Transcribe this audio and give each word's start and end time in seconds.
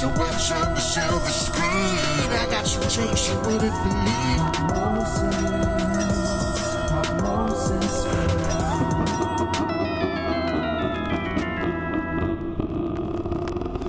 So 0.00 0.08
watch 0.08 0.50
on 0.52 0.74
the 0.74 0.80
silver 0.80 1.28
screen. 1.28 1.62
I 1.68 2.46
got 2.50 2.66
some 2.66 2.80
tunes, 2.88 3.20
so 3.20 3.38
would 3.40 3.62
it 3.62 3.70
be? 3.84 3.90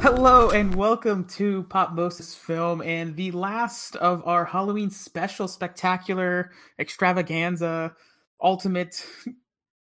Hello 0.02 0.50
and 0.50 0.76
welcome 0.76 1.24
to 1.28 1.63
Pop 1.70 1.93
Moses 1.93 2.36
Film 2.36 2.82
and 2.82 3.16
the 3.16 3.32
last 3.32 3.96
of 3.96 4.21
our 4.28 4.43
Halloween 4.43 4.89
special 4.89 5.48
spectacular 5.48 6.52
extravaganza 6.78 7.96
ultimate 8.43 9.02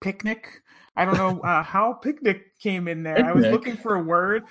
picnic. 0.01 0.63
I 0.97 1.05
don't 1.05 1.19
know 1.19 1.41
uh, 1.45 1.63
how 1.63 1.93
picnic 1.93 2.59
came 2.59 2.89
in 2.89 3.03
there. 3.03 3.27
I 3.27 3.33
was 3.33 3.45
looking 3.45 3.77
for 3.77 3.97
a 3.97 4.03
word. 4.03 4.45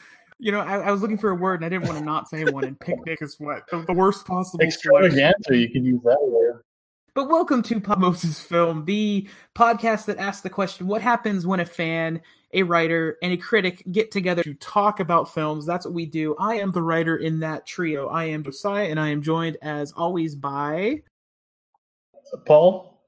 You 0.44 0.52
know, 0.52 0.60
I, 0.60 0.80
I 0.80 0.92
was 0.92 1.02
looking 1.02 1.18
for 1.18 1.30
a 1.30 1.36
word 1.36 1.62
and 1.62 1.66
I 1.66 1.70
didn't 1.70 1.88
want 1.88 2.00
to 2.00 2.04
not 2.04 2.28
say 2.28 2.44
one. 2.44 2.66
And 2.66 2.78
picnic 2.78 3.22
is 3.22 3.40
what 3.40 3.64
the, 3.72 3.82
the 3.84 3.94
worst 3.94 4.28
possible 4.28 4.60
selection. 4.60 4.92
Extravaganza, 4.92 5.56
you 5.56 5.70
can 5.70 5.86
use 5.86 6.02
that 6.04 6.20
word. 6.22 6.64
But 7.14 7.30
welcome 7.30 7.64
to 7.64 7.80
Pop 7.80 8.18
Film, 8.18 8.84
the 8.84 9.30
podcast 9.56 10.04
that 10.08 10.18
asks 10.18 10.42
the 10.42 10.50
question: 10.50 10.86
What 10.86 11.02
happens 11.02 11.48
when 11.48 11.62
a 11.62 11.66
fan, 11.66 12.20
a 12.52 12.64
writer, 12.64 13.18
and 13.24 13.32
a 13.32 13.38
critic 13.38 13.86
get 13.94 14.12
together 14.12 14.44
to 14.44 14.54
talk 14.56 15.00
about 15.00 15.34
films? 15.34 15.66
That's 15.66 15.86
what 15.86 15.94
we 15.94 16.06
do. 16.06 16.36
I 16.38 16.56
am 16.56 16.72
the 16.72 16.82
writer 16.82 17.16
in 17.16 17.40
that 17.40 17.66
trio. 17.66 18.10
I 18.10 18.26
am 18.26 18.44
Josiah, 18.44 18.90
and 18.90 19.00
I 19.00 19.08
am 19.08 19.22
joined, 19.22 19.56
as 19.62 19.94
always, 19.94 20.36
by 20.36 21.04
Paul, 22.46 23.00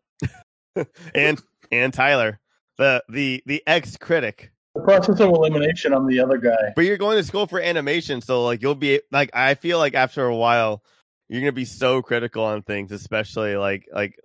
and 1.14 1.42
and 1.70 1.94
Tyler, 1.94 2.40
the 2.78 3.04
the 3.10 3.44
the 3.46 3.62
ex 3.68 3.98
critic. 3.98 4.54
The 4.76 4.82
process 4.82 5.20
of 5.20 5.30
elimination, 5.30 5.94
I'm 5.94 6.08
the 6.08 6.20
other 6.20 6.38
guy. 6.38 6.74
But 6.76 6.86
you're 6.86 6.98
going 6.98 7.18
to 7.18 7.24
school 7.24 7.48
for 7.48 7.60
animation, 7.60 8.22
so 8.22 8.44
like 8.44 8.62
you'll 8.62 8.76
be 8.76 9.02
like 9.12 9.32
I 9.34 9.56
feel 9.56 9.80
like 9.80 9.96
after 9.96 10.26
a 10.26 10.36
while 10.36 10.84
you're 11.28 11.42
gonna 11.42 11.52
be 11.52 11.66
so 11.66 12.02
critical 12.02 12.44
on 12.44 12.62
things, 12.62 12.92
especially 12.92 13.56
like 13.56 13.88
like 13.92 14.20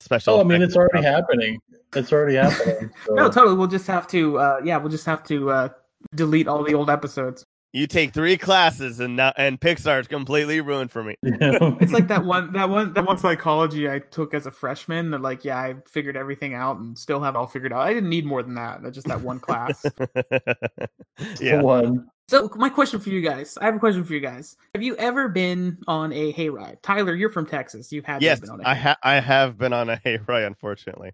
special. 0.00 0.34
Oh, 0.34 0.40
I 0.40 0.44
mean, 0.44 0.62
it's 0.62 0.76
already 0.76 1.02
stuff. 1.02 1.14
happening. 1.14 1.58
It's 1.94 2.12
already 2.12 2.36
happening. 2.36 2.90
So. 3.06 3.14
no, 3.14 3.30
totally. 3.30 3.56
We'll 3.56 3.66
just 3.66 3.86
have 3.86 4.06
to, 4.08 4.38
uh, 4.38 4.60
yeah, 4.64 4.76
we'll 4.78 4.90
just 4.90 5.06
have 5.06 5.22
to 5.24 5.50
uh, 5.50 5.68
delete 6.14 6.48
all 6.48 6.62
the 6.62 6.74
old 6.74 6.90
episodes. 6.90 7.44
You 7.72 7.86
take 7.86 8.14
three 8.14 8.38
classes 8.38 9.00
and 9.00 9.16
now 9.16 9.32
and 9.36 9.60
Pixar's 9.60 10.08
completely 10.08 10.60
ruined 10.60 10.90
for 10.90 11.04
me. 11.04 11.16
It's 11.24 11.92
like 11.92 12.08
that 12.08 12.24
one, 12.24 12.52
that 12.54 12.70
one, 12.70 12.94
that 12.94 13.04
one 13.04 13.18
psychology 13.18 13.88
I 13.88 13.98
took 13.98 14.32
as 14.32 14.46
a 14.46 14.50
freshman. 14.50 15.10
That 15.10 15.20
like, 15.20 15.44
yeah, 15.44 15.58
I 15.58 15.74
figured 15.86 16.16
everything 16.16 16.54
out 16.54 16.78
and 16.78 16.96
still 16.98 17.20
have 17.20 17.34
it 17.34 17.38
all 17.38 17.46
figured 17.46 17.72
out. 17.72 17.80
I 17.80 17.92
didn't 17.92 18.08
need 18.08 18.24
more 18.24 18.42
than 18.42 18.54
that. 18.54 18.82
That's 18.82 18.94
just 18.94 19.08
that 19.08 19.20
one 19.20 19.40
class. 19.40 19.84
yeah. 21.40 21.60
One. 21.60 22.08
So 22.28 22.50
my 22.56 22.68
question 22.70 22.98
for 22.98 23.10
you 23.10 23.20
guys, 23.20 23.56
I 23.60 23.66
have 23.66 23.76
a 23.76 23.78
question 23.78 24.04
for 24.04 24.14
you 24.14 24.20
guys. 24.20 24.56
Have 24.74 24.82
you 24.82 24.96
ever 24.96 25.28
been 25.28 25.78
on 25.86 26.12
a 26.12 26.32
hayride? 26.32 26.78
Tyler, 26.82 27.14
you're 27.14 27.30
from 27.30 27.46
Texas. 27.46 27.92
You've 27.92 28.04
had 28.04 28.20
Yes, 28.22 28.40
been 28.40 28.50
on 28.50 28.60
a 28.60 28.68
I 28.68 28.74
hayride. 28.74 28.78
ha- 28.80 28.96
I 29.02 29.14
have 29.20 29.58
been 29.58 29.72
on 29.72 29.90
a 29.90 29.96
hayride, 29.98 30.46
unfortunately. 30.46 31.12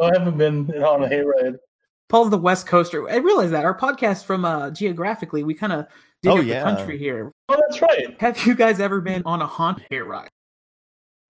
I 0.00 0.10
haven't 0.12 0.38
been 0.38 0.70
on 0.82 1.04
a 1.04 1.08
hayride. 1.08 1.56
Paul's 2.08 2.30
the 2.30 2.38
West 2.38 2.66
Coaster. 2.66 3.08
I 3.10 3.16
realize 3.16 3.50
that 3.50 3.64
our 3.64 3.76
podcast 3.76 4.24
from 4.24 4.44
uh 4.44 4.70
geographically, 4.70 5.42
we 5.44 5.54
kind 5.54 5.72
of 5.72 5.86
dig 6.22 6.32
Oh, 6.32 6.38
up 6.38 6.44
yeah. 6.44 6.64
the 6.64 6.76
country 6.76 6.98
here. 6.98 7.32
Oh, 7.48 7.56
that's 7.68 7.80
right. 7.82 8.18
Have 8.20 8.44
you 8.46 8.54
guys 8.54 8.80
ever 8.80 9.00
been 9.00 9.22
on 9.26 9.42
a 9.42 9.46
haunted 9.46 9.86
hayride? 9.90 10.28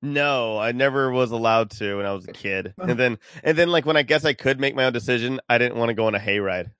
No, 0.01 0.57
I 0.59 0.70
never 0.70 1.11
was 1.11 1.33
allowed 1.33 1.70
to 1.73 1.97
when 1.97 2.07
I 2.07 2.12
was 2.12 2.29
a 2.29 2.33
kid. 2.33 2.73
And 2.81 2.98
then 2.98 3.19
and 3.43 3.59
then 3.59 3.69
like 3.70 3.85
when 3.87 3.97
I 3.97 4.03
guess 4.03 4.25
I 4.25 4.33
could 4.33 4.61
make 4.61 4.75
my 4.77 4.85
own 4.85 4.93
decision, 4.93 5.41
I 5.48 5.59
didn't 5.59 5.77
want 5.77 5.89
to 5.89 5.95
go 5.95 6.07
on 6.07 6.15
a 6.15 6.20
hayride. 6.20 6.70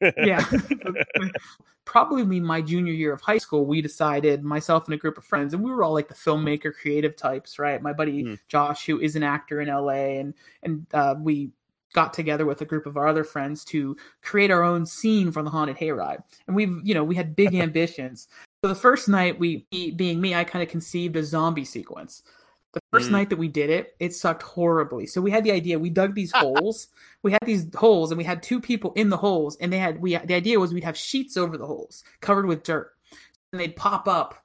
yeah. 0.00 0.44
Probably 1.84 2.24
my 2.40 2.60
junior 2.60 2.92
year 2.92 3.12
of 3.12 3.20
high 3.20 3.38
school, 3.38 3.64
we 3.64 3.80
decided, 3.80 4.42
myself 4.42 4.86
and 4.86 4.94
a 4.94 4.96
group 4.96 5.16
of 5.18 5.24
friends, 5.24 5.54
and 5.54 5.62
we 5.62 5.70
were 5.70 5.84
all 5.84 5.92
like 5.92 6.08
the 6.08 6.14
filmmaker, 6.14 6.74
creative 6.74 7.14
types, 7.14 7.60
right? 7.60 7.80
My 7.80 7.92
buddy 7.92 8.22
Hmm. 8.22 8.34
Josh, 8.48 8.86
who 8.86 8.98
is 9.00 9.14
an 9.14 9.22
actor 9.22 9.60
in 9.60 9.68
LA, 9.68 10.18
and 10.18 10.34
and 10.64 10.84
uh, 10.92 11.14
we 11.18 11.50
got 11.96 12.12
together 12.12 12.44
with 12.44 12.60
a 12.60 12.64
group 12.66 12.84
of 12.84 12.98
our 12.98 13.08
other 13.08 13.24
friends 13.24 13.64
to 13.64 13.96
create 14.22 14.50
our 14.50 14.62
own 14.62 14.84
scene 14.84 15.32
for 15.32 15.42
the 15.42 15.48
haunted 15.50 15.78
hayride. 15.78 16.22
And 16.46 16.54
we've, 16.54 16.78
you 16.84 16.94
know, 16.94 17.02
we 17.02 17.16
had 17.16 17.34
big 17.34 17.54
ambitions. 17.66 18.28
So 18.62 18.68
the 18.68 18.74
first 18.74 19.08
night, 19.08 19.40
we, 19.40 19.66
being 19.70 20.20
me, 20.20 20.34
I 20.34 20.44
kind 20.44 20.62
of 20.62 20.68
conceived 20.68 21.16
a 21.16 21.24
zombie 21.24 21.64
sequence. 21.64 22.22
The 22.74 22.80
first 22.92 23.08
Mm. 23.08 23.12
night 23.12 23.30
that 23.30 23.38
we 23.38 23.48
did 23.48 23.70
it, 23.70 23.96
it 23.98 24.14
sucked 24.14 24.42
horribly. 24.42 25.06
So 25.06 25.22
we 25.22 25.30
had 25.30 25.42
the 25.42 25.52
idea. 25.52 25.78
We 25.78 25.88
dug 25.88 26.14
these 26.14 26.32
holes. 26.36 26.88
We 27.22 27.32
had 27.32 27.40
these 27.46 27.66
holes, 27.74 28.10
and 28.10 28.18
we 28.18 28.24
had 28.24 28.42
two 28.42 28.60
people 28.60 28.92
in 28.92 29.08
the 29.08 29.16
holes. 29.16 29.56
And 29.56 29.72
they 29.72 29.78
had 29.78 29.98
we. 29.98 30.18
The 30.18 30.34
idea 30.34 30.60
was 30.60 30.74
we'd 30.74 30.84
have 30.84 30.98
sheets 30.98 31.38
over 31.38 31.56
the 31.56 31.66
holes, 31.66 32.04
covered 32.20 32.44
with 32.44 32.62
dirt, 32.62 32.92
and 33.52 33.60
they'd 33.60 33.74
pop 33.74 34.06
up, 34.06 34.44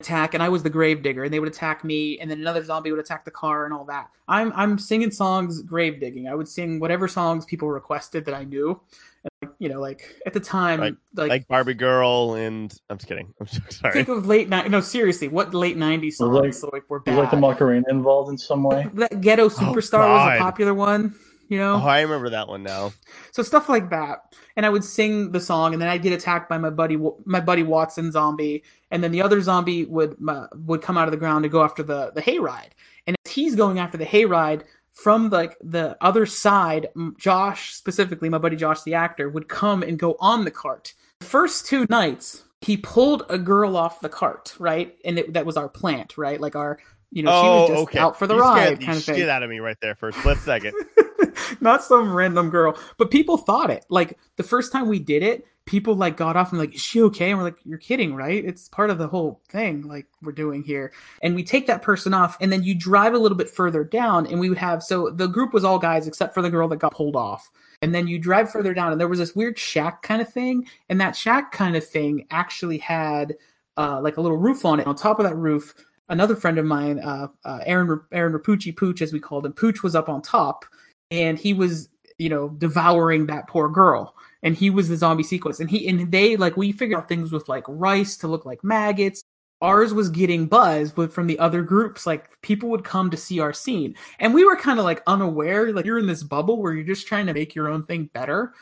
attack. 0.00 0.34
And 0.34 0.42
I 0.42 0.48
was 0.48 0.62
the 0.62 0.70
grave 0.70 1.02
digger, 1.02 1.24
and 1.24 1.32
they 1.32 1.40
would 1.40 1.48
attack 1.48 1.84
me. 1.84 2.18
And 2.18 2.30
then 2.30 2.40
another 2.40 2.64
zombie 2.64 2.90
would 2.90 3.00
attack 3.00 3.24
the 3.24 3.30
car, 3.30 3.64
and 3.64 3.74
all 3.74 3.84
that. 3.84 4.10
I'm 4.28 4.52
I'm 4.54 4.78
singing 4.78 5.10
songs, 5.10 5.62
grave 5.62 6.00
digging. 6.00 6.28
I 6.28 6.34
would 6.34 6.48
sing 6.48 6.80
whatever 6.80 7.08
songs 7.08 7.44
people 7.44 7.68
requested 7.68 8.24
that 8.26 8.34
I 8.34 8.44
knew. 8.44 8.80
And 9.22 9.30
like, 9.42 9.56
you 9.58 9.68
know, 9.68 9.80
like 9.80 10.16
at 10.24 10.32
the 10.32 10.40
time, 10.40 10.80
Like- 10.80 10.94
like, 11.14 11.28
Like 11.28 11.48
Barbie 11.48 11.74
Girl 11.74 12.34
and 12.34 12.72
I'm 12.88 12.96
just 12.96 13.06
kidding. 13.08 13.34
I'm 13.38 13.46
so 13.46 13.60
sorry. 13.68 13.92
think 13.92 14.08
of 14.08 14.26
late 14.26 14.48
night. 14.48 14.70
No, 14.70 14.80
seriously, 14.80 15.28
what 15.28 15.52
late 15.52 15.76
'90s 15.76 16.14
songs 16.14 16.34
like- 16.34 16.54
so, 16.54 16.70
like 16.72 16.88
were 16.88 17.02
Was 17.06 17.16
like 17.16 17.30
the 17.30 17.36
Macarena 17.36 17.84
involved 17.90 18.30
in 18.30 18.38
some 18.38 18.62
way? 18.62 18.88
that 18.94 19.20
ghetto 19.20 19.44
oh, 19.44 19.48
superstar 19.48 20.08
was 20.08 20.36
a 20.38 20.40
popular 20.40 20.72
one 20.74 21.14
you 21.50 21.58
know? 21.58 21.74
Oh, 21.74 21.86
I 21.86 22.00
remember 22.00 22.30
that 22.30 22.48
one 22.48 22.62
now. 22.62 22.92
so 23.32 23.42
stuff 23.42 23.68
like 23.68 23.90
that. 23.90 24.34
And 24.56 24.64
i 24.64 24.68
would 24.68 24.84
sing 24.84 25.32
the 25.32 25.40
song 25.40 25.72
and 25.72 25.80
then 25.80 25.88
i'd 25.88 26.02
get 26.02 26.12
attacked 26.12 26.48
by 26.48 26.58
my 26.58 26.70
buddy 26.70 26.98
my 27.24 27.40
buddy 27.40 27.62
watson 27.62 28.12
zombie 28.12 28.62
and 28.90 29.02
then 29.02 29.12
the 29.12 29.22
other 29.22 29.40
zombie 29.40 29.84
would 29.84 30.16
uh, 30.26 30.46
would 30.54 30.82
come 30.82 30.98
out 30.98 31.06
of 31.08 31.12
the 31.12 31.18
ground 31.18 31.44
to 31.44 31.48
go 31.48 31.62
after 31.62 31.82
the 31.82 32.10
the 32.14 32.22
hayride. 32.22 32.70
And 33.06 33.16
as 33.24 33.32
he's 33.32 33.54
going 33.54 33.78
after 33.78 33.96
the 33.96 34.04
hayride 34.04 34.62
from 34.90 35.30
like 35.30 35.56
the 35.62 35.96
other 36.00 36.26
side. 36.26 36.88
Josh 37.16 37.72
specifically 37.74 38.28
my 38.28 38.38
buddy 38.38 38.56
josh 38.56 38.82
the 38.82 38.94
actor 38.94 39.28
would 39.28 39.48
come 39.48 39.82
and 39.82 39.98
go 39.98 40.16
on 40.20 40.44
the 40.44 40.50
cart. 40.50 40.94
The 41.20 41.26
first 41.26 41.66
two 41.66 41.86
nights 41.88 42.44
he 42.60 42.76
pulled 42.76 43.24
a 43.30 43.38
girl 43.38 43.76
off 43.76 44.00
the 44.00 44.08
cart 44.08 44.54
right? 44.58 44.96
And 45.04 45.18
it, 45.18 45.32
that 45.34 45.46
was 45.46 45.56
our 45.56 45.68
plant 45.68 46.18
right? 46.18 46.40
Like 46.40 46.56
our 46.56 46.78
you 47.12 47.22
know 47.22 47.30
she 47.30 47.48
oh, 47.48 47.60
was 47.60 47.68
just 47.70 47.82
okay. 47.82 47.98
out 47.98 48.18
for 48.18 48.26
the 48.26 48.34
you 48.34 48.40
ride 48.40 48.80
kind 48.80 48.98
of 48.98 49.04
thing. 49.04 49.16
shit 49.16 49.28
out 49.28 49.42
of 49.42 49.50
me 49.50 49.60
right 49.60 49.78
there 49.80 49.94
for 49.94 50.08
a 50.08 50.12
split 50.12 50.38
second. 50.38 50.74
not 51.60 51.82
some 51.82 52.12
random 52.12 52.50
girl. 52.50 52.78
But 52.98 53.10
people 53.10 53.36
thought 53.36 53.70
it. 53.70 53.84
Like 53.88 54.18
the 54.36 54.42
first 54.42 54.72
time 54.72 54.88
we 54.88 54.98
did 54.98 55.22
it 55.22 55.46
people 55.70 55.94
like 55.94 56.16
got 56.16 56.36
off 56.36 56.50
and 56.50 56.58
like 56.58 56.74
is 56.74 56.80
she 56.80 57.00
okay? 57.00 57.30
And 57.30 57.38
we're 57.38 57.44
like 57.44 57.58
you're 57.64 57.78
kidding 57.78 58.16
right? 58.16 58.44
It's 58.44 58.68
part 58.68 58.90
of 58.90 58.98
the 58.98 59.06
whole 59.06 59.40
thing 59.48 59.82
like 59.82 60.06
we're 60.20 60.32
doing 60.32 60.64
here. 60.64 60.92
And 61.22 61.36
we 61.36 61.44
take 61.44 61.68
that 61.68 61.80
person 61.80 62.12
off 62.12 62.36
and 62.40 62.50
then 62.50 62.64
you 62.64 62.74
drive 62.74 63.14
a 63.14 63.18
little 63.18 63.38
bit 63.38 63.48
further 63.48 63.84
down 63.84 64.26
and 64.26 64.40
we 64.40 64.48
would 64.48 64.58
have 64.58 64.82
so 64.82 65.10
the 65.10 65.28
group 65.28 65.52
was 65.52 65.64
all 65.64 65.78
guys 65.78 66.08
except 66.08 66.34
for 66.34 66.42
the 66.42 66.50
girl 66.50 66.66
that 66.68 66.78
got 66.78 66.92
pulled 66.92 67.14
off. 67.14 67.50
And 67.82 67.94
then 67.94 68.08
you 68.08 68.18
drive 68.18 68.50
further 68.50 68.74
down 68.74 68.90
and 68.90 69.00
there 69.00 69.06
was 69.06 69.20
this 69.20 69.36
weird 69.36 69.58
shack 69.58 70.02
kind 70.02 70.20
of 70.20 70.28
thing 70.28 70.66
and 70.88 71.00
that 71.00 71.14
shack 71.14 71.52
kind 71.52 71.76
of 71.76 71.86
thing 71.86 72.26
actually 72.32 72.78
had 72.78 73.36
uh, 73.76 74.00
like 74.00 74.16
a 74.16 74.20
little 74.20 74.38
roof 74.38 74.64
on 74.64 74.80
it. 74.80 74.88
On 74.88 74.96
top 74.96 75.20
of 75.20 75.24
that 75.24 75.36
roof 75.36 75.74
another 76.08 76.34
friend 76.34 76.58
of 76.58 76.64
mine 76.64 76.98
uh, 76.98 77.28
uh, 77.44 77.60
aaron 77.64 78.00
aaron 78.10 78.32
rapucci 78.32 78.76
pooch 78.76 79.00
as 79.00 79.12
we 79.12 79.20
called 79.20 79.46
him 79.46 79.52
pooch 79.52 79.84
was 79.84 79.94
up 79.94 80.08
on 80.08 80.20
top 80.20 80.64
and 81.10 81.38
he 81.38 81.52
was 81.52 81.88
you 82.18 82.28
know 82.28 82.50
devouring 82.50 83.26
that 83.26 83.48
poor 83.48 83.68
girl 83.68 84.14
and 84.42 84.56
he 84.56 84.70
was 84.70 84.88
the 84.88 84.96
zombie 84.96 85.22
sequence 85.22 85.60
and 85.60 85.70
he 85.70 85.88
and 85.88 86.10
they 86.12 86.36
like 86.36 86.56
we 86.56 86.72
figured 86.72 86.98
out 86.98 87.08
things 87.08 87.32
with 87.32 87.48
like 87.48 87.64
rice 87.68 88.16
to 88.16 88.28
look 88.28 88.44
like 88.44 88.62
maggots. 88.62 89.22
Ours 89.62 89.92
was 89.92 90.08
getting 90.08 90.46
buzz 90.46 90.90
but 90.90 91.12
from 91.12 91.26
the 91.26 91.38
other 91.38 91.60
groups 91.60 92.06
like 92.06 92.40
people 92.40 92.70
would 92.70 92.82
come 92.82 93.10
to 93.10 93.16
see 93.16 93.40
our 93.40 93.52
scene 93.52 93.94
and 94.18 94.32
we 94.32 94.42
were 94.42 94.56
kind 94.56 94.78
of 94.78 94.86
like 94.86 95.02
unaware 95.06 95.70
like 95.72 95.84
you're 95.84 95.98
in 95.98 96.06
this 96.06 96.22
bubble 96.22 96.62
where 96.62 96.72
you're 96.72 96.82
just 96.82 97.06
trying 97.06 97.26
to 97.26 97.34
make 97.34 97.54
your 97.54 97.68
own 97.68 97.84
thing 97.84 98.08
better 98.14 98.54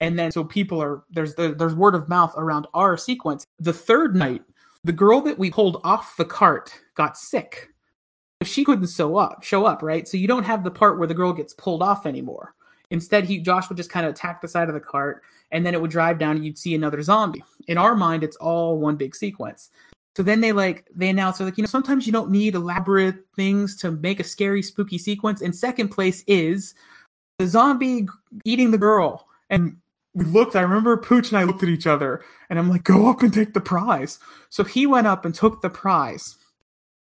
and 0.00 0.18
then 0.18 0.30
so 0.30 0.44
people 0.44 0.82
are 0.82 1.04
there's 1.10 1.34
there's 1.36 1.74
word 1.74 1.94
of 1.94 2.06
mouth 2.08 2.34
around 2.36 2.66
our 2.74 2.98
sequence. 2.98 3.46
The 3.60 3.72
third 3.72 4.14
night 4.14 4.42
the 4.84 4.92
girl 4.92 5.20
that 5.22 5.38
we 5.38 5.50
pulled 5.50 5.80
off 5.84 6.16
the 6.18 6.24
cart 6.24 6.78
got 6.96 7.16
sick 7.16 7.68
she 8.46 8.64
couldn't 8.64 8.88
show 8.88 9.16
up 9.16 9.42
show 9.42 9.66
up 9.66 9.82
right? 9.82 10.06
So 10.06 10.16
you 10.16 10.28
don't 10.28 10.44
have 10.44 10.64
the 10.64 10.70
part 10.70 10.98
where 10.98 11.08
the 11.08 11.14
girl 11.14 11.32
gets 11.32 11.54
pulled 11.54 11.82
off 11.82 12.06
anymore. 12.06 12.54
Instead 12.90 13.24
he 13.24 13.38
josh 13.38 13.68
would 13.68 13.76
just 13.76 13.90
kind 13.90 14.06
of 14.06 14.12
attack 14.12 14.40
the 14.40 14.48
side 14.48 14.68
of 14.68 14.74
the 14.74 14.80
cart 14.80 15.22
and 15.50 15.66
then 15.66 15.74
it 15.74 15.80
would 15.80 15.90
drive 15.90 16.18
down 16.18 16.36
and 16.36 16.44
you'd 16.44 16.58
see 16.58 16.74
another 16.74 17.02
zombie. 17.02 17.44
In 17.68 17.78
our 17.78 17.94
mind 17.94 18.22
it's 18.22 18.36
all 18.36 18.78
one 18.78 18.96
big 18.96 19.14
sequence. 19.14 19.70
So 20.16 20.22
then 20.22 20.40
they 20.40 20.52
like 20.52 20.86
they 20.94 21.08
announce 21.08 21.38
they're 21.38 21.46
like 21.46 21.58
you 21.58 21.62
know 21.62 21.68
sometimes 21.68 22.06
you 22.06 22.12
don't 22.12 22.30
need 22.30 22.54
elaborate 22.54 23.16
things 23.36 23.76
to 23.78 23.90
make 23.90 24.20
a 24.20 24.24
scary 24.24 24.62
spooky 24.62 24.98
sequence. 24.98 25.42
And 25.42 25.54
second 25.54 25.88
place 25.88 26.24
is 26.26 26.74
the 27.38 27.46
zombie 27.46 28.06
eating 28.44 28.70
the 28.70 28.78
girl. 28.78 29.26
And 29.50 29.76
we 30.14 30.24
looked 30.26 30.56
i 30.56 30.60
remember 30.60 30.94
pooch 30.98 31.30
and 31.30 31.38
i 31.38 31.44
looked 31.44 31.62
at 31.62 31.70
each 31.70 31.86
other 31.86 32.22
and 32.50 32.58
i'm 32.58 32.68
like 32.68 32.84
go 32.84 33.08
up 33.08 33.22
and 33.22 33.32
take 33.32 33.54
the 33.54 33.60
prize. 33.60 34.18
So 34.50 34.64
he 34.64 34.86
went 34.86 35.06
up 35.06 35.24
and 35.24 35.34
took 35.34 35.62
the 35.62 35.70
prize 35.70 36.36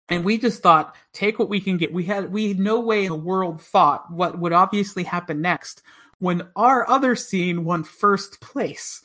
and 0.09 0.25
we 0.25 0.39
just 0.39 0.63
thought 0.63 0.97
take 1.13 1.39
what 1.39 1.49
we 1.49 1.61
can 1.61 1.77
get 1.77 1.93
we 1.93 2.05
had 2.05 2.33
we 2.33 2.49
had 2.49 2.59
no 2.59 2.81
way 2.81 3.05
in 3.05 3.13
the 3.13 3.19
world 3.19 3.61
thought 3.61 4.11
what 4.11 4.39
would 4.39 4.53
obviously 4.53 5.05
happen 5.05 5.41
next 5.41 5.83
when 6.21 6.43
our 6.57 6.89
other 6.89 7.15
scene 7.17 7.65
won 7.65 7.85
first 7.85 8.41
place 8.41 9.03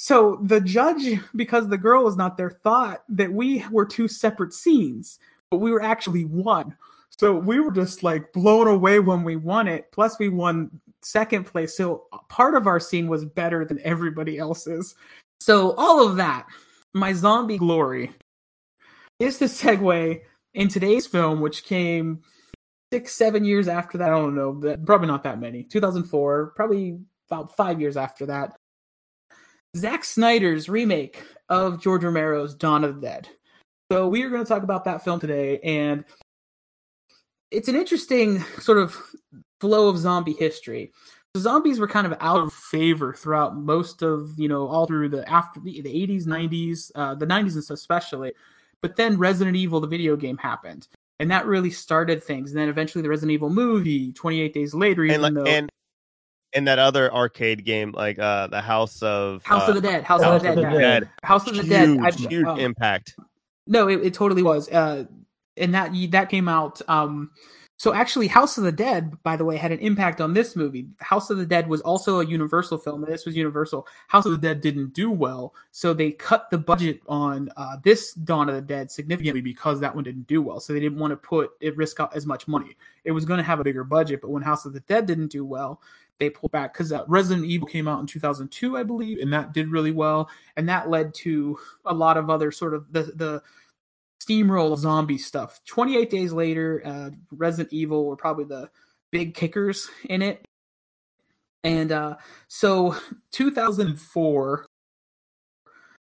So 0.00 0.38
the 0.44 0.60
judge, 0.60 1.18
because 1.34 1.68
the 1.68 1.76
girl 1.76 2.04
was 2.04 2.16
not 2.16 2.36
there, 2.36 2.50
thought 2.50 3.02
that 3.08 3.32
we 3.32 3.64
were 3.72 3.84
two 3.84 4.06
separate 4.06 4.52
scenes, 4.52 5.18
but 5.50 5.56
we 5.58 5.72
were 5.72 5.82
actually 5.82 6.24
one. 6.24 6.76
So 7.10 7.34
we 7.34 7.58
were 7.58 7.72
just 7.72 8.04
like 8.04 8.32
blown 8.32 8.68
away 8.68 9.00
when 9.00 9.24
we 9.24 9.34
won 9.34 9.66
it. 9.66 9.90
Plus, 9.90 10.16
we 10.20 10.28
won 10.28 10.70
second 11.02 11.46
place. 11.46 11.76
So 11.76 12.04
part 12.28 12.54
of 12.54 12.68
our 12.68 12.78
scene 12.78 13.08
was 13.08 13.24
better 13.24 13.64
than 13.64 13.80
everybody 13.82 14.38
else's. 14.38 14.94
So 15.40 15.72
all 15.72 16.06
of 16.06 16.16
that, 16.16 16.46
my 16.94 17.12
zombie 17.12 17.58
glory, 17.58 18.12
is 19.18 19.38
the 19.38 19.46
segue 19.46 20.20
in 20.54 20.68
today's 20.68 21.06
film, 21.06 21.40
which 21.40 21.64
came 21.64 22.22
six, 22.92 23.12
seven 23.14 23.44
years 23.44 23.68
after 23.68 23.98
that. 23.98 24.12
I 24.12 24.16
don't 24.16 24.34
know, 24.34 24.52
but 24.52 24.84
probably 24.84 25.08
not 25.08 25.24
that 25.24 25.40
many. 25.40 25.62
2004, 25.64 26.52
probably 26.56 26.98
about 27.30 27.56
five 27.56 27.80
years 27.80 27.96
after 27.96 28.26
that. 28.26 28.56
Zack 29.76 30.04
Snyder's 30.04 30.68
remake 30.68 31.22
of 31.48 31.80
George 31.80 32.02
Romero's 32.02 32.54
Dawn 32.54 32.84
of 32.84 32.96
the 32.96 33.00
Dead. 33.02 33.28
So 33.92 34.08
we 34.08 34.22
are 34.22 34.30
going 34.30 34.42
to 34.42 34.48
talk 34.48 34.62
about 34.62 34.84
that 34.84 35.04
film 35.04 35.20
today, 35.20 35.60
and 35.60 36.04
it's 37.50 37.68
an 37.68 37.76
interesting 37.76 38.40
sort 38.60 38.78
of 38.78 38.96
flow 39.60 39.88
of 39.88 39.98
zombie 39.98 40.34
history. 40.34 40.92
The 41.34 41.40
zombies 41.40 41.78
were 41.78 41.88
kind 41.88 42.06
of 42.06 42.16
out 42.20 42.40
of 42.40 42.52
favor 42.52 43.14
throughout 43.14 43.56
most 43.56 44.02
of 44.02 44.38
you 44.38 44.48
know 44.48 44.66
all 44.66 44.86
through 44.86 45.10
the 45.10 45.28
after 45.28 45.60
the, 45.60 45.80
the 45.82 45.90
80s, 45.90 46.26
90s, 46.26 46.90
uh, 46.94 47.14
the 47.14 47.26
90s 47.26 47.70
especially. 47.70 48.32
But 48.80 48.96
then 48.96 49.18
Resident 49.18 49.56
Evil, 49.56 49.80
the 49.80 49.86
video 49.86 50.16
game, 50.16 50.36
happened, 50.36 50.88
and 51.18 51.30
that 51.30 51.46
really 51.46 51.70
started 51.70 52.22
things. 52.22 52.50
And 52.52 52.60
then 52.60 52.68
eventually 52.68 53.02
the 53.02 53.08
Resident 53.08 53.32
Evil 53.32 53.50
movie, 53.50 54.12
28 54.12 54.54
Days 54.54 54.74
Later, 54.74 55.04
even 55.04 55.14
and 55.14 55.22
like, 55.22 55.34
though 55.34 55.50
and 55.50 55.70
and 56.54 56.66
that 56.66 56.78
other 56.78 57.12
arcade 57.12 57.64
game, 57.64 57.92
like 57.92 58.18
uh 58.18 58.46
the 58.46 58.60
House 58.60 59.02
of 59.02 59.42
House 59.44 59.68
uh, 59.68 59.72
of 59.72 59.74
the 59.74 59.80
Dead, 59.80 60.04
House, 60.04 60.22
House 60.22 60.36
of 60.36 60.42
the 60.42 60.48
of 60.50 60.54
Dead, 60.56 60.64
the 60.64 60.72
yeah. 60.72 60.78
Dead. 61.00 61.10
House 61.22 61.46
of 61.46 61.56
the 61.56 61.62
huge, 61.62 61.70
Dead, 61.70 61.98
I- 62.00 62.28
huge 62.28 62.46
uh, 62.46 62.54
impact. 62.54 63.14
No, 63.66 63.88
it, 63.88 64.00
it 64.06 64.14
totally 64.14 64.42
was. 64.42 64.68
Uh, 64.70 65.04
and 65.56 65.74
that 65.74 65.92
that 66.10 66.30
came 66.30 66.48
out. 66.48 66.80
Um, 66.88 67.30
so 67.78 67.94
actually, 67.94 68.26
House 68.26 68.58
of 68.58 68.64
the 68.64 68.72
Dead, 68.72 69.22
by 69.22 69.36
the 69.36 69.44
way, 69.44 69.56
had 69.56 69.70
an 69.70 69.78
impact 69.78 70.20
on 70.20 70.34
this 70.34 70.56
movie. 70.56 70.88
House 70.98 71.30
of 71.30 71.38
the 71.38 71.46
Dead 71.46 71.68
was 71.68 71.80
also 71.82 72.18
a 72.18 72.26
Universal 72.26 72.78
film, 72.78 73.04
and 73.04 73.12
this 73.12 73.24
was 73.24 73.36
Universal. 73.36 73.86
House 74.08 74.26
of 74.26 74.32
the 74.32 74.38
Dead 74.38 74.60
didn't 74.60 74.94
do 74.94 75.12
well, 75.12 75.54
so 75.70 75.94
they 75.94 76.10
cut 76.10 76.50
the 76.50 76.58
budget 76.58 77.00
on 77.06 77.48
uh, 77.56 77.76
this 77.84 78.14
Dawn 78.14 78.48
of 78.48 78.56
the 78.56 78.60
Dead 78.60 78.90
significantly 78.90 79.40
because 79.40 79.78
that 79.78 79.94
one 79.94 80.02
didn't 80.02 80.26
do 80.26 80.42
well. 80.42 80.58
So 80.58 80.72
they 80.72 80.80
didn't 80.80 80.98
want 80.98 81.12
to 81.12 81.16
put 81.16 81.52
it 81.60 81.76
risk 81.76 82.00
out 82.00 82.16
as 82.16 82.26
much 82.26 82.48
money. 82.48 82.76
It 83.04 83.12
was 83.12 83.24
going 83.24 83.38
to 83.38 83.44
have 83.44 83.60
a 83.60 83.64
bigger 83.64 83.84
budget, 83.84 84.22
but 84.22 84.30
when 84.30 84.42
House 84.42 84.66
of 84.66 84.72
the 84.72 84.80
Dead 84.80 85.06
didn't 85.06 85.28
do 85.28 85.44
well, 85.44 85.80
they 86.18 86.30
pulled 86.30 86.50
back 86.50 86.72
because 86.72 86.92
uh, 86.92 87.04
Resident 87.06 87.46
Evil 87.46 87.68
came 87.68 87.86
out 87.86 88.00
in 88.00 88.06
2002, 88.08 88.76
I 88.76 88.82
believe, 88.82 89.18
and 89.18 89.32
that 89.32 89.52
did 89.52 89.70
really 89.70 89.92
well, 89.92 90.28
and 90.56 90.68
that 90.68 90.90
led 90.90 91.14
to 91.14 91.56
a 91.84 91.94
lot 91.94 92.16
of 92.16 92.28
other 92.28 92.50
sort 92.50 92.74
of 92.74 92.92
the 92.92 93.04
the 93.14 93.42
steamroll 94.20 94.72
of 94.72 94.80
zombie 94.80 95.18
stuff. 95.18 95.60
28 95.66 96.10
days 96.10 96.32
later, 96.32 96.82
uh, 96.84 97.10
Resident 97.30 97.72
Evil 97.72 98.06
were 98.06 98.16
probably 98.16 98.44
the 98.44 98.70
big 99.10 99.34
kickers 99.34 99.88
in 100.08 100.22
it. 100.22 100.44
And 101.64 101.92
uh, 101.92 102.16
so 102.46 102.96
2004, 103.32 104.66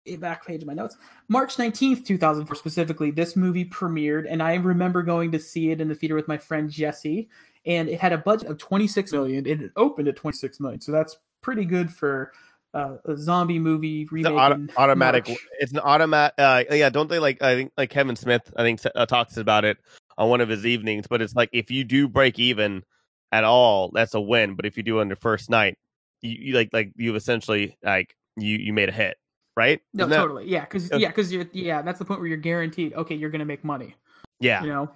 eh, 0.07 0.15
back 0.17 0.45
page 0.45 0.61
of 0.61 0.67
my 0.67 0.73
notes, 0.73 0.97
March 1.29 1.55
19th, 1.55 2.05
2004 2.05 2.55
specifically, 2.55 3.11
this 3.11 3.35
movie 3.35 3.65
premiered. 3.65 4.25
And 4.29 4.43
I 4.43 4.55
remember 4.55 5.03
going 5.03 5.31
to 5.31 5.39
see 5.39 5.71
it 5.71 5.81
in 5.81 5.87
the 5.87 5.95
theater 5.95 6.15
with 6.15 6.27
my 6.27 6.37
friend 6.37 6.69
Jesse. 6.69 7.29
And 7.65 7.89
it 7.89 7.99
had 7.99 8.13
a 8.13 8.17
budget 8.17 8.49
of 8.49 8.57
26 8.57 9.11
million. 9.11 9.47
and 9.47 9.61
It 9.61 9.71
opened 9.75 10.07
at 10.07 10.15
26 10.15 10.59
million. 10.59 10.81
So 10.81 10.91
that's 10.91 11.17
pretty 11.41 11.65
good 11.65 11.91
for 11.91 12.31
uh, 12.77 12.97
a 13.05 13.17
zombie 13.17 13.59
movie 13.59 14.03
It's 14.03 14.11
remake. 14.11 14.31
an 14.31 14.37
auto- 14.37 14.67
automatic. 14.77 15.27
March. 15.27 15.39
It's 15.59 15.71
an 15.71 15.79
automatic. 15.79 16.35
Uh, 16.37 16.63
yeah, 16.71 16.89
don't 16.89 17.09
they 17.09 17.19
like? 17.19 17.41
I 17.41 17.55
think 17.55 17.71
like 17.77 17.89
Kevin 17.89 18.15
Smith. 18.15 18.51
I 18.55 18.63
think 18.63 18.79
uh, 18.95 19.05
talks 19.05 19.37
about 19.37 19.65
it 19.65 19.77
on 20.17 20.29
one 20.29 20.41
of 20.41 20.49
his 20.49 20.65
evenings. 20.65 21.07
But 21.07 21.21
it's 21.21 21.35
like 21.35 21.49
if 21.53 21.71
you 21.71 21.83
do 21.83 22.07
break 22.07 22.39
even 22.39 22.83
at 23.31 23.43
all, 23.43 23.91
that's 23.93 24.13
a 24.13 24.21
win. 24.21 24.55
But 24.55 24.65
if 24.65 24.77
you 24.77 24.83
do 24.83 24.99
on 24.99 25.07
your 25.07 25.15
first 25.17 25.49
night, 25.49 25.77
you, 26.21 26.31
you 26.39 26.53
like 26.55 26.69
like 26.73 26.91
you've 26.95 27.15
essentially 27.15 27.77
like 27.83 28.15
you 28.37 28.57
you 28.57 28.73
made 28.73 28.89
a 28.89 28.93
hit, 28.93 29.17
right? 29.55 29.79
No, 29.93 30.03
Isn't 30.03 30.09
that- 30.11 30.17
totally. 30.17 30.47
Yeah, 30.47 30.61
because 30.61 30.89
yeah, 30.95 31.07
because 31.09 31.31
you're 31.33 31.45
yeah, 31.53 31.81
that's 31.81 31.99
the 31.99 32.05
point 32.05 32.19
where 32.19 32.27
you're 32.29 32.37
guaranteed. 32.37 32.93
Okay, 32.93 33.15
you're 33.15 33.29
gonna 33.31 33.45
make 33.45 33.63
money. 33.63 33.95
Yeah, 34.39 34.61
You 34.63 34.69
know. 34.69 34.91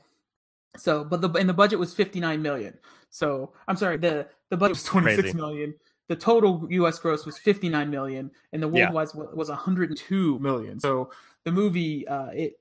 So, 0.78 1.04
but 1.04 1.20
the 1.22 1.30
and 1.32 1.50
the 1.50 1.54
budget 1.54 1.80
was 1.80 1.94
59 1.94 2.42
million. 2.42 2.78
So 3.10 3.52
I'm 3.68 3.76
sorry, 3.76 3.98
the 3.98 4.28
the 4.50 4.58
budget 4.58 4.76
was 4.76 4.84
26 4.84 5.22
Crazy. 5.24 5.38
million. 5.38 5.74
The 6.12 6.18
total 6.18 6.68
U.S. 6.70 7.00
gross 7.00 7.26
was 7.26 7.38
59 7.38 7.90
million, 7.90 8.32
and 8.52 8.62
the 8.62 8.68
Yeah. 8.70 8.92
worldwide 8.92 9.16
was, 9.16 9.34
was 9.34 9.48
102 9.48 10.40
million. 10.40 10.78
So 10.78 11.10
the 11.46 11.54
movie, 11.54 12.06
uh, 12.06 12.32
it 12.34 12.60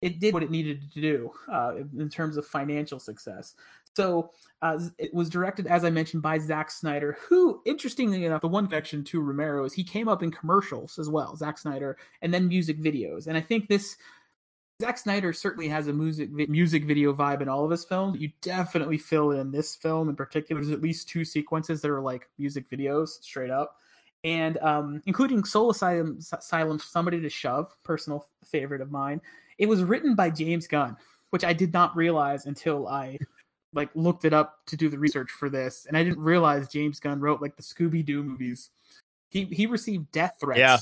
it 0.00 0.20
did 0.20 0.32
what 0.32 0.44
it 0.44 0.52
needed 0.52 0.92
to 0.92 1.00
do 1.00 1.32
uh, 1.50 1.72
in 1.98 2.08
terms 2.08 2.36
of 2.36 2.46
financial 2.46 3.00
success. 3.00 3.56
So 3.96 4.30
uh, 4.62 4.78
it 4.98 5.12
was 5.12 5.28
directed, 5.28 5.66
as 5.66 5.84
I 5.84 5.90
mentioned, 5.90 6.22
by 6.22 6.38
Zack 6.38 6.70
Snyder, 6.70 7.18
who, 7.28 7.60
interestingly 7.66 8.24
enough, 8.24 8.40
the 8.40 8.46
one 8.46 8.68
connection 8.68 9.02
to 9.06 9.20
Romero 9.20 9.64
is 9.64 9.72
he 9.72 9.82
came 9.82 10.06
up 10.08 10.22
in 10.22 10.30
commercials 10.30 10.96
as 10.96 11.08
well, 11.08 11.34
Zack 11.34 11.58
Snyder, 11.58 11.98
and 12.22 12.32
then 12.32 12.46
music 12.46 12.78
videos. 12.80 13.26
And 13.26 13.36
I 13.36 13.40
think 13.40 13.66
this 13.68 13.96
Zack 14.82 14.98
Snyder 14.98 15.32
certainly 15.32 15.68
has 15.68 15.86
a 15.86 15.92
music 15.92 16.32
music 16.48 16.84
video 16.84 17.14
vibe 17.14 17.40
in 17.40 17.48
all 17.48 17.64
of 17.64 17.70
his 17.70 17.84
films. 17.84 18.20
You 18.20 18.32
definitely 18.40 18.98
feel 18.98 19.30
it 19.30 19.38
in 19.38 19.52
this 19.52 19.76
film 19.76 20.08
in 20.08 20.16
particular. 20.16 20.60
There's 20.60 20.74
at 20.74 20.82
least 20.82 21.08
two 21.08 21.24
sequences 21.24 21.80
that 21.82 21.90
are 21.92 22.00
like 22.00 22.28
music 22.36 22.68
videos 22.68 23.10
straight 23.22 23.50
up, 23.50 23.76
and 24.24 24.58
um, 24.58 25.00
including 25.06 25.44
Soul 25.44 25.70
Asylum, 25.70 26.18
Asylum, 26.18 26.80
Somebody 26.80 27.20
to 27.20 27.28
Shove, 27.28 27.72
personal 27.84 28.26
favorite 28.44 28.80
of 28.80 28.90
mine. 28.90 29.20
It 29.56 29.66
was 29.66 29.84
written 29.84 30.16
by 30.16 30.30
James 30.30 30.66
Gunn, 30.66 30.96
which 31.30 31.44
I 31.44 31.52
did 31.52 31.72
not 31.72 31.94
realize 31.94 32.46
until 32.46 32.88
I 32.88 33.18
like 33.72 33.90
looked 33.94 34.24
it 34.24 34.32
up 34.32 34.66
to 34.66 34.76
do 34.76 34.88
the 34.88 34.98
research 34.98 35.30
for 35.30 35.48
this, 35.48 35.86
and 35.86 35.96
I 35.96 36.02
didn't 36.02 36.18
realize 36.18 36.66
James 36.66 36.98
Gunn 36.98 37.20
wrote 37.20 37.40
like 37.40 37.54
the 37.54 37.62
Scooby 37.62 38.04
Doo 38.04 38.24
movies. 38.24 38.70
He 39.30 39.44
he 39.44 39.66
received 39.66 40.10
death 40.10 40.38
threats 40.40 40.58
Yeah. 40.58 40.78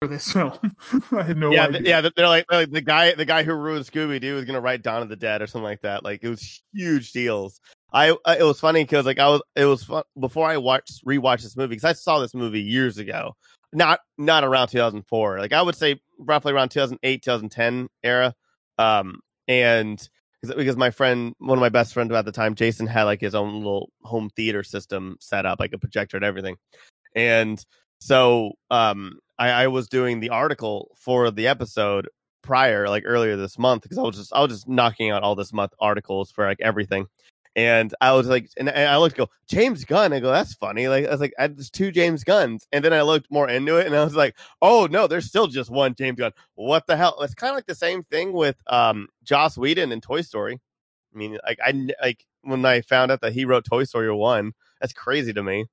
For 0.00 0.08
this 0.08 0.32
film. 0.32 0.52
I 1.12 1.22
had 1.22 1.36
no 1.36 1.52
yeah, 1.52 1.66
idea. 1.66 1.80
yeah. 1.82 2.00
They're 2.00 2.28
like, 2.28 2.46
they're 2.48 2.60
like 2.60 2.70
the 2.70 2.80
guy, 2.80 3.14
the 3.14 3.24
guy 3.24 3.42
who 3.42 3.52
ruined 3.54 3.84
Scooby 3.84 4.20
Doo 4.20 4.34
was 4.34 4.44
gonna 4.44 4.60
write 4.60 4.82
Dawn 4.82 5.02
of 5.02 5.08
the 5.08 5.16
Dead 5.16 5.42
or 5.42 5.46
something 5.46 5.64
like 5.64 5.82
that. 5.82 6.04
Like 6.04 6.22
it 6.22 6.28
was 6.28 6.62
huge 6.72 7.12
deals. 7.12 7.60
I, 7.92 8.16
I 8.24 8.38
it 8.38 8.44
was 8.44 8.60
funny 8.60 8.84
because 8.84 9.06
like 9.06 9.18
I 9.18 9.28
was, 9.28 9.42
it 9.56 9.64
was 9.64 9.84
fun 9.84 10.04
before 10.18 10.48
I 10.48 10.58
watched 10.58 11.04
rewatched 11.04 11.42
this 11.42 11.56
movie 11.56 11.70
because 11.70 11.84
I 11.84 11.92
saw 11.94 12.18
this 12.18 12.34
movie 12.34 12.60
years 12.60 12.98
ago, 12.98 13.34
not 13.72 14.00
not 14.16 14.44
around 14.44 14.68
2004. 14.68 15.38
Like 15.38 15.52
I 15.52 15.62
would 15.62 15.76
say 15.76 16.00
roughly 16.18 16.52
around 16.52 16.70
2008, 16.70 17.22
2010 17.22 17.88
era. 18.02 18.34
Um, 18.78 19.20
and 19.48 20.06
because 20.40 20.56
because 20.56 20.76
my 20.76 20.90
friend, 20.90 21.34
one 21.38 21.58
of 21.58 21.60
my 21.60 21.70
best 21.70 21.92
friends 21.92 22.12
at 22.12 22.24
the 22.24 22.32
time, 22.32 22.54
Jason 22.54 22.86
had 22.86 23.04
like 23.04 23.20
his 23.20 23.34
own 23.34 23.56
little 23.56 23.90
home 24.02 24.30
theater 24.36 24.62
system 24.62 25.16
set 25.18 25.46
up, 25.46 25.58
like 25.58 25.72
a 25.72 25.78
projector 25.78 26.16
and 26.16 26.24
everything. 26.24 26.56
And 27.16 27.64
so 28.00 28.52
um 28.70 29.18
I, 29.38 29.50
I 29.50 29.66
was 29.68 29.88
doing 29.88 30.20
the 30.20 30.30
article 30.30 30.96
for 30.96 31.30
the 31.30 31.46
episode 31.46 32.08
prior, 32.42 32.88
like 32.88 33.04
earlier 33.06 33.36
this 33.36 33.58
month, 33.58 33.82
because 33.82 33.98
I 33.98 34.02
was 34.02 34.16
just 34.16 34.32
I 34.32 34.40
was 34.40 34.52
just 34.52 34.68
knocking 34.68 35.10
out 35.10 35.22
all 35.22 35.34
this 35.34 35.52
month 35.52 35.72
articles 35.80 36.30
for 36.30 36.46
like 36.46 36.60
everything. 36.60 37.06
And 37.56 37.92
I 38.00 38.12
was 38.12 38.28
like, 38.28 38.48
and, 38.56 38.70
I 38.70 38.96
looked, 38.98 39.16
go 39.16 39.28
James 39.48 39.84
Gunn. 39.84 40.12
I 40.12 40.20
go, 40.20 40.30
that's 40.30 40.54
funny. 40.54 40.86
Like 40.86 41.06
I 41.06 41.10
was 41.10 41.20
like, 41.20 41.34
I, 41.38 41.48
there's 41.48 41.70
two 41.70 41.90
James 41.90 42.22
Gunns, 42.22 42.68
and 42.72 42.84
then 42.84 42.92
I 42.92 43.02
looked 43.02 43.30
more 43.30 43.48
into 43.48 43.76
it, 43.78 43.86
and 43.86 43.96
I 43.96 44.04
was 44.04 44.14
like, 44.14 44.36
oh 44.62 44.86
no, 44.90 45.06
there's 45.06 45.26
still 45.26 45.48
just 45.48 45.70
one 45.70 45.94
James 45.94 46.18
Gunn. 46.18 46.32
What 46.54 46.86
the 46.86 46.96
hell? 46.96 47.20
It's 47.22 47.34
kind 47.34 47.50
of 47.50 47.56
like 47.56 47.66
the 47.66 47.74
same 47.74 48.04
thing 48.04 48.32
with 48.32 48.56
um 48.68 49.08
Joss 49.24 49.58
Whedon 49.58 49.92
and 49.92 50.02
Toy 50.02 50.20
Story. 50.20 50.60
I 51.14 51.18
mean, 51.18 51.38
like 51.44 51.58
I 51.64 51.88
like 52.00 52.24
when 52.42 52.64
I 52.64 52.80
found 52.82 53.10
out 53.10 53.20
that 53.22 53.32
he 53.32 53.44
wrote 53.44 53.64
Toy 53.64 53.84
Story 53.84 54.12
one, 54.12 54.52
that's 54.80 54.92
crazy 54.92 55.32
to 55.32 55.42
me. 55.42 55.66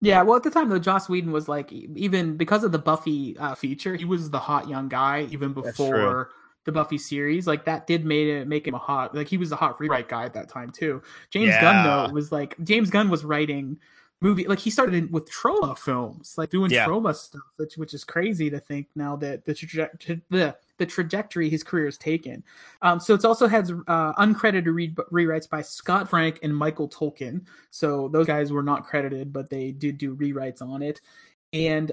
Yeah, 0.00 0.22
well, 0.22 0.36
at 0.36 0.42
the 0.42 0.50
time 0.50 0.68
though, 0.70 0.78
Joss 0.78 1.08
Whedon 1.08 1.30
was 1.30 1.48
like 1.48 1.70
even 1.72 2.36
because 2.36 2.64
of 2.64 2.72
the 2.72 2.78
Buffy 2.78 3.36
uh, 3.38 3.54
feature, 3.54 3.96
he 3.96 4.04
was 4.04 4.30
the 4.30 4.38
hot 4.38 4.68
young 4.68 4.88
guy 4.88 5.28
even 5.30 5.52
before 5.52 6.30
the 6.64 6.72
Buffy 6.72 6.98
series. 6.98 7.46
Like 7.46 7.64
that 7.66 7.86
did 7.86 8.04
made 8.04 8.28
it 8.28 8.48
make 8.48 8.66
him 8.66 8.74
a 8.74 8.78
hot 8.78 9.14
like 9.14 9.28
he 9.28 9.36
was 9.36 9.52
a 9.52 9.56
hot 9.56 9.78
rewrite 9.78 10.08
guy 10.08 10.24
at 10.24 10.34
that 10.34 10.48
time 10.48 10.70
too. 10.70 11.02
James 11.30 11.54
Gunn 11.60 11.84
though 11.84 12.12
was 12.12 12.32
like 12.32 12.56
James 12.62 12.90
Gunn 12.90 13.10
was 13.10 13.24
writing 13.24 13.78
movie 14.20 14.46
like 14.46 14.58
he 14.58 14.70
started 14.70 14.94
in, 14.94 15.10
with 15.10 15.30
Troma 15.30 15.76
films, 15.78 16.34
like 16.36 16.50
doing 16.50 16.70
Yeah. 16.70 16.86
Troma 16.86 17.14
stuff, 17.14 17.42
which 17.56 17.76
which 17.76 17.94
is 17.94 18.04
crazy 18.04 18.50
to 18.50 18.60
think 18.60 18.88
now 18.94 19.16
that 19.16 19.44
the 19.44 19.54
trajectory 19.54 20.20
the 20.30 20.56
the 20.78 20.86
trajectory 20.86 21.50
his 21.50 21.62
career 21.62 21.84
has 21.86 21.98
taken. 21.98 22.42
Um, 22.82 23.00
so 23.00 23.14
it's 23.14 23.24
also 23.24 23.46
has 23.46 23.70
uh, 23.70 24.12
uncredited 24.14 24.66
re- 24.66 24.94
rewrites 25.12 25.48
by 25.48 25.60
Scott 25.62 26.08
Frank 26.08 26.38
and 26.42 26.56
Michael 26.56 26.88
Tolkin. 26.88 27.46
So 27.70 28.08
those 28.08 28.26
guys 28.26 28.50
were 28.50 28.62
not 28.62 28.86
credited, 28.86 29.32
but 29.32 29.50
they 29.50 29.72
did 29.72 29.98
do 29.98 30.16
rewrites 30.16 30.62
on 30.62 30.82
it. 30.82 31.00
And 31.52 31.92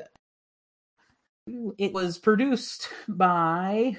it 1.78 1.94
was 1.94 2.18
produced 2.18 2.90
by 3.08 3.98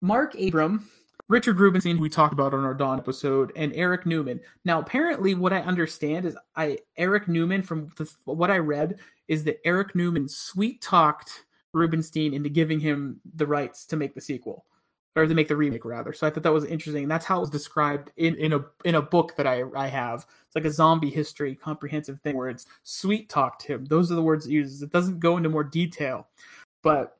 Marc 0.00 0.34
Abraham, 0.36 0.88
Richard 1.28 1.58
Rubinstein, 1.58 1.96
who 1.96 2.02
we 2.02 2.08
talked 2.08 2.32
about 2.32 2.54
on 2.54 2.64
our 2.64 2.72
Dawn 2.74 2.98
episode, 2.98 3.52
and 3.54 3.72
Eric 3.74 4.06
Newman. 4.06 4.40
Now, 4.64 4.80
apparently, 4.80 5.34
what 5.34 5.52
I 5.52 5.60
understand 5.60 6.24
is 6.24 6.36
I 6.56 6.78
Eric 6.96 7.28
Newman 7.28 7.62
from 7.62 7.90
the, 7.96 8.10
what 8.24 8.50
I 8.50 8.58
read 8.58 8.98
is 9.28 9.44
that 9.44 9.60
Eric 9.66 9.94
Newman 9.94 10.26
sweet 10.26 10.80
talked 10.80 11.44
Rubinstein 11.74 12.32
into 12.32 12.48
giving 12.48 12.80
him 12.80 13.20
the 13.34 13.46
rights 13.46 13.84
to 13.86 13.96
make 13.96 14.14
the 14.14 14.22
sequel 14.22 14.64
or 15.16 15.26
to 15.26 15.34
make 15.34 15.48
the 15.48 15.56
remake 15.56 15.84
rather. 15.84 16.14
So 16.14 16.26
I 16.26 16.30
thought 16.30 16.44
that 16.44 16.52
was 16.52 16.64
interesting. 16.64 17.08
That's 17.08 17.26
how 17.26 17.38
it 17.38 17.40
was 17.40 17.50
described 17.50 18.10
in, 18.16 18.34
in 18.36 18.54
a 18.54 18.64
in 18.86 18.94
a 18.94 19.02
book 19.02 19.36
that 19.36 19.46
I 19.46 19.64
I 19.76 19.88
have. 19.88 20.26
It's 20.46 20.56
like 20.56 20.64
a 20.64 20.70
zombie 20.70 21.10
history 21.10 21.54
comprehensive 21.54 22.20
thing 22.20 22.38
where 22.38 22.48
it's 22.48 22.64
sweet 22.84 23.28
talked 23.28 23.64
him. 23.64 23.84
Those 23.84 24.10
are 24.10 24.14
the 24.14 24.22
words 24.22 24.46
it 24.46 24.52
uses. 24.52 24.82
It 24.82 24.92
doesn't 24.92 25.20
go 25.20 25.36
into 25.36 25.50
more 25.50 25.64
detail, 25.64 26.26
but 26.82 27.17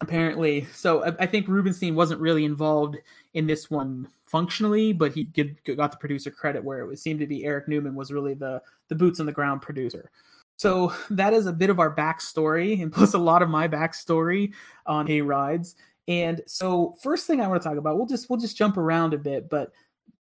apparently, 0.00 0.66
so 0.74 1.04
I, 1.04 1.14
I 1.20 1.26
think 1.26 1.48
Rubinstein 1.48 1.94
wasn't 1.94 2.20
really 2.20 2.44
involved 2.44 2.96
in 3.34 3.46
this 3.46 3.70
one 3.70 4.08
functionally, 4.24 4.92
but 4.92 5.12
he 5.12 5.24
get, 5.24 5.64
got 5.76 5.90
the 5.90 5.98
producer 5.98 6.30
credit 6.30 6.62
where 6.62 6.80
it 6.80 6.86
was, 6.86 7.02
seemed 7.02 7.20
to 7.20 7.26
be 7.26 7.44
Eric 7.44 7.68
Newman 7.68 7.94
was 7.94 8.12
really 8.12 8.34
the 8.34 8.62
the 8.88 8.94
boots 8.94 9.20
on 9.20 9.26
the 9.26 9.32
ground 9.32 9.62
producer. 9.62 10.10
So 10.56 10.92
that 11.10 11.32
is 11.32 11.46
a 11.46 11.52
bit 11.52 11.70
of 11.70 11.80
our 11.80 11.94
backstory, 11.94 12.82
and 12.82 12.92
plus 12.92 13.14
a 13.14 13.18
lot 13.18 13.42
of 13.42 13.48
my 13.48 13.66
backstory 13.68 14.52
on 14.86 15.06
hay 15.06 15.22
rides. 15.22 15.74
And 16.08 16.42
so, 16.46 16.96
first 17.02 17.26
thing 17.26 17.40
I 17.40 17.46
want 17.46 17.62
to 17.62 17.68
talk 17.68 17.78
about, 17.78 17.96
we'll 17.96 18.06
just 18.06 18.28
we'll 18.28 18.40
just 18.40 18.56
jump 18.56 18.76
around 18.76 19.14
a 19.14 19.18
bit, 19.18 19.48
but 19.48 19.72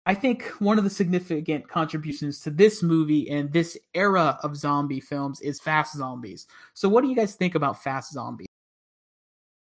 I 0.08 0.14
think 0.14 0.46
one 0.60 0.78
of 0.78 0.84
the 0.84 0.90
significant 0.90 1.68
contributions 1.68 2.40
to 2.42 2.52
this 2.52 2.84
movie 2.84 3.30
and 3.30 3.52
this 3.52 3.78
era 3.94 4.40
of 4.44 4.56
zombie 4.56 5.00
films 5.00 5.42
is 5.42 5.60
fast 5.60 5.98
zombies. 5.98 6.48
So, 6.74 6.88
what 6.88 7.02
do 7.02 7.10
you 7.10 7.16
guys 7.16 7.36
think 7.36 7.56
about 7.56 7.84
fast 7.84 8.14
zombies? 8.14 8.48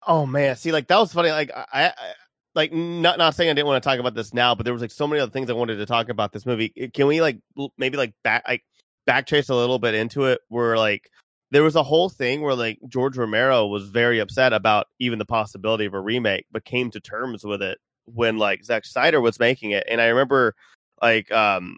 Oh 0.08 0.24
man, 0.24 0.56
see, 0.56 0.72
like 0.72 0.88
that 0.88 0.98
was 0.98 1.12
funny. 1.12 1.30
Like 1.30 1.50
I, 1.54 1.66
I 1.72 2.14
like 2.54 2.72
not 2.72 3.18
not 3.18 3.34
saying 3.34 3.50
I 3.50 3.52
didn't 3.52 3.66
want 3.66 3.82
to 3.82 3.86
talk 3.86 3.98
about 4.00 4.14
this 4.14 4.32
now, 4.32 4.54
but 4.54 4.64
there 4.64 4.72
was 4.72 4.80
like 4.80 4.90
so 4.90 5.06
many 5.06 5.20
other 5.20 5.30
things 5.30 5.50
I 5.50 5.52
wanted 5.52 5.76
to 5.76 5.86
talk 5.86 6.08
about 6.08 6.32
this 6.32 6.46
movie. 6.46 6.70
Can 6.94 7.06
we 7.06 7.20
like 7.20 7.38
maybe 7.76 7.98
like 7.98 8.14
back 8.24 8.42
like 8.48 8.64
backtrace 9.06 9.50
a 9.50 9.54
little 9.54 9.78
bit 9.78 9.94
into 9.94 10.24
it? 10.24 10.40
Where 10.48 10.78
like 10.78 11.10
there 11.50 11.62
was 11.62 11.76
a 11.76 11.82
whole 11.82 12.08
thing 12.08 12.40
where 12.40 12.54
like 12.54 12.78
George 12.88 13.18
Romero 13.18 13.66
was 13.66 13.90
very 13.90 14.18
upset 14.18 14.54
about 14.54 14.86
even 14.98 15.18
the 15.18 15.26
possibility 15.26 15.84
of 15.84 15.92
a 15.92 16.00
remake, 16.00 16.46
but 16.50 16.64
came 16.64 16.90
to 16.92 17.00
terms 17.00 17.44
with 17.44 17.60
it 17.60 17.76
when 18.06 18.38
like 18.38 18.64
Zack 18.64 18.86
Snyder 18.86 19.20
was 19.20 19.38
making 19.38 19.72
it. 19.72 19.84
And 19.90 20.00
I 20.00 20.06
remember 20.06 20.54
like 21.02 21.30
um 21.32 21.76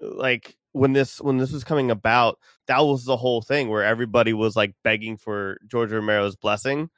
like 0.00 0.56
when 0.70 0.92
this 0.92 1.20
when 1.20 1.38
this 1.38 1.50
was 1.50 1.64
coming 1.64 1.90
about, 1.90 2.38
that 2.68 2.78
was 2.78 3.04
the 3.04 3.16
whole 3.16 3.42
thing 3.42 3.68
where 3.68 3.82
everybody 3.82 4.32
was 4.32 4.54
like 4.54 4.72
begging 4.84 5.16
for 5.16 5.58
George 5.66 5.90
Romero's 5.90 6.36
blessing 6.36 6.90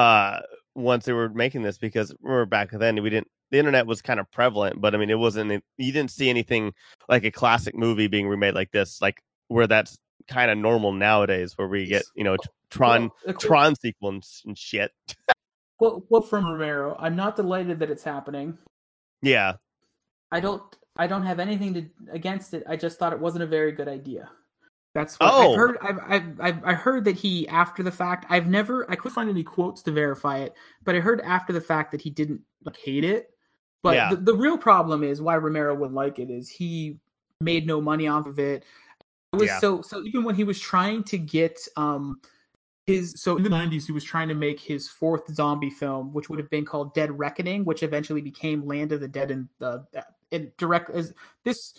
uh 0.00 0.40
once 0.74 1.04
they 1.04 1.12
were 1.12 1.28
making 1.28 1.62
this 1.62 1.78
because 1.78 2.14
remember 2.22 2.46
back 2.46 2.70
then 2.70 3.02
we 3.02 3.10
didn't 3.10 3.28
the 3.50 3.58
internet 3.58 3.86
was 3.86 4.00
kind 4.00 4.20
of 4.20 4.30
prevalent, 4.30 4.80
but 4.80 4.94
I 4.94 4.98
mean 4.98 5.10
it 5.10 5.18
wasn't 5.18 5.62
you 5.76 5.92
didn't 5.92 6.10
see 6.10 6.30
anything 6.30 6.72
like 7.08 7.24
a 7.24 7.30
classic 7.30 7.74
movie 7.74 8.06
being 8.06 8.28
remade 8.28 8.54
like 8.54 8.70
this, 8.70 9.02
like 9.02 9.22
where 9.48 9.66
that's 9.66 9.98
kind 10.28 10.50
of 10.50 10.58
normal 10.58 10.92
nowadays 10.92 11.58
where 11.58 11.68
we 11.68 11.86
get, 11.86 12.04
you 12.14 12.24
know, 12.24 12.36
Tron 12.70 13.10
Well, 13.26 13.34
Tron 13.34 13.74
sequels 13.74 14.42
and 14.46 14.56
shit. 14.56 14.92
Well, 15.80 16.04
well, 16.08 16.22
from 16.22 16.46
Romero, 16.46 16.96
I'm 16.98 17.16
not 17.16 17.36
delighted 17.36 17.78
that 17.80 17.90
it's 17.90 18.04
happening. 18.04 18.58
Yeah. 19.22 19.54
I 20.30 20.40
don't. 20.40 20.62
I 20.96 21.06
don't 21.06 21.24
have 21.24 21.40
anything 21.40 21.74
to 21.74 21.86
against 22.12 22.52
it. 22.52 22.64
I 22.68 22.76
just 22.76 22.98
thought 22.98 23.12
it 23.12 23.18
wasn't 23.18 23.44
a 23.44 23.46
very 23.46 23.72
good 23.72 23.88
idea. 23.88 24.30
That's 24.94 25.14
what 25.20 25.30
Oh. 25.32 25.52
I've 25.52 25.56
heard. 25.56 25.78
I've, 25.80 25.98
I've, 26.08 26.40
I've 26.40 26.64
I 26.64 26.72
heard 26.74 27.04
that 27.04 27.16
he 27.16 27.46
after 27.48 27.82
the 27.82 27.92
fact. 27.92 28.26
I've 28.28 28.48
never. 28.48 28.90
I 28.90 28.96
couldn't 28.96 29.14
find 29.14 29.30
any 29.30 29.44
quotes 29.44 29.82
to 29.82 29.92
verify 29.92 30.38
it, 30.38 30.54
but 30.84 30.94
I 30.94 31.00
heard 31.00 31.20
after 31.20 31.52
the 31.52 31.60
fact 31.60 31.92
that 31.92 32.00
he 32.00 32.10
didn't 32.10 32.40
like 32.64 32.76
hate 32.76 33.04
it. 33.04 33.30
But 33.82 33.94
Yeah. 33.94 34.10
the, 34.10 34.16
the 34.16 34.34
real 34.34 34.58
problem 34.58 35.02
is 35.04 35.22
why 35.22 35.36
Romero 35.36 35.74
would 35.74 35.92
like 35.92 36.18
it 36.18 36.28
is 36.30 36.48
he 36.48 36.98
made 37.40 37.66
no 37.66 37.80
money 37.80 38.08
off 38.08 38.26
of 38.26 38.38
it. 38.38 38.64
It 39.32 39.36
was 39.36 39.48
Yeah. 39.48 39.60
so 39.60 39.80
so 39.80 40.02
even 40.02 40.24
when 40.24 40.34
he 40.34 40.44
was 40.44 40.58
trying 40.58 41.04
to 41.04 41.18
get 41.18 41.58
um 41.76 42.20
his 42.86 43.14
so 43.22 43.36
in 43.36 43.44
the 43.44 43.48
90s 43.48 43.86
he 43.86 43.92
was 43.92 44.02
trying 44.02 44.26
to 44.28 44.34
make 44.34 44.58
his 44.58 44.88
fourth 44.88 45.32
zombie 45.32 45.70
film 45.70 46.12
which 46.12 46.28
would 46.28 46.40
have 46.40 46.50
been 46.50 46.64
called 46.64 46.92
Dead 46.94 47.16
Reckoning 47.16 47.64
which 47.64 47.84
eventually 47.84 48.20
became 48.22 48.66
Land 48.66 48.90
of 48.90 49.00
the 49.00 49.06
Dead 49.06 49.30
and 49.30 49.48
uh, 49.60 49.78
it 50.32 50.56
direct 50.56 50.90
as 50.90 51.14
this 51.44 51.74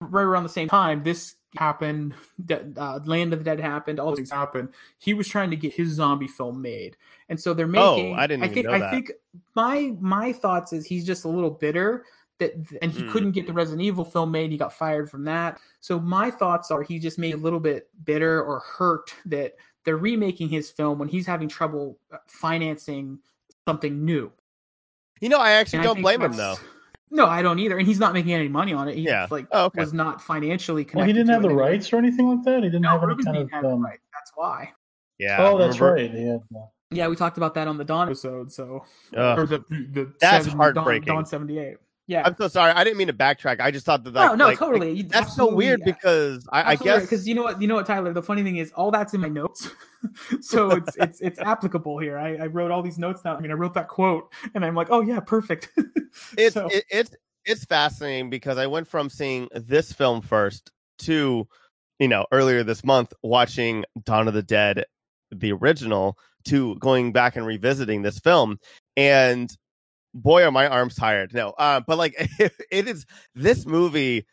right 0.00 0.22
around 0.22 0.44
the 0.44 0.48
same 0.48 0.68
time 0.68 1.02
this 1.02 1.34
happened 1.58 2.14
De- 2.44 2.66
uh, 2.76 2.98
Land 3.04 3.32
of 3.32 3.40
the 3.40 3.44
Dead 3.44 3.60
happened 3.60 3.98
all 4.00 4.10
these 4.10 4.18
things 4.28 4.30
happened 4.30 4.68
he 4.98 5.14
was 5.14 5.26
trying 5.28 5.50
to 5.50 5.56
get 5.56 5.72
his 5.72 5.90
zombie 5.90 6.28
film 6.28 6.60
made 6.62 6.96
and 7.28 7.40
so 7.40 7.52
they're 7.54 7.66
making. 7.66 8.14
Oh, 8.14 8.18
I 8.18 8.26
didn't 8.26 8.44
I 8.44 8.48
think 8.48 8.66
I 8.66 8.90
think 8.90 9.12
my 9.54 9.94
my 10.00 10.32
thoughts 10.32 10.72
is 10.72 10.86
he's 10.86 11.04
just 11.04 11.24
a 11.24 11.28
little 11.28 11.50
bitter 11.50 12.04
that 12.38 12.52
and 12.82 12.92
he 12.92 13.02
Hmm. 13.02 13.10
couldn't 13.10 13.30
get 13.32 13.46
the 13.46 13.52
Resident 13.52 13.80
Evil 13.82 14.04
film 14.04 14.30
made. 14.30 14.50
He 14.52 14.58
got 14.58 14.72
fired 14.72 15.10
from 15.10 15.24
that. 15.24 15.58
So 15.80 15.98
my 15.98 16.30
thoughts 16.30 16.70
are 16.70 16.82
he 16.82 16.98
just 16.98 17.18
made 17.18 17.32
a 17.34 17.38
little 17.38 17.58
bit 17.60 17.88
bitter 18.04 18.42
or 18.42 18.60
hurt 18.60 19.12
that 19.24 19.54
they're 19.84 19.96
remaking 19.96 20.48
his 20.50 20.70
film 20.70 20.98
when 20.98 21.08
he's 21.08 21.26
having 21.26 21.48
trouble 21.48 21.98
uh, 22.12 22.18
financing 22.26 23.18
something 23.66 24.04
new. 24.04 24.30
You 25.20 25.30
know, 25.30 25.38
I 25.38 25.52
actually 25.52 25.78
And 25.78 25.84
don't 25.86 25.94
think 25.96 26.04
blame 26.04 26.22
him 26.22 26.36
though. 26.36 26.56
That's- 27.10 27.16
No, 27.16 27.26
I 27.26 27.42
don't 27.42 27.58
either. 27.58 27.78
And 27.78 27.86
he's 27.86 27.98
not 28.00 28.12
making 28.14 28.32
any 28.32 28.48
money 28.48 28.72
on 28.72 28.88
it. 28.88 28.96
He 28.96 29.02
Yeah. 29.02 29.26
like 29.30 29.46
Oh, 29.52 29.66
okay. 29.66 29.80
was 29.80 29.92
not 29.92 30.20
financially 30.22 30.84
connected. 30.84 30.98
Well, 30.98 31.06
he 31.06 31.12
didn't 31.12 31.26
to 31.28 31.32
have 31.34 31.42
the 31.42 31.50
it. 31.50 31.54
rights 31.54 31.92
or 31.92 31.96
anything 31.96 32.28
like 32.28 32.44
that. 32.44 32.62
He 32.62 32.68
didn't 32.68 32.82
No, 32.82 32.90
have 32.90 33.02
any 33.02 33.08
Rubinstein 33.10 33.48
kind 33.48 33.66
of. 33.66 33.72
Um, 33.72 33.84
rights. 33.84 34.02
That's 34.12 34.32
why. 34.34 34.72
Yeah. 35.18 35.36
oh, 35.40 35.56
that's 35.58 35.80
remember- 35.80 36.02
right. 36.02 36.10
He 36.10 36.26
had, 36.28 36.40
uh, 36.54 36.66
Yeah, 36.90 37.08
we 37.08 37.16
talked 37.16 37.36
about 37.36 37.54
that 37.54 37.66
on 37.68 37.78
the 37.78 37.84
Dawn 37.84 38.06
episode. 38.08 38.52
So 38.52 38.84
Ugh. 39.16 39.38
or 39.38 39.46
the 39.46 39.58
the 39.68 40.12
That's 40.20 40.44
70 40.46 40.56
heartbreaking. 40.56 41.06
Dawn, 41.06 41.16
Dawn 41.16 41.26
seventy 41.26 41.58
eight. 41.58 41.78
Yeah. 42.08 42.22
I'm 42.24 42.36
so 42.36 42.46
sorry. 42.48 42.72
I 42.72 42.84
didn't 42.84 42.98
mean 42.98 43.08
to 43.08 43.12
backtrack. 43.12 43.60
I 43.60 43.70
just 43.72 43.84
thought 43.84 44.04
that 44.04 44.14
no, 44.14 44.20
like, 44.20 44.38
no, 44.38 44.46
like, 44.46 44.58
totally. 44.58 44.92
You- 44.92 45.02
That's 45.04 45.34
so 45.34 45.52
weird 45.52 45.80
yeah. 45.80 45.92
because 45.92 46.46
I, 46.52 46.72
I 46.72 46.76
guess 46.76 47.02
because 47.02 47.26
you 47.26 47.34
know 47.34 47.42
what 47.42 47.60
you 47.60 47.66
know 47.66 47.74
what 47.74 47.86
Tyler. 47.86 48.12
The 48.12 48.22
funny 48.22 48.42
thing 48.44 48.56
is, 48.56 48.70
all 48.72 48.90
that's 48.92 49.12
in 49.12 49.20
my 49.20 49.28
notes, 49.28 49.68
so 50.40 50.70
it's 50.70 50.96
it's 50.96 51.20
it's 51.20 51.38
applicable 51.40 51.98
here. 51.98 52.16
I, 52.18 52.36
I 52.36 52.46
wrote 52.46 52.70
all 52.70 52.82
these 52.82 52.98
notes 52.98 53.22
down. 53.22 53.36
I 53.36 53.40
mean, 53.40 53.50
I 53.50 53.54
wrote 53.54 53.74
that 53.74 53.88
quote, 53.88 54.32
and 54.54 54.64
I'm 54.64 54.74
like, 54.76 54.88
oh 54.90 55.00
yeah, 55.00 55.18
perfect. 55.20 55.70
it's 56.38 56.54
So- 56.54 56.68
it, 56.68 56.84
it's 56.90 57.10
it's 57.44 57.64
fascinating 57.64 58.30
because 58.30 58.56
I 58.58 58.66
went 58.66 58.86
from 58.86 59.10
seeing 59.10 59.48
this 59.52 59.92
film 59.92 60.20
first 60.20 60.70
to 61.00 61.46
you 61.98 62.08
know 62.08 62.24
earlier 62.30 62.62
this 62.62 62.84
month 62.84 63.12
watching 63.22 63.84
Dawn 64.04 64.28
of 64.28 64.34
the 64.34 64.42
Dead, 64.44 64.84
the 65.32 65.50
original, 65.52 66.16
to 66.44 66.76
going 66.76 67.10
back 67.10 67.34
and 67.34 67.44
revisiting 67.44 68.02
this 68.02 68.20
film, 68.20 68.60
and 68.96 69.50
boy 70.16 70.42
are 70.44 70.50
my 70.50 70.66
arms 70.66 70.94
tired. 70.94 71.32
No, 71.34 71.50
uh, 71.50 71.80
but 71.86 71.98
like 71.98 72.14
it 72.70 72.88
is 72.88 73.06
this 73.34 73.66
movie 73.66 74.26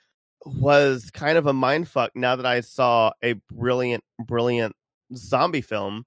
was 0.45 1.09
kind 1.11 1.37
of 1.37 1.45
a 1.45 1.53
mind 1.53 1.87
fuck 1.87 2.11
now 2.15 2.35
that 2.35 2.45
I 2.45 2.61
saw 2.61 3.11
a 3.23 3.33
brilliant, 3.51 4.03
brilliant 4.19 4.75
zombie 5.15 5.61
film 5.61 6.05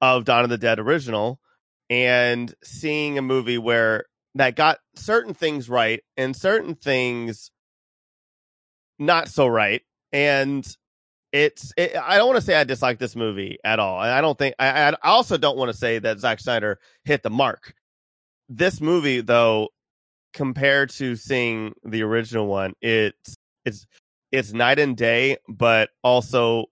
of 0.00 0.24
Dawn 0.24 0.44
of 0.44 0.50
the 0.50 0.58
Dead 0.58 0.78
original 0.78 1.40
and 1.88 2.54
seeing 2.62 3.18
a 3.18 3.22
movie 3.22 3.58
where 3.58 4.04
that 4.36 4.56
got 4.56 4.78
certain 4.94 5.34
things 5.34 5.68
right 5.68 6.00
and 6.16 6.34
certain 6.36 6.74
things 6.74 7.50
not 8.98 9.28
so 9.28 9.46
right. 9.46 9.82
And 10.12 10.66
it's 11.32 11.72
it, 11.76 11.94
i 11.96 12.16
don't 12.18 12.26
want 12.26 12.40
to 12.40 12.44
say 12.44 12.56
i 12.56 12.64
dislike 12.64 12.98
this 12.98 13.14
movie 13.14 13.56
at 13.62 13.78
all. 13.78 14.00
And 14.00 14.10
i 14.10 14.20
don't 14.20 14.36
think 14.36 14.54
i 14.58 14.90
i 14.90 14.94
also 15.04 15.36
don't 15.38 15.56
want 15.56 15.70
to 15.70 15.76
say 15.76 15.98
that 16.00 16.18
Zack 16.18 16.40
snyder 16.40 16.80
hit 17.04 17.22
the 17.22 17.30
mark 17.30 17.74
this 18.50 18.80
movie 18.80 19.20
though 19.22 19.68
compared 20.34 20.90
to 20.90 21.16
seeing 21.16 21.72
the 21.84 22.02
original 22.02 22.46
one 22.46 22.74
it's 22.82 23.34
it's 23.64 23.86
it's 24.32 24.52
night 24.52 24.78
and 24.78 24.96
day 24.96 25.36
but 25.48 25.88
also 26.04 26.66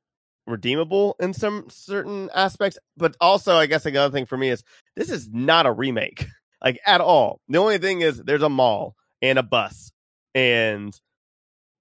redeemable 0.46 1.16
in 1.20 1.32
some 1.32 1.64
certain 1.70 2.28
aspects 2.34 2.78
but 2.96 3.16
also 3.20 3.54
i 3.56 3.66
guess 3.66 3.86
another 3.86 4.12
thing 4.12 4.26
for 4.26 4.36
me 4.36 4.50
is 4.50 4.62
this 4.96 5.10
is 5.10 5.28
not 5.32 5.66
a 5.66 5.72
remake 5.72 6.26
like 6.64 6.78
at 6.86 7.00
all 7.00 7.40
the 7.48 7.58
only 7.58 7.78
thing 7.78 8.00
is 8.00 8.18
there's 8.22 8.42
a 8.42 8.48
mall 8.48 8.94
and 9.22 9.38
a 9.38 9.42
bus 9.42 9.90
and 10.34 10.98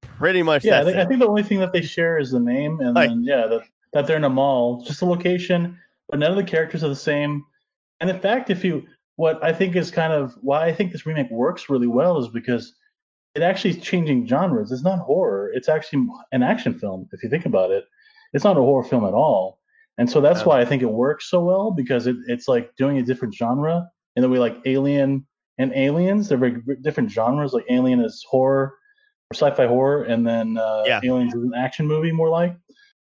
pretty 0.02 0.42
much 0.44 0.64
yeah, 0.66 0.82
I 0.82 0.84
think, 0.84 0.98
I 0.98 1.02
it. 1.02 1.08
think 1.08 1.20
the 1.20 1.28
only 1.28 1.44
thing 1.44 1.60
that 1.60 1.74
they 1.74 1.82
share 1.82 2.18
is 2.18 2.32
the 2.32 2.40
name, 2.40 2.80
and 2.80 2.96
Like- 2.96 3.10
then 3.10 3.24
yeah, 3.24 3.46
that, 3.48 3.62
that 3.94 4.08
they're 4.08 4.18
in 4.18 4.24
a 4.24 4.30
mall, 4.30 4.82
just 4.82 5.02
a 5.02 5.06
location, 5.06 5.78
but 6.10 6.20
none 6.20 6.32
of 6.32 6.38
the 6.38 6.44
characters 6.44 6.84
are 6.84 6.90
the 6.90 6.96
same. 6.96 7.46
And 8.00 8.10
in 8.10 8.20
fact, 8.20 8.50
if 8.50 8.64
you, 8.64 8.88
what 9.18 9.44
I 9.44 9.52
think 9.52 9.76
is 9.76 9.92
kind 9.92 10.14
of 10.14 10.36
why 10.42 10.66
I 10.66 10.74
think 10.74 10.92
this 10.92 11.06
remake 11.06 11.30
works 11.30 11.70
really 11.70 11.88
well 11.88 12.18
is 12.18 12.30
because 12.30 12.74
it 13.36 13.42
actually 13.42 13.72
is 13.72 13.82
changing 13.84 14.26
genres. 14.28 14.72
It's 14.72 14.84
not 14.84 15.00
horror; 15.00 15.52
it's 15.54 15.70
actually 15.70 16.08
an 16.32 16.42
action 16.42 16.80
film. 16.80 17.08
If 17.12 17.22
you 17.22 17.30
think 17.30 17.46
about 17.46 17.70
it, 17.72 17.84
it's 18.34 18.44
not 18.44 18.58
a 18.58 18.62
horror 18.62 18.84
film 18.84 19.06
at 19.06 19.14
all. 19.14 19.60
And 20.00 20.10
so 20.10 20.22
that's 20.22 20.42
Yeah. 20.42 20.48
why 20.48 20.62
I 20.62 20.66
think 20.66 20.82
it 20.84 20.92
works 20.92 21.30
so 21.30 21.44
well 21.44 21.72
because 21.72 22.08
it, 22.08 22.16
it's 22.28 22.48
like 22.48 22.76
doing 22.78 22.98
a 23.00 23.04
different 23.04 23.34
genre 23.34 23.90
in 24.16 24.22
the 24.22 24.30
way 24.30 24.38
like 24.40 24.58
Alien 24.66 25.26
and 25.58 25.74
Aliens. 25.74 26.30
They're 26.30 26.38
very 26.38 26.62
different 26.82 27.10
genres. 27.12 27.54
Like 27.54 27.66
Alien 27.70 28.02
is 28.02 28.24
horror 28.30 28.76
or 29.32 29.34
sci-fi 29.34 29.66
horror, 29.68 30.04
and 30.04 30.26
then 30.26 30.58
uh, 30.58 30.84
Yeah. 30.86 31.00
Aliens 31.04 31.34
is 31.34 31.44
an 31.44 31.54
action 31.56 31.88
movie 31.88 32.12
more 32.12 32.30
like. 32.30 32.56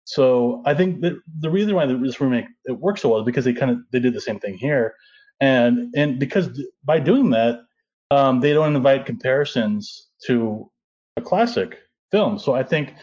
So 0.04 0.62
I 0.66 0.74
think 0.74 1.00
that 1.00 1.14
the 1.40 1.50
reason 1.50 1.74
why 1.74 1.86
this 1.86 2.20
remake 2.20 2.46
it 2.66 2.72
works 2.72 3.00
so 3.02 3.08
well 3.10 3.20
is 3.20 3.24
because 3.26 3.44
they 3.46 3.54
kind 3.54 3.70
of 3.70 3.78
they 3.92 4.00
did 4.00 4.12
the 4.14 4.20
same 4.20 4.38
thing 4.38 4.58
here, 4.58 4.94
and 5.42 5.92
and 5.96 6.18
because 6.18 6.62
by 6.84 7.00
doing 7.00 7.28
that, 7.30 7.64
um, 8.10 8.40
they 8.40 8.52
don't 8.54 8.76
invite 8.76 9.04
comparisons 9.04 10.08
to 10.26 10.70
a 11.16 11.20
classic 11.20 11.80
film. 12.12 12.38
So 12.38 12.54
I 12.54 12.62
think 12.62 12.94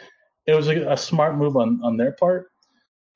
it 0.48 0.56
was 0.56 0.70
a, 0.70 0.90
a 0.90 0.98
smart 0.98 1.36
move 1.36 1.58
on 1.58 1.82
on 1.84 1.98
their 1.98 2.14
part. 2.14 2.48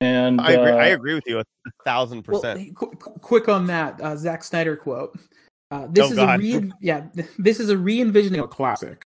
And 0.00 0.40
I 0.40 0.52
agree. 0.52 0.70
uh, 0.70 0.76
I 0.76 0.86
agree 0.88 1.14
with 1.14 1.24
you 1.26 1.38
a 1.38 1.44
thousand 1.84 2.22
percent. 2.22 2.76
qu- 2.76 2.90
qu- 2.90 3.18
quick 3.20 3.48
on 3.48 3.66
that 3.68 3.98
uh, 4.02 4.14
Zack 4.16 4.44
Snyder 4.44 4.76
quote. 4.76 5.18
Uh, 5.70 5.86
this 5.90 6.04
Oh, 6.04 6.10
is 6.10 6.16
God. 6.16 6.38
a 6.40 6.42
re- 6.42 6.72
yeah. 6.82 7.06
This 7.38 7.60
is 7.60 7.70
a 7.70 7.78
re-envisioning 7.78 8.40
of 8.40 8.46
a 8.46 8.48
classic. 8.48 9.06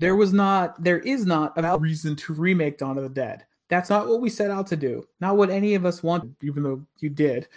There 0.00 0.14
was 0.14 0.32
not, 0.32 0.82
there 0.84 0.98
is 1.00 1.26
not 1.26 1.54
a 1.56 1.78
reason 1.78 2.14
to 2.16 2.34
remake 2.34 2.78
Dawn 2.78 2.98
of 2.98 3.02
the 3.02 3.08
Dead. 3.08 3.46
That's 3.68 3.90
not 3.90 4.06
what 4.06 4.20
we 4.20 4.30
set 4.30 4.50
out 4.50 4.66
to 4.68 4.76
do. 4.76 5.04
Not 5.20 5.36
what 5.36 5.50
any 5.50 5.74
of 5.74 5.84
us 5.84 6.02
wanted, 6.02 6.36
even 6.42 6.62
though 6.62 6.86
you 7.00 7.10
did. 7.10 7.48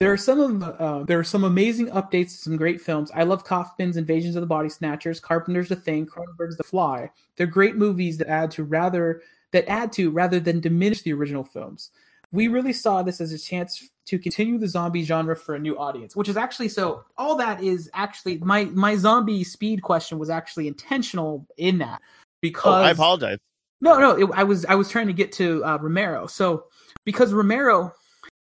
There 0.00 0.12
are 0.12 0.16
some 0.16 0.40
of 0.40 0.80
uh, 0.80 1.04
there 1.04 1.18
are 1.18 1.24
some 1.24 1.44
amazing 1.44 1.86
updates 1.88 2.32
to 2.32 2.38
some 2.38 2.56
great 2.56 2.80
films. 2.80 3.10
I 3.14 3.22
love 3.22 3.44
Kaufman's 3.44 3.96
Invasions 3.96 4.34
of 4.36 4.40
the 4.40 4.46
Body 4.46 4.68
Snatchers, 4.68 5.20
Carpenter's 5.20 5.68
The 5.68 5.76
Thing, 5.76 6.04
Cronenberg's 6.06 6.56
The 6.56 6.64
Fly. 6.64 7.10
They're 7.36 7.46
great 7.46 7.76
movies 7.76 8.18
that 8.18 8.28
add 8.28 8.50
to 8.52 8.64
rather 8.64 9.22
that 9.52 9.68
add 9.68 9.92
to 9.92 10.10
rather 10.10 10.40
than 10.40 10.60
diminish 10.60 11.02
the 11.02 11.12
original 11.12 11.44
films. 11.44 11.90
We 12.32 12.48
really 12.48 12.72
saw 12.72 13.02
this 13.04 13.20
as 13.20 13.32
a 13.32 13.38
chance 13.38 13.88
to 14.06 14.18
continue 14.18 14.58
the 14.58 14.66
zombie 14.66 15.04
genre 15.04 15.36
for 15.36 15.54
a 15.54 15.58
new 15.60 15.78
audience, 15.78 16.16
which 16.16 16.28
is 16.28 16.36
actually 16.36 16.68
so. 16.70 17.04
All 17.16 17.36
that 17.36 17.62
is 17.62 17.88
actually 17.94 18.38
my 18.38 18.64
my 18.64 18.96
zombie 18.96 19.44
speed 19.44 19.82
question 19.82 20.18
was 20.18 20.28
actually 20.28 20.66
intentional 20.66 21.46
in 21.56 21.78
that 21.78 22.02
because 22.40 22.64
Oh, 22.66 22.82
I 22.84 22.90
apologize. 22.90 23.38
no, 23.80 24.00
no, 24.00 24.10
it, 24.18 24.28
I 24.34 24.42
was 24.42 24.64
I 24.66 24.74
was 24.74 24.90
trying 24.90 25.06
to 25.06 25.12
get 25.12 25.30
to 25.34 25.64
uh, 25.64 25.78
Romero. 25.80 26.26
So 26.26 26.64
because 27.04 27.32
Romero 27.32 27.92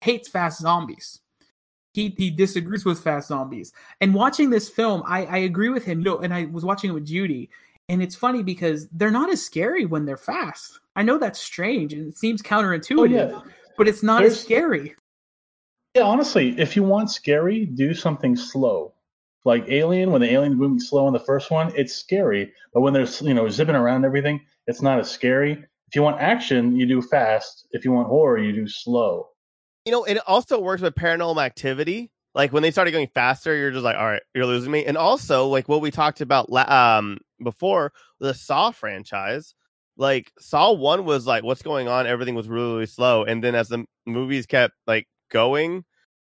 hates 0.00 0.28
fast 0.28 0.60
zombies, 0.60 1.20
he 1.94 2.14
he 2.16 2.30
disagrees 2.30 2.84
with 2.84 3.00
fast 3.00 3.28
zombies. 3.28 3.72
And 4.00 4.14
watching 4.14 4.50
this 4.50 4.68
film, 4.68 5.02
I 5.06 5.24
I 5.26 5.36
agree 5.38 5.68
with 5.68 5.84
him. 5.84 6.00
You 6.00 6.04
know, 6.04 6.18
and 6.18 6.32
I 6.34 6.44
was 6.46 6.64
watching 6.64 6.90
it 6.90 6.94
with 6.94 7.06
Judy, 7.06 7.50
and 7.88 8.02
it's 8.02 8.14
funny 8.14 8.42
because 8.42 8.88
they're 8.92 9.10
not 9.10 9.30
as 9.30 9.44
scary 9.44 9.84
when 9.86 10.04
they're 10.04 10.16
fast. 10.16 10.80
I 10.96 11.02
know 11.02 11.18
that's 11.18 11.38
strange 11.38 11.92
and 11.92 12.08
it 12.08 12.16
seems 12.18 12.42
counterintuitive, 12.42 12.98
Oh, 12.98 13.04
yeah. 13.04 13.40
but 13.76 13.86
it's 13.86 14.02
not 14.02 14.24
as 14.24 14.40
scary. 14.40 14.96
Yeah, 15.94 16.02
honestly, 16.02 16.58
if 16.58 16.74
you 16.76 16.82
want 16.82 17.10
scary, 17.10 17.64
do 17.66 17.94
something 17.94 18.36
slow. 18.36 18.94
Like 19.44 19.64
Alien, 19.68 20.10
when 20.10 20.20
the 20.20 20.30
alien's 20.32 20.56
moving 20.56 20.80
slow 20.80 21.06
in 21.06 21.12
the 21.12 21.20
first 21.20 21.50
one, 21.50 21.72
it's 21.76 21.94
scary. 21.94 22.52
But 22.74 22.80
when 22.82 22.92
they're 22.92 23.06
you 23.22 23.32
know 23.34 23.48
zipping 23.48 23.76
around 23.76 24.04
everything, 24.04 24.40
it's 24.66 24.82
not 24.82 24.98
as 24.98 25.10
scary. 25.10 25.52
If 25.52 25.94
you 25.96 26.02
want 26.02 26.20
action, 26.20 26.76
you 26.76 26.84
do 26.84 27.00
fast. 27.00 27.66
If 27.70 27.84
you 27.84 27.92
want 27.92 28.08
horror, 28.08 28.38
you 28.38 28.52
do 28.52 28.68
slow. 28.68 29.28
You 29.84 29.92
know, 29.92 30.04
it 30.04 30.18
also 30.26 30.60
works 30.60 30.82
with 30.82 30.94
paranormal 30.94 31.42
activity. 31.42 32.10
Like 32.34 32.52
when 32.52 32.62
they 32.62 32.70
started 32.70 32.92
going 32.92 33.08
faster, 33.14 33.56
you're 33.56 33.70
just 33.70 33.84
like, 33.84 33.96
all 33.96 34.06
right, 34.06 34.22
you're 34.34 34.46
losing 34.46 34.70
me. 34.70 34.84
And 34.84 34.96
also, 34.96 35.46
like 35.48 35.68
what 35.68 35.80
we 35.80 35.90
talked 35.90 36.20
about 36.20 36.50
la- 36.50 36.98
um 36.98 37.18
before, 37.42 37.92
the 38.20 38.34
Saw 38.34 38.70
franchise. 38.70 39.54
Like 39.96 40.30
Saw 40.38 40.72
One 40.72 41.04
was 41.04 41.26
like, 41.26 41.42
what's 41.42 41.62
going 41.62 41.88
on? 41.88 42.06
Everything 42.06 42.34
was 42.34 42.48
really, 42.48 42.72
really 42.72 42.86
slow. 42.86 43.24
And 43.24 43.42
then 43.42 43.54
as 43.54 43.68
the 43.68 43.84
movies 44.06 44.46
kept 44.46 44.74
like 44.86 45.08
going, 45.30 45.84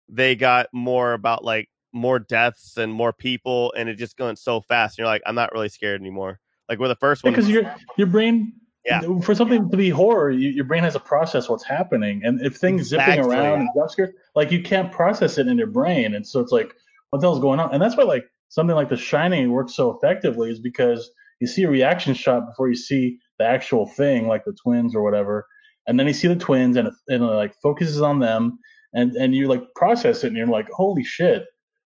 they 0.08 0.34
got 0.34 0.66
more 0.72 1.12
about 1.12 1.44
like 1.44 1.68
more 1.92 2.18
deaths 2.18 2.76
and 2.76 2.92
more 2.92 3.12
people, 3.12 3.72
and 3.76 3.88
it 3.88 3.94
just 3.94 4.16
going 4.16 4.36
so 4.36 4.60
fast. 4.60 4.98
And 4.98 5.04
you're 5.04 5.12
like, 5.12 5.22
I'm 5.26 5.34
not 5.34 5.52
really 5.52 5.68
scared 5.68 6.00
anymore. 6.00 6.40
Like 6.68 6.78
where 6.78 6.88
the 6.88 6.96
first 6.96 7.24
one, 7.24 7.32
Because 7.32 7.48
your 7.48 7.74
your 7.96 8.06
brain, 8.06 8.52
Yeah. 8.84 9.02
for 9.22 9.34
something 9.34 9.70
to 9.70 9.76
be 9.76 9.90
horror, 9.90 10.30
you, 10.30 10.48
your 10.48 10.64
brain 10.64 10.82
has 10.84 10.94
to 10.94 11.00
process 11.00 11.48
what's 11.50 11.64
happening. 11.64 12.22
And 12.24 12.40
if 12.44 12.56
things 12.56 12.88
zipping 12.88 13.18
Exactly. 13.18 13.36
around 13.36 13.60
and 13.60 13.68
jump 13.76 13.90
scares, 13.90 14.14
like 14.34 14.50
you 14.50 14.62
can't 14.62 14.90
process 14.90 15.36
it 15.36 15.48
in 15.48 15.58
your 15.58 15.66
brain, 15.66 16.14
and 16.14 16.26
so 16.26 16.40
it's 16.40 16.52
like, 16.52 16.74
what 17.10 17.20
the 17.20 17.26
hell's 17.26 17.40
going 17.40 17.60
on? 17.60 17.74
And 17.74 17.82
that's 17.82 17.96
why 17.96 18.04
like 18.04 18.24
something 18.48 18.74
like 18.74 18.88
The 18.88 18.96
Shining 18.96 19.50
works 19.52 19.74
so 19.74 19.90
effectively 19.90 20.50
is 20.50 20.60
because 20.60 21.10
you 21.40 21.46
see 21.46 21.64
a 21.64 21.70
reaction 21.70 22.14
shot 22.14 22.46
before 22.46 22.68
you 22.68 22.74
see 22.76 23.18
the 23.38 23.44
actual 23.44 23.86
thing, 23.86 24.28
like 24.28 24.44
the 24.44 24.52
twins 24.62 24.94
or 24.94 25.02
whatever, 25.02 25.46
and 25.86 25.98
then 25.98 26.06
you 26.06 26.12
see 26.12 26.28
the 26.28 26.36
twins 26.36 26.76
and 26.76 26.88
it, 26.88 26.94
and 27.08 27.22
it 27.22 27.26
like 27.26 27.54
focuses 27.62 28.00
on 28.00 28.18
them, 28.18 28.58
and 28.94 29.12
and 29.16 29.34
you 29.34 29.46
like 29.48 29.62
process 29.74 30.24
it, 30.24 30.28
and 30.28 30.36
you're 30.36 30.46
like, 30.46 30.68
holy 30.70 31.04
shit, 31.04 31.44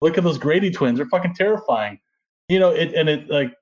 look 0.02 0.18
at 0.18 0.24
those 0.24 0.38
Grady 0.38 0.72
twins, 0.72 0.98
they're 0.98 1.08
fucking 1.08 1.36
terrifying, 1.36 2.00
you 2.50 2.60
know. 2.60 2.72
It 2.72 2.94
and 2.94 3.08
it 3.08 3.30
like 3.30 3.54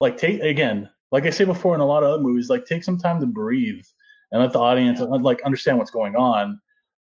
like 0.00 0.16
take 0.16 0.40
again, 0.40 0.88
like 1.10 1.24
I 1.24 1.30
say 1.30 1.44
before 1.44 1.74
in 1.74 1.80
a 1.80 1.86
lot 1.86 2.02
of 2.02 2.10
other 2.10 2.22
movies, 2.22 2.48
like 2.48 2.66
take 2.66 2.84
some 2.84 2.98
time 2.98 3.20
to 3.20 3.26
breathe 3.26 3.84
and 4.30 4.42
let 4.42 4.52
the 4.52 4.58
audience 4.58 5.00
like 5.00 5.42
understand 5.42 5.78
what's 5.78 5.90
going 5.90 6.16
on. 6.16 6.60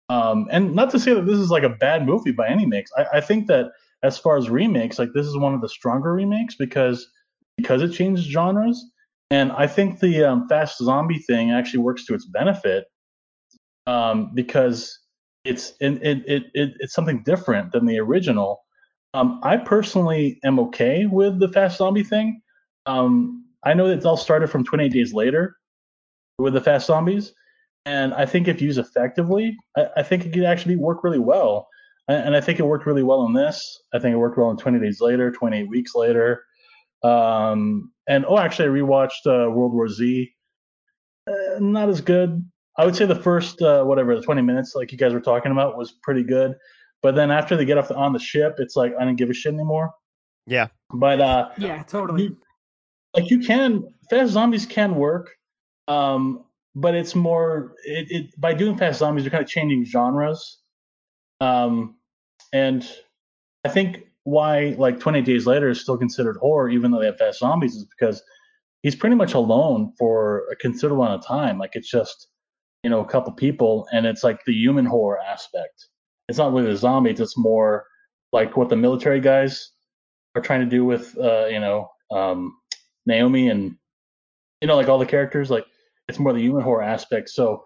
Um, 0.10 0.48
and 0.52 0.76
not 0.76 0.92
to 0.92 1.00
say 1.00 1.14
that 1.14 1.26
this 1.26 1.40
is 1.40 1.50
like 1.50 1.64
a 1.64 1.70
bad 1.70 2.06
movie 2.06 2.32
by 2.32 2.48
any 2.48 2.66
means. 2.66 2.92
I, 2.96 3.18
I 3.18 3.22
think 3.22 3.48
that 3.48 3.72
as 4.04 4.18
far 4.18 4.38
as 4.38 4.50
remakes, 4.50 5.00
like 5.00 5.10
this 5.14 5.26
is 5.26 5.36
one 5.38 5.56
of 5.56 5.62
the 5.62 5.70
stronger 5.70 6.14
remakes 6.14 6.56
because 6.56 7.08
because 7.58 7.82
it 7.82 7.92
changes 7.92 8.26
genres. 8.26 8.84
And 9.32 9.52
I 9.54 9.66
think 9.66 10.00
the 10.00 10.24
um, 10.24 10.48
fast 10.48 10.78
zombie 10.78 11.18
thing 11.18 11.52
actually 11.52 11.80
works 11.80 12.06
to 12.06 12.14
its 12.14 12.26
benefit 12.26 12.86
um, 13.88 14.32
because 14.36 15.00
it's 15.44 15.74
it, 15.80 15.94
it, 16.04 16.24
it, 16.28 16.44
it 16.54 16.74
it's 16.80 16.94
something 16.94 17.24
different 17.24 17.72
than 17.72 17.86
the 17.86 18.00
original. 18.00 18.64
Um, 19.16 19.40
I 19.44 19.58
personally 19.58 20.40
am 20.44 20.60
okay 20.60 21.06
with 21.06 21.40
the 21.40 21.48
fast 21.48 21.78
zombie 21.78 22.04
thing. 22.04 22.42
Um, 22.86 23.45
I 23.66 23.74
know 23.74 23.88
that 23.88 24.00
it 24.00 24.06
all 24.06 24.18
started 24.18 24.50
from 24.50 24.64
28 24.64 24.92
Days 24.92 25.14
Later 25.14 25.58
with 26.38 26.54
the 26.54 26.62
fast 26.62 26.88
zombies, 26.88 27.34
and 27.86 28.14
I 28.14 28.26
think 28.26 28.48
if 28.48 28.62
used 28.62 28.80
effectively, 28.80 29.58
I, 29.76 29.88
I 29.98 30.04
think 30.04 30.26
it 30.26 30.34
could 30.34 30.46
actually 30.46 30.76
work 30.76 31.04
really 31.04 31.20
well. 31.20 31.68
And, 32.08 32.28
and 32.28 32.36
I 32.36 32.42
think 32.42 32.60
it 32.60 32.64
worked 32.64 32.86
really 32.86 33.04
well 33.04 33.26
in 33.26 33.34
this. 33.34 33.82
I 33.94 34.00
think 34.00 34.14
it 34.14 34.18
worked 34.18 34.38
well 34.38 34.52
in 34.52 34.58
20 34.58 34.80
Days 34.80 35.02
Later, 35.02 35.32
28 35.32 35.68
Weeks 35.70 35.96
Later. 35.96 36.44
Um, 37.04 37.92
and 38.08 38.26
oh, 38.28 38.38
actually, 38.38 38.70
I 38.70 38.72
rewatched 38.72 39.26
uh, 39.26 39.50
World 39.50 39.74
War 39.74 39.88
Z. 39.88 40.32
Uh, 41.28 41.60
not 41.60 41.90
as 41.90 42.02
good. 42.02 42.44
I 42.78 42.86
would 42.86 42.96
say 42.96 43.06
the 43.06 43.16
first 43.16 43.62
uh, 43.62 43.84
whatever 43.84 44.16
the 44.16 44.22
20 44.22 44.42
minutes, 44.42 44.76
like 44.76 44.92
you 44.92 44.98
guys 44.98 45.14
were 45.14 45.22
talking 45.22 45.52
about, 45.52 45.78
was 45.78 45.94
pretty 46.04 46.24
good. 46.24 46.56
But 47.02 47.16
then 47.16 47.32
after 47.32 47.56
they 47.56 47.66
get 47.66 47.78
off 47.78 47.88
the, 47.88 47.96
on 47.96 48.14
the 48.14 48.20
ship, 48.20 48.56
it's 48.58 48.76
like 48.76 48.94
I 49.00 49.06
didn't 49.06 49.18
give 49.18 49.30
a 49.30 49.34
shit 49.34 49.54
anymore. 49.54 49.92
Yeah. 50.46 50.68
But 50.94 51.22
uh, 51.22 51.50
Yeah, 51.58 51.84
totally. 51.84 52.36
Like 53.16 53.30
you 53.30 53.40
can 53.40 53.84
fast 54.10 54.32
zombies 54.32 54.66
can 54.66 54.96
work 54.96 55.32
um 55.88 56.44
but 56.76 56.94
it's 56.94 57.16
more 57.16 57.74
it, 57.86 58.08
it 58.12 58.42
by 58.42 58.54
doing 58.54 58.78
fast 58.78 59.00
zombies 59.00 59.24
you're 59.24 59.32
kind 59.32 59.44
of 59.44 59.50
changing 59.50 59.86
genres. 59.86 60.60
Um 61.42 61.96
and 62.54 62.88
i 63.64 63.70
think 63.70 64.04
why 64.24 64.76
like 64.78 65.00
20 65.00 65.22
days 65.22 65.46
later 65.46 65.70
is 65.70 65.82
still 65.82 65.98
considered 65.98 66.38
horror 66.38 66.70
even 66.70 66.92
though 66.92 67.00
they 67.00 67.06
have 67.06 67.18
fast 67.18 67.40
zombies 67.40 67.76
is 67.76 67.86
because 67.86 68.22
he's 68.86 68.96
pretty 68.96 69.16
much 69.16 69.34
alone 69.34 69.92
for 69.98 70.44
a 70.52 70.56
considerable 70.58 71.04
amount 71.04 71.20
of 71.20 71.28
time. 71.28 71.58
Like 71.58 71.72
it's 71.74 71.90
just 71.90 72.28
you 72.84 72.90
know 72.92 73.00
a 73.00 73.06
couple 73.06 73.34
people 73.34 73.88
and 73.92 74.06
it's 74.06 74.24
like 74.24 74.46
the 74.46 74.54
human 74.54 74.86
horror 74.86 75.20
aspect. 75.20 75.88
It's 76.30 76.38
not 76.38 76.54
really 76.54 76.70
the 76.70 76.78
zombies 76.78 77.20
it's 77.20 77.36
more 77.36 77.88
like 78.32 78.56
what 78.56 78.70
the 78.70 78.76
military 78.76 79.20
guys 79.20 79.72
are 80.36 80.42
trying 80.42 80.60
to 80.60 80.68
do 80.68 80.86
with 80.86 81.18
uh 81.18 81.48
you 81.48 81.60
know 81.60 81.90
um 82.12 82.56
Naomi 83.06 83.50
and 83.50 83.76
you 84.62 84.68
know 84.68 84.76
like 84.76 84.88
all 84.88 84.98
the 85.00 85.06
characters 85.06 85.50
like 85.52 85.66
it's 86.08 86.20
more 86.20 86.34
the 86.34 86.40
human 86.42 86.62
horror 86.64 86.82
aspect 86.84 87.30
so 87.30 87.64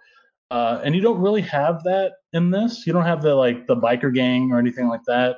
uh 0.51 0.81
and 0.83 0.95
you 0.95 1.01
don't 1.01 1.19
really 1.19 1.41
have 1.41 1.83
that 1.83 2.13
in 2.33 2.51
this 2.51 2.85
you 2.85 2.93
don't 2.93 3.05
have 3.05 3.21
the 3.21 3.33
like 3.35 3.67
the 3.67 3.75
biker 3.75 4.13
gang 4.13 4.51
or 4.51 4.59
anything 4.59 4.87
like 4.87 5.03
that 5.05 5.35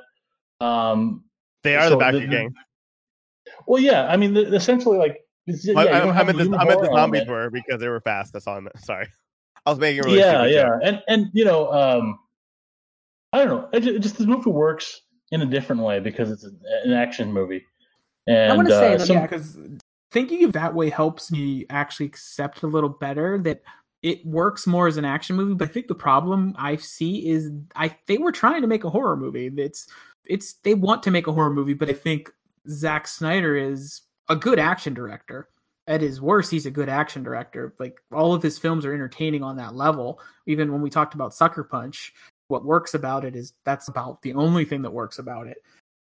um 0.60 1.24
They 1.62 1.76
are 1.76 1.84
So 1.84 1.90
the 1.90 1.96
back 1.96 2.12
the- 2.14 2.26
gang. 2.26 2.54
well 3.66 3.80
yeah 3.82 4.06
i 4.08 4.16
mean 4.16 4.34
the, 4.34 4.54
essentially 4.54 4.98
like 4.98 5.18
yeah, 5.46 5.74
I, 5.76 5.82
you 5.82 5.88
I, 5.90 5.98
don't 6.00 6.16
I 6.16 6.22
meant 6.22 6.38
the, 6.38 6.44
human 6.44 6.60
I 6.60 6.64
meant 6.64 6.80
the 6.80 6.86
zombies 6.86 7.26
were 7.26 7.50
because 7.50 7.80
they 7.80 7.88
were 7.88 8.00
fast. 8.00 8.32
That's 8.32 8.46
all 8.46 8.58
I 8.58 8.60
meant. 8.60 8.78
Sorry, 8.78 9.08
I 9.66 9.70
was 9.70 9.80
making 9.80 9.98
a 9.98 10.04
really 10.04 10.18
yeah 10.20 10.46
yeah 10.46 10.62
joke. 10.62 10.80
and 10.84 11.02
and 11.08 11.26
you 11.32 11.44
know 11.44 11.68
um 11.72 12.16
i 13.32 13.38
don't 13.38 13.48
know 13.48 13.68
it 13.72 13.80
just, 13.80 13.96
it 13.96 13.98
just 13.98 14.18
this 14.18 14.26
movie 14.28 14.50
works 14.50 15.00
in 15.32 15.42
a 15.42 15.46
different 15.46 15.82
way 15.82 15.98
because 15.98 16.30
it's 16.30 16.44
an, 16.44 16.60
an 16.84 16.92
action 16.92 17.32
movie 17.32 17.64
and 18.28 18.52
I 18.52 18.56
want 18.56 18.68
to 18.68 18.76
uh, 18.76 18.80
say 18.80 18.96
that 18.96 19.08
yeah, 19.08 19.22
because 19.22 19.58
thinking 20.12 20.44
of 20.44 20.52
that 20.52 20.74
way 20.74 20.90
helps 20.90 21.32
me 21.32 21.66
actually 21.70 22.06
accept 22.06 22.62
a 22.62 22.66
little 22.66 22.90
better 22.90 23.38
that 23.38 23.62
it 24.02 24.24
works 24.26 24.66
more 24.66 24.86
as 24.86 24.96
an 24.96 25.04
action 25.04 25.36
movie. 25.36 25.54
But 25.54 25.70
I 25.70 25.72
think 25.72 25.88
the 25.88 25.94
problem 25.94 26.54
I 26.58 26.76
see 26.76 27.28
is 27.28 27.50
I 27.74 27.96
they 28.06 28.18
were 28.18 28.32
trying 28.32 28.62
to 28.62 28.68
make 28.68 28.84
a 28.84 28.90
horror 28.90 29.16
movie. 29.16 29.50
It's 29.56 29.88
it's 30.26 30.54
they 30.64 30.74
want 30.74 31.02
to 31.04 31.10
make 31.10 31.26
a 31.26 31.32
horror 31.32 31.52
movie, 31.52 31.74
but 31.74 31.88
I 31.88 31.94
think 31.94 32.30
Zack 32.68 33.08
Snyder 33.08 33.56
is 33.56 34.02
a 34.28 34.36
good 34.36 34.58
action 34.58 34.94
director. 34.94 35.48
At 35.88 36.00
his 36.00 36.20
worst, 36.20 36.50
he's 36.52 36.66
a 36.66 36.70
good 36.70 36.88
action 36.88 37.24
director. 37.24 37.74
Like 37.78 37.98
all 38.12 38.34
of 38.34 38.42
his 38.42 38.58
films 38.58 38.84
are 38.84 38.94
entertaining 38.94 39.42
on 39.42 39.56
that 39.56 39.74
level. 39.74 40.20
Even 40.46 40.70
when 40.70 40.80
we 40.80 40.90
talked 40.90 41.14
about 41.14 41.34
Sucker 41.34 41.64
Punch, 41.64 42.14
what 42.48 42.64
works 42.64 42.94
about 42.94 43.24
it 43.24 43.34
is 43.34 43.54
that's 43.64 43.88
about 43.88 44.22
the 44.22 44.34
only 44.34 44.64
thing 44.64 44.82
that 44.82 44.92
works 44.92 45.18
about 45.18 45.48
it. 45.48 45.58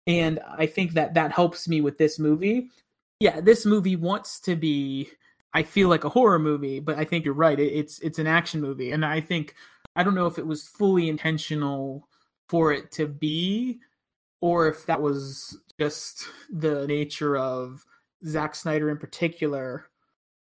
And 0.07 0.40
I 0.59 0.66
think 0.66 0.92
that 0.92 1.14
that 1.14 1.33
helps 1.33 1.68
me 1.68 1.81
with 1.81 1.96
this 1.96 2.18
movie. 2.18 2.70
Yeah, 3.20 3.40
this 3.40 3.66
movie 3.66 3.96
wants 3.96 4.40
to 4.40 4.56
be 4.56 5.11
I 5.52 5.62
feel 5.62 5.88
like 5.88 6.04
a 6.04 6.09
horror 6.09 6.38
movie, 6.38 6.80
but 6.80 6.98
I 6.98 7.04
think 7.04 7.24
you're 7.24 7.35
right. 7.35 7.59
It, 7.59 7.72
it's 7.72 7.98
it's 8.00 8.18
an 8.18 8.26
action 8.26 8.61
movie, 8.61 8.92
and 8.92 9.04
I 9.04 9.20
think 9.20 9.54
I 9.94 10.02
don't 10.02 10.14
know 10.14 10.26
if 10.26 10.38
it 10.38 10.46
was 10.46 10.66
fully 10.66 11.09
intentional 11.09 12.09
for 12.48 12.72
it 12.72 12.90
to 12.92 13.06
be 13.06 13.80
or 14.40 14.68
if 14.68 14.87
that 14.87 15.00
was 15.00 15.59
just 15.78 16.26
the 16.50 16.87
nature 16.87 17.37
of 17.37 17.85
Zack 18.26 18.54
Snyder 18.54 18.90
in 18.90 18.96
particular, 18.96 19.90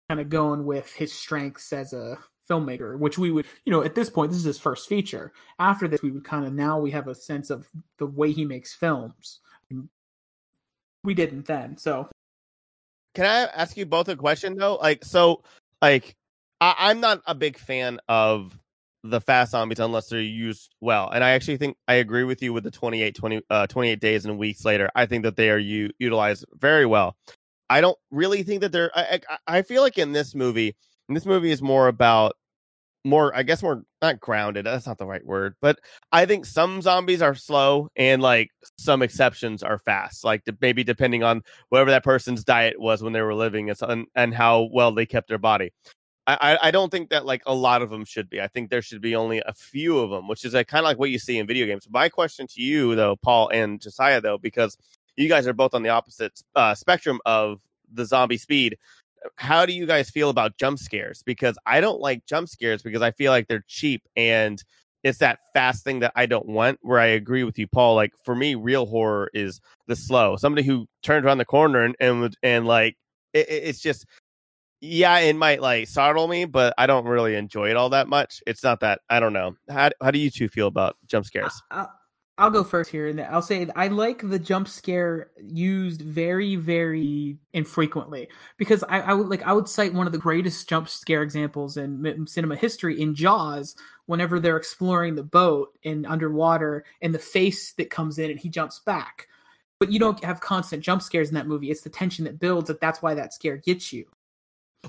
kind 0.09 0.21
of 0.21 0.29
going 0.29 0.65
with 0.65 0.93
his 0.93 1.13
strengths 1.13 1.73
as 1.73 1.93
a 1.93 2.19
filmmaker, 2.51 2.99
which 2.99 3.19
we 3.19 3.31
would, 3.31 3.47
you 3.65 3.73
know, 3.73 3.83
at 3.83 3.95
this 3.95 4.11
point, 4.11 4.31
this 4.31 4.39
is 4.39 4.45
his 4.45 4.59
first 4.59 4.89
feature. 4.89 5.33
After 5.59 5.89
this, 5.89 6.03
we 6.03 6.11
would 6.11 6.25
kind 6.25 6.47
of 6.47 6.53
now 6.53 6.79
we 6.79 6.91
have 6.91 7.09
a 7.09 7.15
sense 7.15 7.51
of 7.51 7.69
the 7.99 8.07
way 8.07 8.33
he 8.33 8.45
makes 8.45 8.75
films. 8.75 9.41
We 11.05 11.15
didn't 11.15 11.47
then, 11.47 11.77
so 11.77 12.09
Can 13.15 13.27
I 13.27 13.45
ask 13.55 13.77
you 13.77 13.87
both 13.87 14.09
a 14.09 14.17
question 14.17 14.57
though? 14.57 14.77
Like, 14.77 15.05
so, 15.05 15.43
like, 15.81 16.17
I, 16.61 16.75
I'm 16.79 17.01
not 17.01 17.23
a 17.27 17.35
big 17.35 17.59
fan 17.59 18.01
of 18.09 18.59
the 19.05 19.21
fast 19.21 19.53
zombies 19.53 19.81
unless 19.81 20.09
they're 20.09 20.21
used 20.21 20.75
well. 20.81 21.11
And 21.11 21.23
I 21.23 21.31
actually 21.31 21.59
think 21.59 21.77
I 21.87 21.95
agree 21.95 22.25
with 22.25 22.43
you 22.43 22.53
with 22.53 22.65
the 22.65 22.71
28, 22.71 23.15
20, 23.15 23.43
uh, 23.51 23.67
28 23.67 24.01
days 24.01 24.25
and 24.25 24.39
weeks 24.39 24.65
later. 24.65 24.91
I 24.95 25.07
think 25.07 25.25
that 25.25 25.37
they 25.37 25.51
are 25.51 25.59
u- 25.59 25.91
utilized 25.99 26.45
very 26.55 26.87
well. 26.87 27.17
I 27.71 27.81
don't 27.81 27.99
really 28.11 28.43
think 28.43 28.63
that 28.63 28.73
they're. 28.73 28.91
I, 28.95 29.21
I, 29.29 29.59
I 29.59 29.63
feel 29.63 29.83
like 29.83 29.99
in 29.99 30.13
this 30.13 30.35
movie, 30.35 30.75
this 31.09 31.27
movie 31.27 31.51
is 31.51 31.63
more 31.63 31.89
about 31.89 32.35
more, 33.05 33.35
I 33.37 33.43
guess, 33.43 33.63
more 33.63 33.85
not 34.01 34.21
grounded. 34.21 34.65
That's 34.67 34.87
not 34.87 34.99
the 34.99 35.07
right 35.07 35.25
word, 35.25 35.55
but 35.61 35.79
I 36.11 36.27
think 36.27 36.47
some 36.47 36.81
zombies 36.81 37.23
are 37.23 37.35
slow 37.35 37.89
and 37.97 38.23
like 38.23 38.51
some 38.79 39.03
exceptions 39.03 39.63
are 39.63 39.79
fast. 39.79 40.25
Like 40.25 40.43
maybe 40.61 40.85
depending 40.85 41.23
on 41.23 41.43
whatever 41.69 41.91
that 41.91 42.05
person's 42.05 42.45
diet 42.45 42.81
was 42.81 43.03
when 43.03 43.13
they 43.13 43.23
were 43.23 43.35
living 43.35 43.71
and, 43.71 44.07
and, 44.15 44.35
how 44.35 44.69
well 44.73 44.93
they 44.93 45.07
kept 45.07 45.29
their 45.29 45.39
body. 45.39 45.73
I, 46.27 46.59
I- 46.63 46.71
don't 46.71 46.91
think 46.91 47.11
that 47.11 47.27
like 47.27 47.43
a 47.47 47.55
lot 47.55 47.83
of 47.83 47.91
them 47.91 48.05
should 48.07 48.31
be. 48.31 48.41
I 48.41 48.49
think 48.49 48.71
there 48.71 48.81
should 48.81 49.03
be 49.03 49.15
only 49.15 49.43
a 49.45 49.53
few 49.53 49.99
of 49.99 50.09
them, 50.11 50.27
which 50.27 50.45
is 50.47 50.55
like, 50.55 50.69
kind 50.69 50.81
of 50.81 50.87
like 50.87 50.99
what 50.99 51.11
you 51.11 51.19
see 51.19 51.39
in 51.39 51.47
video 51.47 51.67
games. 51.67 51.87
My 51.91 52.09
question 52.09 52.47
to 52.47 52.63
you, 52.63 52.95
though, 52.95 53.17
Paul 53.17 53.51
and 53.51 53.81
Josiah, 53.81 54.23
though, 54.23 54.39
because 54.39 54.79
you 55.17 55.29
guys 55.29 55.47
are 55.47 55.53
both 55.53 55.75
on 55.75 55.83
the 55.83 55.91
opposite 55.91 56.43
uh, 56.57 56.75
spectrum 56.75 57.21
of 57.27 57.61
the 57.93 58.05
zombie 58.07 58.39
speed. 58.39 58.79
How 59.37 59.67
do 59.67 59.73
you 59.73 59.87
guys 59.87 60.11
feel 60.11 60.31
about 60.31 60.57
jump 60.59 60.79
scares? 60.79 61.23
Because 61.25 61.57
I 61.67 61.81
don't 61.81 62.01
like 62.01 62.27
jump 62.27 62.49
scares 62.49 62.83
because 62.83 63.03
I 63.03 63.11
feel 63.13 63.33
like 63.33 63.49
they're 63.49 63.65
cheap 63.67 64.03
and 64.17 64.63
it's 65.03 65.19
that 65.19 65.39
fast 65.53 65.85
thing 65.85 66.01
that 66.01 66.13
I 66.17 66.27
don't 66.27 66.47
want. 66.47 66.79
Where 66.83 66.99
I 66.99 67.07
agree 67.07 67.45
with 67.45 67.59
you, 67.59 67.67
Paul. 67.67 67.95
Like 67.95 68.13
for 68.25 68.35
me, 68.35 68.55
real 68.55 68.87
horror 68.87 69.31
is 69.35 69.61
the 69.87 69.97
slow. 69.97 70.37
Somebody 70.37 70.67
who 70.67 70.87
turns 71.03 71.25
around 71.27 71.39
the 71.39 71.45
corner 71.45 71.83
and 71.85 71.95
and, 72.01 72.35
and 72.43 72.67
like 72.67 72.97
it, 73.33 73.49
it- 73.49 73.65
it's 73.65 73.81
just 73.81 74.07
yeah, 74.81 75.19
it 75.19 75.35
might 75.37 75.63
like 75.63 75.89
startle 75.89 76.29
me, 76.29 76.45
but 76.45 76.75
I 76.77 76.87
don't 76.87 77.07
really 77.07 77.37
enjoy 77.37 77.71
it 77.71 77.77
all 77.77 77.91
that 77.91 78.07
much. 78.09 78.43
It's 78.47 78.63
not 78.63 78.81
that 78.81 79.01
I 79.09 79.19
don't 79.21 79.33
know. 79.33 79.57
How 79.71 79.91
how 80.03 80.11
do 80.11 80.19
you 80.19 80.31
two 80.31 80.49
feel 80.49 80.67
about 80.67 80.97
jump 81.07 81.25
scares? 81.27 81.63
I, 81.71 81.87
I'll 82.37 82.51
go 82.51 82.65
first 82.65 82.91
here, 82.91 83.07
and 83.07 83.21
I'll 83.21 83.43
say 83.43 83.69
I 83.77 83.87
like 83.89 84.29
the 84.29 84.41
jump 84.41 84.67
scare 84.67 85.31
used 85.41 86.03
very, 86.03 86.57
very 86.57 87.39
infrequently 87.53 88.29
because 88.57 88.83
I, 88.89 89.01
I 89.01 89.15
would 89.15 89.29
like 89.29 89.43
I 89.45 89.53
would 89.53 89.69
cite 89.69 89.95
one 89.95 90.07
of 90.07 90.13
the 90.13 90.19
greatest 90.19 90.69
jump 90.69 90.89
scare 90.89 91.23
examples 91.23 91.77
in 91.77 92.05
m- 92.05 92.27
cinema 92.27 92.57
history 92.57 93.01
in 93.01 93.15
Jaws. 93.15 93.77
Whenever 94.07 94.41
they're 94.41 94.57
exploring 94.57 95.15
the 95.15 95.23
boat 95.23 95.79
and 95.85 96.07
underwater, 96.07 96.85
and 97.01 97.15
the 97.15 97.21
face 97.21 97.73
that 97.75 97.89
comes 97.89 98.19
in 98.19 98.31
and 98.31 98.41
he 98.41 98.49
jumps 98.49 98.81
back, 98.81 99.29
but 99.79 99.93
you 99.93 100.01
don't 100.01 100.23
have 100.25 100.41
constant 100.41 100.83
jump 100.83 101.03
scares 101.03 101.29
in 101.29 101.35
that 101.35 101.47
movie. 101.47 101.71
It's 101.71 101.83
the 101.83 101.89
tension 101.89 102.25
that 102.25 102.41
builds. 102.41 102.67
That 102.67 102.81
that's 102.81 103.01
why 103.01 103.15
that 103.15 103.33
scare 103.33 103.59
gets 103.59 103.93
you. 103.93 104.07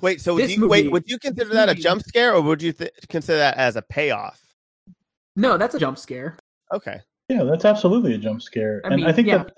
Wait, 0.01 0.19
so 0.19 0.35
do 0.35 0.45
you, 0.45 0.67
wait, 0.67 0.85
movie- 0.85 0.93
would 0.93 1.03
you 1.05 1.19
consider 1.19 1.53
that 1.53 1.69
a 1.69 1.73
hmm. 1.73 1.79
jump 1.79 2.01
scare, 2.01 2.33
or 2.33 2.41
would 2.41 2.61
you 2.61 2.73
th- 2.73 2.91
consider 3.07 3.37
that 3.37 3.57
as 3.57 3.75
a 3.75 3.83
payoff? 3.83 4.41
No, 5.35 5.57
that's 5.57 5.75
a 5.75 5.79
jump 5.79 5.99
scare. 5.99 6.37
Okay, 6.73 6.99
Yeah, 7.29 7.43
that's 7.43 7.65
absolutely 7.65 8.13
a 8.13 8.17
jump 8.17 8.41
scare, 8.41 8.81
I 8.83 8.89
and 8.89 8.97
mean, 8.97 9.05
I 9.07 9.11
think 9.11 9.27
yeah. 9.27 9.37
that 9.39 9.53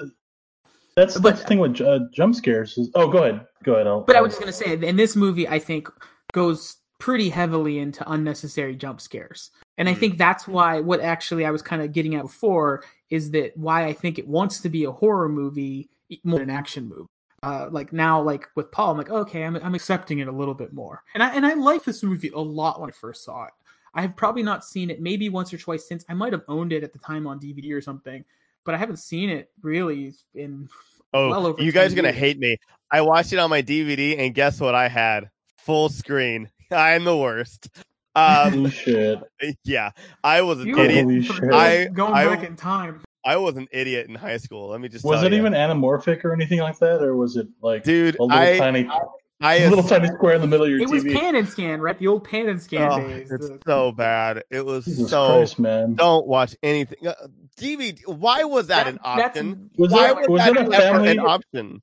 that's 0.95 1.13
But- 1.15 1.23
that's 1.23 1.41
the 1.41 1.47
thing 1.47 1.59
with 1.59 1.81
uh, 1.81 1.99
jump 2.13 2.33
scares. 2.35 2.77
Is, 2.77 2.89
oh, 2.95 3.09
go 3.09 3.23
ahead, 3.23 3.45
go 3.63 3.73
ahead. 3.75 3.87
I'll, 3.87 4.01
But 4.01 4.15
I 4.15 4.19
I'll- 4.19 4.23
was 4.25 4.33
just 4.33 4.39
gonna 4.39 4.53
say, 4.53 4.87
in 4.87 4.95
this 4.95 5.15
movie, 5.15 5.47
I 5.47 5.59
think 5.59 5.89
goes 6.33 6.77
pretty 6.99 7.29
heavily 7.29 7.77
into 7.79 8.09
unnecessary 8.09 8.75
jump 8.75 9.01
scares, 9.01 9.51
and 9.77 9.89
I 9.89 9.93
Mhm. 9.93 9.97
think 9.97 10.17
that's 10.17 10.47
why 10.47 10.79
what 10.79 11.01
actually 11.01 11.45
I 11.45 11.51
was 11.51 11.61
kind 11.61 11.81
of 11.81 11.91
getting 11.91 12.15
at 12.15 12.23
before 12.23 12.83
is 13.09 13.31
that 13.31 13.55
why 13.57 13.85
I 13.85 13.93
think 13.93 14.17
it 14.17 14.27
wants 14.27 14.61
to 14.61 14.69
be 14.69 14.85
a 14.85 14.91
horror 14.91 15.29
movie 15.29 15.89
more 16.23 16.39
than 16.39 16.49
an 16.49 16.55
action 16.55 16.87
movie. 16.87 17.07
Uh, 17.43 17.67
like 17.69 17.93
now, 17.93 18.19
like 18.21 18.47
with 18.55 18.71
Paul, 18.71 18.91
I'm 18.91 18.97
like, 18.97 19.11
okay, 19.11 19.43
I'm 19.43 19.57
I'm 19.57 19.75
accepting 19.75 20.19
it 20.19 20.27
a 20.27 20.31
little 20.31 20.55
bit 20.55 20.71
more, 20.73 21.03
and 21.13 21.21
I 21.21 21.35
and 21.35 21.45
I 21.45 21.53
like 21.53 21.83
this 21.83 22.01
movie 22.01 22.29
a 22.29 22.39
lot 22.39 22.79
when 22.79 22.89
I 22.89 22.93
first 22.93 23.23
saw 23.25 23.43
it. 23.45 23.51
I 23.97 24.01
have 24.01 24.15
probably 24.15 24.43
not 24.43 24.63
seen 24.63 24.89
it 24.89 25.01
maybe 25.01 25.27
once 25.27 25.51
or 25.53 25.57
twice 25.57 25.87
since. 25.87 26.05
I 26.07 26.13
might 26.13 26.31
have 26.31 26.43
owned 26.47 26.71
it 26.71 26.83
at 26.83 26.93
the 26.93 26.99
time 26.99 27.25
on 27.27 27.39
DVD 27.39 27.73
or 27.73 27.81
something, 27.81 28.23
but 28.63 28.75
I 28.75 28.77
haven't 28.77 28.97
seen 28.97 29.29
it 29.29 29.49
really 29.61 30.13
in 30.35 30.69
Oh, 31.13 31.29
well 31.29 31.47
over 31.47 31.61
you 31.63 31.71
guys 31.71 31.93
are 31.93 31.95
gonna 31.95 32.09
years. 32.09 32.17
hate 32.19 32.37
me. 32.39 32.57
I 32.91 33.01
watched 33.01 33.33
it 33.33 33.39
on 33.39 33.49
my 33.49 33.61
DVD, 33.61 34.19
and 34.19 34.33
guess 34.35 34.59
what? 34.61 34.75
I 34.75 34.87
had 34.87 35.29
full 35.57 35.89
screen. 35.89 36.49
I'm 36.71 37.03
the 37.05 37.17
worst. 37.17 37.69
Um, 38.15 38.51
Holy 38.53 38.71
shit! 38.71 39.19
yeah, 39.63 39.91
I 40.23 40.41
was 40.41 40.59
an 40.61 40.67
You 40.67 40.79
idiot. 40.79 41.03
Holy 41.05 41.21
shit. 41.23 41.53
I- 41.53 41.85
going 41.85 42.13
I- 42.13 42.25
back 42.25 42.43
in 42.43 42.55
time. 42.55 43.01
I 43.25 43.35
was 43.37 43.57
an 43.57 43.67
idiot 43.71 44.07
in 44.07 44.15
high 44.15 44.37
school. 44.37 44.69
Let 44.69 44.79
me 44.79 44.87
just 44.87 45.03
Was 45.03 45.17
tell 45.19 45.25
it 45.27 45.33
you. 45.33 45.39
even 45.39 45.51
anamorphic 45.53 46.23
or 46.23 46.33
anything 46.33 46.59
like 46.59 46.77
that, 46.79 47.01
or 47.01 47.15
was 47.15 47.35
it 47.35 47.47
like 47.61 47.83
dude? 47.83 48.15
a 48.19 48.23
little 48.23 48.37
I 48.37 48.57
tiny, 48.57 48.87
I 48.87 48.99
a 49.41 49.69
little 49.69 49.83
tiny 49.83 50.07
square 50.07 50.35
in 50.35 50.41
the 50.41 50.47
middle 50.47 50.65
of 50.65 50.71
your 50.71 50.79
TV. 50.79 50.83
It 50.83 50.89
was 50.89 51.03
pan 51.03 51.35
and 51.35 51.47
scan, 51.47 51.81
right? 51.81 51.97
The 51.97 52.07
old 52.07 52.23
pan 52.23 52.49
and 52.49 52.61
scan 52.61 52.91
oh, 52.91 52.99
days. 52.99 53.31
it's 53.31 53.47
The- 53.47 53.59
so 53.65 53.91
bad. 53.91 54.43
It 54.49 54.65
was 54.65 54.85
Jesus 54.85 55.09
so. 55.09 55.27
Christ, 55.27 55.59
man! 55.59 55.95
Don't 55.95 56.27
watch 56.27 56.55
anything. 56.63 57.07
Uh, 57.07 57.13
DVD. 57.59 57.99
Why 58.07 58.43
was 58.43 58.67
that, 58.67 58.85
That- 58.85 58.93
an 58.93 58.99
option? 59.03 59.69
Was 59.77 59.91
Why 59.91 60.07
that 60.07 60.17
was 60.17 60.27
was 60.27 60.41
that 60.41 60.53
that 60.55 60.67
a 60.67 60.81
family? 60.93 61.09
an 61.11 61.19
option? 61.19 61.81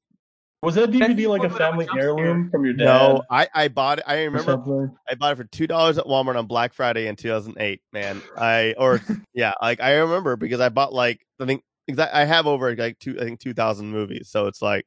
Was 0.62 0.76
that 0.76 0.90
That's 0.92 1.12
DVD 1.12 1.28
like 1.28 1.42
a 1.42 1.44
equivalent 1.44 1.44
of 1.44 1.54
a 1.54 1.58
family 1.58 1.88
heirloom 1.94 2.50
from 2.50 2.64
your 2.64 2.74
dad? 2.74 2.84
No, 2.86 3.22
I 3.30 3.48
I 3.54 3.68
bought 3.68 3.98
it. 3.98 4.04
I 4.06 4.22
remember? 4.22 4.92
I 5.08 5.14
bought 5.14 5.32
it 5.32 5.36
for 5.36 5.44
two 5.44 5.66
dollars 5.66 5.98
at 5.98 6.06
Walmart 6.06 6.36
on 6.38 6.46
Black 6.46 6.72
Friday 6.72 7.06
in 7.06 7.16
2008. 7.16 7.82
Man, 7.92 8.22
I 8.36 8.74
or 8.78 9.00
yeah, 9.34 9.52
like 9.60 9.80
I 9.80 9.96
remember 9.96 10.36
because 10.36 10.60
I 10.60 10.70
bought 10.70 10.92
like 10.92 11.20
I 11.40 11.44
think. 11.46 11.62
I 11.98 12.24
have 12.24 12.46
over 12.46 12.74
like 12.74 12.98
two 12.98 13.14
I 13.20 13.24
think 13.24 13.40
2,000 13.40 13.86
movies, 13.90 14.30
so 14.30 14.46
it's 14.46 14.62
like, 14.62 14.86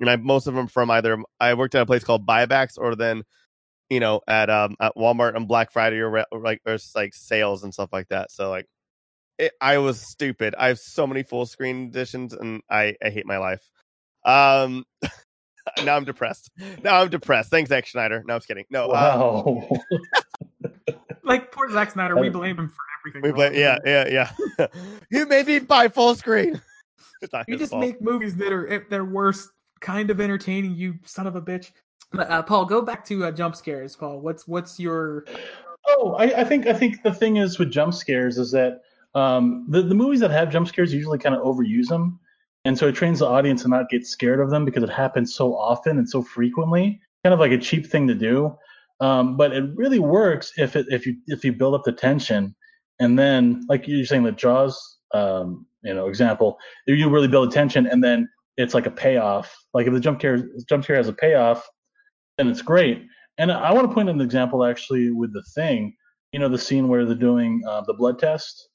and 0.00 0.10
I 0.10 0.16
most 0.16 0.46
of 0.46 0.54
them 0.54 0.66
from 0.66 0.90
either 0.90 1.18
I 1.40 1.54
worked 1.54 1.74
at 1.74 1.82
a 1.82 1.86
place 1.86 2.04
called 2.04 2.26
Buybacks 2.26 2.78
or 2.78 2.94
then, 2.96 3.22
you 3.90 4.00
know, 4.00 4.20
at 4.26 4.50
um 4.50 4.76
at 4.80 4.96
Walmart 4.96 5.36
on 5.36 5.46
Black 5.46 5.72
Friday 5.72 5.98
or, 5.98 6.10
re- 6.10 6.24
or 6.32 6.40
like 6.40 6.60
there's 6.64 6.92
like 6.94 7.14
sales 7.14 7.62
and 7.64 7.72
stuff 7.72 7.90
like 7.92 8.08
that. 8.08 8.30
So 8.30 8.50
like, 8.50 8.66
it, 9.38 9.52
I 9.60 9.78
was 9.78 10.00
stupid. 10.00 10.54
I 10.58 10.68
have 10.68 10.78
so 10.78 11.06
many 11.06 11.22
full 11.22 11.46
screen 11.46 11.88
editions, 11.88 12.32
and 12.32 12.62
I 12.70 12.96
I 13.04 13.10
hate 13.10 13.26
my 13.26 13.38
life. 13.38 13.68
Um. 14.24 14.84
now 15.84 15.96
I'm 15.96 16.04
depressed. 16.04 16.50
Now 16.82 17.00
I'm 17.00 17.08
depressed. 17.08 17.50
Thanks, 17.50 17.68
Zack 17.68 17.86
Schneider. 17.86 18.24
No, 18.26 18.34
I'm 18.34 18.40
just 18.40 18.48
kidding. 18.48 18.64
No, 18.70 18.86
uh, 18.86 18.88
Wow. 18.88 19.68
like 21.22 21.52
poor 21.52 21.70
Zack 21.70 21.92
Snyder, 21.92 22.18
we 22.18 22.28
blame 22.28 22.58
him 22.58 22.68
for 22.68 22.82
everything. 23.00 23.22
We 23.22 23.28
wrong. 23.28 23.52
play, 23.52 23.60
yeah, 23.60 23.78
yeah, 23.84 24.30
yeah. 24.58 24.66
you 25.10 25.26
made 25.26 25.46
me 25.46 25.60
buy 25.60 25.88
full 25.88 26.14
screen. 26.14 26.60
You 27.46 27.56
just 27.56 27.70
fault. 27.70 27.80
make 27.80 28.00
movies 28.02 28.34
that 28.36 28.52
are 28.52 28.66
if 28.66 28.88
they're 28.88 29.04
worse, 29.04 29.48
kind 29.82 30.10
of 30.10 30.20
entertaining. 30.20 30.74
You 30.74 30.98
son 31.04 31.26
of 31.26 31.36
a 31.36 31.42
bitch. 31.42 31.72
But, 32.14 32.30
uh, 32.30 32.42
Paul, 32.42 32.64
go 32.66 32.82
back 32.82 33.04
to 33.06 33.24
uh, 33.24 33.32
jump 33.32 33.56
scares. 33.56 33.96
Paul, 33.96 34.20
what's 34.20 34.48
what's 34.48 34.80
your 34.80 35.26
Oh, 35.88 36.14
I, 36.14 36.40
I 36.40 36.44
think 36.44 36.66
I 36.66 36.72
think 36.72 37.02
the 37.02 37.12
thing 37.12 37.36
is 37.36 37.58
with 37.58 37.70
jump 37.70 37.94
scares 37.94 38.38
is 38.38 38.50
that 38.52 38.82
um, 39.14 39.66
the 39.68 39.82
the 39.82 39.94
movies 39.94 40.20
that 40.20 40.30
have 40.30 40.50
jump 40.50 40.68
scares 40.68 40.94
usually 40.94 41.18
kind 41.18 41.34
of 41.34 41.42
overuse 41.42 41.88
them, 41.88 42.20
and 42.64 42.78
so 42.78 42.88
it 42.88 42.94
trains 42.94 43.18
the 43.18 43.26
audience 43.26 43.62
to 43.62 43.68
not 43.68 43.88
get 43.90 44.06
scared 44.06 44.40
of 44.40 44.50
them 44.50 44.64
because 44.64 44.82
it 44.82 44.90
happens 44.90 45.34
so 45.34 45.56
often 45.56 45.98
and 45.98 46.08
so 46.08 46.22
frequently. 46.22 47.00
Kind 47.24 47.34
of 47.34 47.40
like 47.40 47.52
a 47.52 47.58
cheap 47.58 47.86
thing 47.86 48.06
to 48.08 48.14
do, 48.14 48.56
um, 49.00 49.36
but 49.36 49.52
it 49.52 49.64
really 49.74 49.98
works 49.98 50.52
if 50.56 50.76
it 50.76 50.86
if 50.88 51.06
you 51.06 51.16
if 51.26 51.44
you 51.44 51.52
build 51.52 51.74
up 51.74 51.84
the 51.84 51.92
tension, 51.92 52.54
and 53.00 53.18
then 53.18 53.64
like 53.68 53.88
you're 53.88 54.06
saying 54.06 54.22
the 54.22 54.32
Jaws, 54.32 54.98
um, 55.14 55.66
you 55.82 55.94
know, 55.94 56.06
example, 56.06 56.58
you 56.86 57.08
really 57.10 57.28
build 57.28 57.52
tension, 57.52 57.86
and 57.86 58.02
then 58.02 58.28
it's 58.56 58.74
like 58.74 58.86
a 58.86 58.90
payoff. 58.90 59.54
Like 59.74 59.86
if 59.86 59.92
the 59.92 60.00
jump 60.00 60.20
scare 60.20 60.48
jump 60.68 60.84
scare 60.84 60.96
has 60.96 61.08
a 61.08 61.12
payoff, 61.12 61.68
then 62.38 62.48
it's 62.48 62.62
great. 62.62 63.02
And 63.38 63.50
I 63.50 63.72
want 63.72 63.88
to 63.88 63.94
point 63.94 64.10
an 64.10 64.20
example 64.20 64.64
actually 64.64 65.10
with 65.10 65.32
the 65.32 65.42
thing, 65.54 65.94
you 66.32 66.38
know, 66.38 66.48
the 66.48 66.58
scene 66.58 66.88
where 66.88 67.04
they're 67.04 67.14
doing 67.14 67.62
uh, 67.66 67.82
the 67.86 67.94
blood 67.94 68.18
test, 68.18 68.68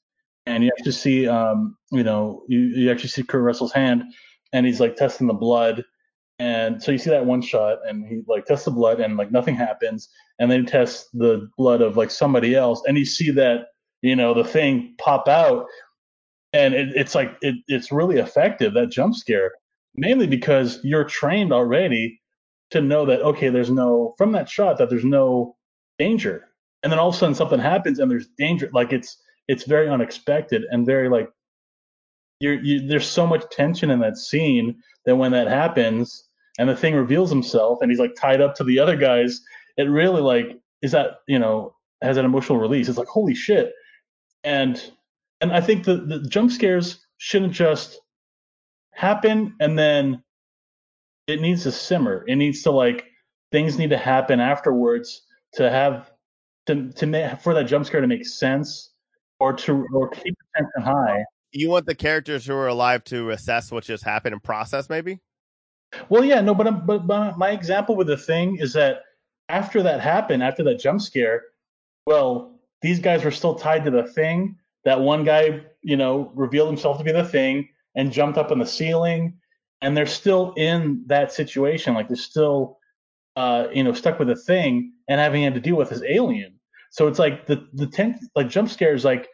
and 0.46 0.64
you 0.64 0.70
actually 0.76 0.92
see, 0.92 1.28
um, 1.28 1.76
you 1.92 2.02
know, 2.02 2.42
you, 2.48 2.60
you 2.60 2.90
actually 2.90 3.10
see 3.10 3.22
Kurt 3.22 3.42
Russell's 3.42 3.72
hand, 3.72 4.02
and 4.52 4.66
he's 4.66 4.80
like 4.80 4.96
testing 4.96 5.26
the 5.26 5.34
blood, 5.34 5.84
and 6.38 6.82
so 6.82 6.90
you 6.90 6.98
see 6.98 7.10
that 7.10 7.26
one 7.26 7.42
shot, 7.42 7.78
and 7.86 8.06
he 8.06 8.22
like 8.26 8.46
tests 8.46 8.64
the 8.64 8.70
blood, 8.70 9.00
and 9.00 9.16
like 9.16 9.30
nothing 9.30 9.54
happens, 9.54 10.08
and 10.38 10.50
then 10.50 10.60
he 10.60 10.66
tests 10.66 11.08
the 11.12 11.48
blood 11.56 11.80
of 11.80 11.96
like 11.96 12.10
somebody 12.10 12.54
else, 12.54 12.82
and 12.86 12.98
you 12.98 13.04
see 13.04 13.30
that, 13.30 13.66
you 14.02 14.16
know, 14.16 14.34
the 14.34 14.44
thing 14.44 14.94
pop 14.98 15.28
out, 15.28 15.66
and 16.52 16.74
it, 16.74 16.88
it's 16.94 17.14
like 17.14 17.36
it, 17.42 17.56
it's 17.68 17.92
really 17.92 18.18
effective 18.18 18.74
that 18.74 18.90
jump 18.90 19.14
scare, 19.14 19.52
mainly 19.94 20.26
because 20.26 20.80
you're 20.84 21.04
trained 21.04 21.52
already 21.52 22.20
to 22.70 22.80
know 22.80 23.06
that 23.06 23.22
okay, 23.22 23.48
there's 23.48 23.70
no 23.70 24.14
from 24.18 24.32
that 24.32 24.48
shot 24.48 24.78
that 24.78 24.90
there's 24.90 25.04
no 25.04 25.56
danger, 25.98 26.48
and 26.82 26.92
then 26.92 26.98
all 26.98 27.08
of 27.08 27.14
a 27.14 27.18
sudden 27.18 27.34
something 27.34 27.60
happens 27.60 27.98
and 27.98 28.10
there's 28.10 28.28
danger. 28.38 28.70
Like 28.72 28.92
it's 28.92 29.16
it's 29.48 29.64
very 29.64 29.88
unexpected 29.88 30.64
and 30.70 30.86
very 30.86 31.08
like 31.08 31.28
you're, 32.40 32.62
you 32.62 32.86
there's 32.86 33.06
so 33.06 33.26
much 33.26 33.44
tension 33.50 33.90
in 33.90 34.00
that 34.00 34.16
scene 34.16 34.76
that 35.06 35.16
when 35.16 35.32
that 35.32 35.48
happens 35.48 36.28
and 36.58 36.68
the 36.68 36.76
thing 36.76 36.94
reveals 36.94 37.30
himself 37.30 37.78
and 37.80 37.90
he's 37.90 38.00
like 38.00 38.14
tied 38.14 38.40
up 38.40 38.54
to 38.56 38.64
the 38.64 38.78
other 38.78 38.96
guys, 38.96 39.40
it 39.76 39.84
really 39.84 40.20
like 40.20 40.58
is 40.82 40.92
that 40.92 41.18
you 41.26 41.38
know 41.38 41.74
has 42.02 42.16
an 42.16 42.24
emotional 42.24 42.58
release. 42.58 42.88
It's 42.88 42.98
like 42.98 43.08
holy 43.08 43.34
shit, 43.34 43.72
and 44.44 44.80
and 45.40 45.52
I 45.52 45.60
think 45.60 45.84
the 45.84 45.96
the 45.96 46.20
jump 46.28 46.52
scares 46.52 47.04
shouldn't 47.16 47.52
just 47.52 47.98
happen 48.98 49.54
and 49.60 49.78
then 49.78 50.20
it 51.28 51.40
needs 51.40 51.62
to 51.62 51.70
simmer. 51.70 52.24
It 52.26 52.34
needs 52.34 52.64
to 52.64 52.72
like 52.72 53.04
things 53.52 53.78
need 53.78 53.90
to 53.90 53.96
happen 53.96 54.40
afterwards 54.40 55.22
to 55.54 55.70
have 55.70 56.10
to 56.66 56.90
to 56.92 57.06
make 57.06 57.40
for 57.40 57.54
that 57.54 57.64
jump 57.64 57.86
scare 57.86 58.00
to 58.00 58.08
make 58.08 58.26
sense 58.26 58.90
or 59.38 59.52
to 59.52 59.86
or 59.94 60.08
keep 60.08 60.34
the 60.36 60.44
tension 60.56 60.82
high. 60.82 61.24
You 61.52 61.70
want 61.70 61.86
the 61.86 61.94
characters 61.94 62.44
who 62.44 62.54
are 62.54 62.66
alive 62.66 63.04
to 63.04 63.30
assess 63.30 63.70
what 63.70 63.84
just 63.84 64.02
happened 64.02 64.32
and 64.32 64.42
process, 64.42 64.90
maybe? 64.90 65.20
Well, 66.08 66.24
yeah, 66.24 66.40
no, 66.40 66.52
but 66.52 66.66
I'm, 66.66 66.84
but, 66.84 67.06
but 67.06 67.38
my 67.38 67.50
example 67.50 67.94
with 67.94 68.08
the 68.08 68.18
thing 68.18 68.56
is 68.56 68.72
that 68.72 69.02
after 69.48 69.82
that 69.84 70.00
happened, 70.00 70.42
after 70.42 70.64
that 70.64 70.80
jump 70.80 71.00
scare, 71.00 71.44
well, 72.04 72.60
these 72.82 72.98
guys 72.98 73.24
were 73.24 73.30
still 73.30 73.54
tied 73.54 73.84
to 73.84 73.90
the 73.90 74.02
thing. 74.02 74.56
That 74.84 75.00
one 75.00 75.24
guy, 75.24 75.62
you 75.82 75.96
know, 75.96 76.32
revealed 76.34 76.68
himself 76.68 76.98
to 76.98 77.04
be 77.04 77.12
the 77.12 77.24
thing 77.24 77.68
and 77.98 78.12
jumped 78.12 78.38
up 78.38 78.52
on 78.52 78.60
the 78.60 78.66
ceiling, 78.66 79.34
and 79.82 79.94
they're 79.94 80.06
still 80.06 80.54
in 80.56 81.02
that 81.08 81.32
situation. 81.32 81.94
Like 81.94 82.06
they're 82.08 82.16
still, 82.16 82.78
uh, 83.36 83.66
you 83.74 83.82
know, 83.82 83.92
stuck 83.92 84.18
with 84.18 84.30
a 84.30 84.36
thing 84.36 84.92
and 85.08 85.20
having 85.20 85.42
had 85.42 85.54
to 85.54 85.60
deal 85.60 85.76
with 85.76 85.90
this 85.90 86.02
alien. 86.08 86.58
So 86.90 87.08
it's 87.08 87.18
like 87.18 87.46
the 87.46 87.68
the 87.74 87.88
ten, 87.88 88.18
like 88.34 88.48
jump 88.48 88.70
scares 88.70 89.04
like 89.04 89.28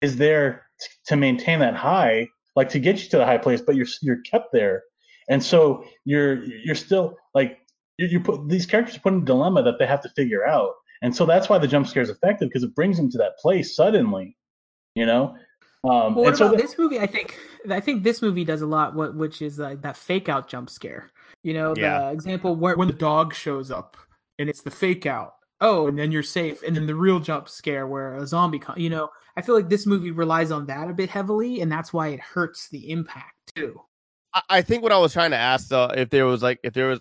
is 0.00 0.16
there 0.16 0.66
t- 0.80 0.88
to 1.06 1.16
maintain 1.16 1.58
that 1.58 1.74
high, 1.74 2.28
like 2.54 2.70
to 2.70 2.78
get 2.78 3.02
you 3.02 3.10
to 3.10 3.18
the 3.18 3.26
high 3.26 3.38
place, 3.38 3.60
but 3.60 3.74
you're 3.74 3.88
you're 4.00 4.22
kept 4.22 4.52
there, 4.52 4.84
and 5.28 5.42
so 5.42 5.84
you're 6.04 6.44
you're 6.44 6.76
still 6.76 7.16
like 7.34 7.58
you, 7.98 8.06
you 8.06 8.20
put 8.20 8.48
these 8.48 8.66
characters 8.66 8.98
put 8.98 9.12
in 9.12 9.22
a 9.22 9.24
dilemma 9.24 9.64
that 9.64 9.78
they 9.78 9.86
have 9.86 10.02
to 10.02 10.08
figure 10.10 10.46
out, 10.46 10.74
and 11.02 11.14
so 11.14 11.26
that's 11.26 11.48
why 11.48 11.58
the 11.58 11.68
jump 11.68 11.88
scare 11.88 12.04
is 12.04 12.10
effective 12.10 12.48
because 12.48 12.62
it 12.62 12.74
brings 12.76 12.96
them 12.96 13.10
to 13.10 13.18
that 13.18 13.36
place 13.38 13.74
suddenly, 13.74 14.36
you 14.94 15.04
know. 15.04 15.34
Um, 15.88 16.14
Well, 16.14 16.24
what 16.24 16.28
and 16.28 16.36
so 16.38 16.46
about 16.46 16.56
the- 16.56 16.62
this 16.62 16.78
movie? 16.78 17.00
I 17.00 17.06
think 17.06 17.38
I 17.70 17.80
think 17.80 18.02
this 18.02 18.22
movie 18.22 18.44
does 18.44 18.62
a 18.62 18.66
lot, 18.66 18.94
what 18.94 19.14
which 19.14 19.42
is 19.42 19.58
like 19.58 19.82
that 19.82 19.96
fake 19.96 20.28
out 20.28 20.48
jump 20.48 20.70
scare. 20.70 21.10
You 21.42 21.54
know, 21.54 21.74
the 21.74 22.10
example 22.12 22.56
where 22.56 22.76
when 22.76 22.88
the 22.88 22.94
dog 22.94 23.34
shows 23.34 23.70
up 23.70 23.96
and 24.38 24.48
it's 24.48 24.62
the 24.62 24.70
fake 24.70 25.06
out. 25.06 25.34
Oh, 25.60 25.88
and 25.88 25.98
then 25.98 26.12
you're 26.12 26.22
safe, 26.22 26.62
and 26.62 26.76
then 26.76 26.86
the 26.86 26.94
real 26.94 27.18
jump 27.18 27.48
scare 27.48 27.86
where 27.86 28.14
a 28.16 28.26
zombie. 28.26 28.60
Con- 28.60 28.78
you 28.78 28.90
know, 28.90 29.10
I 29.36 29.42
feel 29.42 29.56
like 29.56 29.68
this 29.68 29.86
movie 29.86 30.12
relies 30.12 30.52
on 30.52 30.66
that 30.66 30.88
a 30.88 30.92
bit 30.94 31.10
heavily, 31.10 31.60
and 31.60 31.70
that's 31.70 31.92
why 31.92 32.08
it 32.08 32.20
hurts 32.20 32.68
the 32.68 32.90
impact 32.90 33.34
too. 33.56 33.80
I, 34.34 34.42
I 34.50 34.62
think 34.62 34.82
what 34.84 34.92
I 34.92 34.98
was 34.98 35.12
trying 35.12 35.32
to 35.32 35.36
ask 35.36 35.68
though, 35.68 35.86
if 35.86 36.10
there 36.10 36.26
was 36.26 36.42
like 36.42 36.60
if 36.62 36.74
there 36.74 36.88
was 36.88 37.00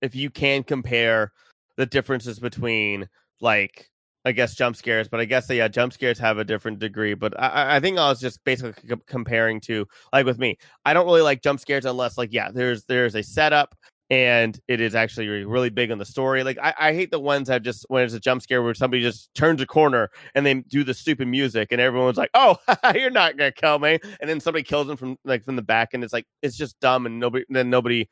if 0.00 0.14
you 0.14 0.30
can 0.30 0.62
compare 0.62 1.32
the 1.76 1.84
differences 1.86 2.38
between 2.38 3.08
like 3.40 3.90
I 4.24 4.32
guess 4.32 4.54
jump 4.54 4.76
scares, 4.76 5.08
but 5.08 5.20
I 5.20 5.24
guess 5.24 5.48
yeah, 5.48 5.68
jump 5.68 5.92
scares 5.92 6.18
have 6.18 6.38
a 6.38 6.44
different 6.44 6.78
degree. 6.78 7.14
But 7.14 7.38
I- 7.40 7.76
I, 7.76 7.80
think 7.80 7.98
I 7.98 8.08
was 8.08 8.20
just 8.20 8.42
basically 8.44 8.74
c- 8.88 9.00
comparing 9.06 9.60
to 9.62 9.86
like 10.12 10.26
with 10.26 10.38
me, 10.38 10.58
I 10.84 10.92
don't 10.92 11.06
really 11.06 11.22
like 11.22 11.42
jump 11.42 11.60
scares 11.60 11.84
unless 11.86 12.18
like 12.18 12.32
yeah, 12.32 12.50
there's 12.50 12.84
there's 12.84 13.14
a 13.14 13.22
setup 13.22 13.74
and 14.10 14.58
it 14.66 14.80
is 14.80 14.94
actually 14.96 15.28
really, 15.28 15.44
really 15.44 15.70
big 15.70 15.90
on 15.92 15.98
the 15.98 16.04
story. 16.04 16.42
Like 16.42 16.58
I, 16.60 16.74
I 16.78 16.92
hate 16.92 17.10
the 17.12 17.20
ones 17.20 17.46
that 17.48 17.62
just 17.62 17.86
when 17.88 18.04
it's 18.04 18.12
a 18.12 18.20
jump 18.20 18.42
scare 18.42 18.60
where 18.62 18.74
somebody 18.74 19.02
just 19.02 19.32
turns 19.34 19.62
a 19.62 19.66
corner 19.66 20.10
and 20.34 20.44
they 20.44 20.54
do 20.54 20.82
the 20.84 20.94
stupid 20.94 21.28
music 21.28 21.68
and 21.70 21.80
everyone's 21.80 22.16
like, 22.18 22.30
"Oh, 22.34 22.56
you're 22.94 23.10
not 23.10 23.36
gonna 23.38 23.52
kill 23.52 23.78
me," 23.78 23.98
and 24.20 24.28
then 24.28 24.40
somebody 24.40 24.64
kills 24.64 24.88
them 24.88 24.96
from 24.96 25.16
like 25.24 25.44
from 25.44 25.56
the 25.56 25.62
back 25.62 25.90
and 25.94 26.02
it's 26.04 26.12
like 26.12 26.26
it's 26.42 26.56
just 26.56 26.78
dumb 26.80 27.06
and 27.06 27.20
nobody 27.20 27.44
then 27.48 27.70
nobody 27.70 28.08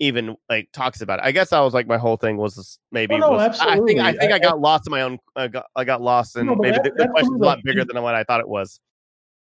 even 0.00 0.36
like 0.48 0.68
talks 0.72 1.00
about 1.00 1.18
it. 1.18 1.24
I 1.24 1.32
guess 1.32 1.50
that 1.50 1.60
was 1.60 1.74
like 1.74 1.86
my 1.86 1.98
whole 1.98 2.16
thing 2.16 2.36
was 2.36 2.78
maybe 2.92 3.14
Oh, 3.14 3.18
no, 3.18 3.30
was, 3.32 3.58
I 3.60 3.76
think 3.80 3.98
I 4.00 4.12
think 4.12 4.32
I, 4.32 4.36
I- 4.36 4.38
got 4.38 4.60
lost 4.60 4.86
in 4.86 4.90
my 4.92 5.02
own 5.02 5.18
I 5.36 5.48
got 5.48 5.66
I 5.74 5.84
got 5.84 6.00
lost 6.00 6.36
and 6.36 6.46
No, 6.46 6.54
maybe 6.54 6.76
that- 6.76 6.84
the, 6.96 7.04
the 7.04 7.08
question's 7.08 7.40
a 7.40 7.44
lot 7.44 7.58
bigger 7.64 7.84
than 7.84 8.00
what 8.02 8.14
I 8.14 8.24
thought 8.24 8.40
it 8.40 8.48
was. 8.48 8.80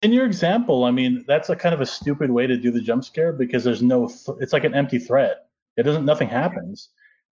in 0.03 0.13
your 0.13 0.27
example, 0.27 0.85
I 0.85 0.91
mean, 0.91 1.25
that's 1.27 1.49
a 1.51 1.57
kind 1.57 1.75
of 1.75 1.81
a 1.81 1.87
stupid 1.87 2.31
way 2.31 2.47
to 2.47 2.57
do 2.57 2.71
the 2.71 2.81
jump 2.81 3.05
scare 3.05 3.33
because 3.33 3.65
there's 3.65 3.83
no, 3.83 4.07
th- 4.09 4.39
it's 4.41 4.53
like 4.53 4.65
an 4.65 4.75
empty 4.75 4.99
threat. 4.99 5.47
It 5.77 5.83
doesn't, 5.85 6.05
nothing 6.05 6.29
happens. 6.29 6.91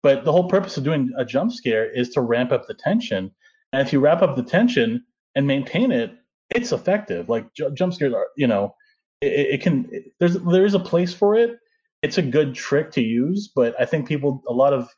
But 0.03 0.23
the 0.23 0.31
whole 0.31 0.47
purpose 0.47 0.77
of 0.77 0.83
doing 0.83 1.11
a 1.17 1.25
jump 1.25 1.51
scare 1.51 1.89
is 1.89 2.09
to 2.11 2.21
ramp 2.21 2.51
up 2.51 2.67
the 2.67 2.73
tension. 2.73 3.31
And 3.73 3.81
if 3.85 3.91
you 3.93 3.99
wrap 3.99 4.21
up 4.21 4.35
the 4.35 4.43
tension 4.43 5.03
and 5.35 5.45
maintain 5.47 5.91
it, 5.91 6.11
it's 6.55 6.71
effective. 6.71 7.27
Like 7.29 7.53
ju- 7.53 7.71
jump 7.73 7.93
scares 7.93 8.13
are, 8.13 8.27
you 8.37 8.47
know, 8.47 8.75
it, 9.21 9.27
it 9.33 9.47
it 9.55 9.61
can, 9.61 9.87
it, 9.91 10.13
there's, 10.19 10.35
there 10.35 10.65
is 10.65 10.73
a 10.73 10.79
place 10.79 11.13
for 11.13 11.35
it. 11.35 11.59
It's 12.01 12.17
a 12.17 12.21
good 12.21 12.55
trick 12.55 12.91
to 12.91 13.01
use, 13.01 13.49
but 13.53 13.75
I 13.79 13.85
think 13.85 14.07
people, 14.07 14.41
a 14.47 14.53
lot 14.53 14.73
of 14.73 14.89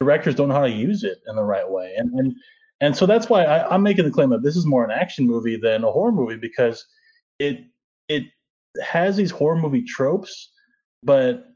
directors 0.00 0.34
don't 0.34 0.48
know 0.48 0.54
how 0.54 0.62
to 0.62 0.70
use 0.70 1.02
it 1.02 1.18
in 1.28 1.36
the 1.36 1.42
right 1.42 1.68
way. 1.68 1.94
And, 1.96 2.12
and, 2.18 2.34
and 2.80 2.96
so 2.96 3.06
that's 3.06 3.28
why 3.28 3.44
I, 3.44 3.72
I'm 3.72 3.82
making 3.82 4.04
the 4.04 4.10
claim 4.10 4.30
that 4.30 4.42
this 4.42 4.56
is 4.56 4.66
more 4.66 4.84
an 4.84 4.90
action 4.90 5.26
movie 5.26 5.56
than 5.56 5.84
a 5.84 5.90
horror 5.90 6.12
movie 6.12 6.36
because 6.36 6.84
it 7.38 7.64
it 8.08 8.24
has 8.82 9.16
these 9.16 9.30
horror 9.30 9.56
movie 9.56 9.82
tropes, 9.82 10.50
but 11.02 11.46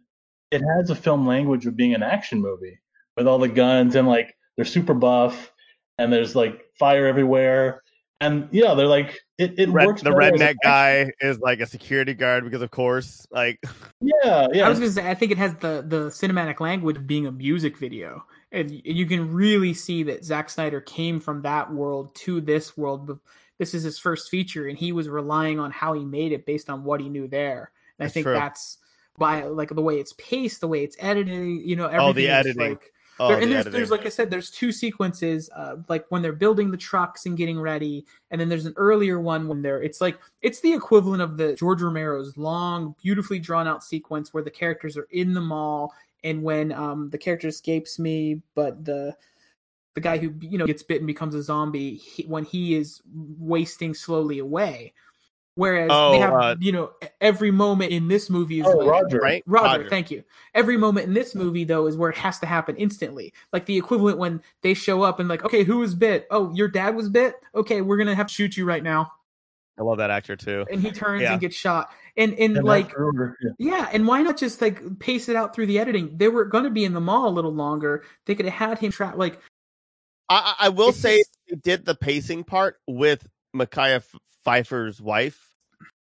it 0.51 0.63
has 0.77 0.91
a 0.91 0.95
film 0.95 1.27
language 1.27 1.67
of 1.67 1.77
being 1.77 1.95
an 1.95 2.03
action 2.03 2.41
movie 2.41 2.79
with 3.17 3.27
all 3.27 3.39
the 3.39 3.49
guns 3.49 3.95
and 3.95 4.09
like 4.09 4.35
they're 4.57 4.65
super 4.65 4.95
buff 4.95 5.53
and 5.99 6.13
there's 6.13 6.35
like 6.35 6.65
fire 6.79 7.07
everywhere 7.07 7.83
and 8.21 8.49
yeah 8.51 8.75
they're 8.75 8.87
like 8.87 9.21
it, 9.39 9.59
it 9.59 9.69
Red, 9.69 9.87
works 9.87 10.03
the 10.03 10.11
redneck 10.11 10.51
an 10.51 10.57
guy 10.63 11.13
is 11.21 11.39
like 11.39 11.61
a 11.61 11.67
security 11.67 12.15
guard 12.15 12.45
because 12.45 12.63
of 12.63 12.71
course 12.71 13.27
like 13.31 13.63
yeah 14.01 14.49
yeah 14.53 14.67
I 14.67 14.69
was 14.69 14.79
gonna 14.79 14.91
say 14.91 15.09
I 15.09 15.15
think 15.15 15.33
it 15.33 15.39
has 15.39 15.55
the 15.57 15.85
the 15.87 16.07
cinematic 16.09 16.61
language 16.61 16.97
of 16.97 17.07
being 17.07 17.27
a 17.27 17.33
music 17.33 17.79
video, 17.79 18.25
and 18.51 18.71
you 18.85 19.07
can 19.07 19.33
really 19.33 19.75
see 19.75 20.03
that 20.05 20.25
Zack 20.25 20.51
Snyder 20.51 20.81
came 20.81 21.21
from 21.21 21.43
that 21.43 21.73
world 21.73 22.15
to 22.17 22.41
this 22.41 22.77
world. 22.77 23.19
This 23.59 23.75
is 23.75 23.83
his 23.83 23.99
first 23.99 24.31
feature, 24.31 24.67
and 24.67 24.79
he 24.79 24.93
was 24.93 25.09
relying 25.09 25.61
on 25.61 25.71
how 25.71 25.93
he 25.93 26.05
made 26.05 26.33
it 26.33 26.47
based 26.47 26.71
on 26.71 26.85
what 26.85 27.01
he 27.01 27.09
knew 27.09 27.29
there. 27.29 27.71
And 27.99 28.07
I 28.07 28.11
think 28.11 28.25
true. 28.25 28.35
that's 28.35 28.79
by 29.19 29.45
like 29.45 29.71
the 29.71 29.83
way 29.83 29.99
it's 29.99 30.15
paced, 30.15 30.61
the 30.61 30.69
way 30.69 30.83
it's 30.83 30.97
edited. 30.99 31.35
You 31.35 31.77
know, 31.77 31.87
everything 31.87 32.09
Oh, 32.09 32.13
the 32.13 32.29
editing. 32.29 32.71
Like, 32.71 32.93
oh, 33.21 33.29
there, 33.29 33.37
the 33.37 33.43
and 33.43 33.53
there's, 33.53 33.61
editing. 33.61 33.73
there's 33.73 33.91
like 33.91 34.07
I 34.07 34.09
said, 34.09 34.31
there's 34.31 34.51
two 34.51 34.73
sequences, 34.73 35.51
uh, 35.55 35.77
like 35.89 36.07
when 36.09 36.23
they're 36.23 36.33
building 36.33 36.71
the 36.71 36.77
trucks 36.77 37.27
and 37.27 37.37
getting 37.37 37.61
ready, 37.61 38.07
and 38.31 38.41
then 38.41 38.49
there's 38.49 38.67
an 38.67 38.75
earlier 38.77 39.21
one 39.21 39.49
when 39.49 39.63
they're. 39.63 39.83
It's 39.83 40.01
like 40.01 40.19
it's 40.43 40.61
the 40.61 40.73
equivalent 40.73 41.23
of 41.23 41.37
the 41.37 41.55
George 41.55 41.83
Romero's 41.83 42.37
long, 42.37 42.95
beautifully 43.03 43.39
drawn 43.39 43.67
out 43.69 43.83
sequence 43.83 44.33
where 44.33 44.43
the 44.43 44.51
characters 44.51 44.97
are 44.97 45.09
in 45.11 45.35
the 45.35 45.41
mall, 45.41 45.93
and 46.25 46.43
when 46.43 46.73
um 46.73 47.11
the 47.11 47.19
character 47.19 47.49
escapes 47.49 47.99
me, 47.99 48.43
but 48.55 48.85
the 48.85 49.17
the 49.95 50.01
guy 50.01 50.19
who 50.19 50.33
you 50.41 50.59
know 50.59 50.67
gets 50.67 50.83
bitten 50.83 51.07
becomes 51.07 51.35
a 51.35 51.43
zombie 51.43 51.97
he, 51.97 52.23
when 52.25 52.45
he 52.45 52.77
is 52.77 53.03
wasting 53.39 53.95
slowly 53.95 54.39
away. 54.39 54.93
Whereas 55.59 55.88
Oh, 55.92 56.12
they 56.12 56.18
have, 56.21 56.33
uh, 56.35 56.55
you 56.61 56.71
know, 56.71 56.92
every 57.21 57.51
moment 57.51 57.90
in 57.90 58.07
this 58.07 58.31
movie 58.31 58.61
is 58.61 58.66
oh 58.68 58.77
like, 58.77 58.87
roger 58.88 59.18
right 59.18 59.42
Roger, 59.44 59.88
thank 59.90 60.09
you. 60.09 60.23
Every 60.55 60.77
moment 60.77 61.09
in 61.09 61.14
this 61.14 61.35
movie, 61.35 61.64
though, 61.64 61.88
is 61.88 61.97
where 61.97 62.11
it 62.11 62.16
has 62.16 62.38
to 62.38 62.47
happen 62.47 62.77
instantly. 62.77 63.33
Like 63.53 63.66
the 63.66 63.77
equivalent 63.77 64.18
when 64.18 64.40
they 64.62 64.75
show 64.75 65.03
up 65.03 65.18
and 65.18 65.29
like, 65.29 65.44
okay, 65.44 65.64
who 65.64 65.79
was 65.79 65.97
bit? 65.97 66.29
Oh, 66.31 66.55
your 66.55 66.68
dad 66.68 66.94
was 66.94 67.09
bit. 67.09 67.35
Okay, 67.57 67.81
we're 67.81 67.97
gonna 67.97 68.14
have 68.14 68.29
to 68.29 68.33
shoot 68.33 68.57
you 68.57 68.66
right 68.66 68.85
now. 68.85 69.11
I 69.77 69.83
love 69.83 69.99
that 69.99 70.11
actor 70.11 70.37
too. 70.37 70.64
And 70.71 70.81
he 70.81 70.92
turns 70.92 71.23
Yeah. 71.23 71.33
and 71.33 71.40
gets 71.40 71.57
shot. 71.57 71.90
And 72.16 72.35
and, 72.35 72.57
And 72.59 72.64
like, 72.64 72.92
yeah. 72.97 73.51
yeah, 73.59 73.88
and 73.92 74.07
why 74.07 74.23
not 74.23 74.37
just 74.37 74.61
like 74.61 75.01
pace 75.01 75.29
it 75.29 75.35
out 75.35 75.57
through 75.57 75.66
the 75.66 75.81
editing? 75.81 76.16
They 76.18 76.29
were 76.29 76.44
gonna 76.44 76.71
be 76.71 76.85
in 76.85 76.92
the 76.94 77.01
mall 77.01 77.29
a 77.29 77.35
little 77.35 77.53
longer. 77.53 78.05
They 78.27 78.37
could 78.37 78.47
have 78.47 78.55
had 78.55 78.79
him 78.79 78.92
trap 78.92 79.16
like 79.16 79.40
I, 80.29 80.55
I 80.61 80.66
I 80.66 80.68
will 80.68 80.92
say 80.92 81.18
just- 81.18 81.37
they 81.49 81.57
did 81.57 81.85
the 81.85 81.97
pacing 81.97 82.44
part 82.44 82.77
with 82.87 83.27
Mekhi 83.57 84.01
Phifer's 84.44 85.01
wife. 85.01 85.48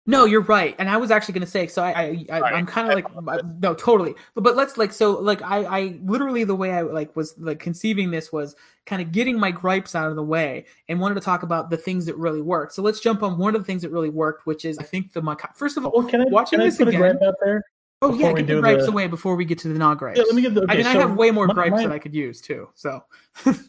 No, 0.07 0.27
you're 0.27 0.43
right, 0.43 0.75
and 0.79 0.91
I 0.91 0.99
was 0.99 1.11
actually 1.11 1.33
going 1.33 1.45
to 1.47 1.51
say. 1.51 1.67
So 1.67 1.83
I, 1.83 2.27
I, 2.31 2.39
I 2.39 2.41
I'm 2.53 2.67
kind 2.67 2.89
of 2.89 2.95
like 2.95 3.07
uh, 3.17 3.43
no, 3.63 3.73
totally. 3.75 4.15
But, 4.35 4.45
but 4.45 4.55
let's 4.55 4.77
like 4.77 4.93
so 4.93 5.13
like 5.19 5.41
I, 5.41 5.65
I 5.65 5.99
literally 6.03 6.45
the 6.45 6.55
way 6.55 6.73
I 6.73 6.83
like 6.83 7.17
was 7.17 7.35
like 7.39 7.59
conceiving 7.59 8.11
this 8.11 8.31
was 8.31 8.55
kind 8.85 9.01
of 9.01 9.13
getting 9.13 9.39
my 9.41 9.51
gripes 9.51 9.95
out 9.95 10.11
of 10.11 10.17
the 10.17 10.23
way 10.23 10.67
and 10.91 11.01
wanted 11.01 11.15
to 11.15 11.23
talk 11.23 11.43
about 11.43 11.71
the 11.71 11.79
things 11.79 12.05
that 12.05 12.17
really 12.19 12.43
worked. 12.43 12.75
So 12.75 12.83
let's 12.83 13.01
jump 13.01 13.23
on 13.23 13.39
one 13.39 13.55
of 13.57 13.63
the 13.63 13.65
things 13.65 13.81
that 13.81 13.91
really 13.93 14.11
worked, 14.11 14.47
which 14.47 14.67
is 14.67 14.77
I 14.79 14.83
think 14.83 15.15
the 15.15 15.23
Maca- 15.23 15.57
first 15.57 15.79
of 15.79 15.87
all. 15.87 15.93
well 15.97 16.07
can 16.07 16.21
i 16.21 16.25
Watching 16.25 16.59
can 16.59 16.67
I 16.67 16.69
this 16.71 16.77
put 16.77 16.89
again- 16.89 17.01
a 17.01 17.05
gripe 17.15 17.23
out 17.23 17.35
there 17.43 17.65
Oh 18.03 18.13
yeah, 18.13 18.35
get 18.35 18.47
the 18.47 18.61
gripes 18.61 18.85
the- 18.85 18.91
away 18.91 19.07
before 19.07 19.35
we 19.37 19.47
get 19.47 19.59
to 19.61 19.69
the 19.69 19.79
non 19.79 19.97
gripes. 19.97 20.19
yeah 20.19 20.25
let 20.27 20.35
me 20.35 20.43
get 20.43 20.53
the 20.53 20.61
I 20.69 20.75
okay, 20.75 20.77
mean, 20.79 20.87
I 20.87 20.93
have 21.01 21.17
way 21.17 21.31
more 21.31 21.47
my- 21.47 21.55
gripes 21.55 21.77
my- 21.77 21.83
that 21.85 21.93
I 21.93 21.99
could 21.99 22.15
use 22.15 22.43
too. 22.43 22.69
So 22.75 23.03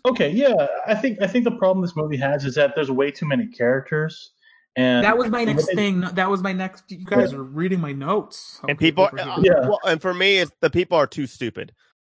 okay 0.05 0.29
yeah 0.31 0.67
i 0.85 0.93
think 0.93 1.21
i 1.21 1.27
think 1.27 1.45
the 1.45 1.51
problem 1.51 1.81
this 1.81 1.95
movie 1.95 2.17
has 2.17 2.43
is 2.43 2.55
that 2.55 2.75
there's 2.75 2.91
way 2.91 3.09
too 3.09 3.25
many 3.25 3.47
characters 3.47 4.31
and 4.75 5.03
that 5.03 5.17
was 5.17 5.29
my 5.29 5.43
next 5.45 5.69
it- 5.69 5.75
thing. 5.75 6.01
That 6.01 6.29
was 6.29 6.41
my 6.41 6.51
next. 6.53 6.91
You 6.91 7.05
guys 7.05 7.33
are 7.33 7.43
reading 7.43 7.79
my 7.79 7.91
notes. 7.93 8.59
And 8.67 8.77
people, 8.77 9.05
over 9.05 9.19
uh, 9.19 9.39
Yeah. 9.41 9.61
well, 9.67 9.79
and 9.85 10.01
for 10.01 10.13
me, 10.13 10.37
it's 10.37 10.51
the 10.61 10.69
people 10.69 10.97
are 10.97 11.07
too 11.07 11.27
stupid. 11.27 11.73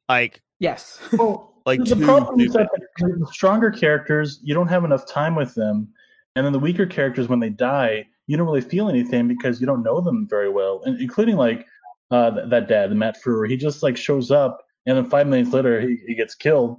Like, 0.07 0.41
yes. 0.59 0.99
Well, 1.13 1.47
Like, 1.65 1.83
the 1.83 1.93
too 1.95 2.03
problem 2.05 2.39
is 2.39 2.53
that 2.53 2.67
the, 2.97 3.07
the 3.19 3.27
stronger 3.27 3.69
characters, 3.69 4.39
you 4.41 4.55
don't 4.55 4.69
have 4.69 4.85
enough 4.85 5.05
time 5.05 5.35
with 5.35 5.53
them, 5.53 5.89
and 6.35 6.43
then 6.45 6.51
the 6.53 6.57
weaker 6.57 6.87
characters 6.87 7.27
when 7.27 7.39
they 7.39 7.49
die, 7.49 8.07
you 8.25 8.37
don't 8.37 8.47
really 8.47 8.61
feel 8.61 8.89
anything 8.89 9.27
because 9.27 9.59
you 9.61 9.67
don't 9.67 9.83
know 9.83 10.01
them 10.01 10.25
very 10.27 10.49
well, 10.49 10.81
and 10.85 10.99
including 10.99 11.35
like 11.35 11.67
uh, 12.11 12.31
th- 12.31 12.49
that 12.49 12.67
dad, 12.69 12.91
Matt 12.93 13.17
Frewer. 13.23 13.47
He 13.47 13.55
just 13.55 13.83
like 13.83 13.97
shows 13.97 14.31
up, 14.31 14.63
and 14.87 14.97
then 14.97 15.05
five 15.05 15.27
minutes 15.27 15.51
later 15.53 15.79
he, 15.81 15.97
he 16.07 16.15
gets 16.15 16.33
killed. 16.33 16.77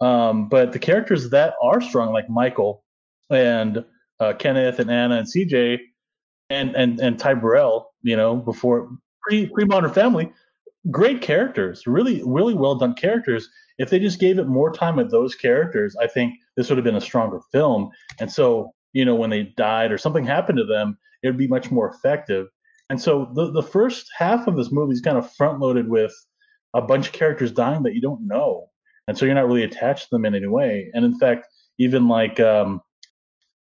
Um, 0.00 0.48
but 0.48 0.72
the 0.72 0.78
characters 0.78 1.30
that 1.30 1.54
are 1.60 1.80
strong, 1.80 2.12
like 2.12 2.28
Michael 2.28 2.84
and 3.30 3.84
uh, 4.20 4.32
Kenneth 4.34 4.78
and 4.78 4.90
Anna 4.90 5.18
and 5.18 5.26
CJ 5.26 5.78
and 6.50 6.74
and 6.76 7.00
and 7.00 7.18
Ty 7.18 7.34
Burrell, 7.34 7.92
you 8.02 8.16
know, 8.16 8.36
before 8.36 8.88
pre 9.22 9.46
pre 9.46 9.64
Modern 9.64 9.92
Family, 9.92 10.32
great 10.90 11.20
characters, 11.20 11.86
really 11.86 12.22
really 12.24 12.54
well 12.54 12.76
done 12.76 12.94
characters. 12.94 13.48
If 13.78 13.90
they 13.90 13.98
just 13.98 14.20
gave 14.20 14.38
it 14.38 14.46
more 14.46 14.72
time 14.72 14.96
with 14.96 15.10
those 15.10 15.34
characters, 15.34 15.96
I 16.00 16.06
think 16.06 16.34
this 16.56 16.68
would 16.68 16.78
have 16.78 16.84
been 16.84 16.96
a 16.96 17.00
stronger 17.00 17.40
film. 17.52 17.90
And 18.18 18.32
so, 18.32 18.72
you 18.94 19.04
know, 19.04 19.14
when 19.14 19.28
they 19.28 19.52
died 19.56 19.92
or 19.92 19.98
something 19.98 20.24
happened 20.24 20.56
to 20.58 20.64
them, 20.64 20.96
it 21.22 21.26
would 21.26 21.36
be 21.36 21.48
much 21.48 21.70
more 21.70 21.90
effective. 21.90 22.46
And 22.88 23.00
so 23.00 23.30
the 23.34 23.50
the 23.50 23.62
first 23.62 24.08
half 24.16 24.46
of 24.46 24.56
this 24.56 24.70
movie 24.70 24.92
is 24.92 25.00
kind 25.00 25.18
of 25.18 25.32
front 25.34 25.60
loaded 25.60 25.88
with 25.88 26.14
a 26.74 26.82
bunch 26.82 27.08
of 27.08 27.12
characters 27.12 27.52
dying 27.52 27.82
that 27.82 27.94
you 27.94 28.00
don't 28.00 28.26
know, 28.26 28.68
and 29.08 29.18
so 29.18 29.26
you're 29.26 29.34
not 29.34 29.46
really 29.46 29.64
attached 29.64 30.04
to 30.04 30.08
them 30.12 30.24
in 30.24 30.34
any 30.34 30.46
way. 30.46 30.90
And 30.94 31.04
in 31.04 31.18
fact, 31.18 31.46
even 31.78 32.06
like 32.08 32.38
um, 32.38 32.80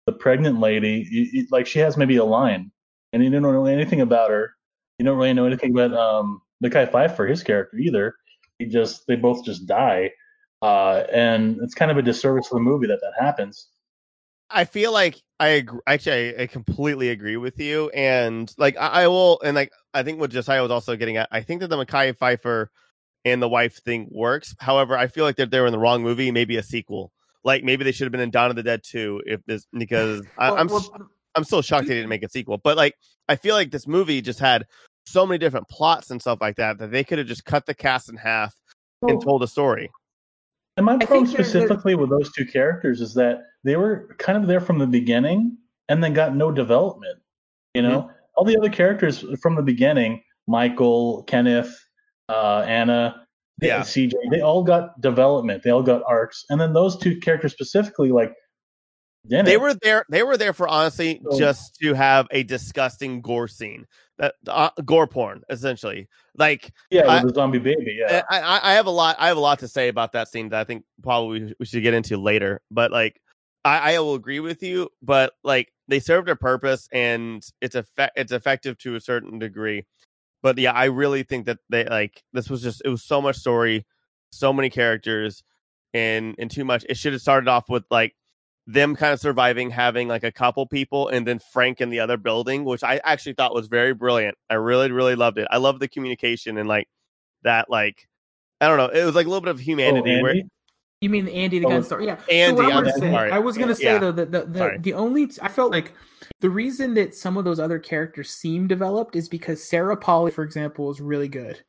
the 0.07 0.13
pregnant 0.13 0.61
lady, 0.61 1.07
you, 1.11 1.29
you, 1.33 1.47
like 1.51 1.67
she 1.67 1.79
has 1.79 1.97
maybe 1.97 2.17
a 2.17 2.25
line, 2.25 2.71
and 3.13 3.23
you 3.23 3.31
don't 3.31 3.43
know 3.43 3.67
anything 3.67 4.01
about 4.01 4.31
her. 4.31 4.55
You 4.99 5.05
don't 5.05 5.17
really 5.17 5.33
know 5.33 5.47
anything 5.47 5.71
about 5.73 5.95
um, 5.95 6.43
Mekhi 6.65 6.91
Phifer, 6.91 7.29
his 7.29 7.43
character 7.43 7.77
either. 7.79 8.15
He 8.59 8.67
just 8.67 9.07
they 9.07 9.17
both 9.17 9.45
just 9.45 9.67
die, 9.67 10.11
uh, 10.61 11.05
and 11.13 11.59
it's 11.63 11.75
kind 11.75 11.91
of 11.91 11.97
a 11.97 12.03
disservice 12.03 12.49
to 12.49 12.55
the 12.55 12.61
movie 12.61 12.87
that 12.87 13.01
that 13.01 13.13
happens. 13.19 13.69
I 14.51 14.65
feel 14.65 14.93
like 14.93 15.21
I 15.41 15.49
agree, 15.49 15.81
actually 15.87 16.37
I, 16.37 16.43
I 16.43 16.47
completely 16.47 17.09
agree 17.09 17.37
with 17.37 17.59
you, 17.59 17.89
and 17.91 18.53
like 18.59 18.77
I, 18.77 18.89
I, 18.89 19.09
will, 19.09 19.41
and 19.43 19.55
like 19.55 19.73
I 19.95 20.03
think 20.03 20.21
what 20.21 20.31
Josiah 20.31 20.63
was 20.63 20.71
also 20.71 20.95
getting 20.97 21.17
at, 21.17 21.29
I 21.33 21.41
think 21.41 21.61
that 21.61 21.69
the 21.69 21.83
Mekhi 21.83 22.17
Phifer 22.17 22.67
and 23.25 23.41
the 23.41 23.49
wife 23.49 23.83
thing 23.83 24.09
works. 24.11 24.55
However, 24.59 24.97
I 24.97 25.07
feel 25.07 25.25
like 25.25 25.37
that 25.37 25.51
they're 25.51 25.67
in 25.67 25.73
the 25.73 25.79
wrong 25.79 26.03
movie, 26.03 26.31
maybe 26.31 26.57
a 26.57 26.63
sequel. 26.63 27.13
Like 27.45 27.65
maybe 27.65 27.85
they 27.85 27.93
should 27.93 28.05
have 28.05 28.13
been 28.13 28.21
in 28.21 28.31
Dawn 28.31 28.51
of 28.51 28.57
the 28.57 28.63
Dead 28.63 28.83
too, 28.85 29.21
if 29.27 29.45
this 29.47 29.67
because 29.77 30.23
I, 30.39 30.51
well, 30.51 30.61
I'm 30.61 30.67
well, 30.69 31.11
I'm 31.35 31.45
still 31.45 31.63
shocked 31.63 31.89
they 31.89 31.95
didn't 31.95 32.09
make 32.09 32.23
a 32.23 32.29
sequel. 32.29 32.59
But 32.59 32.77
like 32.77 32.95
I 33.29 33.37
feel 33.37 33.55
like 33.55 33.71
this 33.71 33.87
movie 33.87 34.21
just 34.21 34.39
had 34.39 34.67
so 35.07 35.27
many 35.27 35.39
different 35.39 35.69
plots 35.69 36.11
and 36.11 36.21
stuff 36.21 36.39
like 36.41 36.57
that 36.57 36.79
that 36.79 36.93
they 36.93 37.05
could 37.05 37.19
have 37.19 37.27
just 37.27 37.45
cut 37.45 37.67
the 37.67 37.75
cast 37.75 38.09
in 38.09 38.17
half 38.17 38.55
well, 39.01 39.13
and 39.13 39.23
told 39.23 39.43
a 39.43 39.49
story. 39.49 39.91
And 40.77 40.87
my 40.87 40.97
problem 40.99 41.27
specifically 41.27 41.95
with 41.95 42.11
those 42.11 42.33
two 42.33 42.47
characters 42.47 43.01
is 43.01 43.15
that 43.15 43.43
they 43.65 43.77
were 43.77 44.15
kind 44.19 44.39
of 44.39 44.47
there 44.47 44.61
from 44.61 44.79
the 44.79 44.87
beginning 44.87 45.59
and 45.89 46.03
then 46.03 46.13
got 46.13 46.35
no 46.35 46.51
development. 46.51 47.19
You 47.75 47.83
know, 47.83 48.03
mm-hmm. 48.03 48.13
all 48.37 48.45
the 48.45 48.57
other 48.57 48.71
characters 48.71 49.25
from 49.41 49.55
the 49.55 49.63
beginning, 49.63 50.23
Michael, 50.47 51.25
Kenneth, 51.25 51.75
uh, 52.29 52.65
Anna, 52.67 53.22
yeah. 53.67 53.81
CJ, 53.81 54.13
they 54.31 54.41
all 54.41 54.63
got 54.63 55.01
development. 55.01 55.63
They 55.63 55.71
all 55.71 55.83
got 55.83 56.03
arcs. 56.07 56.45
And 56.51 56.61
then 56.61 56.73
those 56.73 56.97
two 56.97 57.19
characters 57.19 57.53
specifically, 57.53 58.11
like. 58.11 58.35
They 59.25 59.57
were 59.57 59.75
there. 59.75 60.05
They 60.11 60.25
were 60.25 60.37
there 60.37 60.53
for 60.53 60.67
honestly 60.67 61.23
so, 61.31 61.39
just 61.39 61.77
to 61.81 61.95
have 61.95 62.27
a 62.33 62.43
disgusting 62.43 63.21
gore 63.21 63.47
scene, 63.47 63.87
that 64.19 64.35
uh, 64.49 64.71
gore 64.85 65.07
porn, 65.07 65.43
essentially. 65.49 66.09
Like, 66.37 66.73
yeah, 66.91 67.09
I, 67.09 67.23
the 67.23 67.33
zombie 67.33 67.61
baby. 67.61 67.99
Yeah, 68.01 68.23
I, 68.29 68.59
I 68.61 68.73
have 68.73 68.87
a 68.87 68.91
lot. 68.91 69.15
I 69.21 69.29
have 69.29 69.37
a 69.37 69.41
lot 69.41 69.61
to 69.61 69.69
say 69.69 69.87
about 69.87 70.11
that 70.15 70.27
scene 70.27 70.49
that 70.49 70.61
I 70.61 70.65
think 70.65 70.83
probably 71.05 71.55
we 71.61 71.67
should 71.67 71.85
get 71.85 71.95
into 71.95 72.17
later. 72.17 72.63
But 72.69 72.91
like, 72.91 73.21
I, 73.65 73.95
I 73.95 73.99
will 74.01 74.15
agree 74.15 74.41
with 74.41 74.63
you, 74.63 74.89
but 75.03 75.35
like 75.45 75.73
they 75.89 76.01
served 76.01 76.29
a 76.29 76.37
purpose 76.37 76.89
and 76.93 77.47
it's 77.61 77.75
effect 77.75 78.13
it's 78.17 78.33
effective 78.33 78.79
to 78.79 78.97
a 78.97 79.01
certain 79.01 79.39
degree. 79.39 79.85
But 80.43 80.59
yeah, 80.59 80.73
I 80.73 80.87
really 80.87 81.23
think 81.23 81.47
that 81.47 81.59
they 81.69 81.85
like 81.85 82.23
this 82.33 82.51
was 82.51 82.63
just 82.63 82.83
it 82.85 82.89
was 82.89 83.05
so 83.05 83.23
much 83.23 83.37
story, 83.37 83.87
so 84.31 84.53
many 84.53 84.71
characters, 84.71 85.43
and 85.95 86.35
and 86.39 86.51
too 86.51 86.65
much. 86.65 86.85
It 86.89 86.97
should 86.97 87.13
have 87.13 87.23
started 87.23 87.49
off 87.49 87.69
with 87.69 87.85
like 87.91 88.15
them 88.67 88.95
kind 88.97 89.13
of 89.13 89.21
surviving, 89.21 89.71
having 89.71 90.09
like 90.09 90.25
a 90.25 90.33
couple 90.33 90.67
people, 90.67 91.09
and 91.09 91.27
then 91.27 91.39
Frank 91.39 91.81
in 91.81 91.91
the 91.91 92.01
other 92.01 92.17
building, 92.17 92.65
which 92.65 92.83
I 92.83 93.01
actually 93.05 93.35
thought 93.35 93.55
was 93.55 93.69
very 93.69 93.95
brilliant. 93.95 94.37
I 94.51 94.55
really, 94.55 94.91
really 94.91 95.15
loved 95.15 95.39
it. 95.39 95.49
I 95.51 95.59
love 95.59 95.81
the 95.81 95.89
communication 95.89 96.59
and 96.59 96.69
like 96.69 96.89
that, 97.43 97.71
like 97.71 98.09
I 98.61 98.69
don't 98.69 98.79
know, 98.79 98.89
it 98.89 99.05
was 99.05 99.15
like 99.15 99.27
a 99.27 99.29
little 99.29 99.43
bit 99.43 99.51
of 99.51 99.59
oh, 99.59 99.63
humanity 99.63 100.19
oh, 100.19 100.23
where 100.23 100.35
you 101.03 101.11
mean 101.11 101.29
Andy 101.29 101.59
the 101.59 101.67
oh, 101.67 101.71
gun 101.71 101.83
story? 101.83 102.07
Yeah. 102.07 102.21
Andy, 102.31 102.57
so 102.57 102.71
I, 102.71 102.91
say, 102.93 103.15
I 103.15 103.39
was 103.39 103.57
going 103.57 103.69
to 103.69 103.75
say 103.75 103.85
yeah. 103.85 103.99
though 103.99 104.13
that 104.13 104.31
the 104.31 104.45
the, 104.47 104.77
the 104.79 104.95
only 104.95 105.29
I 105.43 105.49
felt 105.49 105.73
like 105.73 105.93
the 106.41 106.49
reason 106.49 106.95
that 106.95 107.15
some 107.15 107.37
of 107.37 107.45
those 107.45 107.59
other 107.59 107.79
characters 107.79 108.31
seem 108.31 108.69
developed 108.69 109.17
is 109.17 109.29
because 109.29 109.63
Sarah 109.63 109.97
Polley, 109.97 110.31
for 110.31 110.45
example, 110.45 110.91
is 110.91 111.01
really 111.01 111.29
good, 111.29 111.61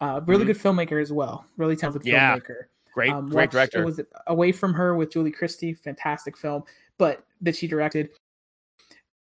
uh, 0.00 0.20
really 0.26 0.44
mm-hmm. 0.44 0.52
good 0.52 0.58
filmmaker 0.58 1.00
as 1.00 1.12
well, 1.12 1.46
really 1.56 1.76
talented 1.76 2.04
yeah. 2.04 2.36
filmmaker. 2.36 2.64
Great, 2.92 3.12
um, 3.12 3.28
great 3.28 3.52
director. 3.52 3.84
Was 3.84 4.00
Away 4.26 4.50
from 4.50 4.74
Her 4.74 4.96
with 4.96 5.12
Julie 5.12 5.30
Christie, 5.30 5.72
fantastic 5.72 6.36
film, 6.36 6.64
but 6.98 7.24
that 7.40 7.54
she 7.54 7.68
directed. 7.68 8.10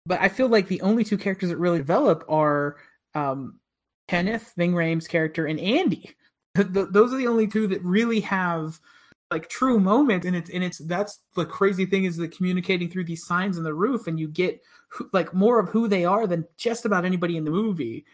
But 0.07 0.23
I 0.23 0.31
feel 0.31 0.49
like 0.49 0.69
the 0.69 0.81
only 0.81 1.05
two 1.05 1.19
characters 1.19 1.51
that 1.51 1.59
really 1.59 1.77
develop 1.77 2.25
are 2.31 2.77
um, 3.15 3.61
Kenneth 4.09 4.55
Ving 4.57 4.73
Rhames' 4.73 5.07
character 5.07 5.45
and 5.45 5.61
Andy. 5.61 6.17
those 6.55 7.13
are 7.13 7.19
the 7.19 7.27
only 7.27 7.47
two 7.47 7.67
that 7.67 7.83
really 7.85 8.21
have 8.21 8.81
like 9.31 9.49
true 9.49 9.79
moment 9.79 10.25
and 10.25 10.35
it's 10.35 10.51
and 10.51 10.65
it's 10.65 10.79
that's 10.79 11.21
the 11.35 11.45
crazy 11.45 11.85
thing 11.85 12.05
is 12.05 12.17
the 12.17 12.29
communicating 12.29 12.89
through 12.89 13.05
these 13.05 13.27
signs 13.27 13.59
in 13.59 13.65
the 13.65 13.75
roof 13.75 14.07
and 14.07 14.19
you 14.19 14.27
get 14.29 14.61
like 15.13 15.35
more 15.35 15.59
of 15.59 15.69
who 15.69 15.87
they 15.87 16.05
are 16.05 16.27
than 16.27 16.47
just 16.57 16.87
about 16.87 17.05
anybody 17.05 17.37
in 17.37 17.45
the 17.45 17.51
movie. 17.51 18.05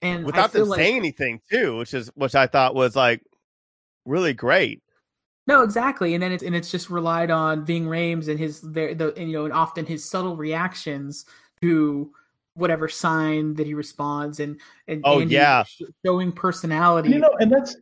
And 0.00 0.24
without 0.24 0.52
them 0.52 0.68
like, 0.68 0.78
saying 0.78 0.96
anything 0.96 1.40
too 1.50 1.76
which 1.78 1.94
is 1.94 2.10
which 2.14 2.34
i 2.34 2.46
thought 2.46 2.74
was 2.74 2.96
like 2.96 3.22
really 4.04 4.32
great. 4.32 4.82
No 5.46 5.62
exactly 5.62 6.14
and 6.14 6.22
then 6.22 6.32
it's 6.32 6.42
and 6.42 6.56
it's 6.56 6.70
just 6.70 6.88
relied 6.88 7.30
on 7.30 7.64
Ving 7.64 7.86
Rhames 7.86 8.28
and 8.28 8.38
his 8.38 8.60
the, 8.62 8.94
the 8.94 9.12
and, 9.16 9.30
you 9.30 9.36
know 9.38 9.44
and 9.44 9.52
often 9.52 9.84
his 9.84 10.08
subtle 10.08 10.36
reactions 10.36 11.26
to 11.60 12.10
whatever 12.54 12.88
sign 12.88 13.54
that 13.54 13.66
he 13.66 13.74
responds 13.74 14.40
and 14.40 14.58
and 14.88 15.02
oh 15.04 15.20
yeah. 15.20 15.64
showing 16.04 16.32
personality 16.32 17.10
you 17.10 17.18
know 17.18 17.34
and 17.40 17.50
that's 17.50 17.76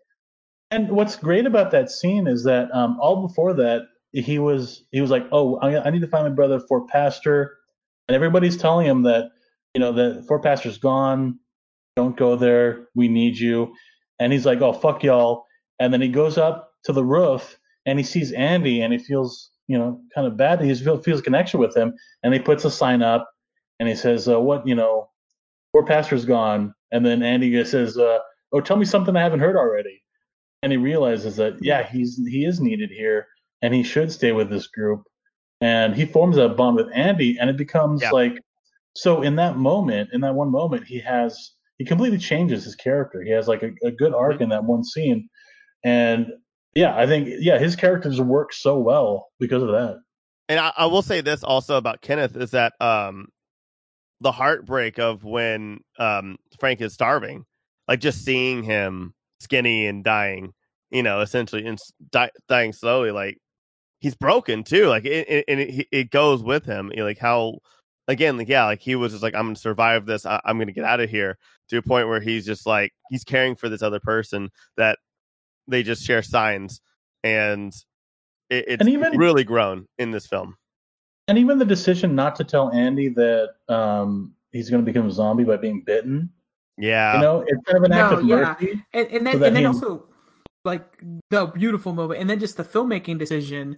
and 0.71 0.89
what's 0.91 1.17
great 1.17 1.47
about 1.47 1.71
that 1.73 1.91
scene 1.91 2.27
is 2.27 2.45
that 2.45 2.73
um, 2.73 2.99
all 3.01 3.27
before 3.27 3.55
that, 3.55 3.83
he 4.13 4.39
was 4.39 4.85
he 4.91 5.01
was 5.01 5.11
like, 5.11 5.27
"Oh, 5.33 5.59
I, 5.61 5.91
need 5.91 6.01
to 6.01 6.09
find 6.09 6.27
my 6.27 6.35
brother 6.35 6.61
Fort 6.61 6.89
Pastor," 6.89 7.57
and 8.09 8.15
everybody's 8.15 8.57
telling 8.57 8.87
him 8.87 9.03
that 9.03 9.31
you 9.75 9.81
know 9.81 9.93
that 9.93 10.25
Fort 10.27 10.43
Pastor's 10.43 10.79
gone. 10.79 11.39
Don't 11.97 12.17
go 12.17 12.37
there. 12.37 12.89
We 12.95 13.09
need 13.09 13.39
you. 13.39 13.75
And 14.19 14.33
he's 14.33 14.47
like, 14.47 14.61
"Oh, 14.61 14.73
fuck 14.73 15.03
y'all." 15.03 15.47
And 15.79 15.93
then 15.93 16.01
he 16.01 16.09
goes 16.09 16.39
up 16.39 16.73
to 16.85 16.93
the 16.93 17.05
roof 17.05 17.59
and 17.87 17.99
he 17.99 18.05
sees 18.05 18.33
Andy 18.33 18.81
and 18.83 18.93
he 18.93 18.99
feels 18.99 19.51
you 19.69 19.79
know 19.79 20.01
kind 20.15 20.27
of 20.27 20.37
bad. 20.37 20.61
He 20.61 20.75
feels 20.75 21.05
feels 21.05 21.21
connection 21.21 21.61
with 21.61 21.77
him, 21.77 21.95
and 22.23 22.33
he 22.35 22.41
puts 22.41 22.65
a 22.65 22.71
sign 22.71 23.03
up 23.03 23.29
and 23.79 23.89
he 23.89 23.95
says, 23.95 24.29
uh, 24.29 24.41
"What 24.41 24.67
you 24.67 24.75
know, 24.75 25.09
Fort 25.73 25.87
Pastor's 25.87 26.25
gone." 26.25 26.75
And 26.93 27.07
then 27.07 27.23
Andy 27.23 27.65
says, 27.65 27.97
uh, 27.97 28.19
"Oh, 28.53 28.61
tell 28.61 28.77
me 28.77 28.85
something 28.85 29.17
I 29.17 29.23
haven't 29.23 29.41
heard 29.41 29.57
already." 29.57 30.03
And 30.63 30.73
he 30.73 30.79
realizes 30.79 31.37
that 31.37 31.57
yeah 31.63 31.83
he's 31.83 32.21
he 32.29 32.45
is 32.45 32.61
needed 32.61 32.91
here 32.91 33.27
and 33.63 33.75
he 33.75 33.83
should 33.83 34.11
stay 34.13 34.33
with 34.33 34.51
this 34.51 34.67
group 34.69 35.03
and 35.61 35.95
he 35.95 36.05
forms 36.05 36.37
a 36.37 36.49
bond 36.49 36.77
with 36.77 36.89
andy 36.95 37.39
and 37.39 37.51
it 37.51 37.57
becomes 37.57 38.03
yeah. 38.03 38.11
like 38.11 38.39
so 38.95 39.23
in 39.23 39.37
that 39.37 39.57
moment 39.57 40.11
in 40.13 40.21
that 40.21 40.35
one 40.35 40.51
moment 40.51 40.85
he 40.87 40.99
has 40.99 41.53
he 41.79 41.85
completely 41.85 42.19
changes 42.19 42.65
his 42.65 42.75
character 42.75 43.23
he 43.23 43.31
has 43.31 43.49
like 43.49 43.63
a, 43.63 43.71
a 43.85 43.91
good 43.91 44.15
arc 44.15 44.35
mm-hmm. 44.35 44.45
in 44.45 44.49
that 44.51 44.65
one 44.65 44.85
scene 44.85 45.29
and 45.85 46.27
yeah 46.75 46.97
i 46.97 47.07
think 47.07 47.29
yeah 47.41 47.59
his 47.59 47.77
characters 47.77 48.21
work 48.21 48.53
so 48.53 48.79
well 48.79 49.29
because 49.39 49.63
of 49.63 49.71
that 49.71 49.99
and 50.49 50.59
I, 50.59 50.73
I 50.77 50.87
will 50.87 51.03
say 51.03 51.21
this 51.21 51.43
also 51.43 51.77
about 51.77 52.03
kenneth 52.03 52.37
is 52.37 52.51
that 52.51 52.75
um 52.81 53.29
the 54.21 54.33
heartbreak 54.33 54.99
of 54.99 55.25
when 55.25 55.81
um 55.99 56.37
frank 56.59 56.81
is 56.81 56.93
starving 56.93 57.47
like 57.89 58.01
just 58.01 58.25
seeing 58.25 58.63
him 58.63 59.15
skinny 59.41 59.87
and 59.87 60.05
dying, 60.05 60.53
you 60.91 61.03
know, 61.03 61.21
essentially 61.21 61.67
and 61.67 61.79
die, 62.11 62.31
dying 62.49 62.73
slowly. 62.73 63.11
Like 63.11 63.39
he's 64.01 64.15
broken 64.15 64.65
too. 64.65 64.87
Like 64.87 65.05
it, 65.05 65.29
it, 65.29 65.45
it, 65.49 65.89
it 65.91 66.11
goes 66.11 66.43
with 66.43 66.65
him. 66.65 66.91
You 66.93 66.99
know, 66.99 67.05
like 67.05 67.19
how 67.19 67.59
again, 68.09 68.37
like 68.37 68.49
yeah, 68.49 68.65
like 68.67 68.81
he 68.81 68.95
was 68.95 69.13
just 69.13 69.23
like 69.23 69.35
I'm 69.35 69.47
gonna 69.47 69.57
survive 69.57 70.07
this. 70.07 70.27
I, 70.27 70.41
I'm 70.45 70.59
gonna 70.59 70.73
get 70.73 70.85
out 70.85 71.01
of 71.01 71.11
here. 71.11 71.39
To 71.69 71.77
a 71.79 71.83
point 71.83 72.09
where 72.09 72.21
he's 72.21 72.45
just 72.45 72.67
like 72.67 72.93
he's 73.11 73.23
caring 73.23 73.55
for 73.55 73.69
this 73.69 73.81
other 73.81 74.01
person 74.01 74.51
that 74.77 74.99
they 75.69 75.85
just 75.85 76.05
share 76.05 76.21
signs 76.21 76.81
and 77.23 77.73
it, 78.51 78.65
it's 78.67 78.81
and 78.81 78.89
even, 78.89 79.17
really 79.17 79.45
grown 79.45 79.87
in 79.99 80.11
this 80.11 80.27
film. 80.27 80.57
And 81.29 81.39
even 81.39 81.59
the 81.59 81.65
decision 81.65 82.15
not 82.15 82.35
to 82.37 82.45
tell 82.45 82.71
Andy 82.73 83.09
that 83.11 83.51
um, 83.69 84.35
he's 84.51 84.69
going 84.69 84.85
to 84.85 84.93
become 84.93 85.07
a 85.07 85.13
zombie 85.13 85.45
by 85.45 85.57
being 85.57 85.83
bitten 85.83 86.31
yeah, 86.81 87.15
you 87.15 87.21
know, 87.21 87.45
it's 87.47 87.63
kind 87.67 87.79
of 87.79 87.85
an 87.85 87.93
act 87.93 88.13
no, 88.13 88.19
of 88.19 88.25
yeah. 88.25 88.37
mercy. 88.37 88.85
And, 88.93 89.07
and 89.09 89.27
then, 89.27 89.39
so 89.39 89.45
and 89.45 89.57
then 89.57 89.67
also 89.67 90.07
like 90.65 90.85
the 91.31 91.47
beautiful 91.47 91.93
moment, 91.93 92.21
and 92.21 92.29
then 92.29 92.41
just 92.41 92.57
the 92.57 92.65
filmmaking 92.65 93.19
decision. 93.19 93.77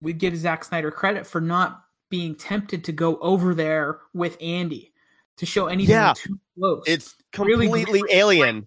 We 0.00 0.12
give 0.12 0.36
Zack 0.36 0.64
Snyder 0.64 0.92
credit 0.92 1.26
for 1.26 1.40
not 1.40 1.82
being 2.08 2.36
tempted 2.36 2.84
to 2.84 2.92
go 2.92 3.18
over 3.18 3.52
there 3.54 3.98
with 4.14 4.36
Andy 4.40 4.92
to 5.38 5.44
show 5.44 5.66
anything 5.66 5.94
Yeah. 5.94 6.12
too 6.16 6.38
close. 6.56 6.84
It's 6.86 7.16
completely 7.32 7.84
great 7.84 8.04
alien. 8.10 8.66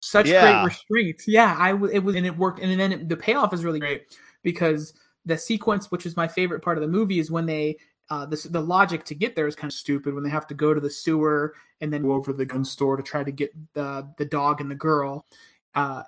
such 0.00 0.26
Yeah. 0.28 0.42
great 0.42 0.64
restraint. 0.64 1.22
Yeah, 1.26 1.56
I 1.58 1.70
w- 1.72 1.92
it 1.92 2.00
was 2.00 2.14
and 2.16 2.26
it 2.26 2.36
worked, 2.36 2.60
and 2.60 2.78
then 2.78 2.92
it, 2.92 3.08
the 3.08 3.16
payoff 3.16 3.54
is 3.54 3.64
really 3.64 3.80
great 3.80 4.02
because 4.42 4.92
the 5.24 5.38
sequence, 5.38 5.90
which 5.90 6.04
is 6.04 6.16
my 6.16 6.28
favorite 6.28 6.60
part 6.60 6.76
of 6.76 6.82
the 6.82 6.88
movie, 6.88 7.18
is 7.18 7.30
when 7.30 7.46
they 7.46 7.76
uh, 8.10 8.26
the 8.26 8.48
the 8.50 8.60
logic 8.60 9.04
to 9.04 9.14
get 9.14 9.34
there 9.34 9.46
is 9.46 9.56
kind 9.56 9.70
of 9.70 9.76
stupid 9.76 10.14
when 10.14 10.22
they 10.22 10.30
have 10.30 10.46
to 10.46 10.54
go 10.54 10.74
to 10.74 10.80
the 10.80 10.90
sewer 10.90 11.54
and 11.80 11.92
then 11.92 12.02
go 12.02 12.12
over 12.12 12.32
to 12.32 12.36
the 12.36 12.44
gun 12.44 12.64
store 12.64 12.96
to 12.96 13.02
try 13.02 13.24
to 13.24 13.32
get 13.32 13.52
the 13.74 14.08
the 14.18 14.24
dog 14.24 14.60
and 14.60 14.70
the 14.70 14.74
girl. 14.74 15.26
Uh, 15.74 16.02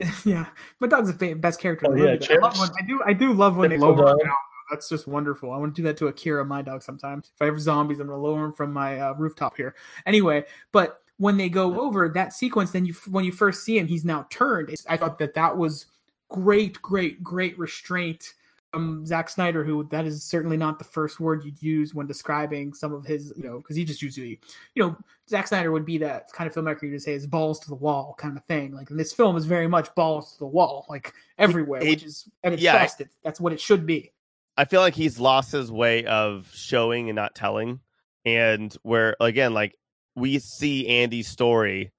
yeah, 0.24 0.46
my 0.80 0.86
dog's 0.86 1.16
the 1.16 1.34
best 1.34 1.60
character. 1.60 1.86
Oh, 1.88 1.94
yeah. 1.94 2.16
I, 2.30 2.36
love 2.36 2.58
when, 2.58 2.68
I 2.78 2.86
do 2.86 3.02
I 3.06 3.12
do 3.12 3.32
love 3.32 3.56
when 3.56 3.70
they 3.70 3.78
lower 3.78 3.96
dog. 3.96 4.18
down. 4.22 4.34
That's 4.70 4.88
just 4.88 5.06
wonderful. 5.06 5.50
I 5.50 5.56
want 5.56 5.74
to 5.74 5.80
do 5.80 5.86
that 5.86 5.96
to 5.96 6.08
Akira, 6.08 6.44
my 6.44 6.60
dog, 6.60 6.82
sometimes. 6.82 7.32
If 7.34 7.40
I 7.40 7.46
have 7.46 7.58
zombies, 7.58 8.00
I'm 8.00 8.06
gonna 8.06 8.20
lower 8.20 8.44
him 8.44 8.52
from 8.52 8.72
my 8.72 9.00
uh, 9.00 9.14
rooftop 9.14 9.56
here. 9.56 9.74
Anyway, 10.04 10.44
but 10.72 11.00
when 11.16 11.38
they 11.38 11.48
go 11.48 11.80
over 11.80 12.08
that 12.10 12.34
sequence, 12.34 12.70
then 12.70 12.84
you 12.84 12.94
when 13.08 13.24
you 13.24 13.32
first 13.32 13.64
see 13.64 13.78
him, 13.78 13.86
he's 13.86 14.04
now 14.04 14.26
turned. 14.28 14.68
It's, 14.68 14.86
I 14.86 14.98
thought 14.98 15.18
that 15.18 15.34
that 15.34 15.56
was 15.56 15.86
great, 16.28 16.80
great, 16.82 17.24
great 17.24 17.58
restraint 17.58 18.34
from 18.72 19.06
Zack 19.06 19.28
Snyder, 19.30 19.64
who 19.64 19.84
that 19.90 20.04
is 20.04 20.22
certainly 20.22 20.56
not 20.56 20.78
the 20.78 20.84
first 20.84 21.20
word 21.20 21.44
you'd 21.44 21.62
use 21.62 21.94
when 21.94 22.06
describing 22.06 22.74
some 22.74 22.92
of 22.92 23.04
his, 23.04 23.32
you 23.36 23.42
know, 23.44 23.58
because 23.58 23.76
he 23.76 23.84
just 23.84 24.02
usually, 24.02 24.40
you 24.74 24.82
know, 24.82 24.96
Zack 25.28 25.46
Snyder 25.48 25.72
would 25.72 25.86
be 25.86 25.98
that 25.98 26.30
kind 26.32 26.48
of 26.48 26.54
filmmaker 26.54 26.82
you 26.82 26.90
would 26.92 27.02
say 27.02 27.12
is 27.14 27.26
balls 27.26 27.60
to 27.60 27.68
the 27.68 27.74
wall 27.74 28.14
kind 28.18 28.36
of 28.36 28.44
thing. 28.44 28.72
Like, 28.74 28.88
this 28.90 29.12
film 29.12 29.36
is 29.36 29.46
very 29.46 29.68
much 29.68 29.94
balls 29.94 30.32
to 30.32 30.38
the 30.40 30.46
wall, 30.46 30.86
like 30.88 31.12
everywhere, 31.38 31.82
It- 31.82 31.88
which 31.88 32.02
is 32.04 32.28
at 32.44 32.52
its 32.52 32.62
yeah, 32.62 32.72
best. 32.78 33.00
It's, 33.00 33.16
that's 33.24 33.40
what 33.40 33.52
it 33.52 33.60
should 33.60 33.86
be. 33.86 34.12
I 34.56 34.64
feel 34.64 34.80
like 34.80 34.94
he's 34.94 35.20
lost 35.20 35.52
his 35.52 35.70
way 35.70 36.04
of 36.04 36.50
showing 36.52 37.08
and 37.08 37.16
not 37.16 37.34
telling. 37.34 37.80
And 38.24 38.76
where 38.82 39.16
again, 39.20 39.54
like 39.54 39.76
we 40.16 40.40
see 40.40 40.88
Andy's 40.88 41.28
story 41.28 41.92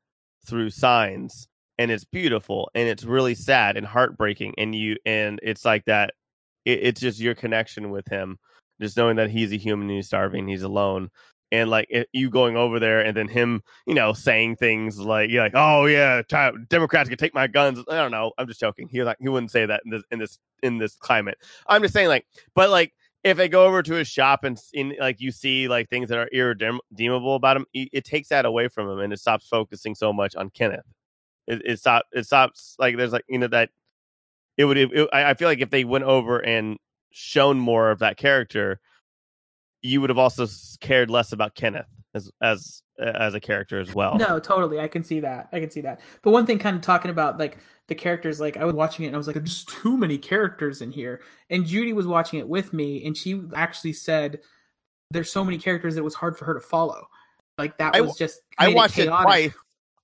through 0.46 0.70
signs 0.72 1.48
and 1.78 1.90
it's 1.90 2.04
beautiful 2.04 2.70
and 2.76 2.88
it's 2.90 3.06
really 3.06 3.34
sad 3.34 3.78
and 3.78 3.88
heartbreaking 3.88 4.56
and 4.58 4.76
you 4.76 4.98
and 5.06 5.40
it's 5.42 5.64
like 5.64 5.86
that 5.86 6.14
it, 6.66 6.80
it's 6.84 7.02
just 7.02 7.20
your 7.20 7.36
connection 7.36 7.90
with 7.90 8.08
him 8.08 8.38
just 8.82 8.98
knowing 8.98 9.18
that 9.18 9.30
he's 9.30 9.52
a 9.52 9.58
human 9.58 9.90
he's 9.90 10.08
starving 10.08 10.48
he's 10.48 10.64
alone 10.64 11.10
and 11.52 11.70
like 11.70 11.88
it, 11.90 12.08
you 12.14 12.30
going 12.30 12.56
over 12.56 12.80
there 12.80 13.02
and 13.02 13.16
then 13.18 13.28
him 13.28 13.62
you 13.86 13.94
know 13.94 14.14
saying 14.14 14.56
things 14.56 15.00
like 15.00 15.30
you're 15.30 15.44
like 15.44 15.56
oh 15.56 15.86
yeah 15.86 16.22
democrats 16.70 17.10
can 17.10 17.18
take 17.18 17.34
my 17.34 17.48
guns. 17.48 17.80
I 17.90 17.96
don't 17.96 18.12
know 18.12 18.32
i'm 18.38 18.48
just 18.48 18.60
joking 18.60 18.88
he 18.90 19.04
like 19.04 19.18
he 19.20 19.30
wouldn't 19.30 19.52
say 19.52 19.66
that 19.66 19.82
in 19.86 19.92
this 19.92 20.04
in 20.12 20.20
this 20.20 20.40
in 20.62 20.78
this 20.78 20.96
climate. 20.96 21.38
I'm 21.68 21.82
just 21.82 21.94
saying 21.94 22.08
like 22.08 22.26
but 22.56 22.70
like 22.70 22.94
if 23.24 23.38
they 23.38 23.50
go 23.50 23.66
over 23.66 23.84
to 23.84 23.94
his 23.94 24.08
shop 24.08 24.44
and 24.44 24.58
in 24.74 24.96
like 25.00 25.20
you 25.20 25.32
see 25.32 25.68
like 25.68 25.90
things 25.90 26.10
that 26.10 26.18
are 26.18 26.30
irredeemable 26.32 27.36
about 27.36 27.58
him 27.58 27.66
it, 27.74 27.90
it 27.92 28.06
takes 28.06 28.30
that 28.30 28.46
away 28.46 28.68
from 28.68 28.90
him 28.90 29.00
and 29.00 29.12
it 29.12 29.20
stops 29.20 29.48
focusing 29.48 29.96
so 29.96 30.14
much 30.14 30.36
on 30.36 30.50
kenneth. 30.50 30.86
It, 31.48 31.62
it 31.66 31.80
stop 31.80 32.06
it 32.12 32.26
stops 32.26 32.76
like 32.78 32.96
there's 32.96 33.12
like 33.12 33.26
you 33.28 33.40
know 33.40 33.48
that 33.48 33.70
it 34.60 34.66
would 34.66 34.78
it, 34.78 35.10
I, 35.14 35.32
I 35.32 35.34
feel 35.34 35.48
like 35.48 35.62
if 35.62 35.70
they 35.70 35.86
went 35.86 36.04
over 36.04 36.38
and 36.38 36.78
shown 37.12 37.58
more 37.60 37.90
of 37.90 38.00
that 38.00 38.18
character 38.18 38.80
you 39.82 40.02
would 40.02 40.10
have 40.10 40.20
also 40.20 40.46
cared 40.82 41.10
less 41.10 41.32
about 41.32 41.56
kenneth 41.56 41.88
as 42.14 42.30
as 42.42 42.84
as 43.00 43.34
a 43.34 43.40
character 43.40 43.80
as 43.80 43.96
well 43.96 44.18
No, 44.18 44.40
totally. 44.40 44.80
I 44.80 44.88
can 44.88 45.04
see 45.04 45.22
that. 45.22 45.48
I 45.54 45.62
can 45.62 45.72
see 45.72 45.82
that. 45.82 46.02
But 46.22 46.32
one 46.32 46.46
thing, 46.46 46.60
kind 46.60 46.76
of 46.76 46.82
talking 46.82 47.12
about 47.12 47.40
like 47.40 47.58
the 47.88 47.96
characters, 47.96 48.42
like 48.42 48.58
I 48.58 48.66
was 48.66 48.76
watching 48.76 49.06
it 49.06 49.08
and 49.08 49.16
I 49.16 49.18
was 49.18 49.26
like, 49.28 49.38
there's 49.38 49.64
too 49.64 49.96
many 49.96 50.18
characters 50.18 50.82
in 50.82 50.92
here. 50.92 51.22
And 51.50 51.66
Judy 51.66 51.94
was 51.94 52.06
watching 52.06 52.40
it 52.40 52.50
with 52.50 52.74
me, 52.74 53.06
and 53.06 53.16
she 53.16 53.42
actually 53.56 53.94
said 53.94 54.40
there's 55.12 55.32
so 55.32 55.46
many 55.46 55.58
characters 55.58 55.96
that 55.96 56.02
it 56.02 56.04
was 56.04 56.16
hard 56.16 56.38
for 56.38 56.44
her 56.46 56.54
to 56.56 56.60
follow. 56.60 57.08
Like 57.58 57.78
that 57.78 57.94
was 57.94 58.02
w- 58.02 58.16
just. 58.18 58.42
I 58.58 58.68
watched 58.74 58.98
it 59.00 59.06
chaotic. 59.06 59.26
twice. 59.26 59.54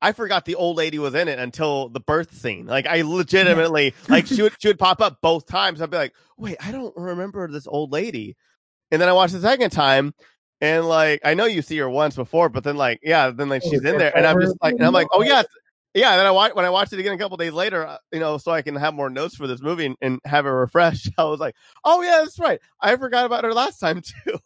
I 0.06 0.12
forgot 0.12 0.46
the 0.46 0.54
old 0.54 0.78
lady 0.78 1.00
was 1.00 1.16
in 1.16 1.28
it 1.28 1.40
until 1.40 1.90
the 1.90 2.00
birth 2.00 2.32
scene. 2.32 2.68
Like 2.68 2.86
I 2.86 3.02
legitimately 3.02 3.96
like 4.08 4.28
she 4.28 4.44
would 4.44 4.54
she 4.60 4.68
would 4.68 4.78
pop 4.78 5.02
up 5.02 5.20
both 5.20 5.48
times. 5.48 5.82
I'd 5.82 5.90
be 5.90 5.98
like, 5.98 6.14
wait, 6.38 6.58
I 6.64 6.72
don't 6.72 6.96
remember 6.96 7.48
this 7.48 7.66
old 7.66 7.92
lady. 7.92 8.38
And 8.92 9.02
then 9.02 9.10
I 9.10 9.14
watched 9.14 9.34
the 9.34 9.42
second 9.42 9.72
time, 9.72 10.14
and 10.62 10.88
like 10.88 11.22
I 11.26 11.34
know 11.34 11.46
you 11.46 11.64
see 11.64 11.78
her 11.78 11.90
once 11.90 12.16
before, 12.16 12.50
but 12.50 12.64
then 12.64 12.78
like 12.78 13.00
yeah, 13.02 13.32
then 13.32 13.50
like 13.50 13.64
Oh, 13.66 13.70
she's 13.72 13.84
in 13.84 13.98
there, 13.98 14.16
and 14.16 14.28
I'm 14.28 14.40
just 14.40 14.56
like, 14.62 14.76
and 14.76 14.84
I'm 14.84 14.94
like, 14.94 15.08
oh 15.12 15.24
yeah, 15.24 15.42
yeah. 15.96 16.12
And 16.12 16.20
then 16.20 16.28
I 16.28 16.32
watch 16.32 16.54
when 16.54 16.66
I 16.66 16.70
watched 16.70 16.94
it 16.94 17.00
again 17.00 17.14
a 17.14 17.18
couple 17.18 17.38
days 17.38 17.54
later, 17.54 17.88
uh, 17.88 17.98
you 18.12 18.20
know, 18.20 18.38
so 18.38 18.52
I 18.52 18.62
can 18.62 18.76
have 18.76 18.94
more 18.94 19.10
notes 19.10 19.36
for 19.36 19.48
this 19.48 19.60
movie 19.60 19.88
and, 19.88 19.96
and 20.04 20.20
have 20.24 20.46
it 20.46 20.50
refreshed. 20.50 21.10
I 21.18 21.24
was 21.24 21.40
like, 21.40 21.56
oh 21.84 22.04
yeah, 22.04 22.20
that's 22.20 22.38
right. 22.38 22.60
I 22.80 22.96
forgot 22.98 23.26
about 23.26 23.44
her 23.44 23.56
last 23.56 23.80
time 23.80 24.02
too. 24.26 24.38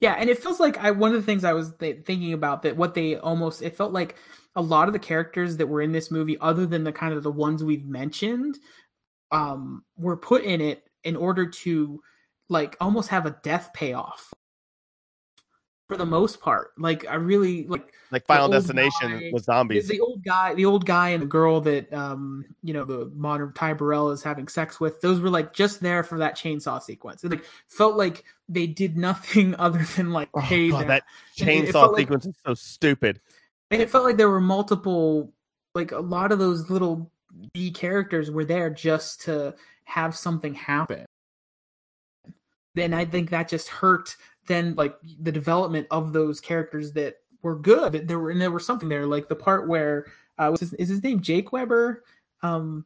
Yeah, 0.00 0.14
and 0.18 0.30
it 0.30 0.42
feels 0.42 0.58
like 0.58 0.78
I 0.78 0.92
one 0.92 1.14
of 1.14 1.20
the 1.20 1.26
things 1.26 1.44
I 1.44 1.52
was 1.52 1.74
th- 1.74 2.06
thinking 2.06 2.32
about 2.32 2.62
that 2.62 2.78
what 2.78 2.94
they 2.94 3.16
almost 3.16 3.60
it 3.60 3.76
felt 3.76 3.92
like 3.92 4.16
a 4.54 4.62
lot 4.62 4.86
of 4.88 4.92
the 4.92 4.98
characters 4.98 5.56
that 5.58 5.66
were 5.66 5.80
in 5.82 5.92
this 5.92 6.10
movie, 6.10 6.36
other 6.40 6.66
than 6.66 6.84
the 6.84 6.92
kind 6.92 7.14
of 7.14 7.22
the 7.22 7.30
ones 7.32 7.64
we've 7.64 7.86
mentioned, 7.86 8.58
um, 9.30 9.84
were 9.96 10.16
put 10.16 10.42
in 10.44 10.60
it 10.60 10.84
in 11.04 11.16
order 11.16 11.46
to 11.46 12.00
like 12.48 12.76
almost 12.80 13.08
have 13.08 13.24
a 13.26 13.36
death 13.42 13.70
payoff. 13.74 14.32
For 15.88 15.96
the 15.98 16.06
most 16.06 16.40
part, 16.40 16.70
like 16.78 17.06
I 17.06 17.16
really 17.16 17.66
like 17.66 17.92
Like 18.10 18.24
Final 18.26 18.48
Destination 18.48 19.10
guy- 19.18 19.30
with 19.30 19.44
zombies. 19.44 19.88
the 19.88 20.00
old 20.00 20.24
guy, 20.24 20.54
the 20.54 20.64
old 20.64 20.86
guy 20.86 21.10
and 21.10 21.22
the 21.22 21.26
girl 21.26 21.60
that 21.62 21.92
um 21.92 22.46
you 22.62 22.72
know 22.72 22.84
the 22.86 23.10
modern 23.14 23.52
Ty 23.52 23.74
Burrell 23.74 24.10
is 24.10 24.22
having 24.22 24.48
sex 24.48 24.80
with. 24.80 25.02
Those 25.02 25.20
were 25.20 25.28
like 25.28 25.52
just 25.52 25.80
there 25.82 26.02
for 26.02 26.18
that 26.18 26.38
chainsaw 26.38 26.80
sequence. 26.80 27.24
It 27.24 27.30
like 27.30 27.44
felt 27.68 27.96
like 27.98 28.24
they 28.48 28.66
did 28.66 28.96
nothing 29.08 29.54
other 29.56 29.82
than 29.96 30.12
like 30.12 30.30
Oh, 30.32 30.40
pay 30.40 30.70
God, 30.70 30.86
that 30.88 31.02
And 31.38 31.48
it- 31.50 31.52
it 31.52 31.66
chainsaw 31.68 31.72
felt 31.72 31.92
like- 31.92 32.00
sequence 32.02 32.26
is 32.26 32.36
so 32.46 32.54
stupid. 32.54 33.20
And 33.72 33.80
it 33.82 33.90
felt 33.90 34.04
like 34.04 34.16
there 34.16 34.30
were 34.30 34.40
multiple 34.40 35.32
like 35.74 35.92
a 35.92 35.98
lot 35.98 36.30
of 36.30 36.38
those 36.38 36.68
little 36.70 37.10
b 37.52 37.70
characters 37.70 38.30
were 38.30 38.44
there 38.44 38.68
just 38.68 39.22
to 39.22 39.54
have 39.84 40.14
something 40.14 40.54
happen. 40.54 41.06
Then 42.74 42.94
i 42.94 43.04
think 43.04 43.30
that 43.30 43.48
just 43.48 43.68
hurt 43.68 44.16
then 44.46 44.74
like 44.74 44.96
the 45.20 45.32
development 45.32 45.86
of 45.90 46.12
those 46.12 46.40
characters 46.40 46.92
that 46.92 47.16
were 47.42 47.56
good. 47.56 47.92
That 47.92 48.08
there 48.08 48.18
were 48.18 48.30
and 48.30 48.40
there 48.40 48.50
was 48.50 48.66
something 48.66 48.88
there 48.88 49.06
like 49.06 49.28
the 49.28 49.36
part 49.36 49.68
where 49.68 50.06
uh 50.38 50.54
his, 50.58 50.72
is 50.74 50.88
his 50.88 51.02
name 51.02 51.20
jake 51.20 51.52
weber? 51.52 52.04
Um 52.42 52.84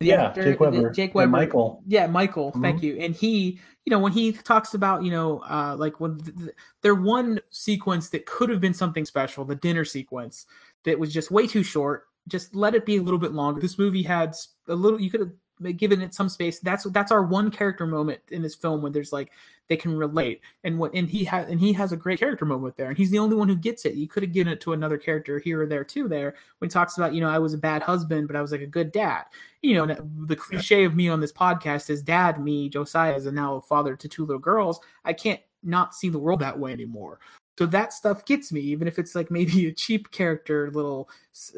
the 0.00 0.06
Yeah, 0.06 0.26
actor- 0.26 0.44
Jake 0.44 0.60
Weber. 0.60 0.90
jake 0.90 1.10
and 1.10 1.14
weber 1.14 1.30
Michael. 1.30 1.82
yeah, 1.86 2.06
Michael. 2.06 2.52
Mhm. 2.52 2.62
Thank 2.62 2.82
you. 2.82 2.96
And 2.98 3.14
he, 3.14 3.58
you 3.84 3.90
know, 3.90 3.98
when 3.98 4.12
he 4.12 4.32
talks 4.32 4.74
about, 4.74 5.02
you 5.02 5.10
know, 5.10 5.40
uh, 5.40 5.74
like 5.76 5.98
when 5.98 6.18
th- 6.18 6.36
th- 6.36 6.50
their 6.82 6.94
one 6.94 7.40
sequence 7.50 8.08
that 8.10 8.24
could 8.24 8.48
have 8.48 8.60
been 8.60 8.74
something 8.74 9.04
special, 9.04 9.44
the 9.44 9.56
dinner 9.56 9.84
sequence, 9.84 10.46
that 10.84 10.98
was 10.98 11.12
just 11.12 11.30
way 11.32 11.46
too 11.48 11.64
short. 11.64 12.04
Just 12.28 12.54
let 12.54 12.74
it 12.74 12.86
be 12.86 12.96
a 12.96 13.02
little 13.02 13.18
bit 13.18 13.32
longer. 13.32 13.60
This 13.60 13.78
movie 13.78 14.02
had 14.04 14.36
a 14.68 14.74
little. 14.74 15.00
You 15.00 15.10
could 15.10 15.20
have 15.20 15.32
given 15.76 16.00
it 16.00 16.14
some 16.14 16.28
space. 16.28 16.58
That's 16.60 16.84
that's 16.84 17.12
our 17.12 17.22
one 17.22 17.50
character 17.50 17.86
moment 17.86 18.20
in 18.30 18.42
this 18.42 18.54
film 18.54 18.82
when 18.82 18.92
there's 18.92 19.12
like 19.12 19.32
they 19.68 19.76
can 19.76 19.96
relate 19.96 20.40
and 20.64 20.78
what 20.78 20.94
and 20.94 21.08
he 21.10 21.24
has 21.24 21.48
and 21.48 21.60
he 21.60 21.72
has 21.74 21.92
a 21.92 21.96
great 21.96 22.18
character 22.18 22.46
moment 22.46 22.76
there 22.76 22.88
and 22.88 22.96
he's 22.96 23.10
the 23.10 23.18
only 23.18 23.36
one 23.36 23.48
who 23.48 23.56
gets 23.56 23.84
it. 23.84 23.94
You 23.94 24.08
could 24.08 24.22
have 24.22 24.32
given 24.32 24.52
it 24.52 24.60
to 24.62 24.72
another 24.72 24.98
character 24.98 25.38
here 25.38 25.62
or 25.62 25.66
there 25.66 25.84
too. 25.84 26.08
There 26.08 26.34
when 26.58 26.68
he 26.68 26.72
talks 26.72 26.96
about 26.96 27.14
you 27.14 27.20
know 27.20 27.28
I 27.28 27.38
was 27.38 27.54
a 27.54 27.58
bad 27.58 27.82
husband 27.82 28.26
but 28.26 28.36
I 28.36 28.42
was 28.42 28.52
like 28.52 28.62
a 28.62 28.66
good 28.66 28.92
dad 28.92 29.24
you 29.62 29.74
know, 29.74 29.86
the 30.26 30.36
cliche 30.36 30.84
of 30.84 30.94
me 30.94 31.08
on 31.08 31.20
this 31.20 31.32
podcast 31.32 31.90
is 31.90 32.02
dad, 32.02 32.40
me, 32.40 32.68
Josiah, 32.68 33.16
is 33.16 33.26
now 33.26 33.56
a 33.56 33.60
father 33.60 33.96
to 33.96 34.08
two 34.08 34.24
little 34.24 34.38
girls. 34.38 34.80
I 35.04 35.12
can't 35.12 35.40
not 35.64 35.94
see 35.94 36.08
the 36.08 36.18
world 36.18 36.40
that 36.40 36.58
way 36.58 36.72
anymore. 36.72 37.18
So 37.58 37.66
that 37.66 37.92
stuff 37.92 38.24
gets 38.24 38.52
me, 38.52 38.60
even 38.60 38.86
if 38.86 39.00
it's 39.00 39.16
like 39.16 39.30
maybe 39.32 39.66
a 39.66 39.72
cheap 39.72 40.12
character 40.12 40.70
little 40.70 41.10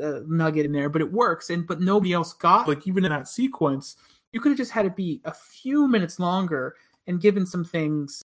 uh, 0.02 0.20
nugget 0.26 0.64
in 0.64 0.72
there, 0.72 0.88
but 0.88 1.02
it 1.02 1.12
works. 1.12 1.50
And 1.50 1.66
but 1.66 1.82
nobody 1.82 2.14
else 2.14 2.32
got 2.32 2.66
like 2.66 2.86
even 2.88 3.04
in 3.04 3.10
that 3.10 3.28
sequence, 3.28 3.96
you 4.32 4.40
could 4.40 4.48
have 4.48 4.58
just 4.58 4.70
had 4.70 4.86
it 4.86 4.96
be 4.96 5.20
a 5.26 5.34
few 5.34 5.86
minutes 5.86 6.18
longer 6.18 6.74
and 7.06 7.20
given 7.20 7.44
some 7.44 7.66
things 7.66 8.22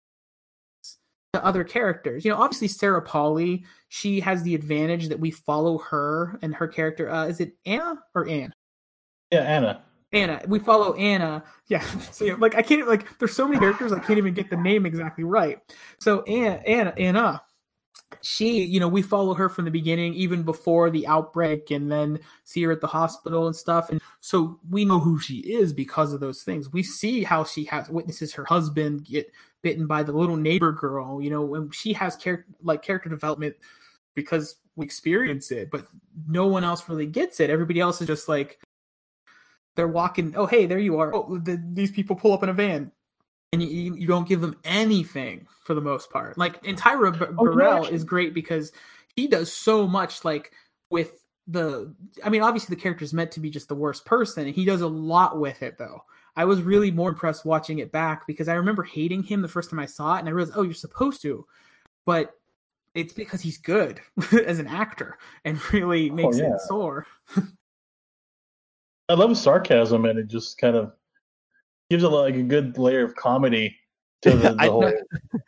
to 1.33 1.45
other 1.45 1.63
characters. 1.63 2.25
You 2.25 2.33
know, 2.33 2.39
obviously 2.39 2.67
Sarah 2.67 3.03
Polley, 3.03 3.65
she 3.89 4.19
has 4.19 4.43
the 4.43 4.57
advantage 4.57 5.07
that 5.09 5.21
we 5.21 5.31
follow 5.31 5.79
her 5.79 6.41
and 6.43 6.53
her 6.57 6.67
character. 6.67 7.09
Uh, 7.09 7.27
is 7.27 7.39
it 7.39 7.53
Anna 7.67 8.01
or 8.17 8.29
Anne? 8.29 8.53
Yeah, 9.31 9.43
Anna. 9.43 9.85
Anna. 10.13 10.43
We 10.49 10.59
follow 10.59 10.95
Anna. 10.95 11.45
Yeah. 11.69 11.83
So 12.11 12.25
yeah, 12.25 12.35
like 12.37 12.57
I 12.57 12.63
can't 12.63 12.89
like 12.89 13.17
there's 13.21 13.33
so 13.33 13.47
many 13.47 13.61
characters 13.61 13.93
I 13.93 14.01
can't 14.01 14.19
even 14.19 14.35
get 14.35 14.51
the 14.51 14.57
name 14.57 14.87
exactly 14.87 15.23
right. 15.23 15.61
So 16.01 16.23
Anna 16.25 16.57
Anna 16.67 16.93
Anna 16.97 17.41
she, 18.23 18.63
you 18.63 18.81
know, 18.81 18.89
we 18.89 19.03
follow 19.03 19.35
her 19.35 19.49
from 19.49 19.65
the 19.65 19.71
beginning, 19.71 20.15
even 20.15 20.43
before 20.43 20.91
the 20.91 21.07
outbreak, 21.07 21.71
and 21.71 21.91
then 21.91 22.19
see 22.45 22.63
her 22.63 22.73
at 22.73 22.81
the 22.81 22.87
hospital 22.87 23.47
and 23.47 23.57
stuff. 23.57 23.91
And 23.91 24.01
so 24.21 24.59
we 24.69 24.85
know 24.85 24.99
who 24.99 25.19
she 25.19 25.39
is 25.39 25.73
because 25.73 26.13
of 26.13 26.21
those 26.21 26.43
things. 26.43 26.73
We 26.73 26.83
see 26.83 27.23
how 27.23 27.45
she 27.45 27.65
has 27.65 27.89
witnesses 27.89 28.35
her 28.35 28.45
husband 28.45 29.05
get 29.05 29.31
bitten 29.63 29.87
by 29.87 30.03
the 30.03 30.13
little 30.13 30.37
neighbor 30.37 30.73
girl, 30.73 31.23
you 31.23 31.31
know, 31.31 31.55
and 31.55 31.75
she 31.75 31.93
has 31.93 32.17
character 32.17 32.53
like 32.63 32.83
character 32.83 33.09
development 33.09 33.57
because 34.15 34.57
we 34.77 34.85
experience 34.85 35.51
it, 35.51 35.71
but 35.71 35.87
no 36.29 36.47
one 36.47 36.65
else 36.65 36.89
really 36.89 37.07
gets 37.07 37.41
it. 37.41 37.51
Everybody 37.51 37.81
else 37.81 38.01
is 38.01 38.07
just 38.07 38.29
like 38.29 38.59
they're 39.77 39.89
walking. 39.89 40.35
Oh, 40.37 40.47
hey, 40.47 40.67
there 40.67 40.79
you 40.79 40.99
are. 40.99 41.15
Oh, 41.15 41.39
the, 41.39 41.63
these 41.73 41.91
people 41.91 42.17
pull 42.17 42.33
up 42.33 42.43
in 42.43 42.49
a 42.49 42.55
van. 42.55 42.93
And 43.53 43.63
you, 43.63 43.95
you 43.97 44.07
don't 44.07 44.29
give 44.29 44.41
them 44.41 44.57
anything 44.65 45.47
for 45.65 45.75
the 45.75 45.81
most 45.81 46.11
part. 46.11 46.39
Like 46.39 46.65
and 46.67 46.79
Tyra 46.79 47.19
B- 47.19 47.27
Oh, 47.39 47.45
Burrell 47.45 47.87
is 47.87 48.05
great 48.05 48.33
because 48.35 48.73
he 49.17 49.27
does 49.27 49.53
so 49.53 49.87
much 49.87 50.25
like 50.25 50.53
with 50.91 51.25
the 51.47 51.95
I 52.25 52.29
mean 52.31 52.43
obviously 52.43 52.75
the 52.75 52.81
character 52.81 53.05
is 53.05 53.13
meant 53.13 53.33
to 53.33 53.41
be 53.41 53.51
just 53.51 53.69
the 53.69 53.75
worst 53.75 54.05
person 54.05 54.47
and 54.47 54.55
he 54.55 54.65
does 54.65 54.83
a 54.83 54.89
lot 54.89 55.39
with 55.41 55.63
it 55.63 55.79
though. 55.79 56.03
I 56.37 56.45
was 56.45 56.63
really 56.63 56.93
more 56.93 57.09
impressed 57.09 57.45
watching 57.45 57.81
it 57.81 57.91
back 57.91 58.27
because 58.27 58.49
I 58.49 58.55
remember 58.55 58.85
hating 58.85 59.25
him 59.25 59.43
the 59.43 59.49
first 59.49 59.71
time 59.71 59.81
I 59.81 59.87
saw 59.87 60.17
it 60.17 60.21
and 60.21 60.29
I 60.29 60.33
realized 60.33 60.57
oh 60.57 60.63
you're 60.63 60.75
supposed 60.75 61.23
to. 61.23 61.45
But 62.07 62.35
it's 62.95 63.13
because 63.13 63.41
he's 63.41 63.59
good 63.59 64.01
as 64.47 64.59
an 64.59 64.67
actor 64.67 65.19
and 65.45 65.61
really 65.73 66.11
oh, 66.11 66.15
makes 66.15 66.39
Oh, 66.39 66.43
yeah. 66.43 66.55
it 66.55 66.61
soar. 66.61 67.07
I 69.09 69.15
love 69.15 69.37
sarcasm, 69.37 70.05
and 70.05 70.21
it 70.21 70.29
just 70.29 70.57
kind 70.59 70.77
of 70.77 70.93
gives 71.91 72.03
it 72.05 72.09
like 72.09 72.37
a 72.37 72.43
good 72.43 72.79
layer 72.79 73.05
of 73.05 73.15
comedy 73.17 73.77
to 74.23 74.31
the, 74.37 74.55
the 74.55 74.57
I- 74.59 74.67
whole. 74.69 74.93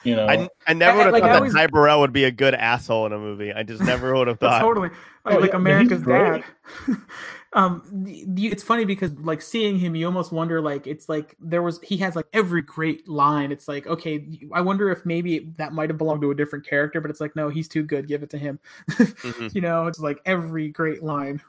You 0.05 0.17
know, 0.17 0.27
I, 0.27 0.49
I 0.67 0.75
never 0.75 0.97
would 0.99 1.05
have 1.07 1.13
like, 1.13 1.23
I 1.23 1.29
thought 1.29 1.37
always- 1.37 1.53
that 1.53 1.59
Ty 1.61 1.67
Burrell 1.69 2.01
would 2.01 2.13
be 2.13 2.25
a 2.25 2.31
good 2.33 2.55
asshole 2.55 3.07
in 3.07 3.13
a 3.13 3.19
movie. 3.19 3.53
I 3.53 3.63
just 3.63 3.83
never 3.83 4.15
would 4.15 4.27
have 4.29 4.39
thought. 4.41 4.61
totally 4.61 4.89
like, 5.25 5.35
Oh, 5.37 5.39
like 5.39 5.51
yeah, 5.53 5.57
I 5.57 5.59
mean, 5.61 5.89
he's 5.89 5.93
America's 6.03 6.03
dad. 6.03 6.45
um, 7.53 7.83
the, 8.05 8.25
the, 8.27 8.47
it's 8.49 8.63
funny 8.65 8.85
because 8.85 9.13
like 9.19 9.41
seeing 9.41 9.79
him, 9.79 9.95
you 9.95 10.05
almost 10.07 10.33
wonder 10.33 10.61
like 10.61 10.89
it's 10.89 11.09
like 11.09 11.37
there 11.39 11.63
was 11.63 11.79
he 11.83 11.97
has 11.99 12.17
like 12.17 12.27
every 12.33 12.63
great 12.63 13.07
line. 13.09 13.53
It's 13.53 13.69
like 13.69 13.87
okay, 13.87 14.27
I 14.53 14.63
wonder 14.63 14.91
if 14.91 15.07
maybe 15.07 15.53
that 15.59 15.73
might 15.73 15.91
have 15.91 15.99
belonged 15.99 16.23
to 16.23 16.33
a 16.33 16.35
different 16.35 16.67
character, 16.67 17.01
but 17.01 17.09
it's 17.11 17.21
like 17.21 17.37
no, 17.37 17.51
he's 17.51 17.69
too 17.69 17.85
good. 17.85 18.09
Give 18.09 18.25
it 18.25 18.31
to 18.31 18.39
him. 18.39 18.59
Mhm. 18.91 19.55
You 19.55 19.61
know, 19.61 19.87
it's 19.87 20.01
like 20.01 20.19
every 20.25 20.69
great 20.71 21.05
line. 21.05 21.41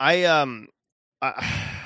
I 0.00 0.24
um, 0.24 0.68
I, 1.22 1.83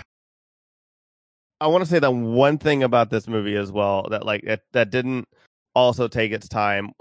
I 1.60 1.66
want 1.66 1.84
to 1.84 1.90
say 1.90 1.98
that 1.98 2.10
one 2.10 2.58
thing 2.58 2.82
about 2.82 3.10
this 3.10 3.26
movie 3.26 3.56
as 3.56 3.72
well 3.72 4.06
that 4.10 4.24
like 4.24 4.44
that 4.44 4.62
that 4.72 4.90
didn't 4.90 5.26
also 5.74 6.08
take 6.08 6.32
its 6.32 6.48
time. 6.48 6.92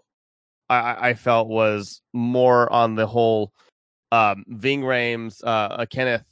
I- 0.70 0.80
I, 0.80 1.10
I 1.10 1.14
felt 1.14 1.48
was 1.48 2.02
more 2.14 2.72
on 2.72 2.96
the 2.96 3.08
whole 3.08 3.54
um 4.12 4.44
Ving 4.48 4.82
Rhames, 4.82 5.44
uh, 5.44 5.48
uh 5.48 5.86
Kenneth. 5.86 6.26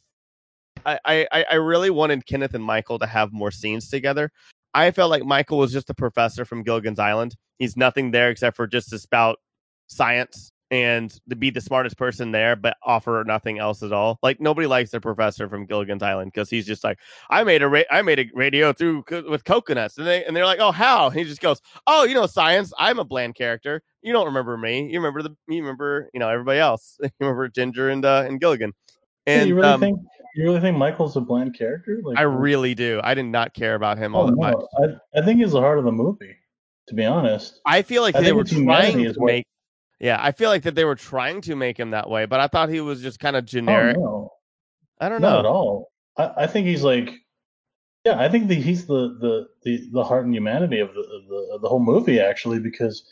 I, 0.85 0.99
I 1.31 1.45
I 1.51 1.55
really 1.55 1.89
wanted 1.89 2.25
Kenneth 2.27 2.53
and 2.53 2.63
Michael 2.63 2.99
to 2.99 3.07
have 3.07 3.33
more 3.33 3.51
scenes 3.51 3.89
together. 3.89 4.31
I 4.73 4.91
felt 4.91 5.09
like 5.09 5.23
Michael 5.23 5.57
was 5.57 5.71
just 5.71 5.89
a 5.89 5.93
professor 5.95 6.45
from 6.45 6.63
Gilligan's 6.63 6.99
Island. 6.99 7.35
He's 7.59 7.77
nothing 7.77 8.11
there 8.11 8.29
except 8.29 8.57
for 8.57 8.67
just 8.67 8.89
to 8.89 8.99
spout 8.99 9.39
science 9.87 10.51
and 10.71 11.11
to 11.29 11.35
be 11.35 11.49
the 11.49 11.61
smartest 11.61 11.97
person 11.97 12.31
there, 12.31 12.55
but 12.55 12.77
offer 12.83 13.23
nothing 13.25 13.59
else 13.59 13.83
at 13.83 13.91
all. 13.91 14.17
Like 14.23 14.39
nobody 14.39 14.67
likes 14.67 14.91
their 14.91 14.99
professor 14.99 15.47
from 15.47 15.65
Gilligan's 15.65 16.03
Island 16.03 16.31
because 16.33 16.49
he's 16.49 16.65
just 16.65 16.83
like, 16.83 16.99
I 17.29 17.43
made 17.43 17.61
a 17.61 17.67
ra- 17.67 17.83
I 17.91 18.01
made 18.01 18.19
a 18.19 18.29
radio 18.33 18.73
through 18.73 19.03
co- 19.03 19.29
with 19.29 19.43
coconuts, 19.43 19.97
and 19.97 20.07
they 20.07 20.25
and 20.25 20.35
they're 20.35 20.45
like, 20.45 20.59
oh 20.59 20.71
how? 20.71 21.07
And 21.07 21.17
he 21.17 21.23
just 21.23 21.41
goes, 21.41 21.61
oh 21.87 22.03
you 22.03 22.15
know 22.15 22.25
science. 22.25 22.73
I'm 22.77 22.99
a 22.99 23.05
bland 23.05 23.35
character. 23.35 23.81
You 24.01 24.13
don't 24.13 24.25
remember 24.25 24.57
me. 24.57 24.91
You 24.91 24.99
remember 24.99 25.21
the 25.21 25.35
you 25.47 25.61
remember 25.61 26.09
you 26.13 26.19
know 26.19 26.29
everybody 26.29 26.59
else. 26.59 26.97
you 27.03 27.09
remember 27.19 27.47
Ginger 27.49 27.89
and 27.89 28.03
uh, 28.03 28.25
and 28.27 28.39
Gilligan. 28.39 28.73
And 29.27 29.49
you 29.49 29.55
really 29.55 29.67
um, 29.67 29.79
think 29.79 29.99
you 30.35 30.43
really 30.43 30.59
think 30.59 30.77
Michael's 30.77 31.15
a 31.15 31.21
bland 31.21 31.57
character? 31.57 32.01
Like, 32.03 32.17
I 32.17 32.23
really 32.23 32.75
do. 32.75 32.99
I 33.03 33.13
did 33.13 33.25
not 33.25 33.53
care 33.53 33.75
about 33.75 33.97
him 33.97 34.15
all 34.15 34.23
Oh 34.23 34.27
that 34.27 34.35
much. 34.35 34.55
I, 34.77 35.19
I 35.19 35.23
think 35.23 35.39
he's 35.39 35.51
the 35.51 35.61
heart 35.61 35.79
of 35.79 35.85
the 35.85 35.91
movie. 35.91 36.35
To 36.89 36.93
be 36.93 37.05
honest, 37.05 37.61
I 37.65 37.81
feel 37.81 38.03
like 38.03 38.15
I 38.15 38.21
they 38.21 38.33
were 38.33 38.43
trying 38.43 39.03
to 39.03 39.13
make. 39.17 39.47
Yeah, 39.99 40.17
I 40.21 40.31
feel 40.31 40.49
like 40.49 40.63
that 40.63 40.75
they 40.75 40.85
were 40.85 40.95
trying 40.95 41.41
to 41.41 41.55
make 41.55 41.79
him 41.79 41.91
that 41.91 42.09
way, 42.09 42.25
but 42.25 42.39
I 42.39 42.47
thought 42.47 42.69
he 42.69 42.81
was 42.81 43.01
just 43.01 43.19
kind 43.19 43.35
of 43.35 43.43
oh, 43.43 43.47
generic. 43.47 43.97
no, 43.97 44.33
I 44.99 45.09
don't 45.09 45.21
know 45.21 45.29
not 45.29 45.39
at 45.39 45.45
all. 45.45 45.91
I, 46.17 46.31
I 46.37 46.47
think 46.47 46.67
he's 46.67 46.83
like, 46.83 47.11
yeah, 48.03 48.19
I 48.19 48.29
think 48.29 48.49
that 48.49 48.55
he's 48.55 48.85
the, 48.85 49.17
the, 49.19 49.47
the, 49.63 49.89
the 49.91 50.03
heart 50.03 50.25
and 50.25 50.35
humanity 50.35 50.79
of 50.79 50.93
the, 50.93 50.99
of 50.99 51.27
the 51.27 51.49
of 51.55 51.61
the 51.61 51.69
whole 51.69 51.79
movie 51.79 52.19
actually 52.19 52.59
because 52.59 53.05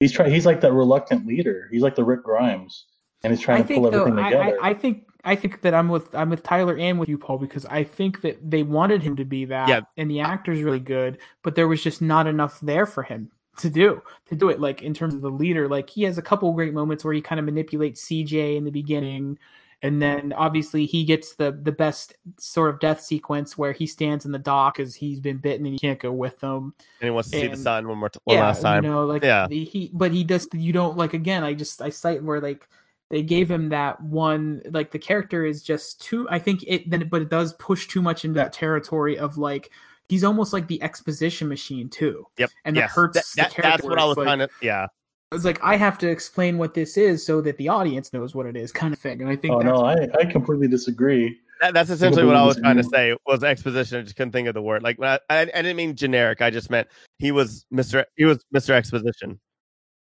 he's 0.00 0.12
trying. 0.12 0.30
He's 0.30 0.46
like 0.46 0.60
that 0.60 0.72
reluctant 0.72 1.26
leader. 1.26 1.68
He's 1.72 1.82
like 1.82 1.96
the 1.96 2.04
Rick 2.04 2.22
Grimes, 2.22 2.86
and 3.24 3.32
he's 3.32 3.40
trying 3.42 3.58
I 3.58 3.62
to 3.62 3.68
think 3.68 3.82
pull 3.82 3.90
though, 3.90 4.00
everything 4.02 4.24
I, 4.24 4.30
together. 4.30 4.58
I, 4.62 4.70
I 4.70 4.74
think 4.74 5.04
I 5.24 5.34
think 5.34 5.62
that 5.62 5.74
I'm 5.74 5.88
with 5.88 6.14
I'm 6.14 6.30
with 6.30 6.44
Tyler 6.44 6.76
and 6.78 7.00
with 7.00 7.08
you, 7.08 7.18
Paul, 7.18 7.38
because 7.38 7.66
I 7.66 7.82
think 7.82 8.22
that 8.22 8.38
they 8.48 8.62
wanted 8.62 9.02
him 9.02 9.16
to 9.16 9.24
be 9.24 9.44
that, 9.46 9.68
Yeah. 9.68 9.80
and 9.96 10.08
the 10.08 10.20
actor's 10.20 10.62
really 10.62 10.80
good, 10.80 11.18
but 11.42 11.56
there 11.56 11.68
was 11.68 11.82
just 11.82 12.00
not 12.00 12.28
enough 12.28 12.60
there 12.60 12.86
for 12.86 13.02
him 13.02 13.32
to 13.58 13.68
do 13.70 14.02
to 14.26 14.34
do 14.36 14.48
it. 14.48 14.60
Like 14.60 14.82
in 14.82 14.94
terms 14.94 15.14
of 15.14 15.20
the 15.20 15.30
leader, 15.30 15.68
like 15.68 15.90
he 15.90 16.02
has 16.04 16.18
a 16.18 16.22
couple 16.22 16.52
great 16.52 16.72
moments 16.74 17.04
where 17.04 17.14
he 17.14 17.20
kind 17.20 17.38
of 17.38 17.44
manipulates 17.44 18.04
CJ 18.06 18.56
in 18.56 18.64
the 18.64 18.70
beginning, 18.70 19.38
and 19.82 20.00
then 20.00 20.32
obviously 20.34 20.86
he 20.86 21.04
gets 21.04 21.34
the 21.34 21.52
the 21.62 21.72
best 21.72 22.14
sort 22.38 22.70
of 22.70 22.80
death 22.80 23.00
sequence 23.00 23.58
where 23.58 23.72
he 23.72 23.86
stands 23.86 24.24
in 24.24 24.32
the 24.32 24.38
dock 24.38 24.80
as 24.80 24.94
he's 24.94 25.20
been 25.20 25.36
bitten 25.38 25.66
and 25.66 25.74
he 25.74 25.78
can't 25.78 25.98
go 26.00 26.12
with 26.12 26.38
them. 26.40 26.74
And 27.00 27.08
he 27.08 27.10
wants 27.10 27.30
to 27.30 27.36
see 27.36 27.46
the 27.46 27.52
And- 27.52 27.60
sun 27.60 27.88
one 27.88 27.98
more 27.98 28.08
t- 28.08 28.20
one 28.24 28.36
yeah, 28.36 28.44
last 28.44 28.62
time. 28.62 28.84
You 28.84 28.90
know, 28.90 29.04
like 29.04 29.22
Yeah. 29.22 29.48
he, 29.48 29.90
but 29.92 30.12
he 30.12 30.24
does. 30.24 30.48
You 30.54 30.72
don't 30.72 30.96
like 30.96 31.14
again. 31.14 31.44
I 31.44 31.52
just 31.54 31.82
I 31.82 31.90
cite 31.90 32.22
where 32.22 32.40
like 32.40 32.66
they 33.10 33.22
gave 33.22 33.50
him 33.50 33.68
that 33.68 34.00
one. 34.00 34.62
Like 34.70 34.90
the 34.92 34.98
character 34.98 35.44
is 35.44 35.62
just 35.62 36.00
too. 36.00 36.26
I 36.30 36.38
think 36.38 36.64
it 36.66 36.88
then, 36.88 37.06
but 37.10 37.20
it 37.20 37.28
does 37.28 37.52
push 37.54 37.86
too 37.86 38.00
much 38.00 38.24
into 38.24 38.36
that 38.36 38.54
territory 38.54 39.18
of 39.18 39.36
like 39.36 39.70
he's 40.12 40.24
almost 40.24 40.52
like 40.52 40.66
the 40.66 40.82
exposition 40.82 41.48
machine 41.48 41.88
too. 41.88 42.26
Yep. 42.38 42.50
and 42.66 42.76
that 42.76 42.90
hurts 42.90 43.14
That- 43.14 43.24
the 43.34 43.42
that- 43.42 43.50
character 43.54 43.62
that's 43.62 43.82
what 43.84 43.98
I 43.98 44.04
was 44.04 44.16
like- 44.18 44.26
kind 44.26 44.42
of. 44.42 44.50
Yeah. 44.60 44.86
It's 45.32 45.46
like 45.46 45.58
I 45.64 45.76
have 45.76 45.96
to 45.98 46.08
explain 46.10 46.58
what 46.58 46.74
this 46.74 46.98
is 46.98 47.24
so 47.24 47.40
that 47.40 47.56
the 47.56 47.68
audience 47.70 48.12
knows 48.12 48.34
what 48.34 48.44
it 48.44 48.54
is, 48.54 48.70
kind 48.70 48.92
of 48.92 49.00
thing. 49.00 49.22
And 49.22 49.30
I 49.30 49.36
think 49.36 49.54
oh 49.54 49.62
that's 49.62 49.66
no, 49.66 49.84
I, 49.86 50.08
I 50.20 50.24
completely 50.30 50.68
disagree. 50.68 51.38
That, 51.62 51.72
that's 51.72 51.88
essentially 51.88 52.26
what 52.26 52.36
I 52.36 52.44
was 52.44 52.58
trying 52.58 52.76
to 52.76 52.84
say 52.84 53.16
was 53.26 53.42
exposition. 53.42 53.98
I 54.00 54.02
just 54.02 54.14
couldn't 54.16 54.32
think 54.32 54.46
of 54.48 54.52
the 54.54 54.60
word. 54.60 54.82
Like 54.82 54.98
when 54.98 55.08
I, 55.08 55.18
I, 55.30 55.40
I 55.40 55.44
didn't 55.46 55.76
mean 55.76 55.96
generic. 55.96 56.42
I 56.42 56.50
just 56.50 56.68
meant 56.68 56.86
he 57.18 57.32
was 57.32 57.64
Mister. 57.70 58.04
He 58.16 58.26
was 58.26 58.44
Mister 58.52 58.74
Exposition. 58.74 59.40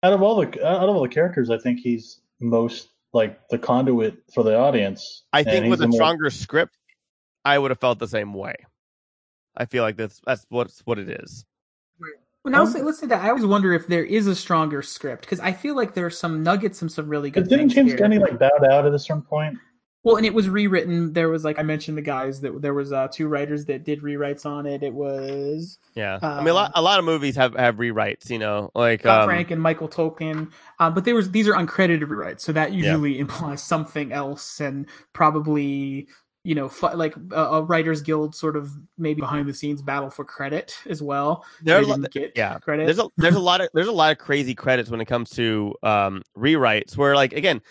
Out 0.01 0.13
of 0.13 0.23
all 0.23 0.35
the 0.41 0.47
out 0.67 0.89
of 0.89 0.95
all 0.95 1.03
the 1.03 1.09
characters, 1.09 1.51
I 1.51 1.59
think 1.59 1.79
he's 1.79 2.21
most 2.39 2.89
like 3.13 3.39
the 3.49 3.59
conduit 3.59 4.15
for 4.33 4.43
the 4.43 4.57
audience. 4.57 5.25
I 5.31 5.43
think 5.43 5.69
with 5.69 5.77
the 5.79 5.85
a 5.85 5.87
more- 5.89 5.97
stronger 5.97 6.29
script, 6.31 6.75
I 7.45 7.59
would 7.59 7.69
have 7.69 7.79
felt 7.79 7.99
the 7.99 8.07
same 8.07 8.33
way. 8.33 8.55
I 9.55 9.65
feel 9.65 9.83
like 9.83 9.97
that's 9.97 10.21
that's 10.25 10.45
what's 10.49 10.81
what 10.85 10.99
it 10.99 11.09
is. 11.09 11.45
Well, 12.43 12.53
now 12.53 12.61
Um, 12.61 12.67
say, 12.67 12.81
let's 12.81 12.99
say 12.99 13.07
that 13.07 13.23
I 13.23 13.29
always 13.29 13.45
wonder 13.45 13.73
if 13.73 13.87
there 13.87 14.03
is 14.03 14.25
a 14.25 14.35
stronger 14.35 14.81
script 14.81 15.21
because 15.21 15.41
I 15.41 15.51
feel 15.51 15.75
like 15.75 15.93
there 15.93 16.05
are 16.05 16.11
some 16.11 16.41
nuggets 16.41 16.81
and 16.81 16.91
some 16.91 17.09
really 17.09 17.29
good 17.29 17.43
But 17.43 17.49
didn't 17.49 17.69
things 17.69 17.73
James 17.75 17.91
here. 17.91 17.97
Gunny 17.97 18.17
like 18.17 18.39
bowed 18.39 18.63
out 18.63 18.85
at 18.85 18.93
a 18.93 18.99
certain 18.99 19.23
point? 19.23 19.57
Well, 20.03 20.15
and 20.15 20.25
it 20.25 20.33
was 20.33 20.47
rewritten. 20.47 21.11
There 21.11 21.27
was 21.27 21.43
like 21.43 21.59
I 21.59 21.63
mentioned 21.63 21.97
the 21.97 22.01
guys 22.01 22.39
that 22.39 22.61
there 22.61 22.73
was 22.73 22.93
uh, 22.93 23.09
two 23.11 23.27
writers 23.27 23.65
that 23.65 23.83
did 23.83 24.01
rewrites 24.01 24.45
on 24.45 24.65
it. 24.65 24.81
It 24.81 24.93
was 24.93 25.77
Yeah, 25.95 26.19
I 26.21 26.39
mean 26.39 26.47
a 26.47 26.53
lot 26.53 26.71
a 26.75 26.81
lot 26.81 26.99
of 26.99 27.05
movies 27.05 27.35
have 27.35 27.53
have 27.55 27.75
rewrites. 27.75 28.29
You 28.29 28.39
know, 28.39 28.71
like 28.73 29.05
um, 29.05 29.27
Frank 29.27 29.51
and 29.51 29.61
Michael 29.61 29.89
Tolkin, 29.89 30.49
uh, 30.79 30.89
but 30.89 31.03
there 31.03 31.15
was 31.15 31.31
these 31.31 31.49
are 31.49 31.53
uncredited 31.53 32.03
rewrites, 32.03 32.39
so 32.39 32.53
that 32.53 32.71
usually 32.71 33.19
implies 33.25 33.61
something 33.61 34.13
else, 34.13 34.61
and 34.61 34.87
probably 35.11 36.07
you 36.43 36.55
know 36.55 36.71
like 36.93 37.15
a, 37.31 37.35
a 37.43 37.61
writers 37.63 38.01
guild 38.01 38.33
sort 38.33 38.55
of 38.55 38.71
maybe 38.97 39.19
behind 39.19 39.47
the 39.47 39.53
scenes 39.53 39.81
battle 39.81 40.09
for 40.09 40.23
credit 40.23 40.77
as 40.87 41.01
well. 41.01 41.45
there 41.61 41.81
They 41.81 41.87
didn't 41.87 42.11
get 42.11 42.31
yeah, 42.35 42.57
credit. 42.59 42.85
there's 42.85 42.99
a 42.99 43.09
there's 43.17 43.35
a 43.35 43.39
lot 43.39 43.61
of 43.61 43.69
there's 43.73 43.87
a 43.87 43.91
lot 43.93 44.11
of 44.11 44.17
crazy 44.17 44.55
credits 44.55 44.89
when 44.89 45.01
it 45.01 45.05
comes 45.05 45.29
to 45.31 45.73
um 45.83 46.21
rewrites 46.37 46.95
where 46.95 47.15
like 47.15 47.33
again 47.33 47.61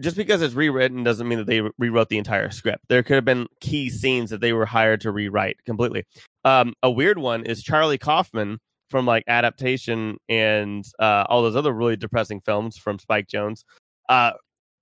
just 0.00 0.16
because 0.16 0.40
it's 0.42 0.54
rewritten 0.54 1.02
doesn't 1.02 1.26
mean 1.26 1.38
that 1.38 1.46
they 1.48 1.60
rewrote 1.78 2.08
the 2.08 2.18
entire 2.18 2.50
script 2.50 2.84
there 2.88 3.02
could 3.02 3.16
have 3.16 3.24
been 3.24 3.46
key 3.60 3.90
scenes 3.90 4.30
that 4.30 4.40
they 4.40 4.52
were 4.52 4.66
hired 4.66 5.00
to 5.00 5.10
rewrite 5.10 5.56
completely 5.66 6.04
um 6.44 6.72
a 6.84 6.90
weird 6.90 7.18
one 7.18 7.44
is 7.44 7.62
charlie 7.62 7.98
kaufman 7.98 8.58
from 8.90 9.04
like 9.04 9.24
adaptation 9.26 10.16
and 10.28 10.84
uh 11.00 11.24
all 11.28 11.42
those 11.42 11.56
other 11.56 11.72
really 11.72 11.96
depressing 11.96 12.40
films 12.40 12.76
from 12.76 13.00
spike 13.00 13.26
jonze 13.26 13.64
uh 14.08 14.30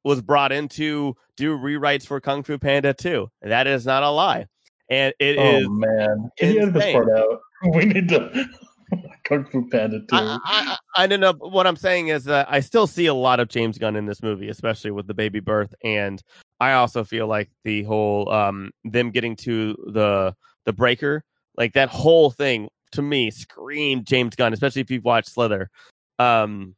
was 0.05 0.21
brought 0.21 0.53
in 0.53 0.69
to 0.69 1.15
do 1.37 1.57
rewrites 1.57 2.07
for 2.07 2.21
kung 2.21 2.43
fu 2.43 2.59
panda 2.59 2.93
2 2.95 3.29
that 3.43 3.67
is 3.67 3.87
not 3.87 4.03
a 4.03 4.11
lie 4.11 4.47
and 4.93 5.15
it 5.19 5.39
is 5.39 5.67
oh 5.67 5.71
man, 5.71 6.31
can 6.39 6.53
you 6.53 6.61
edit 6.61 6.75
this 6.75 6.93
part 6.93 7.09
out? 7.17 7.41
We 7.75 7.85
need 7.85 8.09
to 8.09 8.49
Kung 9.25 9.45
Fu 9.47 9.69
Panda 9.69 10.01
too. 10.01 10.07
I, 10.13 10.21
I, 10.21 10.39
I 10.45 11.05
I 11.05 11.07
don't 11.07 11.21
know. 11.21 11.33
What 11.33 11.67
I'm 11.67 11.77
saying 11.77 12.09
is 12.09 12.25
that 12.25 12.47
I 12.51 12.61
still 12.61 12.87
see 12.87 13.07
a 13.07 13.15
lot 13.15 13.41
of 13.41 13.49
James 13.49 13.79
Gunn 13.79 13.97
in 13.97 14.05
this 14.05 14.23
movie, 14.23 14.49
especially 14.49 14.91
with 14.91 15.07
the 15.07 15.15
baby 15.15 15.41
birth, 15.41 15.75
and 15.83 16.21
I 16.61 16.73
also 16.73 17.05
feel 17.05 17.27
like 17.27 17.51
the 17.65 17.85
whole 17.85 18.29
um 18.31 18.73
them 18.85 19.13
getting 19.13 19.37
to 19.37 19.77
the 19.93 20.35
the 20.67 20.73
breaker, 20.73 21.25
like 21.57 21.73
that 21.75 21.89
whole 21.89 22.31
thing 22.31 22.69
to 22.93 23.01
me 23.01 23.31
screamed 23.31 24.07
James 24.07 24.35
Gunn, 24.37 24.53
especially 24.53 24.83
if 24.83 24.91
you've 24.91 25.05
watched 25.05 25.31
Slither. 25.31 25.71
Um, 26.19 26.75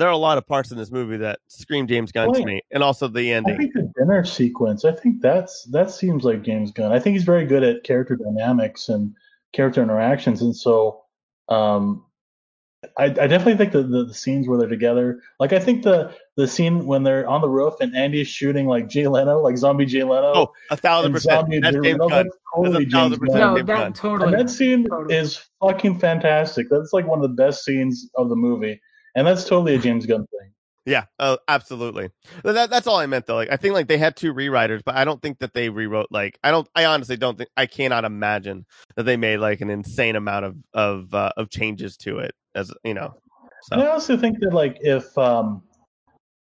there 0.00 0.08
are 0.08 0.12
a 0.12 0.16
lot 0.16 0.38
of 0.38 0.46
parts 0.46 0.70
in 0.70 0.78
this 0.78 0.90
movie 0.90 1.18
that 1.18 1.40
scream 1.48 1.86
James 1.86 2.12
Gunn 2.12 2.32
to 2.34 2.44
me, 2.44 2.62
and 2.70 2.82
also 2.82 3.08
the 3.08 3.32
ending. 3.32 3.52
I 3.52 3.54
ending. 3.54 3.72
think 3.72 3.92
the 3.94 4.00
dinner 4.00 4.24
sequence. 4.24 4.84
I 4.84 4.92
think 4.92 5.20
that's 5.20 5.64
that 5.72 5.90
seems 5.90 6.24
like 6.24 6.42
James 6.42 6.72
Gunn. 6.72 6.92
I 6.92 6.98
think 6.98 7.14
he's 7.14 7.24
very 7.24 7.46
good 7.46 7.62
at 7.62 7.84
character 7.84 8.16
dynamics 8.16 8.88
and 8.88 9.14
character 9.52 9.82
interactions, 9.82 10.42
and 10.42 10.54
so 10.56 11.02
um, 11.48 12.04
I, 12.98 13.04
I 13.04 13.08
definitely 13.08 13.56
think 13.56 13.72
the, 13.72 13.82
the, 13.82 14.04
the 14.06 14.14
scenes 14.14 14.48
where 14.48 14.58
they're 14.58 14.68
together, 14.68 15.20
like 15.40 15.52
I 15.52 15.58
think 15.58 15.82
the 15.82 16.14
the 16.36 16.46
scene 16.46 16.86
when 16.86 17.02
they're 17.02 17.26
on 17.26 17.40
the 17.40 17.48
roof 17.48 17.74
and 17.80 17.96
Andy 17.96 18.20
is 18.20 18.28
shooting 18.28 18.66
like 18.66 18.88
Jay 18.88 19.06
Leno, 19.08 19.40
like 19.40 19.56
zombie 19.56 19.86
Jay 19.86 20.02
Leno. 20.02 20.32
Oh, 20.34 20.52
a 20.70 20.76
thousand 20.76 21.06
and 21.06 21.14
percent. 21.14 21.48
That's 21.50 21.74
James 21.74 21.84
Leno, 21.84 22.08
Gunn. 22.08 22.10
that's 22.10 22.36
totally 22.54 22.84
That's 22.84 22.94
a 22.94 22.96
thousand 22.96 23.10
James 23.10 23.18
percent. 23.18 23.38
Gunn. 23.40 23.54
No, 23.54 23.56
that 23.56 23.66
Gunn. 23.66 23.92
totally. 23.94 24.32
And 24.34 24.40
that 24.40 24.50
scene 24.52 24.84
Totally. 24.88 25.16
is 25.16 25.40
fucking 25.60 25.98
fantastic. 25.98 26.66
That's 26.70 26.92
like 26.92 27.06
one 27.06 27.18
of 27.18 27.22
the 27.22 27.34
best 27.42 27.64
scenes 27.64 28.08
of 28.16 28.28
the 28.28 28.36
movie, 28.36 28.80
and 29.16 29.26
that's 29.26 29.44
totally 29.44 29.74
a 29.74 29.78
James 29.78 30.06
Gunn 30.06 30.26
thing. 30.26 30.52
Yeah, 30.84 31.06
oh, 31.18 31.38
absolutely. 31.48 32.10
That, 32.44 32.70
that's 32.70 32.86
all 32.86 32.98
I 32.98 33.06
meant 33.06 33.26
though. 33.26 33.34
Like, 33.34 33.50
I 33.50 33.56
think 33.56 33.74
like 33.74 33.88
they 33.88 33.98
had 33.98 34.14
two 34.14 34.32
rewriters, 34.32 34.82
but 34.84 34.94
I 34.94 35.04
don't 35.04 35.20
think 35.20 35.40
that 35.40 35.52
they 35.52 35.68
rewrote 35.68 36.06
like 36.12 36.38
I 36.44 36.52
don't. 36.52 36.68
I 36.76 36.84
honestly 36.84 37.16
don't 37.16 37.36
think 37.36 37.50
I 37.56 37.66
cannot 37.66 38.04
imagine 38.04 38.66
that 38.94 39.02
they 39.02 39.16
made 39.16 39.38
like 39.38 39.60
an 39.62 39.70
insane 39.70 40.14
amount 40.14 40.44
of 40.44 40.56
of 40.74 41.12
uh, 41.12 41.32
of 41.36 41.50
changes 41.50 41.96
to 41.98 42.18
it. 42.18 42.36
As 42.54 42.72
you 42.84 42.94
know, 42.94 43.14
And 43.72 43.82
I 43.82 43.86
also 43.86 44.16
think 44.16 44.38
that 44.40 44.52
like 44.52 44.76
if 44.80 45.18
um, 45.18 45.62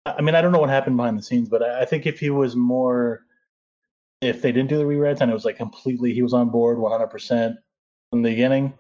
I 0.06 0.22
mean 0.22 0.36
I 0.36 0.42
don't 0.42 0.52
know 0.52 0.60
what 0.60 0.70
happened 0.70 0.98
behind 0.98 1.18
the 1.18 1.24
scenes, 1.24 1.50
but 1.50 1.64
I 1.64 1.82
I 1.82 1.86
think 1.86 2.06
if 2.06 2.20
he 2.20 2.30
was 2.30 2.56
more, 2.56 3.22
if 4.22 4.44
they 4.44 4.52
didn't 4.52 4.70
do 4.70 4.78
the 4.78 4.84
rewrites 4.84 5.22
and 5.22 5.32
it 5.32 5.34
was 5.34 5.46
like 5.46 5.58
completely 5.58 6.14
he 6.14 6.22
was 6.22 6.36
on 6.36 6.50
board 6.50 6.78
100 6.78 7.08
percent 7.08 7.56
from 8.12 8.22
the 8.22 8.30
beginning 8.30 8.76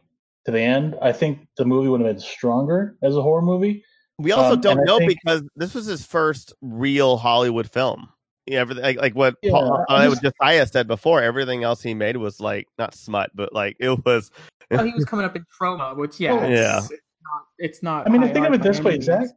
to 0.45 0.51
the 0.51 0.61
end, 0.61 0.95
I 1.01 1.11
think 1.11 1.47
the 1.57 1.65
movie 1.65 1.87
would 1.89 2.01
have 2.01 2.09
been 2.09 2.19
stronger 2.19 2.95
as 3.03 3.15
a 3.15 3.21
horror 3.21 3.41
movie. 3.41 3.83
we 4.19 4.31
also 4.31 4.53
um, 4.53 4.61
don't 4.61 4.85
know 4.85 4.97
think- 4.99 5.13
because 5.23 5.43
this 5.55 5.73
was 5.73 5.85
his 5.85 6.05
first 6.05 6.53
real 6.61 7.17
Hollywood 7.17 7.69
film. 7.69 8.09
Yeah, 8.45 8.59
everything 8.59 8.83
like, 8.83 8.97
like 8.97 9.15
what 9.15 9.35
Yeah, 9.41 9.51
Paul, 9.51 9.85
I 9.89 10.05
uh, 10.05 10.09
just- 10.09 10.21
Josiah 10.21 10.67
said 10.67 10.87
before. 10.87 11.21
Everything 11.21 11.63
else 11.63 11.81
he 11.81 11.93
made 11.95 12.15
was 12.17 12.39
like 12.39 12.67
not 12.77 12.93
smut, 12.93 13.31
but 13.33 13.53
like 13.53 13.75
it 13.79 14.05
was. 14.05 14.31
Oh, 14.71 14.83
he 14.83 14.91
was 14.93 15.05
coming 15.05 15.23
up 15.25 15.35
in 15.35 15.45
Troma, 15.61 15.95
which 15.95 16.19
yeah, 16.19 16.31
Oh, 16.33 16.39
it's, 16.39 16.59
yeah. 16.59 16.77
It's 16.79 16.89
not. 16.89 17.43
It's 17.59 17.83
not 17.83 18.07
I 18.07 18.09
mean, 18.09 18.23
high 18.23 18.33
think 18.33 18.47
of 18.47 18.53
it 18.53 18.63
this 18.63 18.79
way, 18.81 18.99
Zach. 18.99 19.19
means. 19.19 19.31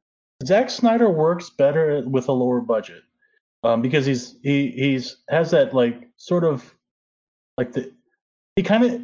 Zack 0.47 0.71
Snyder 0.71 1.11
works 1.11 1.51
better 1.51 2.03
with 2.09 2.29
a 2.29 2.33
lower 2.33 2.63
budget 2.63 3.03
um, 3.63 3.83
because 3.83 4.07
he's 4.07 4.37
he 4.43 4.71
he's 4.71 5.19
has 5.29 5.51
that 5.51 5.75
like 5.75 6.09
sort 6.17 6.45
of 6.45 6.75
like 7.59 7.73
the 7.73 7.93
he 8.57 8.63
kind 8.63 8.85
of 8.85 9.03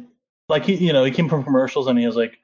like 0.49 0.65
he 0.65 0.75
you 0.75 0.93
know 0.93 1.03
he 1.03 1.11
came 1.11 1.29
from 1.29 1.43
commercials 1.43 1.87
and 1.87 1.97
he 1.97 2.05
has 2.05 2.15
like 2.15 2.37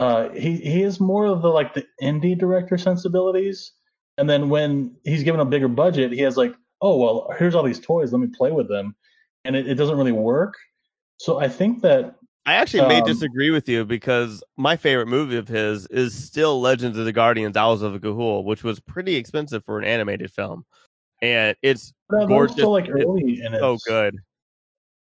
uh 0.00 0.28
he 0.30 0.56
he 0.56 0.82
is 0.82 1.00
more 1.00 1.26
of 1.26 1.42
the 1.42 1.48
like 1.48 1.74
the 1.74 1.84
indie 2.02 2.38
director 2.38 2.78
sensibilities. 2.78 3.72
And 4.16 4.28
then 4.28 4.48
when 4.48 4.96
he's 5.04 5.22
given 5.22 5.40
a 5.40 5.44
bigger 5.44 5.68
budget 5.68 6.12
he 6.12 6.20
has 6.20 6.36
like 6.36 6.54
oh 6.80 6.96
well 6.96 7.34
here's 7.38 7.54
all 7.54 7.62
these 7.62 7.80
toys. 7.80 8.12
Let 8.12 8.20
me 8.20 8.28
play 8.36 8.50
with 8.52 8.68
them. 8.68 8.94
And 9.44 9.56
it, 9.56 9.68
it 9.68 9.74
doesn't 9.74 9.96
really 9.96 10.12
work. 10.12 10.54
So 11.18 11.40
I 11.40 11.48
think 11.48 11.82
that 11.82 12.16
I 12.46 12.54
actually 12.54 12.88
may 12.88 13.00
Um, 13.00 13.06
disagree 13.06 13.50
with 13.50 13.68
you 13.68 13.84
because 13.84 14.42
my 14.56 14.76
favorite 14.76 15.08
movie 15.08 15.36
of 15.36 15.48
his 15.48 15.86
is 15.88 16.14
still 16.14 16.60
Legends 16.62 16.96
of 16.96 17.04
the 17.04 17.12
Guardians: 17.12 17.58
Owls 17.58 17.82
of 17.82 17.92
Ga'Hoole, 18.00 18.44
which 18.44 18.64
was 18.64 18.80
pretty 18.80 19.16
expensive 19.16 19.62
for 19.64 19.78
an 19.78 19.84
animated 19.84 20.32
film, 20.32 20.64
and 21.20 21.54
it's 21.62 21.92
was 22.08 22.26
Gorgeous. 22.26 22.54
still 22.54 22.70
like 22.72 22.88
It's 22.88 23.04
early 23.04 23.42
in 23.42 23.52
so 23.52 23.74
its- 23.74 23.84
good. 23.84 24.16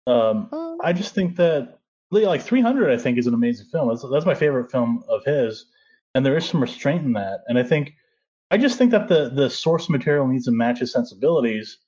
Um, 0.07 0.79
I 0.83 0.93
just 0.93 1.15
think 1.15 1.37
that 1.37 1.79
like 2.11 2.43
300, 2.43 2.91
I 2.91 2.97
think, 2.97 3.19
is 3.19 3.27
an 3.27 3.35
amazing 3.35 3.67
film. 3.67 3.89
That's, 3.89 4.05
that's 4.11 4.27
my 4.27 4.35
favorite 4.35 4.71
film 4.71 5.05
of 5.09 5.25
his, 5.25 5.67
and 6.15 6.25
there 6.25 6.37
is 6.37 6.47
some 6.47 6.61
restraint 6.61 7.05
in 7.05 7.13
that. 7.15 7.41
And 7.47 7.59
I 7.59 7.63
think, 7.63 7.95
I 8.51 8.59
just 8.59 8.79
think 8.79 8.91
that 8.91 9.09
the 9.09 9.31
the 9.31 9.49
source 9.49 9.89
material 9.89 10.27
needs 10.27 10.47
to 10.47 10.51
match 10.51 10.81
his 10.81 10.93
sensibilities, 10.93 11.79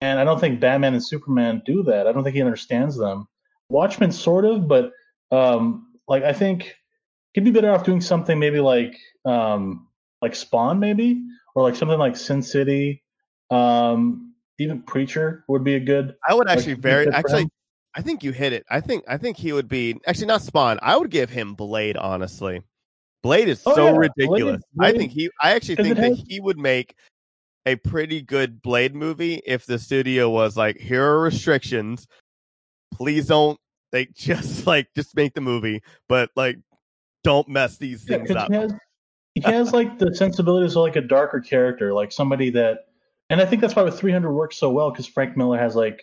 and 0.00 0.18
I 0.18 0.24
don't 0.24 0.40
think 0.40 0.60
Batman 0.60 0.94
and 0.94 1.04
Superman 1.04 1.62
do 1.66 1.82
that. 1.84 2.06
I 2.06 2.12
don't 2.12 2.24
think 2.24 2.36
he 2.36 2.42
understands 2.42 2.96
them. 2.96 3.28
Watchmen, 3.68 4.12
sort 4.12 4.44
of, 4.44 4.66
but 4.66 4.92
um, 5.30 5.88
like 6.08 6.22
I 6.22 6.32
think 6.32 6.74
he'd 7.34 7.44
be 7.44 7.50
better 7.50 7.70
off 7.70 7.84
doing 7.84 8.00
something 8.00 8.38
maybe 8.38 8.60
like 8.60 8.98
um, 9.26 9.88
like 10.22 10.34
Spawn, 10.34 10.80
maybe, 10.80 11.22
or 11.54 11.62
like 11.62 11.76
something 11.76 11.98
like 11.98 12.16
Sin 12.16 12.42
City. 12.42 13.02
Um, 13.50 14.34
even 14.58 14.82
Preacher 14.82 15.44
would 15.48 15.64
be 15.64 15.74
a 15.74 15.80
good. 15.80 16.16
I 16.26 16.34
would 16.34 16.48
actually 16.48 16.74
good 16.74 16.82
very 16.82 17.08
actually. 17.08 17.48
I 17.96 18.02
think 18.02 18.22
you 18.22 18.32
hit 18.32 18.52
it. 18.52 18.64
I 18.70 18.80
think 18.80 19.04
I 19.08 19.16
think 19.16 19.36
he 19.38 19.52
would 19.52 19.68
be 19.68 19.98
actually 20.06 20.26
not 20.26 20.42
Spawn. 20.42 20.78
I 20.82 20.96
would 20.96 21.10
give 21.10 21.30
him 21.30 21.54
Blade. 21.54 21.96
Honestly, 21.96 22.60
Blade 23.22 23.48
is 23.48 23.62
Oh, 23.64 23.74
so 23.74 23.86
yeah. 23.86 23.92
Blade- 23.92 24.10
ridiculous. 24.18 24.62
I 24.78 24.92
think 24.92 25.12
he. 25.12 25.30
I 25.42 25.52
actually 25.52 25.76
think 25.76 25.96
that 25.96 26.04
has- 26.10 26.22
he 26.28 26.38
would 26.40 26.58
make 26.58 26.94
a 27.64 27.76
pretty 27.76 28.20
good 28.22 28.60
Blade 28.62 28.94
movie 28.94 29.40
if 29.46 29.66
the 29.66 29.78
studio 29.78 30.30
was 30.30 30.56
like, 30.56 30.76
here 30.78 31.02
are 31.04 31.20
restrictions. 31.20 32.06
Please 32.92 33.26
don't 33.28 33.58
like 33.92 34.12
just 34.14 34.66
like 34.66 34.88
just 34.94 35.16
make 35.16 35.34
the 35.34 35.40
movie, 35.40 35.80
but 36.08 36.30
like 36.36 36.58
don't 37.24 37.48
mess 37.48 37.76
these 37.78 38.08
Yeah, 38.08 38.18
up. 38.36 38.48
he 38.52 38.54
has 38.56 38.72
he 39.34 39.40
has 39.42 39.72
like 39.72 39.98
the 39.98 40.14
sensibilities 40.14 40.76
of 40.76 40.82
like 40.82 40.96
a 40.96 41.00
darker 41.00 41.40
character, 41.40 41.92
like 41.92 42.12
somebody 42.12 42.50
that, 42.50 42.86
and 43.30 43.40
I 43.40 43.46
think 43.46 43.60
that's 43.62 43.74
why 43.74 43.82
with 43.82 43.98
300 43.98 44.32
works 44.32 44.56
so 44.58 44.70
well 44.70 44.90
because 44.90 45.06
Frank 45.06 45.36
Miller 45.36 45.58
has 45.58 45.74
like, 45.74 46.02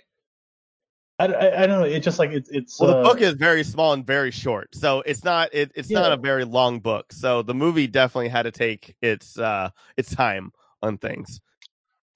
I, 1.20 1.26
I, 1.28 1.64
I 1.64 1.68
don't 1.68 1.82
know, 1.82 1.86
it's 1.86 2.04
just 2.04 2.20
like 2.20 2.32
it's 2.32 2.50
it's 2.50 2.80
Well, 2.80 2.90
the 2.90 2.98
uh, 2.98 3.04
book 3.04 3.22
is 3.22 3.34
very 3.34 3.64
small 3.64 3.94
and 3.94 4.06
very 4.06 4.32
short, 4.32 4.74
so 4.76 5.02
it's 5.06 5.24
not 5.24 5.50
it, 5.54 5.72
it's 5.76 5.90
not 5.90 6.12
a 6.12 6.18
very 6.18 6.44
long 6.44 6.80
book. 6.80 7.14
So 7.14 7.44
the 7.44 7.54
movie 7.54 7.88
definitely 7.88 8.30
had 8.30 8.44
to 8.44 8.52
take 8.52 8.96
its 9.02 9.38
uh 9.38 9.70
its 9.96 10.14
time 10.16 10.52
on 10.82 10.98
things. 10.98 11.40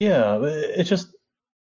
yeah, 0.00 0.38
it's 0.42 0.88
just 0.88 1.08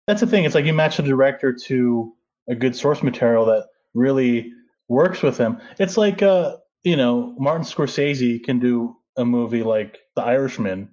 that's 0.08 0.22
the 0.22 0.28
thing. 0.28 0.46
It's 0.46 0.56
like 0.56 0.66
you 0.66 0.74
match 0.74 0.98
the 0.98 1.04
director 1.04 1.54
to 1.66 2.14
a 2.50 2.56
good 2.56 2.76
source 2.76 3.02
material 3.04 3.46
that 3.46 3.68
really 3.94 4.52
works 4.88 5.22
with 5.22 5.38
him. 5.38 5.60
It's 5.80 5.98
like 5.98 6.22
uh 6.22 6.58
you 6.84 6.96
know 6.96 7.36
Martin 7.38 7.66
Scorsese 7.66 8.44
can 8.44 8.60
do 8.60 8.96
a 9.18 9.26
movie 9.26 9.64
like 9.64 10.00
The 10.16 10.24
Irishman, 10.24 10.90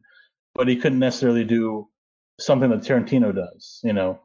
but 0.54 0.68
he 0.68 0.76
couldn't 0.76 0.98
necessarily 0.98 1.44
do 1.44 1.88
something 2.40 2.70
that 2.70 2.80
Tarantino 2.80 3.34
does. 3.34 3.80
You 3.84 3.92
know, 3.92 4.20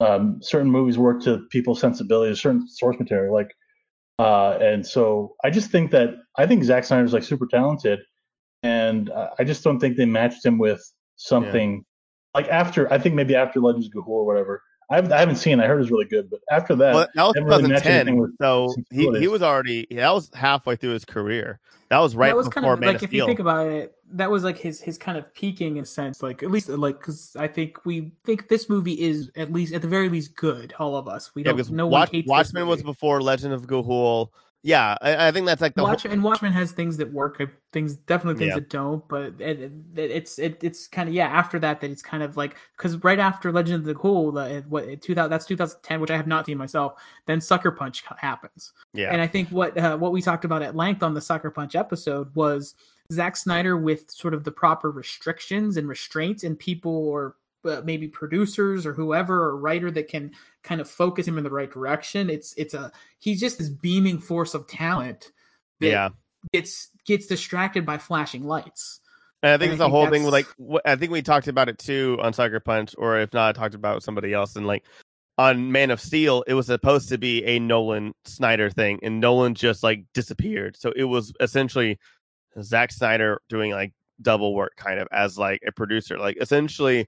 um, 0.00 0.38
certain 0.42 0.70
movies 0.70 0.98
work 0.98 1.22
to 1.22 1.46
people's 1.50 1.80
sensibilities, 1.80 2.40
certain 2.40 2.66
source 2.68 2.98
material, 2.98 3.32
like, 3.34 3.54
uh, 4.18 4.58
and 4.60 4.86
so 4.86 5.34
I 5.44 5.50
just 5.50 5.70
think 5.70 5.90
that 5.92 6.10
I 6.36 6.46
think 6.46 6.64
Zack 6.64 6.84
Snyder's 6.84 7.12
like 7.12 7.22
super 7.22 7.46
talented, 7.46 8.00
and 8.62 9.10
uh, 9.10 9.30
I 9.38 9.44
just 9.44 9.62
don't 9.64 9.78
think 9.78 9.96
they 9.96 10.06
matched 10.06 10.44
him 10.44 10.58
with 10.58 10.82
something 11.16 11.84
like 12.34 12.48
after 12.48 12.92
I 12.92 12.98
think 12.98 13.14
maybe 13.14 13.34
after 13.34 13.60
Legends 13.60 13.86
of 13.86 13.92
Ga'Hoole 13.92 14.08
or 14.08 14.26
whatever. 14.26 14.62
I 14.90 14.96
haven't, 14.96 15.12
I 15.12 15.20
haven't 15.20 15.36
seen. 15.36 15.60
it. 15.60 15.64
I 15.64 15.66
heard 15.66 15.76
it 15.76 15.82
was 15.82 15.90
really 15.90 16.04
good, 16.04 16.28
but 16.28 16.40
after 16.50 16.74
that, 16.76 16.94
Well, 16.94 17.06
that 17.14 17.24
was 17.24 17.34
never 17.36 17.46
really 17.48 17.62
2010, 17.62 18.16
with 18.16 18.36
so 18.38 18.74
he, 18.90 19.08
he 19.18 19.28
was 19.28 19.40
already 19.40 19.86
that 19.90 20.12
was 20.12 20.30
halfway 20.34 20.74
through 20.74 20.90
his 20.90 21.04
career. 21.04 21.60
That 21.90 21.98
was 21.98 22.16
right 22.16 22.28
that 22.28 22.36
was 22.36 22.48
before 22.48 22.62
kind 22.62 22.72
of 22.72 22.80
Man 22.80 22.86
like 22.88 22.96
of 22.96 23.02
if 23.04 23.12
you 23.12 23.24
think 23.24 23.38
about 23.38 23.66
it, 23.68 23.94
that 24.12 24.30
was 24.30 24.42
like 24.44 24.58
his 24.58 24.80
his 24.80 24.98
kind 24.98 25.16
of 25.16 25.32
peaking 25.32 25.76
in 25.76 25.84
a 25.84 25.86
sense, 25.86 26.22
like 26.22 26.42
at 26.42 26.50
least 26.50 26.68
like 26.68 26.98
because 26.98 27.36
I 27.36 27.46
think 27.46 27.84
we 27.84 28.12
think 28.24 28.48
this 28.48 28.68
movie 28.68 29.00
is 29.00 29.30
at 29.36 29.52
least 29.52 29.74
at 29.74 29.82
the 29.82 29.88
very 29.88 30.08
least 30.08 30.34
good. 30.34 30.74
All 30.78 30.96
of 30.96 31.08
us, 31.08 31.34
we 31.34 31.44
yeah, 31.44 31.52
don't. 31.52 31.70
no 31.70 31.86
Watch, 31.86 32.08
one 32.08 32.14
hates 32.14 32.26
this 32.26 32.30
Watchmen 32.30 32.66
was 32.66 32.82
before 32.82 33.22
Legend 33.22 33.54
of 33.54 33.66
Ga'Hoole. 33.66 34.30
Yeah, 34.62 34.94
I, 35.00 35.28
I 35.28 35.32
think 35.32 35.46
that's 35.46 35.62
like 35.62 35.74
the 35.74 35.86
whole, 35.86 35.96
and 36.04 36.22
Watchmen 36.22 36.52
has 36.52 36.72
things 36.72 36.98
that 36.98 37.10
work, 37.10 37.40
things 37.72 37.96
definitely 37.96 38.38
things 38.38 38.50
Yeah. 38.50 38.54
that 38.56 38.68
don't. 38.68 39.08
But 39.08 39.40
it, 39.40 39.58
it, 39.60 39.72
it's 39.96 40.38
it, 40.38 40.62
it's 40.62 40.86
kind 40.86 41.08
of 41.08 41.14
yeah. 41.14 41.28
After 41.28 41.58
that, 41.60 41.80
that 41.80 41.90
it's 41.90 42.02
kind 42.02 42.22
of 42.22 42.36
like 42.36 42.56
because 42.76 43.02
right 43.02 43.18
after 43.18 43.50
Legend 43.52 43.88
of 43.88 43.96
Ga'Hoole, 43.96 44.34
the 44.34 44.62
what 44.68 45.00
two 45.00 45.14
thousand 45.14 45.30
that's 45.30 45.46
two 45.46 45.56
thousand 45.56 45.80
ten, 45.82 45.98
which 45.98 46.10
I 46.10 46.16
have 46.16 46.26
not 46.26 46.44
seen 46.44 46.58
myself. 46.58 47.00
Then 47.24 47.40
Sucker 47.40 47.70
Punch 47.70 48.04
happens, 48.18 48.74
yeah. 48.92 49.10
and 49.10 49.22
I 49.22 49.26
think 49.26 49.48
what 49.48 49.78
uh, 49.78 49.96
what 49.96 50.12
we 50.12 50.20
talked 50.20 50.44
about 50.44 50.60
at 50.60 50.76
length 50.76 51.02
on 51.02 51.14
the 51.14 51.22
Sucker 51.22 51.50
Punch 51.50 51.74
episode 51.74 52.34
was 52.34 52.74
Zack 53.10 53.38
Snyder 53.38 53.78
with 53.78 54.10
sort 54.10 54.34
of 54.34 54.44
the 54.44 54.52
proper 54.52 54.90
restrictions 54.90 55.78
and 55.78 55.88
restraints, 55.88 56.44
and 56.44 56.58
people 56.58 57.08
or 57.08 57.36
uh, 57.64 57.82
maybe 57.84 58.08
producers 58.08 58.86
or 58.86 58.92
whoever 58.92 59.44
or 59.44 59.56
writer 59.56 59.90
that 59.90 60.08
can 60.08 60.32
kind 60.62 60.80
of 60.80 60.88
focus 60.88 61.26
him 61.26 61.38
in 61.38 61.44
the 61.44 61.50
right 61.50 61.70
direction. 61.70 62.30
It's 62.30 62.54
it's 62.54 62.74
a 62.74 62.92
he's 63.18 63.40
just 63.40 63.58
this 63.58 63.68
beaming 63.68 64.18
force 64.18 64.54
of 64.54 64.66
talent. 64.66 65.32
that 65.80 65.86
yeah. 65.86 66.08
gets 66.52 66.90
gets 67.04 67.26
distracted 67.26 67.84
by 67.84 67.98
flashing 67.98 68.44
lights. 68.44 69.00
And 69.42 69.52
I 69.52 69.58
think 69.58 69.72
And 69.72 69.72
I 69.72 69.74
it's 69.74 69.78
the 69.78 69.84
think 69.84 69.92
whole 69.92 70.10
thing 70.10 70.24
with 70.24 70.32
like 70.32 70.46
wh- 70.58 70.86
I 70.86 70.96
think 70.96 71.12
we 71.12 71.22
talked 71.22 71.48
about 71.48 71.68
it 71.68 71.78
too 71.78 72.18
on 72.20 72.32
Sucker 72.32 72.60
Punch, 72.60 72.94
or 72.98 73.18
if 73.18 73.32
not, 73.32 73.56
I 73.56 73.60
talked 73.60 73.74
about 73.74 74.02
somebody 74.02 74.32
else. 74.32 74.56
And 74.56 74.66
like 74.66 74.84
on 75.38 75.72
Man 75.72 75.90
of 75.90 76.00
Steel, 76.00 76.44
it 76.46 76.54
was 76.54 76.66
supposed 76.66 77.08
to 77.08 77.18
be 77.18 77.44
a 77.44 77.58
Nolan 77.58 78.12
Snyder 78.26 78.68
thing, 78.70 79.00
and 79.02 79.20
Nolan 79.20 79.54
just 79.54 79.82
like 79.82 80.04
disappeared. 80.12 80.76
So 80.78 80.92
it 80.94 81.04
was 81.04 81.32
essentially 81.40 81.98
Zack 82.62 82.92
Snyder 82.92 83.40
doing 83.48 83.72
like 83.72 83.94
double 84.20 84.54
work, 84.54 84.72
kind 84.76 85.00
of 85.00 85.08
as 85.10 85.38
like 85.38 85.62
a 85.66 85.72
producer. 85.72 86.18
Like 86.18 86.36
essentially, 86.40 87.06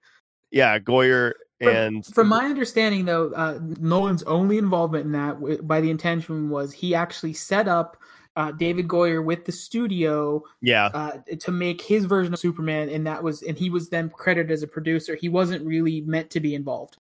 yeah, 0.53 0.79
Goyer 0.79 1.33
and 1.63 2.05
From 2.07 2.29
my 2.29 2.45
understanding, 2.45 3.05
though, 3.05 3.33
uh, 3.35 3.59
Nolan's 3.81 4.23
only 4.25 4.59
involvement 4.59 5.07
in 5.07 5.13
that, 5.13 5.67
by 5.67 5.81
the 5.81 5.91
intention, 5.91 6.51
was 6.51 6.73
he 6.73 6.95
actually 6.95 7.33
set 7.33 7.69
up 7.69 7.97
uh, 8.35 8.51
David 8.53 8.89
Goyer 8.89 9.25
with 9.25 9.45
the 9.45 9.53
studio 9.53 10.43
yeah, 10.61 10.87
uh, 10.87 11.19
to 11.39 11.53
make 11.53 11.81
his 11.81 12.05
version 12.05 12.33
of 12.33 12.41
Superman, 12.41 12.89
and 12.89 13.07
that 13.07 13.23
was, 13.23 13.43
and 13.43 13.57
he 13.57 13.71
was 13.71 13.91
then 13.91 14.09
credited 14.11 14.51
as 14.51 14.63
a 14.63 14.67
producer. 14.67 15.15
He 15.15 15.29
wasn't 15.29 15.65
really 15.65 16.01
meant 16.03 16.31
to 16.31 16.41
be 16.41 16.55
involved. 16.55 16.97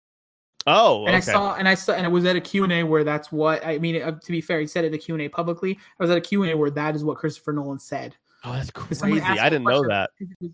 oh, 0.67 1.07
And 1.07 1.17
I 1.17 1.21
saw, 1.21 1.55
and 1.57 1.69
I 1.69 1.75
saw, 1.75 1.93
and 1.93 2.07
it 2.07 2.11
was 2.11 2.25
at 2.25 2.37
a 2.37 2.41
Q 2.41 2.65
and 2.65 2.73
A 2.73 2.83
where 2.85 3.05
that's 3.05 3.31
what 3.31 3.65
I 3.67 3.79
mean. 3.79 4.01
Uh, 4.01 4.13
to 4.13 4.33
be 4.33 4.41
fair, 4.41 4.61
he 4.61 4.67
said 4.67 4.85
it 4.85 4.89
at 4.89 4.95
a 4.95 4.99
Q 4.99 5.17
and 5.17 5.23
A 5.23 5.29
publicly. 5.29 5.79
I 5.99 6.03
was 6.03 6.11
at 6.11 6.17
a 6.17 6.21
Q 6.21 6.45
and 6.45 6.53
A 6.53 6.57
where 6.57 6.71
that 6.71 6.95
is 6.95 7.05
what 7.05 7.19
Christopher 7.19 7.53
Nolan 7.53 7.79
said. 7.79 8.17
Oh, 8.47 8.53
that's 8.53 8.71
crazy. 8.71 9.21
I 9.21 9.47
a 9.47 9.51
didn't 9.51 9.65
know 9.65 9.87
that. 9.89 10.11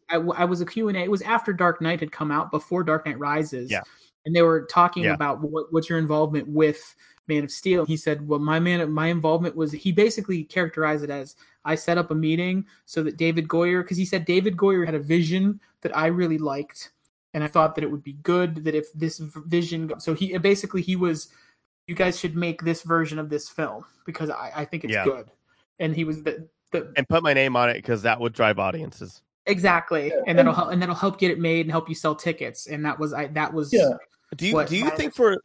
I 0.09 0.45
was 0.45 0.61
a 0.62 0.66
Q&A. 0.66 0.95
It 0.95 1.11
was 1.11 1.20
after 1.22 1.53
Dark 1.53 1.82
Knight 1.82 2.01
had 2.01 2.11
come 2.11 2.30
out, 2.30 2.51
before 2.51 2.82
Dark 2.82 3.05
Knight 3.05 3.18
Rises. 3.18 3.70
Yeah. 3.70 3.82
And 4.24 4.34
they 4.34 4.43
were 4.43 4.62
talking 4.70 5.05
Yeah. 5.05 5.12
about 5.14 5.40
what, 5.43 5.72
what's 5.72 5.88
your 5.90 5.99
involvement 5.99 6.49
with 6.49 6.97
Man 7.28 7.45
of 7.45 7.51
Steel. 7.51 7.84
He 7.84 7.97
said, 7.97 8.26
well, 8.26 8.38
my 8.38 8.59
man, 8.59 8.90
my 8.90 9.09
involvement 9.09 9.55
was, 9.57 9.72
he 9.72 9.93
basically 9.93 10.43
characterized 10.45 11.05
it 11.05 11.11
as, 11.11 11.36
I 11.64 11.74
set 11.74 11.99
up 11.99 12.11
a 12.11 12.14
meeting 12.14 12.66
so 12.86 13.03
that 13.03 13.16
David 13.16 13.47
Goyer, 13.47 13.82
because 13.82 13.97
he 13.97 14.05
said 14.05 14.24
David 14.24 14.57
Goyer 14.57 14.84
had 14.84 14.95
a 14.95 15.01
vision 15.01 15.61
that 15.82 15.97
I 15.97 16.07
really 16.07 16.38
liked. 16.38 16.93
And 17.34 17.45
I 17.45 17.47
thought 17.47 17.74
that 17.74 17.84
it 17.84 17.90
would 17.90 18.03
be 18.03 18.14
good 18.14 18.64
that 18.64 18.74
if 18.74 18.93
this 18.95 19.18
vision, 19.18 19.93
so 19.99 20.14
he 20.14 20.36
basically, 20.38 20.82
he 20.82 20.97
was, 20.97 21.28
you 21.86 21.95
guys 21.95 22.18
should 22.18 22.36
make 22.36 22.62
this 22.62 22.82
version 22.82 23.18
of 23.18 23.28
this 23.28 23.49
film 23.49 23.84
because 24.07 24.30
I, 24.30 24.51
I 24.57 24.64
think 24.64 24.84
it's 24.84 24.93
Yeah. 24.95 25.05
good. 25.05 25.30
And 25.78 25.95
he 25.97 26.05
was 26.05 26.22
the, 26.22 26.49
the, 26.73 26.93
And 26.97 27.09
put 27.09 27.23
my 27.23 27.35
name 27.35 27.57
on 27.57 27.70
it 27.70 27.75
because 27.75 28.03
that 28.03 28.20
would 28.20 28.33
drive 28.33 28.59
audiences. 28.59 29.23
Exactly, 29.47 30.09
Yeah, 30.09 30.23
and 30.27 30.39
that'll 30.39 30.53
help, 30.55 30.70
and 30.70 30.81
that'll 30.81 30.95
help 30.95 31.18
get 31.18 31.31
it 31.31 31.39
made 31.39 31.66
and 31.66 31.70
help 31.70 31.89
you 31.89 31.95
sell 31.95 32.14
tickets. 32.14 32.66
And 32.66 32.85
that 32.85 32.99
was 32.99 33.12
I 33.12 33.27
that 33.29 33.53
was 33.53 33.73
Yeah. 33.73 33.95
Do 34.37 34.47
you 34.47 34.64
do 34.64 34.77
you 34.77 34.85
my 34.85 34.91
think 34.91 35.14
for 35.14 35.43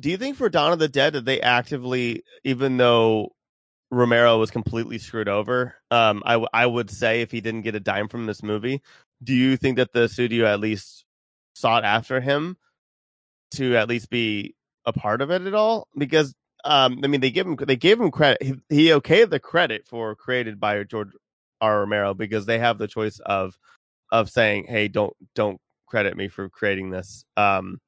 do 0.00 0.10
you 0.10 0.16
think 0.16 0.36
for 0.36 0.48
Dawn 0.48 0.72
of 0.72 0.78
the 0.78 0.88
Dead 0.88 1.14
that 1.14 1.24
they 1.24 1.40
actively, 1.40 2.24
even 2.44 2.76
though 2.76 3.32
Romero 3.90 4.38
was 4.38 4.50
completely 4.50 4.98
screwed 4.98 5.28
over, 5.28 5.74
um, 5.90 6.22
I 6.26 6.32
w- 6.32 6.48
I 6.52 6.66
would 6.66 6.90
say 6.90 7.20
if 7.22 7.30
he 7.30 7.40
didn't 7.40 7.62
get 7.62 7.74
a 7.74 7.80
dime 7.80 8.08
from 8.08 8.26
this 8.26 8.42
movie, 8.42 8.82
do 9.22 9.34
you 9.34 9.56
think 9.56 9.76
that 9.76 9.92
the 9.92 10.08
studio 10.08 10.46
at 10.46 10.60
least 10.60 11.04
sought 11.54 11.84
after 11.84 12.20
him 12.20 12.56
to 13.52 13.76
at 13.76 13.88
least 13.88 14.10
be 14.10 14.54
a 14.84 14.92
part 14.92 15.20
of 15.20 15.30
it 15.30 15.42
at 15.42 15.54
all? 15.54 15.88
Because 15.96 16.34
um, 16.64 17.00
I 17.02 17.06
mean, 17.08 17.20
they 17.20 17.30
give 17.30 17.46
him 17.46 17.56
they 17.56 17.76
gave 17.76 18.00
him 18.00 18.10
credit. 18.10 18.42
He, 18.42 18.54
he 18.68 18.86
okayed 18.88 19.30
the 19.30 19.40
credit 19.40 19.86
for 19.86 20.14
created 20.14 20.60
by 20.60 20.82
George 20.84 21.10
R. 21.60 21.80
Romero 21.80 22.14
because 22.14 22.46
they 22.46 22.58
have 22.58 22.78
the 22.78 22.88
choice 22.88 23.18
of 23.20 23.58
of 24.12 24.30
saying, 24.30 24.66
"Hey, 24.68 24.88
don't 24.88 25.14
don't 25.34 25.60
credit 25.86 26.16
me 26.16 26.28
for 26.28 26.48
creating 26.48 26.90
this," 26.90 27.24
um, 27.36 27.80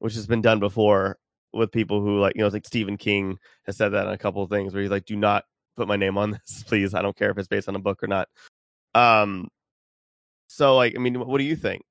which 0.00 0.14
has 0.14 0.26
been 0.26 0.42
done 0.42 0.60
before 0.60 1.18
with 1.52 1.72
people 1.72 2.00
who 2.00 2.18
like 2.20 2.34
you 2.36 2.42
know, 2.42 2.48
like 2.48 2.66
Stephen 2.66 2.96
King 2.96 3.38
has 3.66 3.76
said 3.76 3.90
that 3.90 4.06
in 4.06 4.12
a 4.12 4.18
couple 4.18 4.42
of 4.42 4.50
things 4.50 4.74
where 4.74 4.82
he's 4.82 4.90
like, 4.90 5.04
"Do 5.04 5.16
not 5.16 5.44
put 5.76 5.88
my 5.88 5.96
name 5.96 6.18
on 6.18 6.30
this, 6.46 6.64
please. 6.64 6.94
I 6.94 7.02
don't 7.02 7.16
care 7.16 7.30
if 7.30 7.38
it's 7.38 7.48
based 7.48 7.68
on 7.68 7.76
a 7.76 7.80
book 7.80 8.02
or 8.02 8.08
not." 8.08 8.28
Um, 8.94 9.48
so 10.48 10.76
like, 10.76 10.94
I 10.96 10.98
mean, 11.00 11.20
what 11.20 11.38
do 11.38 11.44
you 11.44 11.56
think? 11.56 11.82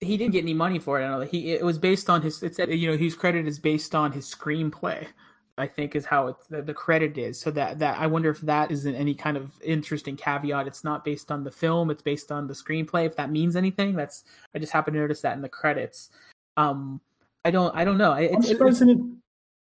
He 0.00 0.16
didn't 0.16 0.32
get 0.32 0.42
any 0.42 0.54
money 0.54 0.78
for 0.78 1.00
it. 1.00 1.04
I 1.04 1.08
know 1.08 1.20
he 1.20 1.52
it 1.52 1.64
was 1.64 1.78
based 1.78 2.08
on 2.08 2.22
his. 2.22 2.42
It 2.42 2.56
said 2.56 2.70
you 2.70 2.90
know 2.90 2.96
his 2.96 3.14
credit 3.14 3.46
is 3.46 3.58
based 3.58 3.94
on 3.94 4.12
his 4.12 4.26
screenplay. 4.32 5.06
I 5.58 5.66
think 5.66 5.94
is 5.94 6.06
how 6.06 6.28
it 6.28 6.36
the, 6.48 6.62
the 6.62 6.72
credit 6.72 7.18
is. 7.18 7.38
So 7.38 7.50
that 7.50 7.78
that 7.80 7.98
I 7.98 8.06
wonder 8.06 8.30
if 8.30 8.40
that 8.40 8.70
isn't 8.70 8.94
any 8.94 9.14
kind 9.14 9.36
of 9.36 9.52
interesting 9.62 10.16
caveat. 10.16 10.66
It's 10.66 10.84
not 10.84 11.04
based 11.04 11.30
on 11.30 11.44
the 11.44 11.50
film. 11.50 11.90
It's 11.90 12.02
based 12.02 12.32
on 12.32 12.46
the 12.46 12.54
screenplay. 12.54 13.04
If 13.04 13.16
that 13.16 13.30
means 13.30 13.56
anything, 13.56 13.94
that's 13.94 14.24
I 14.54 14.58
just 14.58 14.72
happened 14.72 14.94
to 14.94 15.00
notice 15.00 15.20
that 15.20 15.36
in 15.36 15.42
the 15.42 15.48
credits. 15.50 16.10
Um, 16.56 17.00
I 17.44 17.50
don't 17.50 17.74
I 17.76 17.84
don't 17.84 17.98
know. 17.98 18.12
I- 18.12 18.28
I'm 18.28 18.34
It's, 18.36 18.48
surprised 18.48 18.82
it's, 18.82 18.92
they 18.92 19.04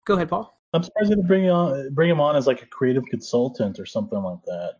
go 0.04 0.14
ahead, 0.14 0.28
Paul. 0.28 0.56
I'm 0.72 0.82
surprised 0.84 1.10
they 1.10 1.16
didn't 1.16 1.26
bring 1.26 1.50
on 1.50 1.92
bring 1.94 2.10
him 2.10 2.20
on 2.20 2.36
as 2.36 2.46
like 2.46 2.62
a 2.62 2.66
creative 2.66 3.04
consultant 3.06 3.80
or 3.80 3.86
something 3.86 4.22
like 4.22 4.42
that. 4.44 4.76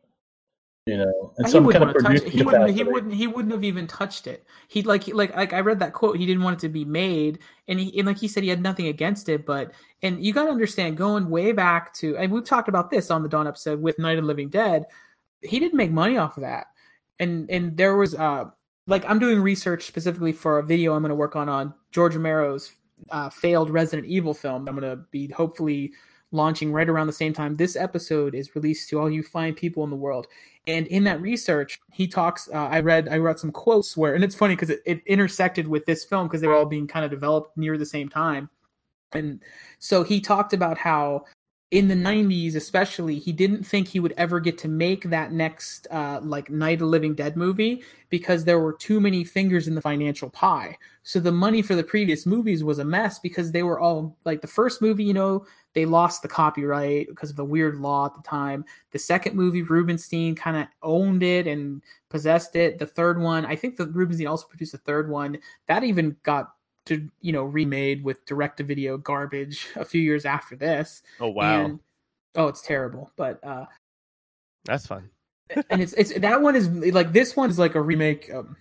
You 0.88 0.96
know, 0.98 1.32
and 1.36 1.46
he 1.48 1.58
wouldn't 1.58 1.84
kind 1.84 1.96
of 1.96 2.02
want 2.04 2.06
touch 2.18 2.26
it. 2.26 2.32
He 2.32 2.42
wouldn't. 2.42 2.70
He 2.70 2.82
wouldn't. 2.82 3.14
He 3.14 3.26
wouldn't 3.26 3.52
have 3.52 3.64
even 3.64 3.86
touched 3.86 4.26
it. 4.26 4.46
He'd 4.68 4.86
like. 4.86 5.04
he- 5.04 5.12
Like. 5.12 5.36
Like 5.36 5.52
I 5.52 5.60
read 5.60 5.78
that 5.80 5.92
quote. 5.92 6.16
He 6.16 6.26
didn't 6.26 6.42
want 6.42 6.58
it 6.58 6.60
to 6.66 6.68
be 6.68 6.84
made, 6.84 7.38
and 7.68 7.78
he 7.78 7.96
and 7.98 8.06
like 8.06 8.18
he 8.18 8.28
said, 8.28 8.42
he 8.42 8.48
had 8.48 8.62
nothing 8.62 8.86
against 8.86 9.28
it. 9.28 9.44
But 9.44 9.72
and 10.02 10.24
you 10.24 10.32
got 10.32 10.44
to 10.44 10.50
understand, 10.50 10.96
going 10.96 11.28
way 11.28 11.52
back 11.52 11.92
to, 11.94 12.16
and 12.16 12.32
we've 12.32 12.44
talked 12.44 12.68
about 12.68 12.90
this 12.90 13.10
on 13.10 13.22
the 13.22 13.28
Dawn 13.28 13.46
episode 13.46 13.80
with 13.82 13.98
Night 13.98 14.18
of 14.18 14.24
the 14.24 14.28
Living 14.28 14.48
Dead. 14.48 14.84
He 15.42 15.60
didn't 15.60 15.76
make 15.76 15.90
money 15.92 16.16
off 16.16 16.36
of 16.36 16.42
that, 16.42 16.68
and 17.20 17.50
and 17.50 17.76
there 17.76 17.96
was 17.96 18.14
uh 18.14 18.46
like 18.86 19.04
I'm 19.08 19.18
doing 19.18 19.40
research 19.40 19.84
specifically 19.86 20.32
for 20.32 20.58
a 20.58 20.62
video 20.64 20.94
I'm 20.94 21.02
going 21.02 21.10
to 21.10 21.14
work 21.14 21.36
on 21.36 21.48
on 21.48 21.74
George 21.92 22.14
Romero's 22.14 22.72
uh, 23.10 23.28
failed 23.28 23.70
Resident 23.70 24.08
Evil 24.08 24.34
film. 24.34 24.66
I'm 24.66 24.74
going 24.76 24.90
to 24.90 25.04
be 25.10 25.28
hopefully 25.28 25.92
launching 26.30 26.72
right 26.72 26.88
around 26.88 27.06
the 27.06 27.12
same 27.12 27.32
time 27.32 27.56
this 27.56 27.74
episode 27.76 28.34
is 28.34 28.54
released 28.54 28.88
to 28.90 28.98
all 28.98 29.10
you 29.10 29.22
fine 29.22 29.54
people 29.54 29.84
in 29.84 29.90
the 29.90 29.96
world. 29.96 30.26
And 30.68 30.86
in 30.88 31.02
that 31.04 31.20
research, 31.22 31.80
he 31.90 32.06
talks. 32.06 32.48
Uh, 32.52 32.66
I 32.66 32.80
read, 32.80 33.08
I 33.08 33.16
read 33.16 33.38
some 33.38 33.50
quotes 33.50 33.96
where, 33.96 34.14
and 34.14 34.22
it's 34.22 34.34
funny 34.34 34.54
because 34.54 34.68
it, 34.68 34.82
it 34.84 35.02
intersected 35.06 35.66
with 35.66 35.86
this 35.86 36.04
film 36.04 36.28
because 36.28 36.42
they 36.42 36.46
were 36.46 36.54
all 36.54 36.66
being 36.66 36.86
kind 36.86 37.06
of 37.06 37.10
developed 37.10 37.56
near 37.56 37.78
the 37.78 37.86
same 37.86 38.08
time. 38.08 38.50
And 39.12 39.42
so 39.78 40.02
he 40.02 40.20
talked 40.20 40.52
about 40.52 40.76
how 40.76 41.24
in 41.70 41.86
the 41.86 41.94
90s 41.94 42.56
especially 42.56 43.18
he 43.18 43.30
didn't 43.30 43.62
think 43.62 43.88
he 43.88 44.00
would 44.00 44.14
ever 44.16 44.40
get 44.40 44.56
to 44.56 44.68
make 44.68 45.04
that 45.04 45.32
next 45.32 45.86
uh, 45.90 46.18
like 46.22 46.48
night 46.48 46.74
of 46.74 46.78
the 46.80 46.86
living 46.86 47.14
dead 47.14 47.36
movie 47.36 47.82
because 48.08 48.42
there 48.42 48.58
were 48.58 48.72
too 48.72 49.00
many 49.00 49.22
fingers 49.22 49.68
in 49.68 49.74
the 49.74 49.80
financial 49.82 50.30
pie. 50.30 50.78
So 51.02 51.20
the 51.20 51.30
money 51.30 51.60
for 51.60 51.74
the 51.74 51.84
previous 51.84 52.24
movies 52.24 52.64
was 52.64 52.78
a 52.78 52.84
mess 52.84 53.18
because 53.18 53.52
they 53.52 53.62
were 53.62 53.78
all 53.78 54.16
like 54.24 54.40
the 54.40 54.46
first 54.46 54.80
movie 54.80 55.04
you 55.04 55.12
know 55.12 55.44
they 55.74 55.84
lost 55.84 56.22
the 56.22 56.28
copyright 56.28 57.08
because 57.08 57.28
of 57.28 57.36
the 57.36 57.44
weird 57.44 57.76
law 57.76 58.06
at 58.06 58.14
the 58.14 58.22
time. 58.22 58.64
The 58.92 58.98
second 58.98 59.36
movie 59.36 59.62
rubinstein 59.62 60.34
kind 60.34 60.56
of 60.56 60.68
owned 60.82 61.22
it 61.22 61.46
and 61.46 61.82
possessed 62.08 62.56
it. 62.56 62.78
The 62.78 62.86
third 62.86 63.20
one 63.20 63.44
i 63.44 63.54
think 63.54 63.76
that 63.76 63.94
rubinstein 63.94 64.26
also 64.26 64.46
produced 64.46 64.72
a 64.72 64.78
third 64.78 65.10
one. 65.10 65.38
That 65.66 65.84
even 65.84 66.16
got 66.22 66.54
to 66.88 67.08
you 67.20 67.32
know 67.32 67.44
remade 67.44 68.02
with 68.02 68.24
direct 68.26 68.58
to 68.58 68.64
video 68.64 68.96
garbage 68.96 69.68
a 69.76 69.84
few 69.84 70.00
years 70.00 70.24
after 70.24 70.56
this. 70.56 71.02
Oh 71.20 71.28
wow, 71.28 71.64
and 71.64 71.80
oh 72.34 72.48
it's 72.48 72.62
terrible 72.62 73.10
but 73.16 73.42
uh 73.42 73.64
that's 74.64 74.86
fun. 74.86 75.10
and 75.70 75.80
it's 75.80 75.94
it's 75.94 76.12
that 76.18 76.42
one 76.42 76.54
is 76.54 76.68
like 76.92 77.12
this 77.12 77.36
one 77.36 77.50
is 77.50 77.58
like 77.58 77.74
a 77.74 77.80
remake 77.80 78.32
um, 78.32 78.56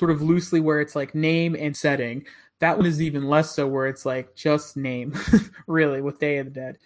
sort 0.00 0.10
of 0.10 0.22
loosely 0.22 0.60
where 0.60 0.80
it's 0.80 0.96
like 0.96 1.14
name 1.14 1.54
and 1.58 1.76
setting. 1.76 2.24
That 2.60 2.76
one 2.76 2.86
is 2.86 3.02
even 3.02 3.28
less 3.28 3.54
so 3.54 3.66
where 3.66 3.86
it's 3.86 4.06
like 4.06 4.34
just 4.34 4.76
name 4.76 5.14
really 5.66 6.00
with 6.00 6.20
day 6.20 6.38
of 6.38 6.46
the 6.46 6.52
dead. 6.52 6.78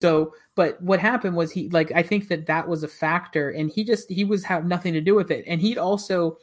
So 0.00 0.34
but 0.54 0.80
what 0.82 1.00
happened 1.00 1.36
was 1.36 1.50
he 1.50 1.68
like 1.70 1.90
i 1.92 2.02
think 2.02 2.28
that 2.28 2.46
that 2.46 2.68
was 2.68 2.82
a 2.82 2.88
factor 2.88 3.50
and 3.50 3.70
he 3.70 3.84
just 3.84 4.10
he 4.10 4.24
was 4.24 4.44
have 4.44 4.66
nothing 4.66 4.92
to 4.92 5.00
do 5.00 5.14
with 5.14 5.30
it. 5.30 5.44
And 5.46 5.60
he'd 5.60 5.78
also 5.78 6.38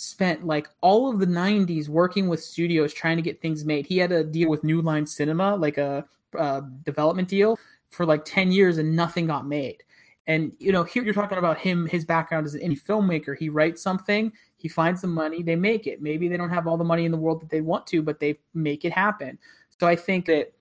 spent 0.00 0.46
like 0.46 0.66
all 0.80 1.10
of 1.10 1.18
the 1.18 1.26
90s 1.26 1.88
working 1.88 2.26
with 2.26 2.42
studios 2.42 2.94
trying 2.94 3.16
to 3.16 3.22
get 3.22 3.38
things 3.42 3.66
made 3.66 3.84
he 3.84 3.98
had 3.98 4.10
a 4.12 4.24
deal 4.24 4.48
with 4.48 4.64
new 4.64 4.80
line 4.80 5.06
cinema 5.06 5.54
like 5.56 5.76
a 5.76 6.04
development 6.84 7.28
deal 7.28 7.58
for 7.90 8.06
like 8.06 8.24
10 8.24 8.50
years 8.50 8.78
and 8.78 8.96
nothing 8.96 9.26
got 9.26 9.46
made 9.46 9.82
and 10.30 10.52
you 10.60 10.70
know, 10.70 10.84
here 10.84 11.02
you're 11.02 11.12
talking 11.12 11.38
about 11.38 11.58
him, 11.58 11.86
his 11.86 12.04
background 12.04 12.46
as 12.46 12.54
any 12.54 12.76
filmmaker. 12.76 13.36
He 13.36 13.48
writes 13.48 13.82
something, 13.82 14.32
he 14.58 14.68
finds 14.68 15.00
the 15.00 15.08
money, 15.08 15.42
they 15.42 15.56
make 15.56 15.88
it. 15.88 16.00
Maybe 16.00 16.28
they 16.28 16.36
don't 16.36 16.50
have 16.50 16.68
all 16.68 16.76
the 16.76 16.84
money 16.84 17.04
in 17.04 17.10
the 17.10 17.18
world 17.18 17.40
that 17.40 17.50
they 17.50 17.62
want 17.62 17.84
to, 17.88 18.00
but 18.00 18.20
they 18.20 18.38
make 18.54 18.84
it 18.84 18.92
happen. 18.92 19.38
So 19.80 19.88
I 19.88 19.96
think 19.96 20.26
that 20.26 20.52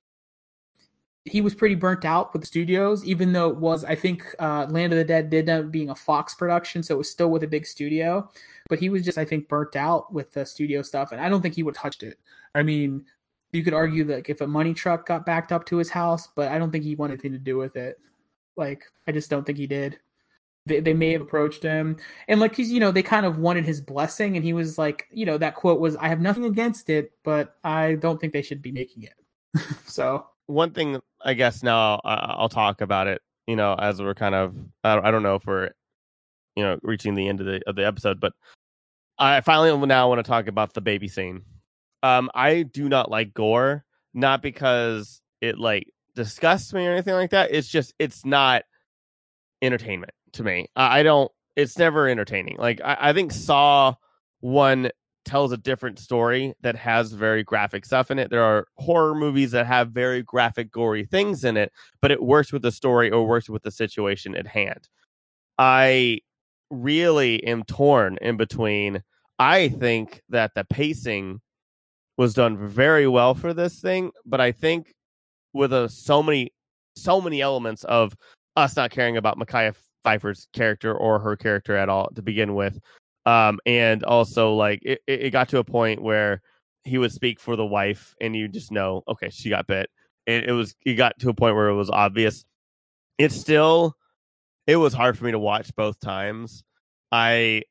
he 1.26 1.42
was 1.42 1.54
pretty 1.54 1.76
burnt 1.76 2.06
out 2.06 2.32
with 2.34 2.42
the 2.42 2.48
studios, 2.48 3.04
even 3.06 3.34
though 3.34 3.50
it 3.50 3.58
was, 3.58 3.84
I 3.84 3.96
think, 3.96 4.24
uh, 4.40 4.68
Land 4.70 4.94
of 4.94 5.00
the 5.00 5.04
Dead 5.04 5.30
did 5.30 5.50
end 5.50 5.66
up 5.66 5.72
being 5.72 5.90
a 5.90 5.96
Fox 5.96 6.34
production, 6.34 6.82
so 6.82 6.96
it 6.96 6.98
was 6.98 7.10
still 7.10 7.30
with 7.30 7.44
a 7.44 7.48
big 7.48 7.66
studio. 7.66 8.30
But 8.70 8.80
he 8.80 8.90
was 8.90 9.04
just, 9.04 9.18
I 9.18 9.26
think, 9.26 9.48
burnt 9.48 9.76
out 9.76 10.14
with 10.14 10.32
the 10.32 10.46
studio 10.46 10.82
stuff, 10.82 11.12
and 11.12 11.20
I 11.20 11.30
don't 11.30 11.42
think 11.42 11.56
he 11.56 11.64
would 11.64 11.76
have 11.76 11.82
touched 11.82 12.04
it. 12.04 12.20
I 12.56 12.64
mean, 12.64 13.06
you 13.52 13.64
could 13.64 13.74
argue 13.74 14.04
that 14.06 14.30
if 14.30 14.42
a 14.42 14.48
money 14.48 14.74
truck 14.74 15.08
got 15.08 15.26
backed 15.26 15.52
up 15.52 15.66
to 15.66 15.78
his 15.78 15.90
house, 15.90 16.28
but 16.28 16.52
I 16.52 16.58
don't 16.58 16.72
think 16.72 16.84
he 16.84 16.96
wanted 16.96 17.14
anything 17.14 17.34
to 17.34 17.38
do 17.38 17.58
with 17.58 17.76
it. 17.76 18.00
Like, 18.56 18.84
I 19.08 19.12
just 19.12 19.30
don't 19.30 19.46
think 19.46 19.58
he 19.58 19.68
did. 19.68 20.00
They, 20.66 20.80
they 20.80 20.94
may 20.94 21.12
have 21.14 21.22
approached 21.22 21.64
him, 21.64 21.98
and 22.28 22.40
like 22.40 22.56
he's, 22.56 22.72
you 22.72 22.80
know, 22.80 22.92
they 22.92 23.04
kind 23.04 23.26
of 23.26 23.40
wanted 23.40 23.66
his 23.66 23.82
blessing, 23.82 24.36
and 24.36 24.46
he 24.46 24.54
was 24.54 24.78
like, 24.78 25.08
you 25.12 25.26
know, 25.26 25.38
that 25.38 25.56
quote 25.56 25.80
was, 25.80 25.96
"I 25.96 26.10
have 26.10 26.22
nothing 26.22 26.46
against 26.46 26.90
it, 26.90 27.12
but 27.24 27.56
I 27.64 27.96
don't 27.96 28.20
think 28.22 28.34
they 28.34 28.42
should 28.42 28.62
be 28.62 28.72
making 28.72 29.04
it." 29.04 29.14
so 29.86 30.28
one 30.50 30.72
thing 30.72 31.00
I 31.24 31.34
guess 31.36 31.64
now 31.64 32.02
I- 32.04 32.36
I'll 32.38 32.50
talk 32.50 32.82
about 32.82 33.08
it. 33.08 33.22
You 33.48 33.56
know, 33.56 33.74
as 33.74 34.02
we're 34.02 34.16
kind 34.16 34.36
of 34.36 34.56
I 34.84 34.96
don't, 34.96 35.06
I 35.06 35.12
don't 35.12 35.24
know 35.24 35.36
if 35.36 35.46
we're 35.46 35.70
you 36.56 36.64
know 36.64 36.78
reaching 36.82 37.16
the 37.16 37.28
end 37.28 37.40
of 37.40 37.46
the 37.46 37.62
of 37.68 37.76
the 37.76 37.86
episode, 37.86 38.20
but 38.20 38.34
I 39.18 39.42
finally 39.42 39.86
now 39.86 40.10
want 40.10 40.20
to 40.20 40.30
talk 40.30 40.48
about 40.48 40.74
the 40.74 40.82
baby 40.82 41.08
scene. 41.08 41.44
Um, 42.04 42.30
I 42.34 42.64
do 42.64 42.88
not 42.90 43.12
like 43.12 43.34
gore, 43.34 43.84
not 44.14 44.42
because 44.42 45.22
it 45.42 45.58
like 45.58 45.92
disgusts 46.16 46.74
me 46.74 46.88
or 46.88 46.92
anything 46.94 47.14
like 47.14 47.32
that. 47.32 47.52
It's 47.52 47.68
just 47.68 47.94
it's 48.00 48.26
not 48.26 48.64
entertainment 49.62 50.14
to 50.34 50.44
me. 50.44 50.68
I, 50.76 51.00
I 51.00 51.04
don't. 51.04 51.32
It's 51.56 51.78
never 51.78 52.08
entertaining. 52.08 52.58
Like 52.58 52.82
I, 52.84 52.98
I 53.00 53.14
think 53.14 53.32
Saw 53.32 53.96
one 54.40 54.90
tells 55.30 55.52
a 55.52 55.58
different 55.58 56.00
story 56.00 56.56
that 56.62 56.76
has 56.76 57.12
very 57.12 57.44
graphic 57.44 57.86
stuff 57.86 58.10
in 58.10 58.18
it. 58.18 58.32
There 58.32 58.44
are 58.44 58.66
horror 58.78 59.14
movies 59.14 59.52
that 59.52 59.68
have 59.68 59.92
very 59.92 60.24
graphic, 60.24 60.72
gory 60.72 61.06
things 61.06 61.44
in 61.44 61.56
it, 61.56 61.72
but 62.02 62.10
it 62.10 62.24
works 62.24 62.52
with 62.52 62.64
the 62.64 62.72
story 62.72 63.12
or 63.12 63.28
works 63.28 63.48
with 63.48 63.62
the 63.62 63.70
situation 63.70 64.36
at 64.36 64.48
hand. 64.48 64.90
I 65.60 66.22
really 66.72 67.44
am 67.44 67.64
torn 67.64 68.18
in 68.22 68.38
between. 68.38 69.04
I 69.38 69.70
think 69.70 70.22
that 70.30 70.52
the 70.56 70.64
pacing 70.64 71.42
was 72.18 72.34
done 72.34 72.58
very 72.68 73.08
well 73.08 73.36
for 73.36 73.54
this 73.54 73.80
thing, 73.80 74.10
but 74.26 74.42
I 74.42 74.52
think 74.52 74.94
with 75.54 75.72
a, 75.74 75.88
so 75.90 76.24
many 76.24 76.52
so 76.96 77.22
many 77.22 77.40
elements 77.40 77.84
of 77.84 78.16
us 78.56 78.76
not 78.76 78.90
caring 78.90 79.16
about 79.16 79.38
Mekhi 79.38 79.74
Phifer's 80.04 80.48
character 80.54 80.94
or 80.94 81.20
her 81.20 81.38
character 81.38 81.78
at 81.78 81.88
all 81.88 82.10
to 82.16 82.22
begin 82.24 82.56
with. 82.56 82.80
Um, 83.30 83.60
and 83.68 84.04
also 84.04 84.56
like 84.56 84.82
it, 84.84 85.02
it 85.06 85.30
got 85.30 85.50
to 85.50 85.60
a 85.60 85.64
point 85.64 86.02
where 86.02 86.42
he 86.84 86.98
would 86.98 87.12
speak 87.12 87.40
for 87.40 87.56
the 87.56 87.66
wife, 87.66 88.16
and 88.20 88.36
you 88.36 88.48
just 88.48 88.72
know, 88.72 89.04
okay, 89.08 89.30
she 89.30 89.50
got 89.50 89.68
bit. 89.68 89.92
And 90.26 90.46
it 90.46 90.52
was 90.52 90.76
it 90.84 90.96
got 90.96 91.20
to 91.20 91.30
a 91.30 91.34
point 91.36 91.56
where 91.56 91.70
it 91.70 91.76
was 91.76 91.92
obvious. 91.92 92.44
It's 93.20 93.36
still 93.36 93.96
it 94.66 94.78
was 94.78 94.94
hard 94.94 95.16
for 95.16 95.26
me 95.26 95.32
to 95.32 95.38
watch 95.38 95.76
both 95.76 96.00
times. 96.00 96.64
I 97.12 97.64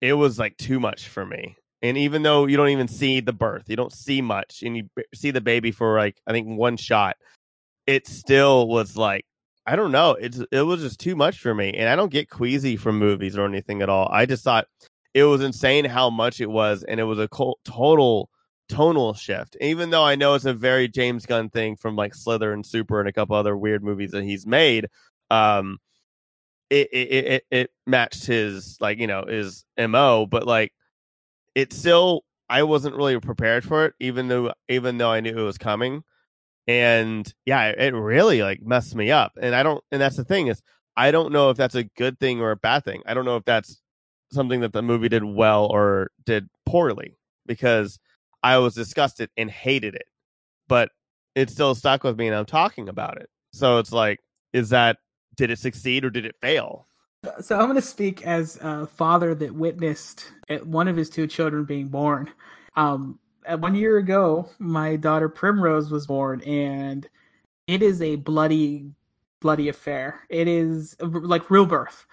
it 0.00 0.14
was 0.14 0.40
like 0.40 0.56
too 0.56 0.80
much 0.80 1.06
for 1.06 1.24
me. 1.24 1.56
And 1.82 1.96
even 1.96 2.24
though 2.24 2.46
you 2.46 2.56
don't 2.56 2.70
even 2.70 2.88
see 2.88 3.20
the 3.20 3.32
birth, 3.32 3.68
you 3.68 3.76
don't 3.76 3.92
see 3.92 4.20
much, 4.20 4.64
and 4.64 4.76
you 4.76 4.88
see 5.14 5.30
the 5.30 5.40
baby 5.40 5.70
for 5.70 5.96
like 5.96 6.20
I 6.26 6.32
think 6.32 6.48
one 6.48 6.76
shot, 6.76 7.16
it 7.86 8.08
still 8.08 8.66
was 8.66 8.96
like 8.96 9.24
I 9.66 9.76
don't 9.76 9.92
know. 9.92 10.12
It's 10.12 10.40
it 10.50 10.62
was 10.62 10.80
just 10.80 10.98
too 10.98 11.14
much 11.14 11.38
for 11.38 11.54
me, 11.54 11.74
and 11.74 11.88
I 11.88 11.94
don't 11.94 12.10
get 12.10 12.28
queasy 12.28 12.76
from 12.76 12.98
movies 12.98 13.36
or 13.36 13.44
anything 13.46 13.82
at 13.82 13.88
all. 13.88 14.08
I 14.10 14.26
just 14.26 14.42
thought 14.42 14.66
it 15.16 15.24
was 15.24 15.40
insane 15.40 15.86
how 15.86 16.10
much 16.10 16.42
it 16.42 16.50
was, 16.50 16.82
and 16.82 17.00
it 17.00 17.04
was 17.04 17.18
a 17.18 17.26
total 17.26 18.28
tonal 18.68 19.14
shift. 19.14 19.56
Even 19.62 19.88
though 19.88 20.04
I 20.04 20.14
know 20.14 20.34
it's 20.34 20.44
a 20.44 20.52
very 20.52 20.88
James 20.88 21.24
Gunn 21.24 21.48
thing 21.48 21.74
from 21.74 21.96
like 21.96 22.14
Slither 22.14 22.52
and 22.52 22.66
Super 22.66 23.00
and 23.00 23.08
a 23.08 23.14
couple 23.14 23.34
other 23.34 23.56
weird 23.56 23.82
movies 23.82 24.10
that 24.10 24.24
he's 24.24 24.46
made, 24.46 24.88
um, 25.30 25.78
it 26.68 26.88
it 26.92 27.24
it, 27.26 27.44
it 27.50 27.70
matched 27.86 28.26
his 28.26 28.76
like 28.78 28.98
you 28.98 29.06
know 29.06 29.24
his 29.26 29.64
mo, 29.78 30.26
but 30.26 30.46
like 30.46 30.74
it 31.54 31.72
still 31.72 32.22
I 32.50 32.64
wasn't 32.64 32.96
really 32.96 33.18
prepared 33.18 33.64
for 33.64 33.86
it, 33.86 33.94
even 34.00 34.28
though 34.28 34.52
even 34.68 34.98
though 34.98 35.10
I 35.10 35.20
knew 35.20 35.38
it 35.38 35.42
was 35.42 35.56
coming 35.56 36.02
and 36.68 37.32
yeah 37.46 37.68
it 37.68 37.94
really 37.94 38.42
like 38.42 38.60
messed 38.60 38.96
me 38.96 39.10
up 39.12 39.30
and 39.40 39.54
i 39.54 39.62
don't 39.62 39.84
and 39.92 40.02
that's 40.02 40.16
the 40.16 40.24
thing 40.24 40.48
is 40.48 40.60
i 40.96 41.12
don't 41.12 41.32
know 41.32 41.50
if 41.50 41.56
that's 41.56 41.76
a 41.76 41.84
good 41.84 42.18
thing 42.18 42.40
or 42.40 42.50
a 42.50 42.56
bad 42.56 42.84
thing 42.84 43.02
i 43.06 43.14
don't 43.14 43.24
know 43.24 43.36
if 43.36 43.44
that's 43.44 43.80
something 44.36 44.60
that 44.60 44.72
the 44.72 44.82
movie 44.82 45.08
did 45.08 45.24
well 45.24 45.66
or 45.66 46.10
did 46.24 46.48
poorly 46.64 47.16
because 47.46 47.98
i 48.42 48.56
was 48.56 48.74
disgusted 48.74 49.28
and 49.36 49.50
hated 49.50 49.94
it 49.94 50.06
but 50.68 50.90
it 51.34 51.50
still 51.50 51.74
stuck 51.74 52.04
with 52.04 52.16
me 52.16 52.28
and 52.28 52.36
i'm 52.36 52.46
talking 52.46 52.88
about 52.88 53.16
it 53.16 53.28
so 53.52 53.78
it's 53.78 53.92
like 53.92 54.20
is 54.52 54.68
that 54.68 54.98
did 55.36 55.50
it 55.50 55.58
succeed 55.58 56.04
or 56.04 56.10
did 56.10 56.24
it 56.24 56.36
fail 56.40 56.86
So 57.40 57.58
I'm 57.58 57.64
going 57.64 57.76
to 57.76 57.82
speak 57.82 58.24
as 58.26 58.58
a 58.62 58.86
father 58.86 59.34
that 59.34 59.54
witnessed 59.54 60.32
one 60.62 60.88
of 60.88 60.96
his 60.96 61.10
two 61.10 61.26
children 61.26 61.64
being 61.64 61.88
born. 61.88 62.30
Um, 62.76 63.18
one 63.58 63.74
year 63.74 63.98
ago, 63.98 64.48
my 64.58 64.96
daughter 64.96 65.28
Primrose 65.28 65.90
was 65.90 66.06
born, 66.06 66.40
and 66.42 67.08
it 67.66 67.82
is 67.82 68.02
a 68.02 68.16
bloody, 68.16 68.90
bloody 69.40 69.68
affair. 69.68 70.20
It 70.28 70.48
is 70.48 70.96
like 71.00 71.50
real 71.50 71.66
birth. 71.66 72.06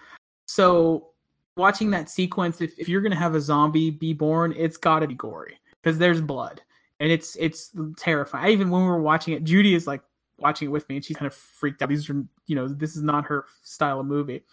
So 0.48 1.13
watching 1.56 1.92
that 1.92 2.10
sequence, 2.10 2.62
if, 2.62 2.78
if 2.80 2.88
you're 2.90 3.02
going 3.02 3.12
to 3.12 3.18
have 3.18 3.36
a 3.36 3.42
zombie 3.42 3.92
be 3.92 4.14
born, 4.14 4.54
it's 4.58 4.78
got 4.78 5.00
to 5.00 5.08
be 5.08 5.16
gory 5.16 5.58
because 5.82 5.98
there's 5.98 6.22
blood, 6.22 6.62
and 7.00 7.12
it's 7.12 7.36
it's 7.40 7.72
terrifying. 7.98 8.52
Even 8.52 8.70
when 8.70 8.82
we 8.82 8.88
were 8.88 9.02
watching 9.02 9.34
it, 9.34 9.44
Judy 9.44 9.74
is 9.76 9.88
like 9.88 10.02
watching 10.38 10.68
it 10.68 10.72
with 10.72 10.88
me, 10.90 10.96
and 10.98 11.06
she's 11.06 11.18
kind 11.18 11.28
of 11.28 11.34
freaked 11.34 11.82
out. 11.82 11.90
These 11.90 12.10
are 12.10 12.24
you 12.48 12.56
know 12.56 12.68
this 12.68 12.96
is 12.96 13.02
not 13.02 13.26
her 13.26 13.46
style 13.62 14.00
of 14.00 14.06
movie 14.06 14.44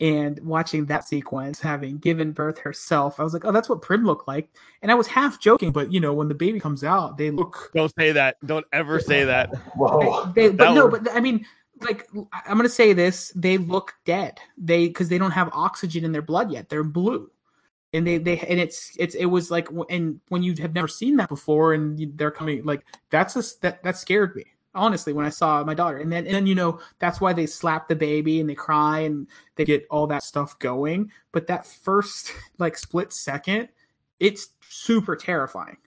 and 0.00 0.38
watching 0.40 0.84
that 0.86 1.08
sequence, 1.08 1.58
having 1.60 1.96
given 1.98 2.32
birth 2.32 2.58
herself, 2.58 3.18
I 3.18 3.22
was 3.22 3.32
like, 3.32 3.46
oh, 3.46 3.52
that's 3.52 3.68
what 3.68 3.80
Prim 3.80 4.04
looked 4.04 4.28
like. 4.28 4.50
And 4.82 4.90
I 4.90 4.94
was 4.94 5.06
half 5.06 5.40
joking, 5.40 5.72
but 5.72 5.90
you 5.90 6.00
know, 6.00 6.12
when 6.12 6.28
the 6.28 6.34
baby 6.34 6.60
comes 6.60 6.84
out, 6.84 7.16
they 7.16 7.30
look. 7.30 7.70
don't 7.74 7.92
say 7.98 8.12
that 8.12 8.36
don't 8.44 8.66
ever 8.72 9.00
say 9.00 9.24
that 9.24 9.54
Whoa. 9.74 10.30
They, 10.34 10.50
but 10.50 10.58
That 10.58 10.74
no, 10.74 10.86
was- 10.86 11.00
but 11.00 11.12
I 11.16 11.20
mean, 11.20 11.46
like, 11.80 12.08
I'm 12.46 12.56
gonna 12.56 12.68
say 12.68 12.92
this: 12.92 13.32
they 13.34 13.58
look 13.58 13.94
dead. 14.04 14.38
They 14.56 14.88
because 14.88 15.08
they 15.08 15.18
don't 15.18 15.30
have 15.32 15.50
oxygen 15.52 16.04
in 16.04 16.12
their 16.12 16.22
blood 16.22 16.50
yet. 16.50 16.68
They're 16.68 16.84
blue, 16.84 17.30
and 17.92 18.06
they 18.06 18.18
they 18.18 18.38
and 18.40 18.58
it's 18.58 18.96
it's 18.98 19.14
it 19.14 19.26
was 19.26 19.50
like, 19.50 19.68
and 19.90 20.20
when 20.28 20.42
you 20.42 20.54
have 20.60 20.74
never 20.74 20.88
seen 20.88 21.16
that 21.16 21.28
before, 21.28 21.74
and 21.74 22.16
they're 22.18 22.30
coming 22.30 22.64
like 22.64 22.84
that's 23.10 23.36
a 23.36 23.60
that 23.60 23.82
that 23.82 23.96
scared 23.96 24.34
me 24.36 24.44
honestly 24.76 25.12
when 25.12 25.26
I 25.26 25.30
saw 25.30 25.64
my 25.64 25.74
daughter. 25.74 25.98
And 25.98 26.12
then 26.12 26.26
and 26.26 26.34
then 26.34 26.46
you 26.46 26.54
know 26.54 26.78
that's 26.98 27.20
why 27.20 27.32
they 27.32 27.46
slap 27.46 27.88
the 27.88 27.96
baby 27.96 28.40
and 28.40 28.48
they 28.48 28.54
cry 28.54 29.00
and 29.00 29.26
they 29.56 29.64
get 29.64 29.86
all 29.90 30.06
that 30.08 30.22
stuff 30.22 30.56
going. 30.58 31.10
But 31.32 31.48
that 31.48 31.66
first 31.66 32.32
like 32.58 32.76
split 32.78 33.12
second, 33.12 33.68
it's 34.20 34.50
super 34.68 35.16
terrifying 35.16 35.78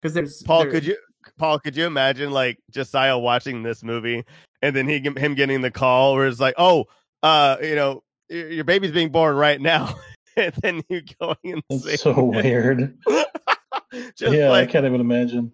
because 0.00 0.14
there's 0.14 0.42
Paul, 0.42 0.62
there- 0.62 0.70
could 0.70 0.86
you 0.86 0.96
Paul, 1.38 1.58
could 1.58 1.76
you 1.76 1.86
imagine 1.86 2.30
like 2.30 2.58
Josiah 2.70 3.18
watching 3.18 3.62
this 3.62 3.82
movie 3.82 4.24
and 4.64 4.74
then 4.74 4.88
he 4.88 4.98
him 4.98 5.34
getting 5.34 5.60
the 5.60 5.70
call 5.70 6.14
where 6.14 6.26
it's 6.26 6.40
like, 6.40 6.54
oh, 6.56 6.86
uh, 7.22 7.56
you 7.62 7.74
know, 7.74 8.02
your 8.30 8.50
your 8.50 8.64
baby's 8.64 8.92
being 8.92 9.10
born 9.10 9.36
right 9.36 9.60
now, 9.60 9.94
and 10.36 10.54
then 10.62 10.82
you 10.88 11.02
going 11.20 11.36
and 11.44 11.62
That's 11.68 12.00
so 12.00 12.24
weird. 12.24 12.98
Just 14.16 14.34
yeah, 14.34 14.50
I 14.50 14.64
can't 14.64 14.86
even 14.86 15.00
imagine. 15.00 15.52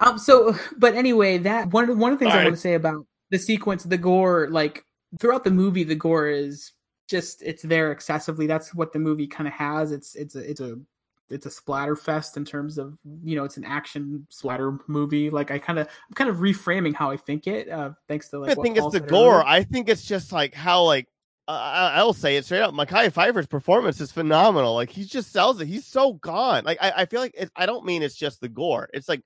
Um. 0.00 0.18
So, 0.18 0.54
but 0.76 0.94
anyway, 0.94 1.38
that 1.38 1.72
one 1.72 1.98
one 1.98 2.12
of 2.12 2.18
the 2.18 2.24
things 2.24 2.34
I 2.34 2.38
Alright. 2.38 2.46
want 2.46 2.56
to 2.56 2.60
say 2.60 2.74
about 2.74 3.06
the 3.30 3.38
sequence, 3.38 3.84
the 3.84 3.98
gore, 3.98 4.48
like 4.50 4.84
throughout 5.18 5.44
the 5.44 5.50
movie, 5.50 5.82
the 5.82 5.94
gore 5.94 6.28
is 6.28 6.72
just 7.08 7.42
it's 7.42 7.62
there 7.62 7.90
excessively. 7.90 8.46
That's 8.46 8.74
what 8.74 8.92
the 8.92 8.98
movie 8.98 9.26
kind 9.26 9.48
of 9.48 9.54
has. 9.54 9.90
It's 9.90 10.14
it's 10.14 10.36
a 10.36 10.48
it's 10.48 10.60
a 10.60 10.78
it's 11.30 11.46
a 11.46 11.50
splatter 11.50 11.96
fest 11.96 12.36
in 12.36 12.44
terms 12.44 12.78
of 12.78 12.98
you 13.22 13.36
know 13.36 13.44
it's 13.44 13.56
an 13.56 13.64
action 13.64 14.26
splatter 14.30 14.78
movie. 14.86 15.30
Like 15.30 15.50
I 15.50 15.58
kind 15.58 15.78
of 15.78 15.86
I'm 15.86 16.14
kind 16.14 16.30
of 16.30 16.36
reframing 16.38 16.94
how 16.94 17.10
I 17.10 17.16
think 17.16 17.46
it. 17.46 17.68
Uh, 17.68 17.90
thanks 18.08 18.28
to 18.30 18.38
like 18.38 18.50
I 18.50 18.54
think 18.62 18.76
it's 18.76 18.92
the 18.92 19.00
gore. 19.00 19.34
earlier. 19.36 19.44
I 19.46 19.62
think 19.62 19.88
it's 19.88 20.04
just 20.04 20.32
like 20.32 20.54
how 20.54 20.84
like 20.84 21.06
uh, 21.46 21.52
I- 21.52 21.92
I'll 21.96 22.12
say 22.12 22.36
it 22.36 22.44
straight 22.44 22.60
up. 22.60 22.74
Mekhi 22.74 23.12
Phifer's 23.12 23.46
performance 23.46 24.00
is 24.00 24.12
phenomenal. 24.12 24.74
Like 24.74 24.90
he 24.90 25.04
just 25.04 25.32
sells 25.32 25.60
it. 25.60 25.68
He's 25.68 25.86
so 25.86 26.14
gone. 26.14 26.64
Like 26.64 26.78
I, 26.80 26.92
I 26.98 27.06
feel 27.06 27.20
like 27.20 27.34
it, 27.36 27.50
I 27.56 27.66
don't 27.66 27.84
mean 27.84 28.02
it's 28.02 28.16
just 28.16 28.40
the 28.40 28.48
gore. 28.48 28.88
It's 28.92 29.08
like 29.08 29.22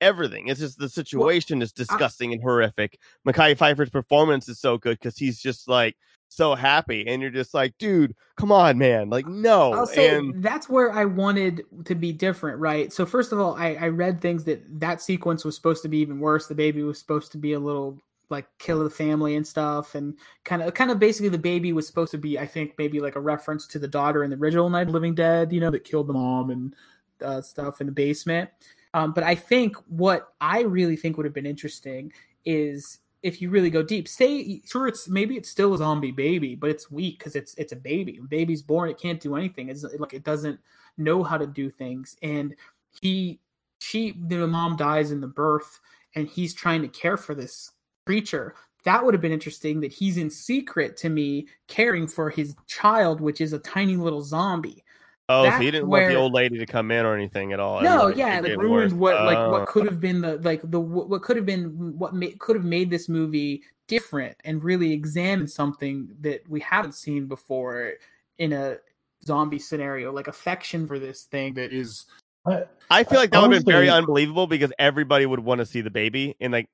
everything. 0.00 0.48
It's 0.48 0.60
just 0.60 0.78
the 0.78 0.88
situation 0.88 1.62
is 1.62 1.72
disgusting 1.72 2.32
and 2.32 2.42
horrific. 2.42 2.98
Mekhi 3.26 3.56
Phifer's 3.56 3.90
performance 3.90 4.48
is 4.48 4.58
so 4.60 4.76
good 4.78 4.98
because 4.98 5.16
he's 5.16 5.40
just 5.40 5.68
like 5.68 5.96
so 6.34 6.54
happy, 6.54 7.06
and 7.06 7.20
you're 7.20 7.30
just 7.30 7.54
like, 7.54 7.76
dude, 7.78 8.14
come 8.36 8.50
on, 8.50 8.78
man. 8.78 9.10
Like 9.10 9.26
no, 9.26 9.72
I'll 9.72 9.86
say 9.86 10.16
and 10.16 10.42
that's 10.42 10.68
where 10.68 10.92
I 10.92 11.04
wanted 11.04 11.62
to 11.84 11.94
be 11.94 12.12
different, 12.12 12.58
right? 12.58 12.92
So 12.92 13.06
first 13.06 13.32
of 13.32 13.40
all, 13.40 13.54
I, 13.54 13.74
I 13.74 13.88
read 13.88 14.20
things 14.20 14.44
that 14.44 14.62
that 14.80 15.00
sequence 15.02 15.44
was 15.44 15.54
supposed 15.54 15.82
to 15.82 15.88
be 15.88 15.98
even 15.98 16.18
worse. 16.18 16.46
The 16.46 16.54
baby 16.54 16.82
was 16.82 16.98
supposed 16.98 17.32
to 17.32 17.38
be 17.38 17.52
a 17.52 17.60
little 17.60 17.98
like 18.28 18.46
kill 18.58 18.82
the 18.82 18.90
family 18.90 19.36
and 19.36 19.46
stuff, 19.46 19.94
and 19.94 20.16
kind 20.44 20.62
of 20.62 20.74
kind 20.74 20.90
of 20.90 20.98
basically 20.98 21.28
the 21.28 21.38
baby 21.38 21.72
was 21.72 21.86
supposed 21.86 22.12
to 22.12 22.18
be, 22.18 22.38
I 22.38 22.46
think, 22.46 22.74
maybe 22.78 23.00
like 23.00 23.16
a 23.16 23.20
reference 23.20 23.66
to 23.68 23.78
the 23.78 23.88
daughter 23.88 24.24
in 24.24 24.30
the 24.30 24.36
original 24.36 24.70
Night 24.70 24.88
of 24.88 24.94
Living 24.94 25.14
Dead, 25.14 25.52
you 25.52 25.60
know, 25.60 25.70
that 25.70 25.84
killed 25.84 26.06
the 26.06 26.14
mom 26.14 26.50
and 26.50 26.74
uh, 27.22 27.40
stuff 27.40 27.80
in 27.80 27.86
the 27.86 27.92
basement. 27.92 28.50
Um, 28.94 29.12
but 29.12 29.24
I 29.24 29.34
think 29.34 29.76
what 29.88 30.34
I 30.40 30.62
really 30.62 30.96
think 30.96 31.16
would 31.16 31.26
have 31.26 31.34
been 31.34 31.46
interesting 31.46 32.12
is 32.44 32.98
if 33.22 33.40
you 33.40 33.50
really 33.50 33.70
go 33.70 33.82
deep, 33.82 34.08
say 34.08 34.60
sure 34.66 34.88
it's 34.88 35.08
maybe 35.08 35.36
it's 35.36 35.48
still 35.48 35.74
a 35.74 35.78
zombie 35.78 36.10
baby, 36.10 36.54
but 36.54 36.70
it's 36.70 36.90
weak 36.90 37.18
because 37.18 37.36
it's 37.36 37.54
it's 37.54 37.72
a 37.72 37.76
baby. 37.76 38.18
When 38.18 38.26
baby's 38.26 38.62
born, 38.62 38.90
it 38.90 38.98
can't 38.98 39.20
do 39.20 39.36
anything. 39.36 39.68
It's 39.68 39.84
like 39.98 40.14
it 40.14 40.24
doesn't 40.24 40.58
know 40.98 41.22
how 41.22 41.38
to 41.38 41.46
do 41.46 41.70
things. 41.70 42.16
And 42.22 42.54
he 43.00 43.40
she 43.78 44.12
the 44.26 44.46
mom 44.46 44.76
dies 44.76 45.12
in 45.12 45.20
the 45.20 45.26
birth 45.26 45.80
and 46.14 46.28
he's 46.28 46.52
trying 46.54 46.82
to 46.82 46.88
care 46.88 47.16
for 47.16 47.34
this 47.34 47.72
creature. 48.06 48.54
That 48.84 49.04
would 49.04 49.14
have 49.14 49.20
been 49.20 49.32
interesting 49.32 49.80
that 49.80 49.92
he's 49.92 50.16
in 50.16 50.28
secret 50.28 50.96
to 50.98 51.08
me 51.08 51.46
caring 51.68 52.08
for 52.08 52.30
his 52.30 52.56
child, 52.66 53.20
which 53.20 53.40
is 53.40 53.52
a 53.52 53.58
tiny 53.60 53.96
little 53.96 54.22
zombie. 54.22 54.82
Oh, 55.28 55.44
so 55.44 55.50
he 55.58 55.70
didn't 55.70 55.88
want 55.88 56.08
the 56.08 56.14
old 56.14 56.32
lady 56.32 56.58
to 56.58 56.66
come 56.66 56.90
in 56.90 57.04
or 57.04 57.14
anything 57.14 57.52
at 57.52 57.60
all. 57.60 57.80
No, 57.82 58.06
was, 58.06 58.16
yeah, 58.16 58.38
it 58.38 58.42
like 58.42 58.52
it 58.52 58.58
ruined 58.58 58.92
worse. 58.92 58.92
what 58.92 59.24
like 59.24 59.38
Oh. 59.38 59.50
what 59.50 59.66
could 59.66 59.86
have 59.86 60.00
been 60.00 60.20
the 60.20 60.38
like 60.38 60.60
the 60.64 60.80
what 60.80 61.22
could 61.22 61.36
have 61.36 61.46
been 61.46 61.98
what 61.98 62.14
ma- 62.14 62.26
could 62.38 62.56
have 62.56 62.64
made 62.64 62.90
this 62.90 63.08
movie 63.08 63.62
different 63.88 64.36
and 64.44 64.62
really 64.62 64.92
examine 64.92 65.46
something 65.48 66.08
that 66.20 66.48
we 66.48 66.60
haven't 66.60 66.94
seen 66.94 67.26
before 67.26 67.94
in 68.38 68.52
a 68.52 68.76
zombie 69.24 69.58
scenario, 69.58 70.12
like 70.12 70.28
affection 70.28 70.86
for 70.86 70.98
this 70.98 71.24
thing 71.24 71.54
that 71.54 71.72
is 71.72 72.06
I, 72.46 72.64
I 72.90 73.04
feel 73.04 73.18
like 73.18 73.30
that 73.30 73.42
would 73.42 73.52
have 73.52 73.64
been 73.64 73.72
very 73.72 73.88
unbelievable 73.88 74.46
because 74.46 74.72
everybody 74.78 75.26
would 75.26 75.40
want 75.40 75.60
to 75.60 75.66
see 75.66 75.80
the 75.80 75.90
baby, 75.90 76.36
and 76.40 76.52
like 76.52 76.68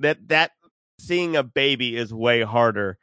that 0.00 0.28
that 0.28 0.52
seeing 0.98 1.36
a 1.36 1.42
baby 1.42 1.96
is 1.96 2.12
way 2.12 2.42
harder. 2.42 2.98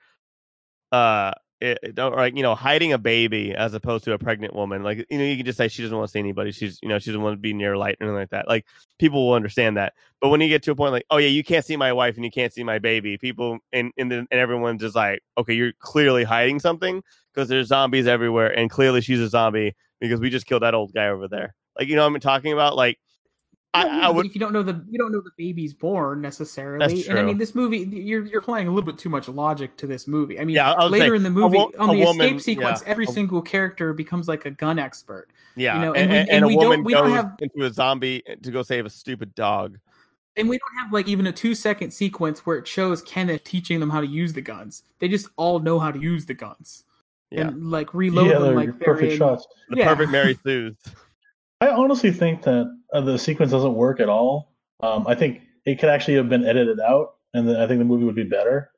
Uh, 0.91 1.31
it, 1.62 1.95
don't 1.95 2.16
like 2.16 2.36
you 2.36 2.41
know 2.43 2.55
hiding 2.55 2.91
a 2.91 2.97
baby 2.97 3.53
as 3.53 3.74
opposed 3.74 4.03
to 4.05 4.14
a 4.14 4.18
pregnant 4.18 4.55
woman. 4.55 4.84
Like 4.84 5.05
you 5.09 5.18
know 5.18 5.24
you 5.24 5.38
can 5.38 5.45
just 5.45 5.57
say 5.57 5.68
she 5.68 5.82
doesn't 5.82 5.95
want 5.95 6.07
to 6.07 6.12
see 6.12 6.20
anybody. 6.20 6.51
She's 6.51 6.80
you 6.82 6.89
know 6.89 6.97
she 6.97 7.12
doesn't 7.12 7.22
want 7.22 7.34
to 7.36 7.39
be 7.39 7.53
near 7.53 7.78
light 7.78 7.97
or 7.99 8.05
anything 8.05 8.18
like 8.20 8.30
that. 8.32 8.47
Like 8.47 8.66
people 8.99 9.28
will 9.28 9.36
understand 9.36 9.78
that. 9.78 9.93
But 10.20 10.30
when 10.30 10.41
you 10.41 10.49
get 10.49 10.64
to 10.64 10.72
a 10.72 10.76
point 10.76 10.91
like 10.91 11.05
oh 11.12 11.18
yeah 11.18 11.28
you 11.28 11.43
can't 11.43 11.64
see 11.64 11.78
my 11.78 11.93
wife 11.93 12.16
and 12.16 12.26
you 12.26 12.32
can't 12.32 12.51
see 12.51 12.64
my 12.64 12.80
baby, 12.80 13.18
people 13.18 13.59
and 13.72 13.91
and, 13.97 14.12
then, 14.12 14.28
and 14.32 14.39
everyone's 14.39 14.82
just 14.82 14.95
like 14.95 15.22
okay 15.38 15.53
you're 15.53 15.74
clearly 15.80 16.24
hiding 16.24 16.59
something 16.59 17.03
because 17.34 17.47
there's 17.47 17.68
zombies 17.68 18.07
everywhere 18.07 18.47
and 18.57 18.70
clearly 18.70 19.01
she's 19.01 19.20
a 19.20 19.30
zombie 19.30 19.76
because 19.99 20.20
we 20.20 20.30
just 20.30 20.47
killed 20.47 20.64
that 20.64 20.74
old 20.74 20.93
guy 20.93 21.07
over 21.07 21.28
there. 21.28 21.53
Like 21.78 21.88
you 21.88 21.95
know 21.95 22.05
I'm 22.05 22.20
talking 22.20 22.53
about 22.53 22.76
like 22.76 22.97
I, 23.74 23.86
Yeah, 23.86 24.07
I 24.07 24.09
would. 24.09 24.26
if 24.26 24.36
you 24.36 24.39
don't 24.39 24.51
know 24.51 24.63
the 24.63 24.84
you 24.89 24.99
don't 24.99 25.11
know 25.13 25.22
the 25.22 25.32
baby's 25.38 25.74
born 25.74 26.19
necessarily. 26.22 26.86
That's 26.95 27.07
And 27.07 27.17
I 27.17 27.24
mean, 27.24 27.38
this 27.38 27.55
movie 27.55 27.78
you're 27.80 28.26
you're 28.26 28.39
applying 28.41 28.67
a 28.67 28.72
little 28.72 28.86
bit 28.86 28.97
too 28.99 29.07
much 29.09 29.30
logic 29.30 29.78
to 29.78 29.88
this 29.88 30.07
movie. 30.07 30.39
I 30.39 30.45
mean, 30.45 30.55
Yeah, 30.57 30.74
I 30.74 30.88
later 30.88 31.11
say 31.11 31.15
in 31.15 31.24
the 31.24 31.30
movie 31.30 31.57
wo- 31.57 31.72
on 31.80 31.95
the 31.95 32.03
woman- 32.03 32.26
escape 32.26 32.41
sequence, 32.41 32.82
yeah. 32.84 32.89
every 32.91 33.05
A- 33.05 33.11
single 33.11 33.41
character 33.41 33.93
becomes 33.93 34.28
like 34.28 34.45
a 34.45 34.51
gun 34.51 34.78
expert. 34.78 35.28
Yeah, 35.55 35.76
you 35.76 35.82
know, 35.86 35.93
and, 35.93 36.03
and 36.03 36.11
we- 36.11 36.17
and, 36.17 36.30
and 36.30 36.43
a 36.43 36.47
we 36.47 36.53
don't- 36.55 36.63
woman 36.69 36.84
we 36.84 36.93
don't 36.93 37.11
have- 37.11 37.36
into 37.39 37.65
a 37.65 37.72
zombie 37.72 38.24
eh, 38.28 38.36
to 38.43 38.51
go 38.51 38.61
save 38.61 38.86
a 38.86 38.89
stupid 38.89 39.34
dog. 39.36 39.78
And 40.38 40.49
we 40.49 40.57
don't 40.57 40.84
have 40.84 40.91
like 40.93 41.07
even 41.07 41.28
a 41.28 41.32
two 41.32 41.55
second 41.55 41.91
sequence 41.91 42.45
where 42.45 42.57
it 42.57 42.67
shows 42.67 43.01
Kenneth 43.01 43.43
teaching 43.45 43.80
them 43.80 43.89
how 43.89 44.01
to 44.01 44.07
use 44.07 44.34
the 44.34 44.41
guns. 44.41 44.84
They 44.99 45.07
just 45.07 45.28
all 45.38 45.59
know 45.59 45.78
how 45.80 45.91
to 45.91 45.99
use 45.99 46.26
the 46.26 46.34
guns 46.34 46.84
Yeah, 47.32 47.47
and 47.47 47.69
like 47.72 47.93
reload 47.93 48.28
yeah, 48.28 48.39
them 48.39 48.55
like 48.55 48.80
perfect 48.82 49.13
in- 49.13 49.17
shots. 49.17 49.45
the 49.69 49.78
yeah. 49.78 49.88
perfect 49.88 50.11
Mary 50.11 50.38
Sue's. 50.43 50.76
I 51.62 51.70
honestly 51.70 52.12
think 52.12 52.41
that 52.43 52.76
uh, 52.91 53.01
the 53.01 53.20
sequence 53.20 53.51
doesn't 53.51 53.76
work 53.76 53.99
at 53.99 54.09
all. 54.09 54.55
Um, 54.82 55.05
I 55.07 55.14
think 55.14 55.41
it 55.66 55.80
could 55.80 55.89
actually 55.89 56.16
have 56.16 56.28
been 56.28 56.43
edited 56.43 56.80
out, 56.80 57.14
and 57.36 57.47
then 57.47 57.57
I 57.57 57.68
think 57.68 57.80
the 57.80 57.86
movie 57.86 58.03
would 58.03 58.16
be 58.16 58.24
better. 58.24 58.72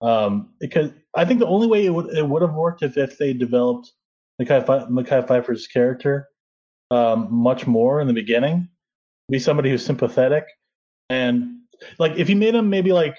Um, 0.00 0.50
because 0.60 0.92
I 1.16 1.24
think 1.24 1.40
the 1.40 1.48
only 1.48 1.66
way 1.66 1.84
it 1.84 1.90
would 1.90 2.16
it 2.16 2.26
would 2.26 2.42
have 2.42 2.54
worked 2.54 2.84
if 2.84 2.96
if 2.96 3.18
they 3.18 3.32
developed 3.32 3.92
Mekhi, 4.40 4.64
Mekhi 4.88 5.26
Phifer's 5.26 5.66
character 5.66 6.28
um, 6.92 7.26
much 7.30 7.66
more 7.66 8.00
in 8.00 8.06
the 8.06 8.12
beginning, 8.12 8.68
be 9.28 9.40
somebody 9.40 9.70
who's 9.70 9.84
sympathetic, 9.84 10.44
and 11.10 11.58
like 11.98 12.12
if 12.16 12.30
you 12.30 12.36
made 12.36 12.54
him 12.54 12.70
maybe 12.70 12.92
like 12.92 13.16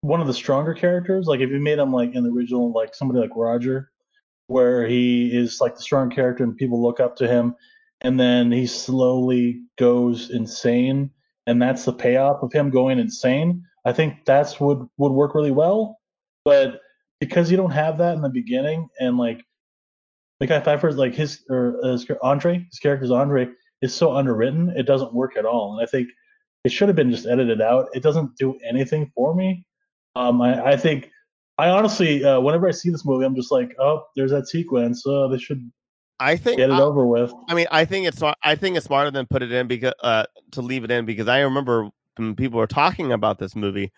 one 0.00 0.20
of 0.20 0.26
the 0.26 0.34
stronger 0.34 0.74
characters, 0.74 1.26
like 1.26 1.38
if 1.38 1.50
you 1.50 1.60
made 1.60 1.78
him 1.78 1.92
like 1.92 2.16
in 2.16 2.24
the 2.24 2.30
original, 2.30 2.72
like 2.72 2.92
somebody 2.92 3.20
like 3.20 3.36
Roger, 3.36 3.92
where 4.48 4.84
he 4.88 5.28
is 5.32 5.60
like 5.60 5.76
the 5.76 5.82
strong 5.82 6.10
character 6.10 6.42
and 6.42 6.56
people 6.56 6.82
look 6.82 6.98
up 6.98 7.14
to 7.16 7.28
him 7.28 7.54
and 8.02 8.18
then 8.18 8.50
he 8.50 8.66
slowly 8.66 9.62
goes 9.78 10.30
insane 10.30 11.10
and 11.46 11.60
that's 11.60 11.84
the 11.84 11.92
payoff 11.92 12.42
of 12.42 12.52
him 12.52 12.70
going 12.70 12.98
insane. 12.98 13.64
I 13.84 13.92
think 13.92 14.24
that's 14.24 14.60
would 14.60 14.86
would 14.98 15.12
work 15.12 15.34
really 15.34 15.50
well 15.50 16.00
but 16.44 16.80
because 17.18 17.50
you 17.50 17.56
don't 17.56 17.70
have 17.70 17.98
that 17.98 18.14
in 18.14 18.22
the 18.22 18.28
beginning 18.28 18.88
and 18.98 19.18
like 19.18 19.44
Mekhi 20.42 20.64
Phifer's 20.64 20.96
like 20.96 21.14
his 21.14 21.42
or 21.50 21.78
uh, 21.82 21.92
his, 21.92 22.06
Andre 22.22 22.64
his 22.70 22.78
character's 22.78 23.10
Andre 23.10 23.48
is 23.82 23.94
so 23.94 24.14
underwritten 24.14 24.70
it 24.76 24.84
doesn't 24.84 25.14
work 25.14 25.36
at 25.36 25.44
all 25.46 25.76
and 25.76 25.86
I 25.86 25.90
think 25.90 26.08
it 26.64 26.72
should 26.72 26.88
have 26.88 26.96
been 26.96 27.10
just 27.10 27.26
edited 27.26 27.62
out. 27.62 27.88
It 27.94 28.02
doesn't 28.02 28.36
do 28.36 28.58
anything 28.68 29.10
for 29.14 29.34
me. 29.34 29.64
Um 30.14 30.40
I, 30.42 30.72
I 30.72 30.76
think 30.76 31.10
I 31.56 31.68
honestly 31.68 32.24
uh, 32.24 32.40
whenever 32.40 32.68
I 32.68 32.72
see 32.72 32.90
this 32.90 33.04
movie 33.04 33.24
I'm 33.24 33.34
just 33.34 33.52
like 33.52 33.74
oh 33.78 34.04
there's 34.16 34.30
that 34.30 34.48
sequence. 34.48 35.06
Uh, 35.06 35.28
they 35.28 35.38
should 35.38 35.70
I 36.20 36.36
think 36.36 36.58
get 36.58 36.70
it 36.70 36.74
I, 36.74 36.80
over 36.80 37.06
with 37.06 37.32
I 37.48 37.54
mean, 37.54 37.66
I 37.70 37.84
think 37.84 38.06
it's. 38.06 38.22
I 38.44 38.54
think 38.54 38.76
it's 38.76 38.86
smarter 38.86 39.10
than 39.10 39.26
put 39.26 39.42
it 39.42 39.50
in 39.52 39.66
because 39.66 39.94
uh, 40.02 40.24
to 40.52 40.60
leave 40.62 40.84
it 40.84 40.90
in 40.90 41.06
because 41.06 41.26
I 41.28 41.40
remember 41.40 41.88
when 42.16 42.36
people 42.36 42.58
were 42.58 42.66
talking 42.66 43.12
about 43.12 43.38
this 43.38 43.56
movie. 43.56 43.90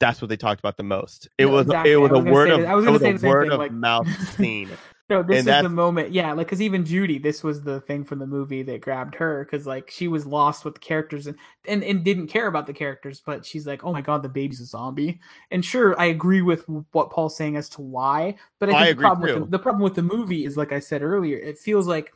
That's 0.00 0.22
what 0.22 0.28
they 0.30 0.36
talked 0.38 0.60
about 0.60 0.78
the 0.78 0.82
most. 0.82 1.28
It 1.36 1.44
No, 1.44 1.52
was 1.52 1.66
exactly. 1.66 1.92
it 1.92 1.96
was 1.96 2.10
I 2.10 2.14
a 2.14 2.16
was 2.16 2.24
gonna 2.24 2.32
word 2.34 2.48
say 2.48 2.54
of 2.54 2.60
that- 2.62 2.68
I 2.70 2.74
was 2.74 2.86
it 2.86 2.90
was 2.90 3.00
say 3.02 3.10
a 3.10 3.12
the 3.12 3.18
same 3.18 3.28
word 3.30 3.42
thing, 3.44 3.52
of 3.52 3.58
like- 3.58 3.72
mouth 3.72 4.08
scene. 4.36 4.70
No, 5.10 5.24
this 5.24 5.46
And 5.46 5.48
is 5.48 5.62
the 5.62 5.68
moment. 5.68 6.12
Yeah, 6.12 6.32
like 6.32 6.46
because 6.46 6.62
even 6.62 6.84
Judy, 6.84 7.18
this 7.18 7.42
was 7.42 7.62
the 7.62 7.80
thing 7.80 8.04
from 8.04 8.20
the 8.20 8.26
movie 8.28 8.62
that 8.62 8.80
grabbed 8.80 9.16
her 9.16 9.44
because 9.44 9.66
like 9.66 9.90
she 9.90 10.06
was 10.08 10.24
lost 10.24 10.64
with 10.64 10.74
the 10.74 10.80
characters 10.80 11.26
and, 11.26 11.36
and 11.66 11.82
and 11.82 12.04
didn't 12.04 12.28
care 12.28 12.46
about 12.46 12.66
the 12.68 12.72
characters, 12.72 13.20
but 13.20 13.44
she's 13.44 13.66
like, 13.66 13.84
oh 13.84 13.92
my 13.92 14.02
god, 14.02 14.22
the 14.22 14.28
baby's 14.28 14.60
a 14.60 14.66
zombie. 14.66 15.20
And 15.50 15.64
sure, 15.64 15.98
I 16.00 16.06
agree 16.06 16.42
with 16.42 16.64
what 16.92 17.10
Paul's 17.10 17.36
saying 17.36 17.56
as 17.56 17.68
to 17.70 17.82
why, 17.82 18.36
but 18.60 18.70
I 18.70 18.74
I 18.74 18.86
think 18.86 18.92
agree 18.92 19.10
the 19.10 19.16
problem 19.16 19.28
too. 19.28 19.34
with 19.34 19.50
the, 19.50 19.50
the 19.50 19.58
problem 19.58 19.82
with 19.82 19.96
the 19.96 20.02
movie 20.02 20.44
is 20.44 20.56
like 20.56 20.72
I 20.72 20.78
said 20.80 21.02
earlier, 21.02 21.38
it 21.38 21.58
feels 21.58 21.88
like 21.88 22.12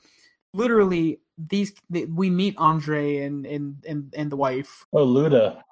literally 0.53 1.21
these 1.37 1.75
the, 1.91 2.07
we 2.07 2.31
meet 2.31 2.55
Andre 2.59 3.19
and 3.19 3.45
and 3.47 3.85
and 3.89 4.15
and 4.17 4.31
the 4.31 4.37
wife 4.37 4.87
oh 4.93 5.07
Luda 5.07 5.63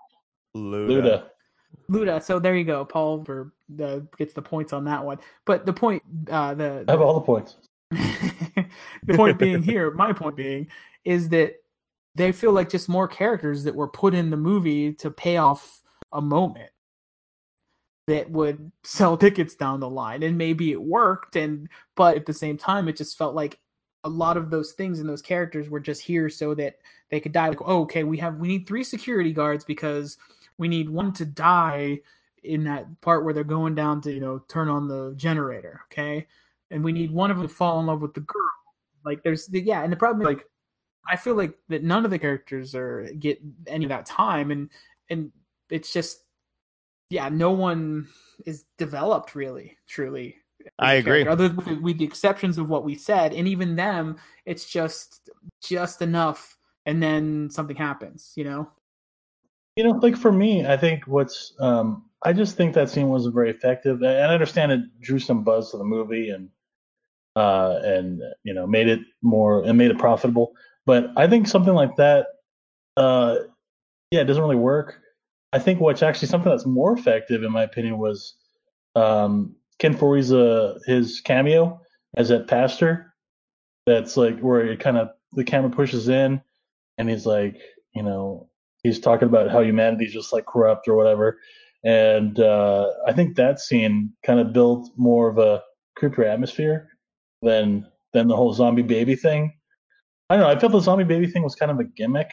Luda. 0.57 0.89
Luda 0.89 1.32
Luda. 1.91 2.23
So 2.23 2.39
there 2.39 2.57
you 2.57 2.65
go, 2.65 2.85
Paul 2.85 3.25
for 3.25 3.53
the 3.69 4.07
gets 4.17 4.35
the 4.35 4.43
points 4.43 4.73
on 4.73 4.85
that 4.85 5.05
one. 5.05 5.19
But 5.45 5.67
the 5.67 5.73
point, 5.73 6.03
uh, 6.31 6.55
the 6.55 6.85
I 6.89 6.91
have 6.93 7.01
all 7.01 7.15
the 7.15 7.21
points 7.21 7.57
the 7.91 9.15
point 9.15 9.39
being 9.39 9.63
here, 9.63 9.91
my 9.91 10.13
point 10.13 10.37
being, 10.37 10.69
is 11.05 11.29
that 11.31 11.57
they 12.15 12.33
feel 12.33 12.53
like 12.53 12.69
just 12.69 12.89
more 12.89 13.09
characters 13.09 13.65
that 13.65 13.75
were 13.75 13.89
put 13.89 14.15
in 14.15 14.31
the 14.31 14.37
movie 14.37 14.93
to 14.95 15.11
pay 15.11 15.37
off 15.37 15.83
a 16.13 16.21
moment 16.21 16.71
that 18.07 18.31
would 18.31 18.73
sell 18.83 19.17
tickets 19.19 19.55
down 19.55 19.81
the 19.81 19.89
line. 19.89 20.23
And 20.23 20.39
maybe 20.39 20.73
it 20.73 20.83
worked, 20.83 21.37
and 21.37 21.69
but 21.97 22.17
at 22.17 22.27
the 22.27 22.35
same 22.35 22.57
time, 22.57 22.89
it 22.89 22.97
just 22.97 23.19
felt 23.19 23.35
like 23.35 23.59
a 24.05 24.09
lot 24.09 24.37
of 24.37 24.51
those 24.51 24.73
things 24.73 24.99
and 24.99 25.09
those 25.09 25.23
characters 25.23 25.71
were 25.71 25.81
just 25.81 26.03
here 26.03 26.29
so 26.29 26.55
that 26.55 26.77
they 27.11 27.21
could 27.21 27.33
die. 27.33 27.49
Like, 27.49 27.63
oh, 27.63 27.83
okay, 27.83 28.05
we 28.05 28.19
have 28.19 28.37
we 28.37 28.49
need 28.49 28.67
three 28.67 28.85
security 28.85 29.33
guards 29.33 29.65
because 29.65 30.17
we 30.63 30.69
need 30.69 30.89
one 30.89 31.13
to 31.15 31.25
die 31.25 31.99
in 32.45 32.63
that 32.65 33.01
part 33.01 33.25
where 33.25 33.35
they're 33.35 33.43
going 33.43 33.75
down 33.75 34.01
to 34.03 34.13
you 34.13 34.21
know 34.21 34.39
turn 34.49 34.69
on 34.69 34.87
the 34.87 35.13
generator. 35.17 35.81
Okay, 35.91 36.29
and 36.71 36.85
we 36.85 36.93
need 36.93 37.11
one 37.11 37.33
of 37.33 37.37
them 37.37 37.49
to 37.49 37.53
fall 37.53 37.81
in 37.81 37.87
love 37.87 38.01
with 38.01 38.15
the 38.15 38.21
girl. 38.21 38.49
Like 39.05 39.25
there's 39.25 39.49
the, 39.49 39.61
yeah, 39.61 39.83
and 39.83 39.93
the 39.93 39.97
problem 39.97 40.25
like 40.25 40.45
I 41.11 41.17
feel 41.17 41.35
like 41.35 41.59
that 41.69 41.83
none 41.83 42.05
of 42.05 42.13
the 42.13 42.19
characters 42.19 42.77
are 42.77 43.11
get 43.19 43.41
any 43.67 43.85
of 43.85 43.89
that 43.89 44.07
time, 44.07 44.53
and 44.53 44.71
and 45.11 45.33
it's 45.69 45.93
just 45.93 46.25
yeah, 47.11 47.29
no 47.29 47.51
one 47.51 48.07
is 48.47 48.65
developed 48.79 49.35
really, 49.35 49.77
truly. 49.89 50.37
I 50.79 50.95
agree. 50.95 51.27
Other 51.27 51.51
with, 51.51 51.81
with 51.81 51.99
the 51.99 52.05
exceptions 52.05 52.57
of 52.57 52.69
what 52.69 52.85
we 52.85 52.95
said, 52.95 53.35
and 53.35 53.49
even 53.49 53.75
them, 53.75 54.17
it's 54.47 54.65
just 54.65 55.29
just 55.61 56.03
enough, 56.03 56.57
and 56.87 57.03
then 57.03 57.51
something 57.51 57.77
happens. 57.77 58.33
You 58.37 58.45
know. 58.45 58.71
You 59.77 59.85
know, 59.85 59.91
like 60.03 60.17
for 60.17 60.33
me, 60.33 60.67
I 60.67 60.77
think 60.77 61.07
what's 61.07 61.55
um 61.61 62.05
I 62.23 62.33
just 62.33 62.57
think 62.57 62.75
that 62.75 62.91
scene 62.91 63.09
wasn't 63.09 63.35
very 63.35 63.51
effective. 63.51 64.03
And 64.03 64.31
I 64.31 64.35
understand 64.35 64.73
it 64.73 64.81
drew 65.01 65.19
some 65.19 65.45
buzz 65.45 65.71
to 65.71 65.79
the 65.79 65.85
movie 65.85 66.31
and 66.31 66.51
uh 67.37 67.81
and 67.83 68.21
you 68.45 68.53
know 68.53 68.67
made 68.67 68.89
it 68.89 69.01
more 69.23 69.65
and 69.65 69.79
made 69.79 69.91
it 69.91 69.99
profitable. 69.99 70.53
But 70.85 71.11
I 71.17 71.27
think 71.27 71.49
something 71.49 71.75
like 71.75 71.97
that 71.97 72.27
uh 72.97 73.37
yeah, 74.11 74.21
it 74.21 74.25
doesn't 74.25 74.43
really 74.43 74.57
work. 74.57 75.01
I 75.53 75.59
think 75.59 75.81
what's 75.81 76.03
actually 76.03 76.29
something 76.29 76.51
that's 76.51 76.67
more 76.67 76.97
effective 76.97 77.43
in 77.43 77.53
my 77.53 77.63
opinion 77.63 77.99
was 77.99 78.37
um 78.95 79.57
Ken 79.79 79.97
Foree's 79.97 80.33
uh 80.33 80.79
his 80.87 81.21
cameo 81.23 81.81
as 82.17 82.29
that 82.29 82.47
pastor. 82.47 83.15
That's 83.87 84.17
like 84.19 84.39
where 84.41 84.61
it 84.67 84.81
kind 84.81 84.99
of 84.99 85.11
the 85.33 85.45
camera 85.45 85.71
pushes 85.71 86.09
in 86.09 86.43
and 86.99 87.09
he's 87.09 87.27
like, 87.27 87.57
you 87.95 88.03
know, 88.03 88.49
he's 88.83 89.01
talking 89.01 89.29
about 89.29 89.51
how 89.51 89.61
humanity's 89.61 90.13
just 90.13 90.33
like 90.33 90.47
corrupt 90.47 90.89
or 90.89 90.97
whatever. 90.97 91.39
And 91.85 92.39
uh, 92.39 92.91
I 93.07 93.13
think 93.13 93.37
that 93.37 93.61
scene 93.61 94.13
kind 94.25 94.41
of 94.41 94.53
built 94.53 94.91
more 94.97 95.29
of 95.29 95.39
a 95.39 95.63
creepier 95.99 96.27
atmosphere 96.27 96.89
than 97.43 97.87
than 98.13 98.29
the 98.29 98.37
whole 98.37 98.53
zombie 98.53 98.83
baby 98.83 99.17
thing. 99.17 99.53
I 100.31 100.37
don't 100.37 100.45
know. 100.45 100.51
I 100.51 100.59
felt 100.59 100.73
the 100.73 100.81
zombie 100.81 101.05
baby 101.05 101.27
thing 101.27 101.43
was 101.43 101.55
kind 101.55 101.71
of 101.71 101.79
a 101.81 101.85
gimmick. 101.85 102.31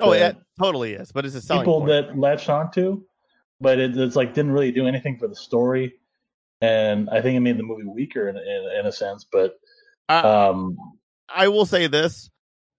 Oh, 0.00 0.12
yeah, 0.12 0.32
totally 0.58 0.92
is. 0.92 1.12
But 1.12 1.24
it's 1.24 1.36
a 1.36 1.40
people 1.40 1.80
point. 1.80 1.88
that 1.88 2.18
latched 2.18 2.48
onto, 2.48 3.02
but 3.60 3.78
it, 3.78 3.96
it's 3.96 4.16
like 4.16 4.34
didn't 4.34 4.52
really 4.52 4.72
do 4.72 4.86
anything 4.86 5.18
for 5.18 5.26
the 5.26 5.36
story. 5.36 5.94
And 6.60 7.08
I 7.10 7.20
think 7.20 7.36
it 7.36 7.40
made 7.40 7.58
the 7.58 7.62
movie 7.62 7.84
weaker 7.84 8.28
in, 8.28 8.36
in, 8.36 8.80
in 8.80 8.86
a 8.86 8.92
sense. 8.92 9.26
But 9.30 9.54
um, 10.08 10.76
I 11.28 11.48
will 11.48 11.66
say 11.66 11.86
this: 11.86 12.30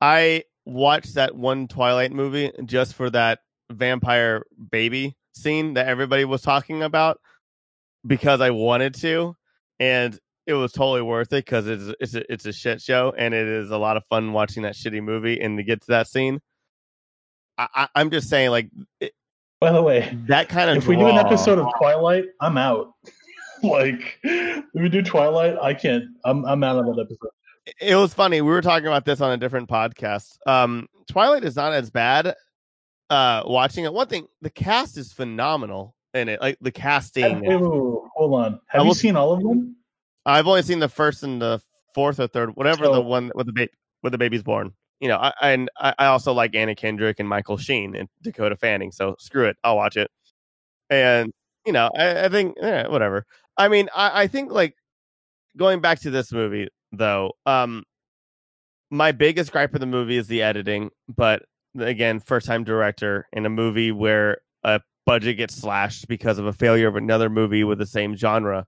I 0.02 0.44
watched 0.68 1.16
that 1.16 1.36
one 1.36 1.68
Twilight 1.68 2.12
movie 2.12 2.52
just 2.66 2.94
for 2.94 3.10
that 3.10 3.40
vampire 3.72 4.46
baby 4.72 5.16
scene 5.34 5.76
that 5.76 5.88
everybody 5.88 6.26
was 6.26 6.42
talking 6.42 6.84
about 6.84 7.20
because 8.06 8.42
I 8.42 8.52
wanted 8.52 8.94
to, 8.96 9.36
and 9.80 10.18
it 10.46 10.54
was 10.54 10.72
totally 10.72 11.02
worth 11.02 11.32
it 11.34 11.46
because 11.46 11.68
it's 11.68 11.94
it's 12.00 12.16
a, 12.16 12.32
it's 12.32 12.46
a 12.46 12.54
shit 12.54 12.82
show 12.82 13.14
and 13.18 13.34
it 13.34 13.48
is 13.48 13.72
a 13.72 13.78
lot 13.78 13.98
of 13.98 14.04
fun 14.10 14.34
watching 14.34 14.64
that 14.64 14.76
shitty 14.76 15.02
movie 15.02 15.40
and 15.40 15.58
to 15.58 15.64
get 15.64 15.82
to 15.82 15.88
that 15.88 16.08
scene. 16.08 16.40
I, 17.58 17.68
I, 17.74 17.88
I'm 17.96 18.12
just 18.12 18.30
saying, 18.30 18.52
like 18.52 18.70
it, 19.00 19.14
by 19.60 19.72
the 19.72 19.82
way, 19.82 20.18
that 20.28 20.50
kind 20.50 20.70
of. 20.70 20.78
if 20.78 20.88
we 20.88 20.96
do 20.96 21.08
an 21.08 21.18
episode 21.18 21.60
of 21.60 21.68
Twilight, 21.78 22.26
I'm 22.42 22.58
out. 22.58 22.94
like 23.64 24.20
if 24.24 24.66
we 24.74 24.90
do 24.90 25.02
Twilight, 25.02 25.58
I 25.62 25.74
can't. 25.74 26.06
I'm 26.26 26.46
I'm 26.46 26.64
out 26.64 26.78
of 26.78 26.86
that 26.88 27.02
episode. 27.02 27.32
It 27.80 27.96
was 27.96 28.14
funny. 28.14 28.42
We 28.42 28.50
were 28.50 28.62
talking 28.62 28.88
about 28.88 29.06
this 29.06 29.22
on 29.22 29.32
a 29.32 29.38
different 29.38 29.70
podcast. 29.70 30.38
Um, 30.46 30.88
Twilight 31.08 31.44
is 31.44 31.56
not 31.56 31.74
as 31.74 31.90
bad. 31.90 32.36
Uh, 33.10 33.44
watching 33.46 33.86
it, 33.86 33.94
one 33.94 34.08
thing, 34.08 34.28
the 34.42 34.50
cast 34.50 34.98
is 34.98 35.14
phenomenal 35.14 35.96
in 36.14 36.30
it. 36.30 36.42
Like 36.42 36.58
the 36.62 36.72
casting. 36.72 37.42
Wait, 37.42 37.48
wait, 37.48 37.62
wait, 37.62 37.72
wait, 37.72 38.02
hold 38.16 38.34
on. 38.34 38.60
Have 38.68 38.86
you 38.86 38.94
seen 38.94 39.16
all 39.16 39.34
of 39.34 39.42
them? 39.42 39.76
I've 40.26 40.48
only 40.48 40.62
seen 40.62 40.80
the 40.80 40.90
first 40.90 41.24
and 41.24 41.42
the 41.42 41.62
fourth 41.96 42.20
or 42.20 42.28
third, 42.28 42.56
whatever 42.56 42.86
So- 42.86 42.94
the 42.94 43.02
one 43.02 43.32
with 43.34 43.48
the 43.48 43.54
ba- 43.54 43.70
with 44.04 44.12
the 44.12 44.18
baby's 44.18 44.44
born. 44.44 44.74
You 45.00 45.10
know, 45.10 45.18
I, 45.18 45.32
and 45.44 45.70
I, 45.78 46.08
also 46.08 46.34
like 46.34 46.56
Anna 46.56 46.74
Kendrick 46.74 47.20
and 47.20 47.30
Michael 47.30 47.58
Sheen 47.58 47.96
and 47.96 48.10
Dakota 48.24 48.56
Fanning. 48.56 48.92
So 48.92 49.16
screw 49.20 49.46
it, 49.46 49.56
I'll 49.64 49.76
watch 49.76 49.96
it. 49.96 50.10
And 50.90 51.32
you 51.68 51.72
know, 51.72 51.92
I, 51.96 52.26
I 52.26 52.30
think 52.30 52.56
eh, 52.60 52.88
whatever. 52.88 53.26
I 53.58 53.68
mean, 53.68 53.90
I, 53.96 54.24
I 54.24 54.28
think 54.28 54.52
like 54.52 54.76
going 55.56 55.82
back 55.82 56.00
to 56.02 56.10
this 56.10 56.32
movie 56.32 56.70
though. 56.92 57.34
Um, 57.46 57.84
my 58.90 59.12
biggest 59.12 59.52
gripe 59.52 59.74
of 59.74 59.80
the 59.80 59.86
movie 59.86 60.18
is 60.18 60.28
the 60.28 60.42
editing, 60.42 60.90
but 61.14 61.44
again, 61.78 62.20
first 62.20 62.48
time 62.48 62.64
director 62.64 63.28
in 63.34 63.46
a 63.46 63.50
movie 63.50 63.92
where 63.92 64.38
a 64.64 64.82
budget 65.06 65.38
gets 65.38 65.56
slashed 65.56 66.08
because 66.08 66.38
of 66.38 66.46
a 66.46 66.54
failure 66.54 66.88
of 66.88 66.96
another 66.96 67.30
movie 67.30 67.64
with 67.64 67.80
the 67.80 67.86
same 67.86 68.16
genre. 68.16 68.66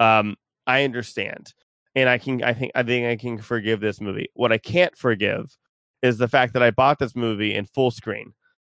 Um, 0.00 0.36
I 0.66 0.84
understand, 0.84 1.52
and 1.94 2.08
I 2.08 2.18
can. 2.18 2.42
I 2.42 2.52
think. 2.52 2.72
I 2.74 2.82
think 2.82 3.06
I 3.06 3.16
can 3.16 3.38
forgive 3.38 3.80
this 3.80 4.00
movie. 4.00 4.28
What 4.34 4.52
I 4.52 4.58
can't 4.58 4.96
forgive 4.96 5.56
is 6.02 6.18
the 6.18 6.28
fact 6.28 6.52
that 6.52 6.62
I 6.62 6.70
bought 6.70 6.98
this 6.98 7.16
movie 7.16 7.54
in 7.54 7.64
full 7.64 7.90
screen, 7.90 8.34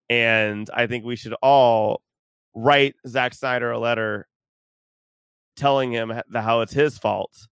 and 0.08 0.68
I 0.74 0.86
think 0.86 1.04
we 1.04 1.16
should 1.16 1.34
all 1.42 2.02
write 2.54 2.94
Zack 3.06 3.34
Snyder 3.34 3.70
a 3.70 3.78
letter 3.78 4.26
telling 5.56 5.92
him 5.92 6.12
how 6.32 6.62
it's 6.62 6.72
his 6.72 6.98
fault 6.98 7.46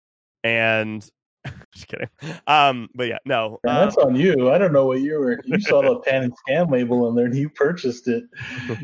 and 0.44 1.08
just 1.72 1.88
kidding. 1.88 2.08
Um, 2.46 2.88
but 2.94 3.08
yeah, 3.08 3.18
no. 3.24 3.60
Man, 3.64 3.74
that's 3.74 3.96
on 3.96 4.16
you. 4.16 4.50
I 4.50 4.58
don't 4.58 4.72
know 4.72 4.86
what 4.86 5.00
you 5.00 5.18
were. 5.18 5.40
You 5.44 5.60
saw 5.60 5.82
the 5.82 6.00
pan 6.00 6.24
and 6.24 6.34
scan 6.38 6.68
label 6.68 7.08
in 7.08 7.14
there, 7.14 7.26
and 7.26 7.34
you 7.34 7.48
purchased 7.48 8.08
it. 8.08 8.24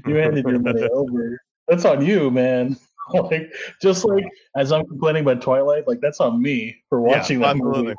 You 0.07 0.17
handed 0.17 0.47
your 0.47 0.59
money 0.59 0.89
over. 0.93 1.41
That's 1.69 1.85
on 1.85 2.05
you, 2.05 2.31
man. 2.31 2.77
Like 3.15 3.53
just 3.83 4.05
like 4.05 4.25
as 4.57 4.71
I'm 4.71 4.87
complaining 4.87 5.23
about 5.25 5.43
Twilight, 5.43 5.89
like 5.89 6.01
that's 6.01 6.21
on 6.21 6.41
me 6.41 6.77
for 6.89 7.01
watching 7.01 7.41
yeah, 7.41 7.49
that 7.49 7.57
absolutely. 7.57 7.83
movie. 7.83 7.97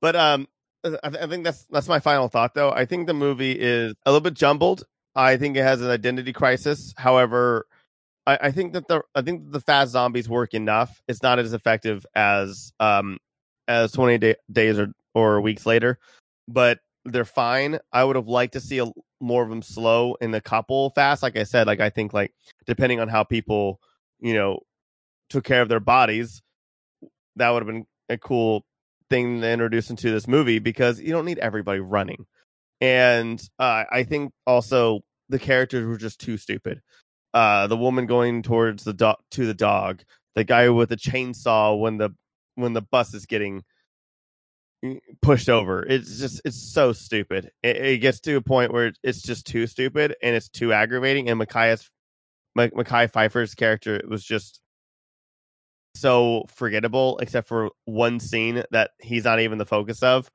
But 0.00 0.16
um, 0.16 0.48
I, 0.84 0.88
th- 0.88 1.00
I 1.22 1.26
think 1.26 1.44
that's 1.44 1.64
that's 1.64 1.88
my 1.88 1.98
final 1.98 2.28
thought, 2.28 2.54
though. 2.54 2.70
I 2.70 2.84
think 2.86 3.06
the 3.06 3.14
movie 3.14 3.52
is 3.52 3.94
a 4.06 4.10
little 4.10 4.22
bit 4.22 4.34
jumbled. 4.34 4.84
I 5.14 5.36
think 5.36 5.56
it 5.56 5.62
has 5.62 5.80
an 5.80 5.90
identity 5.90 6.32
crisis. 6.32 6.94
However, 6.96 7.66
I, 8.26 8.38
I 8.42 8.50
think 8.50 8.72
that 8.72 8.88
the 8.88 9.02
I 9.14 9.22
think 9.22 9.52
the 9.52 9.60
fast 9.60 9.92
zombies 9.92 10.28
work 10.28 10.54
enough. 10.54 11.00
It's 11.08 11.22
not 11.22 11.38
as 11.38 11.52
effective 11.52 12.06
as 12.14 12.72
um 12.80 13.18
as 13.68 13.92
20 13.92 14.18
day, 14.18 14.34
days 14.52 14.78
or, 14.78 14.92
or 15.14 15.40
weeks 15.40 15.66
later, 15.66 15.98
but 16.48 16.78
they're 17.04 17.24
fine. 17.24 17.78
I 17.92 18.04
would 18.04 18.16
have 18.16 18.28
liked 18.28 18.54
to 18.54 18.60
see 18.60 18.78
a, 18.78 18.86
more 19.20 19.42
of 19.42 19.48
them 19.48 19.62
slow 19.62 20.14
in 20.20 20.34
a 20.34 20.40
couple 20.40 20.90
fast. 20.90 21.22
Like 21.22 21.36
I 21.36 21.44
said, 21.44 21.66
like 21.66 21.80
I 21.80 21.90
think 21.90 22.12
like 22.12 22.32
depending 22.66 23.00
on 23.00 23.08
how 23.08 23.24
people, 23.24 23.80
you 24.20 24.34
know, 24.34 24.60
took 25.30 25.44
care 25.44 25.62
of 25.62 25.68
their 25.68 25.80
bodies, 25.80 26.42
that 27.36 27.50
would 27.50 27.62
have 27.62 27.74
been 27.74 27.86
a 28.08 28.18
cool 28.18 28.64
thing 29.10 29.40
to 29.40 29.50
introduce 29.50 29.90
into 29.90 30.10
this 30.10 30.26
movie 30.26 30.58
because 30.58 31.00
you 31.00 31.10
don't 31.10 31.24
need 31.24 31.38
everybody 31.38 31.80
running. 31.80 32.26
And 32.80 33.42
uh, 33.58 33.84
I 33.90 34.04
think 34.04 34.32
also 34.46 35.00
the 35.28 35.38
characters 35.38 35.86
were 35.86 35.96
just 35.96 36.20
too 36.20 36.36
stupid. 36.36 36.80
Uh, 37.34 37.66
the 37.66 37.76
woman 37.76 38.06
going 38.06 38.42
towards 38.42 38.84
the 38.84 38.94
dog 38.94 39.16
to 39.32 39.44
the 39.44 39.54
dog, 39.54 40.02
the 40.34 40.44
guy 40.44 40.68
with 40.68 40.88
the 40.88 40.96
chainsaw 40.96 41.78
when 41.78 41.98
the 41.98 42.10
when 42.54 42.72
the 42.72 42.82
bus 42.82 43.12
is 43.12 43.26
getting 43.26 43.62
pushed 45.22 45.48
over. 45.48 45.82
It's 45.82 46.18
just 46.18 46.40
it's 46.44 46.72
so 46.72 46.92
stupid. 46.92 47.50
It, 47.62 47.76
it 47.76 47.98
gets 47.98 48.20
to 48.20 48.36
a 48.36 48.40
point 48.40 48.72
where 48.72 48.92
it's 49.02 49.22
just 49.22 49.46
too 49.46 49.66
stupid 49.66 50.14
and 50.22 50.36
it's 50.36 50.48
too 50.48 50.72
aggravating. 50.72 51.28
And 51.28 51.40
Mekhi's 51.40 51.90
Mekhi 52.56 53.10
Phifer's 53.10 53.54
character 53.54 54.00
was 54.08 54.24
just 54.24 54.60
so 55.94 56.44
forgettable, 56.48 57.18
except 57.18 57.48
for 57.48 57.70
one 57.84 58.20
scene 58.20 58.62
that 58.70 58.90
he's 59.00 59.24
not 59.24 59.40
even 59.40 59.58
the 59.58 59.66
focus 59.66 60.02
of. 60.02 60.30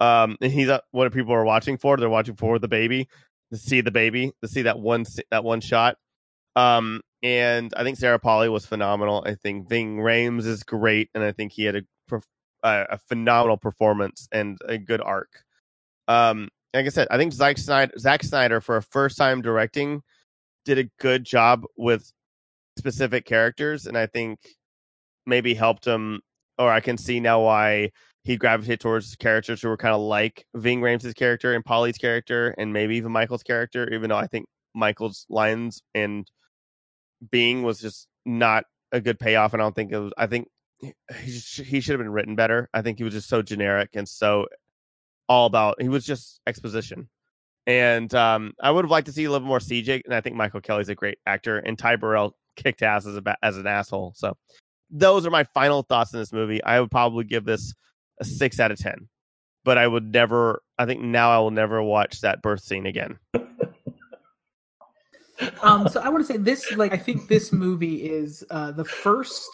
Um, 0.00 0.36
and 0.40 0.52
he's 0.52 0.70
what 0.90 1.12
people 1.12 1.32
are 1.34 1.44
watching 1.44 1.78
for. 1.78 1.96
They're 1.96 2.08
watching 2.08 2.34
for 2.34 2.58
the 2.58 2.68
baby 2.68 3.08
to 3.52 3.58
see 3.58 3.80
the 3.80 3.90
baby 3.90 4.32
to 4.42 4.48
see 4.48 4.62
that 4.62 4.78
one 4.78 5.04
that 5.30 5.44
one 5.44 5.60
shot. 5.60 5.96
Um, 6.56 7.00
and 7.22 7.72
I 7.76 7.82
think 7.84 7.98
Sarah 7.98 8.18
Polley 8.18 8.48
was 8.48 8.66
phenomenal. 8.66 9.22
I 9.26 9.34
think 9.34 9.68
Ving 9.68 9.98
Rhames 9.98 10.46
is 10.46 10.62
great, 10.62 11.08
and 11.14 11.22
I 11.22 11.32
think 11.32 11.52
he 11.52 11.64
had 11.64 11.76
a 11.76 11.82
a, 12.62 12.86
a 12.90 12.98
phenomenal 12.98 13.56
performance 13.56 14.28
and 14.32 14.58
a 14.66 14.78
good 14.78 15.00
arc. 15.00 15.44
Um, 16.08 16.48
like 16.74 16.86
I 16.86 16.90
said, 16.90 17.08
I 17.10 17.18
think 17.18 17.32
Zack 17.32 17.58
Snyder, 17.58 17.92
Zack 17.98 18.22
Snyder 18.22 18.60
for 18.60 18.76
a 18.76 18.82
first 18.82 19.18
time 19.18 19.42
directing 19.42 20.02
did 20.64 20.78
a 20.78 20.88
good 21.00 21.24
job 21.24 21.64
with 21.76 22.10
specific 22.78 23.26
characters, 23.26 23.86
and 23.86 23.96
I 23.96 24.06
think 24.06 24.38
maybe 25.26 25.54
helped 25.54 25.86
him. 25.86 26.20
Or 26.58 26.70
I 26.70 26.80
can 26.80 26.98
see 26.98 27.18
now 27.18 27.42
why 27.42 27.90
he 28.24 28.36
gravitated 28.36 28.80
towards 28.80 29.16
characters 29.16 29.62
who 29.62 29.68
were 29.68 29.76
kind 29.76 29.94
of 29.94 30.00
like 30.00 30.44
Ving 30.54 30.80
Rhames' 30.80 31.14
character 31.14 31.54
and 31.54 31.64
Polley's 31.64 31.98
character, 31.98 32.54
and 32.58 32.72
maybe 32.72 32.96
even 32.96 33.12
Michael's 33.12 33.42
character. 33.42 33.92
Even 33.92 34.10
though 34.10 34.16
I 34.16 34.26
think 34.26 34.46
Michael's 34.74 35.26
lines 35.28 35.82
and 35.94 36.26
being 37.30 37.62
was 37.62 37.80
just 37.80 38.08
not 38.24 38.64
a 38.92 39.00
good 39.00 39.18
payoff. 39.18 39.52
And 39.52 39.62
I 39.62 39.64
don't 39.64 39.74
think 39.74 39.92
it 39.92 39.98
was, 39.98 40.12
I 40.16 40.26
think 40.26 40.48
he, 40.80 40.92
he 41.22 41.80
should 41.80 41.92
have 41.92 41.98
been 41.98 42.12
written 42.12 42.36
better. 42.36 42.68
I 42.74 42.82
think 42.82 42.98
he 42.98 43.04
was 43.04 43.14
just 43.14 43.28
so 43.28 43.42
generic 43.42 43.90
and 43.94 44.08
so 44.08 44.46
all 45.28 45.46
about, 45.46 45.80
he 45.80 45.88
was 45.88 46.04
just 46.04 46.40
exposition. 46.46 47.08
And 47.66 48.12
um, 48.14 48.52
I 48.60 48.70
would 48.70 48.84
have 48.84 48.90
liked 48.90 49.06
to 49.06 49.12
see 49.12 49.24
a 49.24 49.30
little 49.30 49.46
more 49.46 49.60
CJ. 49.60 50.02
And 50.04 50.14
I 50.14 50.20
think 50.20 50.36
Michael 50.36 50.60
Kelly's 50.60 50.88
a 50.88 50.94
great 50.94 51.18
actor. 51.26 51.58
And 51.58 51.78
Ty 51.78 51.96
Burrell 51.96 52.36
kicked 52.56 52.82
ass 52.82 53.06
as, 53.06 53.16
a, 53.16 53.36
as 53.42 53.56
an 53.56 53.66
asshole. 53.66 54.14
So 54.16 54.36
those 54.90 55.24
are 55.24 55.30
my 55.30 55.44
final 55.44 55.82
thoughts 55.82 56.12
in 56.12 56.18
this 56.18 56.32
movie. 56.32 56.62
I 56.62 56.80
would 56.80 56.90
probably 56.90 57.24
give 57.24 57.44
this 57.44 57.72
a 58.20 58.24
six 58.24 58.58
out 58.58 58.72
of 58.72 58.78
10. 58.78 59.08
But 59.64 59.78
I 59.78 59.86
would 59.86 60.12
never, 60.12 60.60
I 60.76 60.86
think 60.86 61.02
now 61.02 61.30
I 61.30 61.38
will 61.38 61.52
never 61.52 61.80
watch 61.80 62.20
that 62.22 62.42
birth 62.42 62.62
scene 62.62 62.84
again 62.84 63.18
um, 65.62 65.88
so 65.88 66.00
I 66.00 66.08
want 66.08 66.26
to 66.26 66.32
say 66.32 66.38
this, 66.38 66.72
like, 66.72 66.92
I 66.92 66.96
think 66.96 67.28
this 67.28 67.52
movie 67.52 68.04
is 68.04 68.44
uh, 68.50 68.72
the 68.72 68.84
first 68.84 69.48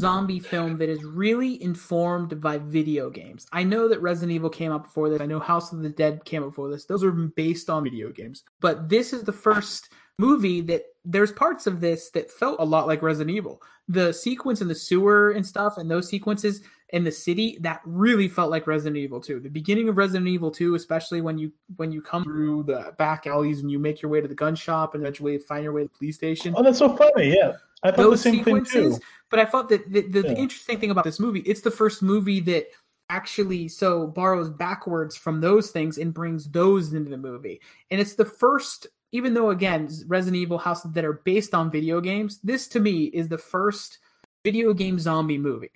zombie 0.00 0.40
film 0.40 0.76
that 0.78 0.88
is 0.88 1.04
really 1.04 1.62
informed 1.62 2.40
by 2.40 2.58
video 2.58 3.10
games. 3.10 3.46
I 3.52 3.62
know 3.62 3.88
that 3.88 4.00
Resident 4.02 4.32
Evil 4.32 4.50
came 4.50 4.72
out 4.72 4.84
before 4.84 5.08
this. 5.08 5.20
I 5.20 5.26
know 5.26 5.38
House 5.38 5.72
of 5.72 5.82
the 5.82 5.88
Dead 5.88 6.24
came 6.24 6.42
out 6.42 6.50
before 6.50 6.68
this. 6.70 6.84
Those 6.84 7.04
are 7.04 7.12
based 7.12 7.70
on 7.70 7.84
video 7.84 8.10
games. 8.10 8.42
But 8.60 8.88
this 8.88 9.12
is 9.12 9.22
the 9.22 9.32
first 9.32 9.92
movie 10.18 10.60
that 10.62 10.82
there's 11.04 11.32
parts 11.32 11.66
of 11.66 11.80
this 11.80 12.10
that 12.10 12.30
felt 12.30 12.60
a 12.60 12.64
lot 12.64 12.86
like 12.86 13.02
Resident 13.02 13.36
Evil. 13.36 13.62
The 13.88 14.12
sequence 14.12 14.60
in 14.60 14.68
the 14.68 14.74
sewer 14.74 15.30
and 15.30 15.46
stuff 15.46 15.78
and 15.78 15.90
those 15.90 16.08
sequences 16.08 16.62
in 16.94 17.02
the 17.02 17.10
city 17.10 17.58
that 17.60 17.80
really 17.84 18.28
felt 18.28 18.52
like 18.52 18.68
Resident 18.68 18.96
Evil 18.96 19.20
2. 19.20 19.40
The 19.40 19.48
beginning 19.48 19.88
of 19.88 19.96
Resident 19.96 20.28
Evil 20.28 20.52
2, 20.52 20.76
especially 20.76 21.20
when 21.20 21.36
you 21.36 21.50
when 21.74 21.90
you 21.90 22.00
come 22.00 22.22
through 22.22 22.62
the 22.62 22.94
back 22.98 23.26
alleys 23.26 23.60
and 23.60 23.68
you 23.70 23.80
make 23.80 24.00
your 24.00 24.12
way 24.12 24.20
to 24.20 24.28
the 24.28 24.34
gun 24.34 24.54
shop 24.54 24.94
and 24.94 25.02
eventually 25.02 25.36
find 25.38 25.64
your 25.64 25.72
way 25.72 25.82
to 25.82 25.88
the 25.88 25.98
police 25.98 26.14
station. 26.14 26.54
Oh, 26.56 26.62
that's 26.62 26.78
so 26.78 26.96
funny. 26.96 27.34
Yeah. 27.34 27.54
I 27.82 27.90
thought 27.90 27.96
those 27.96 28.22
the 28.22 28.30
same 28.30 28.44
sequences, 28.44 28.72
thing 28.72 28.92
too. 28.92 28.98
But 29.28 29.40
I 29.40 29.44
thought 29.44 29.68
that 29.70 29.92
the, 29.92 30.02
the, 30.02 30.22
yeah. 30.22 30.34
the 30.34 30.38
interesting 30.38 30.78
thing 30.78 30.92
about 30.92 31.02
this 31.02 31.18
movie, 31.18 31.40
it's 31.40 31.62
the 31.62 31.70
first 31.70 32.00
movie 32.00 32.38
that 32.40 32.68
actually 33.10 33.66
so 33.66 34.06
borrows 34.06 34.48
backwards 34.48 35.16
from 35.16 35.40
those 35.40 35.72
things 35.72 35.98
and 35.98 36.14
brings 36.14 36.48
those 36.48 36.94
into 36.94 37.10
the 37.10 37.18
movie. 37.18 37.60
And 37.90 38.00
it's 38.00 38.14
the 38.14 38.24
first 38.24 38.86
even 39.10 39.34
though 39.34 39.50
again 39.50 39.88
Resident 40.06 40.40
Evil 40.40 40.58
House 40.58 40.84
that 40.84 41.04
are 41.04 41.14
based 41.24 41.54
on 41.54 41.72
video 41.72 42.00
games, 42.00 42.38
this 42.44 42.68
to 42.68 42.78
me 42.78 43.06
is 43.06 43.28
the 43.28 43.38
first 43.38 43.98
video 44.44 44.72
game 44.72 45.00
zombie 45.00 45.38
movie. 45.38 45.72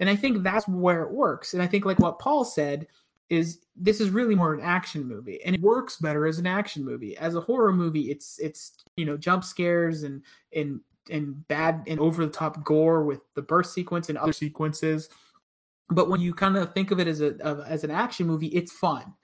And 0.00 0.08
I 0.08 0.16
think 0.16 0.42
that's 0.42 0.68
where 0.68 1.02
it 1.02 1.10
works. 1.10 1.54
And 1.54 1.62
I 1.62 1.66
think 1.66 1.84
like 1.84 1.98
what 1.98 2.18
Paul 2.18 2.44
said 2.44 2.86
is 3.30 3.60
this 3.76 4.00
is 4.00 4.10
really 4.10 4.34
more 4.34 4.54
an 4.54 4.60
action 4.60 5.06
movie 5.06 5.40
and 5.44 5.54
it 5.54 5.60
works 5.60 5.96
better 5.96 6.26
as 6.26 6.38
an 6.38 6.46
action 6.46 6.84
movie. 6.84 7.16
As 7.16 7.34
a 7.34 7.40
horror 7.40 7.72
movie, 7.72 8.10
it's 8.10 8.38
it's 8.38 8.84
you 8.96 9.04
know 9.04 9.16
jump 9.16 9.44
scares 9.44 10.02
and 10.04 10.22
and 10.54 10.80
and 11.10 11.46
bad 11.48 11.82
and 11.86 12.00
over 12.00 12.24
the 12.24 12.32
top 12.32 12.64
gore 12.64 13.04
with 13.04 13.20
the 13.34 13.42
birth 13.42 13.66
sequence 13.66 14.08
and 14.08 14.18
other 14.18 14.32
sequences. 14.32 15.08
But 15.90 16.08
when 16.08 16.20
you 16.20 16.34
kind 16.34 16.56
of 16.56 16.72
think 16.74 16.90
of 16.90 17.00
it 17.00 17.08
as 17.08 17.20
a 17.20 17.64
as 17.66 17.84
an 17.84 17.90
action 17.90 18.26
movie, 18.26 18.48
it's 18.48 18.72
fun. 18.72 19.14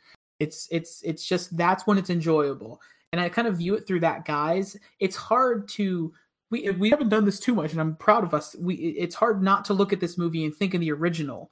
It's 0.41 0.69
it's 0.71 1.03
it's 1.03 1.25
just 1.27 1.57
that's 1.57 1.87
when 1.87 1.99
it's 1.99 2.11
enjoyable. 2.11 2.81
And 3.13 3.21
I 3.21 3.29
kind 3.29 3.47
of 3.47 3.59
view 3.59 3.75
it 3.77 3.87
through 3.87 4.01
that 4.01 4.25
guys. 4.25 4.77
It's 4.99 5.17
hard 5.17 5.69
to 5.69 6.13
we 6.55 6.71
we 6.71 6.91
haven't 6.91 7.09
done 7.09 7.25
this 7.25 7.41
too 7.41 7.55
much, 7.55 7.73
and 7.73 7.81
I'm 7.81 7.97
proud 7.97 8.23
of 8.25 8.33
us. 8.33 8.55
We 8.59 8.75
it's 8.75 9.17
hard 9.17 9.43
not 9.43 9.65
to 9.67 9.75
look 9.75 9.93
at 9.93 10.01
this 10.01 10.17
movie 10.17 10.45
and 10.45 10.55
think 10.55 10.75
of 10.75 10.81
the 10.81 10.93
original 10.93 11.51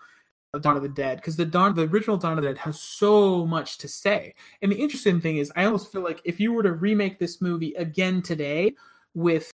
Dawn 0.60 0.76
of 0.76 0.82
the 0.82 0.88
Dead 0.88 1.16
because 1.16 1.36
the 1.36 1.44
Dawn 1.44 1.74
the 1.74 1.88
original 1.88 2.16
Dawn 2.16 2.38
of 2.38 2.44
the 2.44 2.50
Dead 2.50 2.58
has 2.58 2.80
so 2.80 3.44
much 3.46 3.78
to 3.78 3.88
say. 3.88 4.34
And 4.60 4.70
the 4.70 4.76
interesting 4.76 5.20
thing 5.20 5.38
is, 5.38 5.52
I 5.56 5.64
almost 5.64 5.90
feel 5.90 6.02
like 6.02 6.20
if 6.24 6.38
you 6.38 6.52
were 6.52 6.62
to 6.62 6.72
remake 6.72 7.18
this 7.18 7.40
movie 7.40 7.74
again 7.74 8.22
today 8.22 8.74
with 9.14 9.51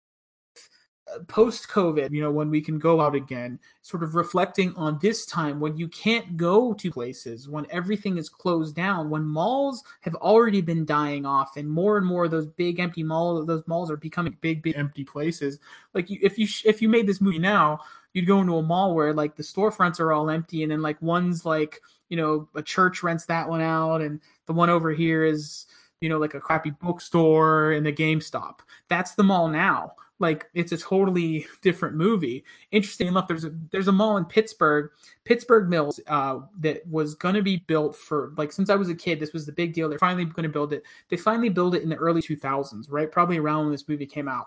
post 1.29 1.69
COVID, 1.69 2.11
you 2.11 2.21
know, 2.21 2.31
when 2.31 2.51
we 2.51 2.61
can 2.61 2.79
go 2.79 3.01
out 3.01 3.15
again, 3.15 3.59
sort 3.83 4.03
of 4.03 4.15
reflecting 4.15 4.75
on 4.77 4.99
this 5.01 5.27
time 5.27 5.61
when 5.61 5.77
you 5.77 5.89
can't 5.89 6.37
go 6.37 6.73
to 6.75 6.91
places, 6.91 7.49
when 7.49 7.67
everything 7.71 8.19
is 8.19 8.29
closed 8.29 8.75
down, 8.75 9.11
when 9.11 9.25
malls 9.25 9.83
have 10.01 10.15
already 10.17 10.61
been 10.61 10.85
dying 10.85 11.27
off, 11.27 11.57
and 11.57 11.69
more 11.69 11.97
and 11.97 12.07
more 12.07 12.25
of 12.25 12.31
those 12.31 12.47
big 12.47 12.81
empty 12.81 13.03
malls, 13.03 13.47
those 13.47 13.67
malls 13.67 13.91
are 13.91 13.97
becoming 13.97 14.37
big, 14.41 14.63
big 14.63 14.77
empty 14.77 15.05
places. 15.05 15.59
Like 15.93 16.11
you, 16.11 16.19
if 16.23 16.39
you 16.39 16.49
if 16.65 16.81
you 16.83 16.89
made 16.89 17.07
this 17.07 17.21
movie 17.21 17.39
now, 17.39 17.81
you'd 18.13 18.27
go 18.27 18.41
into 18.41 18.57
a 18.57 18.63
mall 18.63 18.95
where 18.95 19.13
like 19.13 19.37
the 19.37 19.43
storefronts 19.43 20.01
are 20.01 20.13
all 20.13 20.31
empty, 20.31 20.63
and 20.63 20.73
then 20.73 20.83
like 20.83 21.01
one's 21.03 21.45
like 21.45 21.81
you 22.09 22.17
know 22.17 22.49
a 22.55 22.63
church 22.63 23.03
rents 23.03 23.27
that 23.27 23.49
one 23.49 23.61
out, 23.61 24.01
and 24.01 24.21
the 24.47 24.53
one 24.53 24.71
over 24.71 24.93
here 24.93 25.25
is 25.25 25.67
you 26.05 26.11
know, 26.11 26.19
like 26.19 26.35
a 26.35 26.41
crappy 26.41 26.69
bookstore 26.71 27.73
and 27.73 27.87
the 27.87 27.93
GameStop. 27.93 28.59
That's 28.91 29.15
the 29.15 29.23
mall 29.23 29.49
now. 29.49 29.95
Like 30.21 30.47
it's 30.55 30.73
a 30.73 30.79
totally 30.79 31.47
different 31.63 31.97
movie. 31.97 32.45
Interesting 32.71 33.09
enough, 33.09 33.27
there's 33.29 33.45
a 33.45 33.53
there's 33.73 33.89
a 33.89 33.93
mall 33.93 34.17
in 34.17 34.25
Pittsburgh, 34.25 34.91
Pittsburgh 35.25 35.69
Mills, 35.69 35.99
uh, 36.07 36.39
that 36.61 36.87
was 36.87 37.15
going 37.15 37.35
to 37.35 37.43
be 37.43 37.57
built 37.67 37.97
for 37.97 38.33
like 38.37 38.53
since 38.53 38.71
I 38.71 38.77
was 38.77 38.89
a 38.89 38.95
kid. 38.95 39.19
This 39.19 39.33
was 39.33 39.45
the 39.47 39.53
big 39.53 39.73
deal. 39.75 39.89
They're 39.89 39.99
finally 39.99 40.25
going 40.25 40.45
to 40.45 40.49
build 40.49 40.73
it. 40.73 40.85
They 41.09 41.17
finally 41.17 41.49
built 41.49 41.75
it 41.75 41.83
in 41.83 41.89
the 41.89 41.97
early 41.97 42.23
2000s, 42.23 42.87
right? 42.91 43.11
Probably 43.11 43.39
around 43.39 43.65
when 43.65 43.73
this 43.73 43.89
movie 43.89 44.07
came 44.07 44.29
out. 44.29 44.47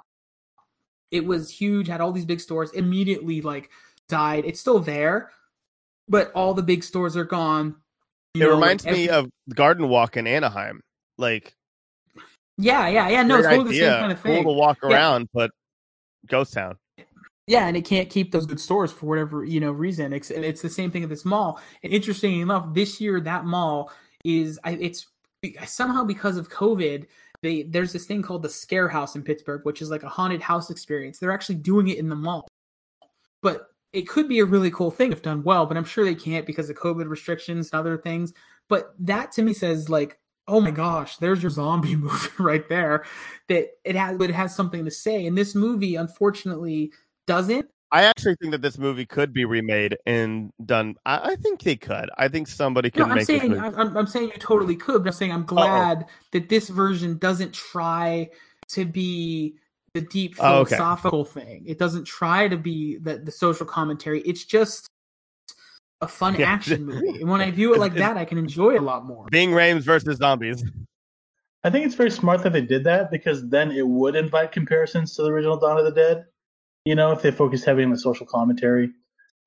It 1.11 1.26
was 1.26 1.49
huge, 1.49 1.88
had 1.88 2.02
all 2.02 2.11
these 2.11 2.26
big 2.26 2.39
stores. 2.41 2.72
Immediately, 2.72 3.41
like 3.41 3.69
died. 4.07 4.45
It's 4.45 4.60
still 4.61 4.80
there, 4.80 5.31
but 6.07 6.31
all 6.34 6.53
the 6.53 6.64
big 6.64 6.84
stores 6.84 7.18
are 7.18 7.26
gone. 7.26 7.76
You 8.34 8.44
It 8.44 8.45
know, 8.49 8.56
reminds 8.56 8.85
like, 8.85 8.94
me 8.95 9.10
every- 9.10 9.26
of 9.26 9.56
Garden 9.56 9.89
Walk 9.89 10.15
in 10.15 10.27
Anaheim. 10.27 10.80
Like, 11.18 11.57
yeah, 12.58 12.88
yeah, 12.88 13.10
yeah. 13.10 13.24
No, 13.24 13.36
great 13.36 13.46
it's 13.46 13.56
totally 13.56 13.78
the 13.80 13.86
same 13.86 14.00
kind 14.00 14.12
of 14.12 14.24
cool 14.24 14.34
thing. 14.34 14.44
to 14.44 14.50
walk 14.50 14.78
Yeah. 14.84 14.90
around, 14.90 15.30
but 15.34 15.52
ghost 16.28 16.54
town. 16.54 16.76
Yeah, 17.48 17.68
and 17.68 17.78
it 17.78 17.86
can't 17.86 18.10
keep 18.10 18.32
those 18.34 18.46
good 18.46 18.60
stores 18.60 18.92
for 18.92 19.06
whatever 19.06 19.46
you 19.46 19.60
know 19.60 19.72
reason. 19.72 20.12
It's, 20.12 20.32
and 20.32 20.44
it's 20.44 20.62
the 20.62 20.70
same 20.70 20.92
thing 20.92 21.04
at 21.04 21.10
this 21.10 21.24
mall. 21.24 21.62
And 21.84 21.94
interesting 21.94 22.42
enough, 22.42 22.74
this 22.74 23.00
year 23.00 23.22
that 23.22 23.46
mall 23.46 23.92
is 24.26 24.60
it's 24.66 25.08
somehow 25.66 26.04
because 26.04 26.38
of 26.38 26.50
COVID. 26.50 27.06
They, 27.44 27.62
there's 27.62 27.94
this 27.94 28.06
thing 28.08 28.24
called 28.24 28.42
the 28.42 28.50
Scare 28.50 28.90
House 28.90 29.16
in 29.16 29.22
Pittsburgh, 29.22 29.62
which 29.64 29.82
is 29.84 29.92
like 29.92 30.02
a 30.02 30.10
haunted 30.10 30.42
house 30.42 30.72
experience. 30.72 31.20
They're 31.20 31.32
actually 31.32 31.56
doing 31.56 31.88
it 31.88 32.00
in 32.00 32.10
the 32.10 32.16
mall, 32.16 32.48
but 33.44 33.68
it 33.94 34.10
could 34.10 34.28
be 34.28 34.40
a 34.40 34.46
really 34.46 34.72
cool 34.72 34.90
thing 34.92 35.12
if 35.12 35.22
done 35.22 35.44
well. 35.44 35.68
But 35.68 35.78
I'm 35.78 35.86
sure 35.86 36.04
they 36.04 36.16
can't 36.16 36.48
because 36.48 36.70
of 36.70 36.78
COVID 36.78 37.08
restrictions 37.08 37.70
and 37.72 37.80
other 37.80 37.96
things. 37.96 38.34
But 38.68 38.94
that 39.00 39.32
to 39.34 39.44
me 39.44 39.54
says 39.54 39.88
like, 39.88 40.20
oh 40.48 40.61
my 40.61 40.72
gosh, 40.72 41.18
there's 41.18 41.41
your 41.41 41.49
zombie 41.49 41.95
movie 41.98 42.30
right 42.40 42.68
there. 42.69 43.06
That 43.49 43.68
it 43.84 43.95
has, 43.95 44.18
but 44.18 44.30
it 44.30 44.34
has 44.34 44.56
something 44.56 44.86
to 44.86 44.91
say. 44.91 45.26
And 45.26 45.38
this 45.38 45.56
movie, 45.56 45.95
unfortunately, 45.95 46.91
doesn't. 47.26 47.68
I 47.90 48.03
actually 48.03 48.36
think 48.36 48.52
that 48.52 48.61
this 48.61 48.78
movie 48.78 49.06
could 49.06 49.32
be 49.32 49.45
remade 49.45 49.98
and 50.06 50.52
done. 50.65 50.95
I, 51.06 51.32
I 51.32 51.36
think 51.38 51.61
they 51.61 51.78
could. 51.78 52.10
I 52.18 52.28
think 52.28 52.49
somebody 52.49 52.91
could 52.91 53.07
No, 53.07 53.14
I'm 53.14 53.24
saying. 53.24 53.57
I'm, 53.57 53.95
I'm 53.95 54.07
saying 54.07 54.32
you 54.34 54.40
totally 54.40 54.76
could, 54.76 55.03
but 55.03 55.10
I'm 55.10 55.14
saying 55.14 55.32
I'm 55.32 55.45
glad 55.45 56.06
that 56.34 56.49
this 56.49 56.68
version 56.68 57.18
doesn't 57.18 57.53
try 57.53 58.30
to 58.69 58.86
be 58.86 59.56
the 59.94 60.02
deep 60.02 60.36
Oh, 60.40 60.60
okay. 60.60 60.76
philosophical 60.76 61.24
thing. 61.24 61.64
It 61.65 61.80
doesn't 61.80 62.03
try 62.03 62.49
to 62.49 62.57
be 62.57 62.98
the, 62.98 63.19
the 63.19 63.32
social 63.32 63.65
commentary. 63.65 64.22
It's 64.22 64.44
just 64.44 64.90
a 66.02 66.07
fun 66.07 66.36
Yeah. 66.36 66.52
action 66.52 66.86
movie. 66.86 67.19
And 67.22 67.30
when 67.30 67.41
I 67.41 67.52
view 67.52 67.74
it 67.76 67.80
like 67.80 67.94
it's- 67.94 68.07
that, 68.07 68.18
I 68.18 68.26
can 68.26 68.38
enjoy 68.38 68.76
it 68.76 68.82
a 68.82 68.86
lot 68.86 69.06
more. 69.06 69.26
Ving 69.32 69.52
Rhames 69.52 69.82
versus 69.84 70.18
zombies. 70.18 70.64
I 71.64 71.69
think 71.69 71.86
it's 71.86 71.95
very 71.95 72.11
smart 72.11 72.44
that 72.44 72.53
they 72.53 72.61
did 72.61 72.84
that 72.86 73.11
because 73.11 73.48
then 73.49 73.72
it 73.72 73.86
would 73.86 74.15
invite 74.15 74.52
comparisons 74.52 75.15
to 75.15 75.24
the 75.24 75.30
original 75.30 75.57
Dawn 75.57 75.78
of 75.78 75.86
the 75.86 75.91
Dead. 75.91 76.26
You 76.86 76.95
know, 76.95 77.11
if 77.11 77.22
they 77.22 77.32
focused 77.32 77.65
heavily 77.65 77.84
on 77.84 77.90
the 77.91 77.98
social 77.99 78.26
commentary. 78.26 78.88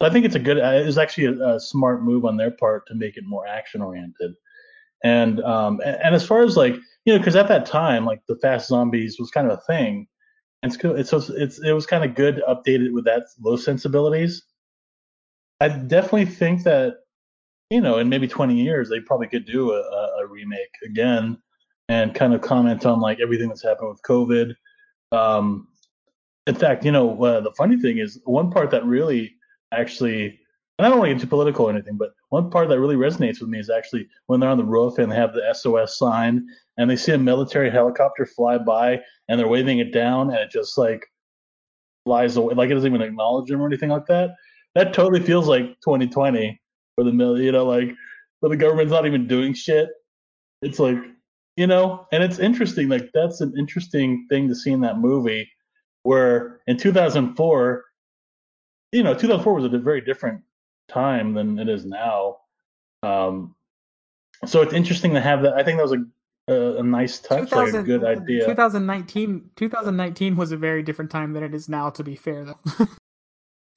So 0.03 0.09
I 0.09 0.11
think 0.11 0.27
it's 0.27 0.35
a 0.35 0.39
good. 0.41 0.59
uh, 0.59 0.73
It 0.83 0.85
was 0.87 0.99
actually 0.99 1.27
a, 1.27 1.55
a 1.55 1.61
smart 1.61 2.03
move 2.03 2.25
on 2.27 2.37
their 2.37 2.51
part 2.51 2.87
to 2.89 2.95
make 2.95 3.17
it 3.17 3.25
more 3.27 3.47
action 3.47 3.81
oriented. 3.81 4.33
And 5.03 5.41
um 5.43 5.81
and, 5.83 5.97
and 6.03 6.15
as 6.15 6.27
far 6.27 6.43
as 6.43 6.57
like 6.57 6.75
you 7.07 7.13
know, 7.15 7.19
because 7.19 7.37
at 7.37 7.49
that 7.49 7.65
time, 7.65 8.05
like 8.05 8.21
the 8.29 8.37
fast 8.37 8.69
zombies 8.69 9.17
was 9.19 9.31
kind 9.31 9.51
of 9.51 9.57
a 9.59 9.63
thing, 9.63 10.07
and 10.63 10.71
it's 10.71 10.81
cool. 10.81 10.95
It's 10.97 11.13
it's, 11.15 11.31
it's 11.31 11.59
it 11.65 11.73
was 11.73 11.87
kind 11.87 12.05
of 12.05 12.15
good 12.15 12.43
updated 12.47 12.93
with 12.93 13.05
that 13.07 13.23
those 13.43 13.65
sensibilities. 13.65 14.43
I 15.61 15.69
definitely 15.69 16.27
think 16.27 16.63
that 16.65 16.95
you 17.71 17.81
know, 17.81 17.99
in 17.99 18.09
maybe 18.09 18.27
20 18.27 18.61
years, 18.61 18.89
they 18.89 19.01
probably 19.01 19.29
could 19.29 19.47
do 19.47 19.73
a, 19.73 19.81
a, 20.21 20.27
remake 20.27 20.75
again 20.85 21.39
and 21.89 22.15
kind 22.15 22.35
of 22.35 22.41
comment 22.41 22.85
on 22.85 23.01
like 23.01 23.21
everything 23.21 23.49
that's 23.49 23.63
happened 23.63 23.91
with 23.91 24.03
COVID. 24.03 24.55
Um, 25.13 25.69
in 26.47 26.57
fact, 26.57 26.85
you 26.85 26.91
know, 26.91 27.23
uh, 27.23 27.41
the 27.41 27.53
funny 27.53 27.81
thing 27.81 27.99
is 27.99 28.21
one 28.25 28.51
part 28.51 28.71
that 28.73 28.85
really 28.85 29.37
actually, 29.73 30.41
and 30.79 30.87
I 30.87 30.89
don't 30.89 30.99
want 30.99 31.11
to 31.11 31.15
get 31.15 31.21
too 31.21 31.29
political 31.29 31.67
or 31.67 31.71
anything, 31.71 31.97
but 31.97 32.11
one 32.31 32.51
part 32.51 32.69
that 32.69 32.81
really 32.81 32.97
resonates 32.97 33.41
with 33.41 33.49
me 33.49 33.61
is 33.61 33.71
actually 33.71 34.09
when 34.27 34.41
they're 34.41 34.51
on 34.51 34.59
the 34.59 34.65
roof 34.65 34.99
and 34.99 35.11
they 35.11 35.17
have 35.17 35.33
the 35.33 35.55
SOS 35.55 35.97
sign 35.97 36.45
and 36.77 36.91
they 36.91 36.97
see 36.97 37.13
a 37.13 37.19
military 37.19 37.71
helicopter 37.71 38.27
fly 38.27 38.59
by 38.59 39.01
and 39.29 39.39
they're 39.39 39.49
waving 39.49 39.79
it 39.79 39.93
down 39.93 40.31
and 40.31 40.39
it 40.41 40.51
just 40.51 40.77
like 40.77 41.07
flies 42.05 42.37
away, 42.37 42.55
like 42.55 42.71
it 42.71 42.75
doesn't 42.75 42.93
even 42.93 43.07
acknowledge 43.07 43.49
them 43.49 43.61
or 43.61 43.67
anything 43.67 43.91
like 43.91 44.07
that. 44.07 44.31
That 44.75 44.95
totally 44.95 45.21
feels 45.21 45.49
like 45.49 45.65
2020 45.81 46.61
for 46.95 47.05
the 47.05 47.13
mill, 47.13 47.41
you 47.41 47.53
know, 47.53 47.65
like 47.65 47.95
where 48.41 48.51
the 48.51 48.57
government's 48.57 48.93
not 48.93 49.07
even 49.07 49.27
doing 49.27 49.55
shit. 49.55 49.89
It's 50.63 50.79
like, 50.79 50.99
you 51.57 51.67
know, 51.67 52.07
and 52.13 52.23
it's 52.23 52.39
interesting. 52.39 52.89
Like 52.89 53.11
that's 53.13 53.41
an 53.41 53.55
interesting 53.59 54.27
thing 54.29 54.49
to 54.49 54.55
see 54.55 54.71
in 54.71 54.81
that 54.83 54.99
movie, 54.99 55.51
where 56.03 56.61
in 56.67 56.77
2004, 56.77 57.85
you 58.93 59.03
know, 59.03 59.15
2004 59.15 59.55
was 59.55 59.65
a 59.65 59.79
very 59.79 60.01
different 60.01 60.43
time 60.89 61.35
than 61.35 61.59
it 61.59 61.69
is 61.69 61.85
now. 61.85 62.37
Um, 63.03 63.55
so 64.47 64.63
it's 64.63 64.73
interesting 64.73 65.15
to 65.15 65.21
have 65.21 65.43
that. 65.43 65.55
I 65.55 65.63
think 65.63 65.79
that 65.79 65.83
was 65.83 65.93
a 65.93 66.05
a, 66.49 66.79
a 66.79 66.83
nice 66.83 67.19
touch, 67.19 67.53
like 67.53 67.73
a 67.73 67.83
good 67.83 68.05
idea. 68.05 68.47
2019, 68.47 69.51
2019 69.57 70.37
was 70.37 70.53
a 70.53 70.57
very 70.57 70.83
different 70.83 71.11
time 71.11 71.33
than 71.33 71.43
it 71.43 71.55
is 71.55 71.69
now. 71.69 71.91
To 71.91 72.03
be 72.03 72.17
fair, 72.17 72.45
though. 72.45 72.87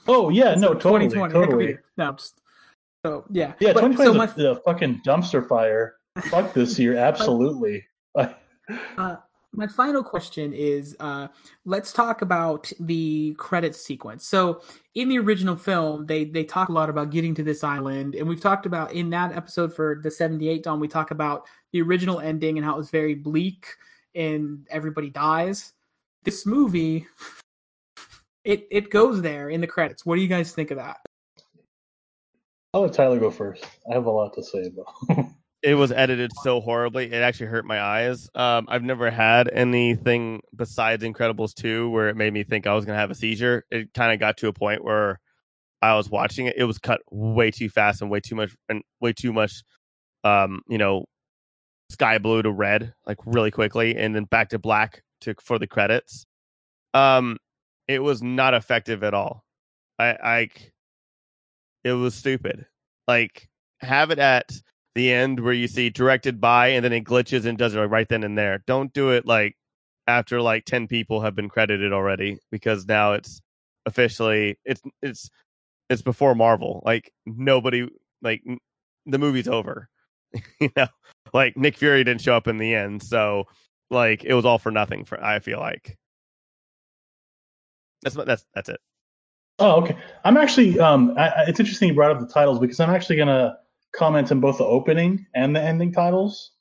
Oh 0.08 0.30
yeah, 0.30 0.56
no, 0.56 0.74
totally, 0.74 1.10
2020, 1.10 1.34
totally. 1.34 1.78
No, 1.98 2.12
just 2.14 2.42
so 3.06 3.26
yeah. 3.30 3.54
Yeah, 3.60 3.74
2020 3.74 3.96
so 3.96 4.12
is 4.12 4.38
my 4.38 4.44
a, 4.44 4.52
a 4.52 4.56
fucking 4.62 5.02
dumpster 5.06 5.48
fire. 5.48 5.96
Fuck 6.30 6.54
this 6.54 6.78
year, 6.80 6.98
absolutely. 6.98 7.86
Uh, 8.16 9.16
my 9.52 9.68
final 9.68 10.04
question 10.04 10.54
is 10.54 10.96
uh, 11.00 11.28
let's 11.66 11.94
talk 11.94 12.22
about 12.22 12.72
the 12.80 13.36
credit 13.38 13.76
sequence. 13.76 14.26
So, 14.26 14.62
in 14.96 15.10
the 15.10 15.20
original 15.20 15.56
film, 15.56 16.06
they 16.06 16.26
they 16.26 16.44
talk 16.44 16.70
a 16.70 16.74
lot 16.74 16.90
about 16.90 17.10
getting 17.12 17.36
to 17.36 17.44
this 17.44 17.64
island, 17.64 18.16
and 18.16 18.28
we've 18.28 18.42
talked 18.42 18.66
about 18.66 18.94
in 18.94 19.10
that 19.12 19.36
episode 19.36 19.74
for 19.74 20.00
the 20.02 20.10
'78 20.12 20.64
Dawn, 20.64 20.80
we 20.80 20.88
talk 20.88 21.12
about 21.12 21.48
the 21.72 21.82
original 21.82 22.20
ending 22.20 22.58
and 22.58 22.66
how 22.66 22.76
it 22.76 22.78
was 22.78 22.90
very 22.90 23.16
bleak 23.16 23.68
and 24.16 24.68
everybody 24.70 25.10
dies. 25.10 25.74
This 26.24 26.46
movie, 26.46 27.08
it 28.46 28.68
it 28.72 28.90
goes 28.90 29.22
there 29.22 29.50
in 29.50 29.62
the 29.62 29.68
credits. 29.68 30.06
What 30.06 30.16
do 30.16 30.22
you 30.22 30.28
guys 30.28 30.54
think 30.54 30.72
of 30.72 30.78
that? 30.78 30.98
I'll 32.74 32.82
let 32.82 32.94
Tyler 32.94 33.20
go 33.20 33.30
first. 33.30 33.66
I 33.90 33.94
have 33.94 34.06
a 34.06 34.12
lot 34.12 34.34
to 34.34 34.44
say 34.44 34.66
about. 34.68 35.28
It 35.64 35.76
was 35.76 35.94
edited 35.94 36.32
so 36.44 36.60
horribly; 36.60 37.06
it 37.06 37.22
actually 37.22 37.46
hurt 37.46 37.64
my 37.64 37.82
eyes. 37.82 38.30
Um, 38.36 38.66
I've 38.68 38.84
never 38.84 39.10
had 39.10 39.48
anything 39.48 40.42
besides 40.54 41.06
Incredibles 41.06 41.54
two 41.54 41.90
where 41.90 42.10
it 42.10 42.18
made 42.18 42.34
me 42.34 42.44
think 42.44 42.68
I 42.68 42.74
was 42.74 42.84
gonna 42.84 43.00
have 43.00 43.12
a 43.12 43.16
seizure. 43.16 43.64
It 43.72 43.94
kind 43.94 44.12
of 44.12 44.20
got 44.20 44.36
to 44.40 44.50
a 44.50 44.54
point 44.54 44.84
where 44.84 45.22
I 45.82 45.96
was 45.96 46.10
watching 46.10 46.48
it; 46.48 46.56
it 46.58 46.66
was 46.66 46.80
cut 46.80 47.00
way 47.10 47.50
too 47.50 47.70
fast 47.70 48.02
and 48.02 48.12
way 48.12 48.20
too 48.20 48.36
much 48.36 48.54
and 48.68 48.84
way 49.00 49.14
too 49.14 49.32
much. 49.32 49.64
Um, 50.26 50.64
you 50.68 50.78
know, 50.78 51.06
sky 51.90 52.18
blue 52.18 52.42
to 52.42 52.52
red 52.52 52.94
like 53.08 53.20
really 53.26 53.52
quickly, 53.52 53.96
and 53.96 54.14
then 54.14 54.26
back 54.26 54.50
to 54.50 54.60
black 54.60 55.02
to 55.22 55.34
for 55.42 55.60
the 55.60 55.68
credits. 55.68 56.26
Um, 56.94 57.38
it 57.88 58.00
was 58.00 58.22
not 58.22 58.54
effective 58.54 59.04
at 59.04 59.14
all. 59.14 59.44
I 60.00 60.18
like 60.24 60.74
it 61.84 61.94
was 61.94 62.16
stupid. 62.16 62.66
Like 63.08 63.50
have 63.80 64.12
it 64.12 64.20
at 64.20 64.52
the 64.96 65.12
end 65.12 65.40
where 65.40 65.54
you 65.54 65.68
see 65.68 65.90
directed 65.90 66.40
by 66.40 66.68
and 66.68 66.86
then 66.86 66.94
it 66.94 67.04
glitches 67.04 67.46
and 67.46 67.58
does 67.58 67.76
it 67.76 67.80
right 67.80 68.08
then 68.08 68.24
and 68.24 68.38
there. 68.38 68.64
Don't 68.68 68.94
do 68.94 69.10
it 69.12 69.26
like 69.26 69.56
after 70.08 70.42
like 70.42 70.66
10 70.66 70.88
people 70.88 71.22
have 71.22 71.36
been 71.36 71.50
credited 71.50 71.94
already 71.94 72.38
because 72.52 72.86
now 72.86 73.14
it's 73.14 73.42
officially 73.86 74.58
it's 74.66 74.82
it's 75.02 75.30
it's 75.90 76.02
before 76.02 76.36
Marvel. 76.36 76.82
Like 76.86 77.12
nobody 77.26 77.88
like 78.22 78.42
n- 78.48 78.60
the 79.06 79.20
movie's 79.20 79.48
over. 79.48 79.90
you 80.60 80.70
know, 80.76 80.88
like 81.34 81.58
Nick 81.58 81.78
Fury 81.78 82.04
didn't 82.04 82.22
show 82.22 82.36
up 82.36 82.48
in 82.48 82.58
the 82.58 82.74
end, 82.74 83.04
so 83.04 83.46
like 83.92 84.24
it 84.24 84.34
was 84.34 84.46
all 84.46 84.58
for 84.58 84.72
nothing 84.72 85.06
for 85.06 85.24
I 85.24 85.40
feel 85.40 85.60
like. 85.60 85.98
That's 88.04 88.16
that's 88.16 88.46
that's 88.54 88.70
it. 88.70 88.80
Oh, 89.60 89.82
okay. 89.82 89.98
I'm 90.24 90.38
actually. 90.38 90.80
Um, 90.80 91.14
I, 91.18 91.46
it's 91.48 91.60
interesting 91.60 91.90
you 91.90 91.96
brought 91.96 92.12
up 92.12 92.20
the 92.20 92.32
titles 92.34 92.60
because 92.60 92.80
I'm 92.80 92.90
actually 92.90 93.18
gonna 93.18 93.58
comment 93.96 94.32
on 94.32 94.40
both 94.40 94.58
the 94.58 94.66
opening 94.66 95.26
and 95.36 95.56
the 95.56 95.62
ending 95.62 95.92
titles. 95.92 96.52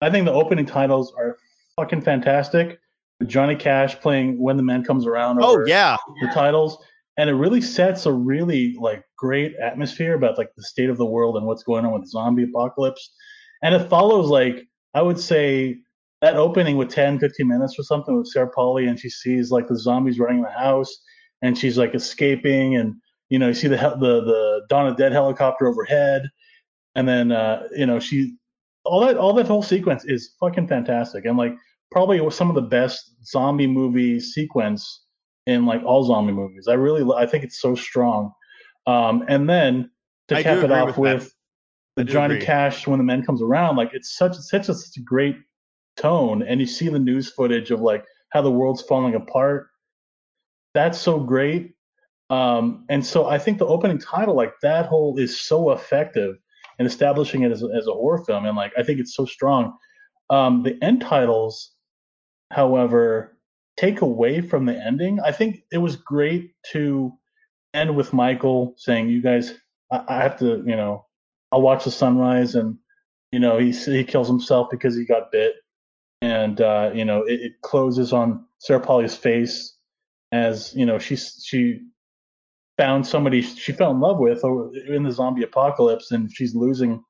I 0.00 0.10
think 0.10 0.26
the 0.26 0.32
opening 0.32 0.66
titles 0.66 1.12
are 1.16 1.38
fucking 1.76 2.02
fantastic. 2.02 2.80
Johnny 3.26 3.54
Cash 3.54 4.00
playing 4.00 4.38
"When 4.40 4.56
the 4.56 4.62
Man 4.62 4.84
Comes 4.84 5.06
Around." 5.06 5.38
Oh 5.42 5.64
yeah. 5.66 5.96
the 6.20 6.28
titles, 6.28 6.78
and 7.16 7.30
it 7.30 7.34
really 7.34 7.60
sets 7.60 8.06
a 8.06 8.12
really 8.12 8.76
like 8.78 9.04
great 9.16 9.54
atmosphere 9.62 10.14
about 10.14 10.38
like 10.38 10.52
the 10.56 10.62
state 10.62 10.90
of 10.90 10.98
the 10.98 11.06
world 11.06 11.36
and 11.36 11.46
what's 11.46 11.62
going 11.62 11.84
on 11.84 11.92
with 11.92 12.02
the 12.02 12.08
zombie 12.08 12.44
apocalypse. 12.44 13.12
And 13.62 13.74
it 13.74 13.88
follows 13.88 14.28
like 14.28 14.66
I 14.94 15.02
would 15.02 15.20
say 15.20 15.78
that 16.22 16.36
opening 16.36 16.76
with 16.76 16.88
10, 16.88 17.18
15 17.18 17.46
minutes 17.46 17.78
or 17.78 17.82
something 17.82 18.16
with 18.16 18.28
Sarah 18.28 18.48
Polley, 18.48 18.86
and 18.86 18.98
she 18.98 19.10
sees 19.10 19.50
like 19.50 19.66
the 19.66 19.78
zombies 19.78 20.18
running 20.18 20.38
in 20.38 20.44
the 20.44 20.50
house, 20.50 21.02
and 21.42 21.58
she's 21.58 21.76
like 21.76 21.94
escaping, 21.94 22.76
and 22.76 22.94
you 23.28 23.38
know 23.38 23.48
you 23.48 23.54
see 23.54 23.68
the 23.68 23.76
the 23.76 24.20
the 24.24 24.62
Dawn 24.68 24.86
of 24.86 24.96
Dead 24.96 25.12
helicopter 25.12 25.66
overhead, 25.66 26.22
and 26.94 27.08
then 27.08 27.32
uh, 27.32 27.64
you 27.76 27.84
know 27.84 27.98
she 27.98 28.36
all 28.84 29.04
that 29.04 29.16
all 29.16 29.34
that 29.34 29.48
whole 29.48 29.62
sequence 29.62 30.04
is 30.04 30.34
fucking 30.40 30.68
fantastic, 30.68 31.24
and 31.24 31.36
like 31.36 31.54
probably 31.90 32.30
some 32.30 32.48
of 32.48 32.54
the 32.54 32.62
best 32.62 33.12
zombie 33.24 33.66
movie 33.66 34.18
sequence 34.20 35.04
in 35.46 35.66
like 35.66 35.82
all 35.84 36.04
zombie 36.04 36.32
movies. 36.32 36.68
I 36.68 36.74
really 36.74 37.04
I 37.14 37.26
think 37.26 37.42
it's 37.42 37.60
so 37.60 37.74
strong. 37.74 38.32
Um, 38.86 39.24
and 39.28 39.48
then 39.48 39.90
to 40.28 40.36
I 40.36 40.42
cap 40.44 40.62
it 40.62 40.70
off 40.70 40.96
with 40.96 41.24
with 41.24 41.34
the 41.96 42.04
Johnny 42.04 42.36
agree. 42.36 42.46
Cash 42.46 42.86
when 42.86 42.98
the 42.98 43.04
man 43.04 43.24
comes 43.24 43.42
around, 43.42 43.74
like 43.74 43.90
it's 43.92 44.16
such 44.16 44.36
such 44.36 44.68
a, 44.68 44.74
such 44.74 44.96
a 44.96 45.02
great 45.02 45.36
tone, 45.96 46.42
and 46.42 46.60
you 46.60 46.66
see 46.66 46.88
the 46.88 46.98
news 46.98 47.30
footage 47.30 47.70
of 47.70 47.80
like 47.80 48.04
how 48.30 48.42
the 48.42 48.50
world's 48.50 48.82
falling 48.82 49.14
apart. 49.14 49.68
That's 50.74 50.98
so 50.98 51.20
great. 51.20 51.74
Um, 52.30 52.86
and 52.88 53.04
so 53.04 53.26
I 53.26 53.38
think 53.38 53.58
the 53.58 53.66
opening 53.66 53.98
title, 53.98 54.34
like 54.34 54.54
that 54.62 54.86
whole, 54.86 55.18
is 55.18 55.38
so 55.38 55.70
effective 55.72 56.36
in 56.78 56.86
establishing 56.86 57.42
it 57.42 57.52
as 57.52 57.62
a, 57.62 57.66
as 57.76 57.86
a 57.86 57.92
horror 57.92 58.24
film, 58.24 58.46
and 58.46 58.56
like 58.56 58.72
I 58.76 58.82
think 58.82 59.00
it's 59.00 59.14
so 59.14 59.26
strong. 59.26 59.76
Um, 60.30 60.62
the 60.62 60.82
end 60.82 61.02
titles, 61.02 61.74
however, 62.50 63.36
take 63.76 64.00
away 64.00 64.40
from 64.40 64.64
the 64.64 64.74
ending. 64.74 65.20
I 65.20 65.32
think 65.32 65.62
it 65.70 65.78
was 65.78 65.96
great 65.96 66.52
to 66.72 67.12
end 67.74 67.94
with 67.94 68.14
Michael 68.14 68.74
saying, 68.78 69.10
"You 69.10 69.22
guys, 69.22 69.54
I, 69.90 70.02
I 70.08 70.22
have 70.22 70.38
to, 70.38 70.62
you 70.66 70.76
know, 70.76 71.06
I'll 71.50 71.62
watch 71.62 71.84
the 71.84 71.90
sunrise," 71.90 72.54
and 72.54 72.78
you 73.30 73.40
know, 73.40 73.58
he 73.58 73.72
he 73.72 74.04
kills 74.04 74.28
himself 74.28 74.68
because 74.70 74.96
he 74.96 75.04
got 75.04 75.32
bit, 75.32 75.54
and 76.22 76.60
uh, 76.60 76.92
you 76.94 77.04
know, 77.04 77.24
it, 77.24 77.40
it 77.40 77.52
closes 77.62 78.12
on 78.12 78.46
Sarah 78.58 78.80
Polley's 78.80 79.16
face 79.16 79.74
as 80.30 80.72
you 80.74 80.86
know 80.86 80.98
she 80.98 81.16
she 81.16 81.80
found 82.78 83.06
somebody 83.06 83.42
she 83.42 83.72
fell 83.72 83.90
in 83.90 84.00
love 84.00 84.18
with 84.18 84.42
in 84.88 85.02
the 85.02 85.10
zombie 85.10 85.42
apocalypse, 85.42 86.12
and 86.12 86.32
she's 86.32 86.54
losing 86.54 87.02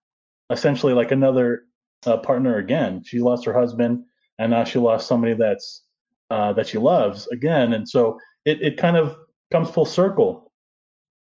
essentially 0.50 0.94
like 0.94 1.12
another 1.12 1.64
uh, 2.06 2.16
partner 2.16 2.56
again. 2.56 3.02
She 3.04 3.20
lost 3.20 3.44
her 3.44 3.52
husband, 3.52 4.02
and 4.38 4.50
now 4.50 4.64
she 4.64 4.78
lost 4.78 5.06
somebody 5.06 5.34
that's 5.34 5.82
uh, 6.30 6.54
that 6.54 6.66
she 6.66 6.78
loves 6.78 7.28
again, 7.28 7.74
and 7.74 7.86
so 7.86 8.18
it, 8.46 8.62
it 8.62 8.76
kind 8.78 8.96
of 8.96 9.14
comes 9.52 9.68
full 9.68 9.84
circle 9.84 10.50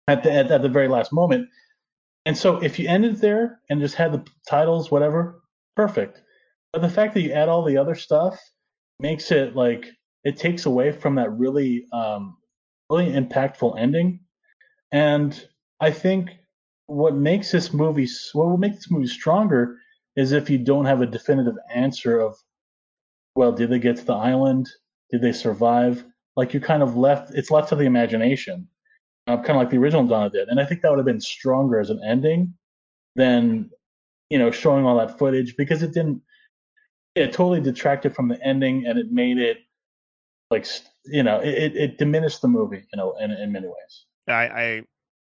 at 0.08 0.22
the 0.22 0.32
at, 0.32 0.50
at 0.50 0.62
the 0.62 0.70
very 0.70 0.88
last 0.88 1.12
moment. 1.12 1.46
And 2.24 2.36
so 2.36 2.56
if 2.56 2.78
you 2.78 2.88
ended 2.88 3.18
there 3.18 3.60
and 3.68 3.80
just 3.80 3.94
had 3.94 4.12
the 4.12 4.24
titles, 4.48 4.90
whatever, 4.90 5.42
perfect. 5.76 6.22
But 6.76 6.82
the 6.82 6.90
fact 6.90 7.14
that 7.14 7.22
you 7.22 7.32
add 7.32 7.48
all 7.48 7.64
the 7.64 7.78
other 7.78 7.94
stuff 7.94 8.38
makes 9.00 9.32
it 9.32 9.56
like 9.56 9.86
it 10.24 10.36
takes 10.36 10.66
away 10.66 10.92
from 10.92 11.14
that 11.14 11.32
really 11.32 11.86
um, 11.90 12.36
really 12.90 13.10
impactful 13.12 13.80
ending. 13.80 14.20
And 14.92 15.42
I 15.80 15.90
think 15.90 16.32
what 16.84 17.14
makes 17.14 17.50
this 17.50 17.72
movie 17.72 18.06
what 18.34 18.48
will 18.48 18.58
make 18.58 18.74
this 18.74 18.90
movie 18.90 19.06
stronger 19.06 19.78
is 20.16 20.32
if 20.32 20.50
you 20.50 20.58
don't 20.58 20.84
have 20.84 21.00
a 21.00 21.06
definitive 21.06 21.54
answer 21.74 22.20
of 22.20 22.36
well, 23.34 23.52
did 23.52 23.70
they 23.70 23.78
get 23.78 23.96
to 23.96 24.04
the 24.04 24.12
island? 24.12 24.68
Did 25.10 25.22
they 25.22 25.32
survive? 25.32 26.04
Like 26.36 26.52
you 26.52 26.60
kind 26.60 26.82
of 26.82 26.94
left 26.94 27.30
it's 27.30 27.50
left 27.50 27.70
to 27.70 27.76
the 27.76 27.86
imagination. 27.86 28.68
Uh, 29.26 29.38
kind 29.38 29.52
of 29.52 29.56
like 29.56 29.70
the 29.70 29.78
original 29.78 30.06
Donna 30.06 30.28
did. 30.28 30.48
And 30.48 30.60
I 30.60 30.66
think 30.66 30.82
that 30.82 30.90
would 30.90 30.98
have 30.98 31.06
been 31.06 31.22
stronger 31.22 31.80
as 31.80 31.88
an 31.88 32.02
ending 32.06 32.52
than, 33.14 33.70
you 34.28 34.38
know, 34.38 34.50
showing 34.50 34.84
all 34.84 34.98
that 34.98 35.18
footage 35.18 35.56
because 35.56 35.82
it 35.82 35.94
didn't 35.94 36.20
it 37.16 37.32
totally 37.32 37.60
detracted 37.60 38.14
from 38.14 38.28
the 38.28 38.38
ending 38.46 38.86
and 38.86 38.98
it 38.98 39.10
made 39.10 39.38
it 39.38 39.58
like 40.50 40.66
you 41.06 41.22
know 41.22 41.40
it, 41.40 41.74
it, 41.74 41.98
diminished 41.98 42.42
the 42.42 42.48
movie 42.48 42.84
you 42.92 42.96
know 42.96 43.16
in, 43.20 43.30
in 43.32 43.50
many 43.50 43.66
ways 43.66 44.04
I, 44.28 44.32
I 44.32 44.82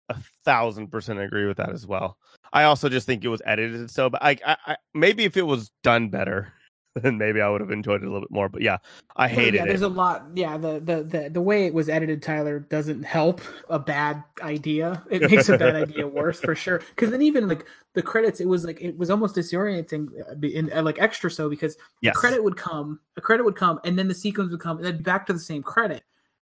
a 0.10 0.16
thousand 0.45 0.88
percent 0.88 1.20
agree 1.20 1.45
with 1.45 1.58
that 1.58 1.72
as 1.72 1.86
well. 1.86 2.18
I 2.54 2.64
also 2.64 2.90
just 2.90 3.06
think 3.06 3.24
it 3.24 3.28
was 3.28 3.41
edited 3.45 3.91
so, 3.91 4.10
but 4.10 4.24
I, 4.24 4.38
I, 4.45 4.58
I 4.66 4.78
maybe 4.94 5.26
if 5.26 5.36
it 5.36 5.44
was 5.44 5.70
done 5.84 6.10
better, 6.10 6.54
then 6.96 7.18
maybe 7.18 7.42
I 7.42 7.50
would 7.50 7.62
have 7.62 7.72
enjoyed 7.72 8.02
it 8.02 8.06
a 8.06 8.10
little 8.10 8.22
bit 8.22 8.32
more. 8.32 8.50
But 8.50 8.62
yeah, 8.62 8.78
I 9.16 9.28
Well, 9.28 9.36
hated 9.36 9.56
yeah, 9.56 9.64
it. 9.64 9.68
there's 9.68 9.82
a 9.82 9.88
lot. 9.88 10.26
Yeah, 10.36 10.58
the, 10.58 10.80
the 10.80 11.04
the 11.04 11.30
the 11.30 11.42
way 11.42 11.66
it 11.66 11.74
was 11.74 11.90
edited, 11.90 12.22
Tyler, 12.24 12.60
doesn't 12.60 13.04
help 13.04 13.42
a 13.70 13.80
bad 13.80 14.24
idea. 14.42 15.04
It 15.10 15.22
makes 15.32 15.50
a 15.50 15.58
bad 15.58 15.76
idea 15.76 16.08
worse 16.08 16.40
for 16.40 16.56
sure. 16.56 16.80
Because 16.80 17.12
then 17.12 17.22
even 17.22 17.48
like 17.48 17.66
the 17.94 18.02
credits, 18.02 18.40
it 18.40 18.48
was 18.48 18.66
like 18.66 18.82
it 18.82 18.98
was 18.98 19.10
almost 19.10 19.36
disorienting, 19.36 20.10
uh, 20.30 20.48
in, 20.48 20.72
uh, 20.74 20.82
like 20.82 21.00
extra 21.00 21.30
so 21.30 21.50
because 21.50 21.78
Yes. 22.02 22.16
the 22.16 22.20
credit 22.20 22.44
would 22.44 22.58
come, 22.58 23.00
a 23.16 23.22
credit 23.22 23.44
would 23.44 23.56
come, 23.56 23.80
and 23.84 23.98
then 23.98 24.08
the 24.08 24.14
sequence 24.16 24.52
would 24.52 24.60
come, 24.60 24.78
and 24.78 24.86
then 24.86 25.02
back 25.02 25.26
to 25.28 25.34
the 25.34 25.40
same 25.40 25.64
credit. 25.64 26.04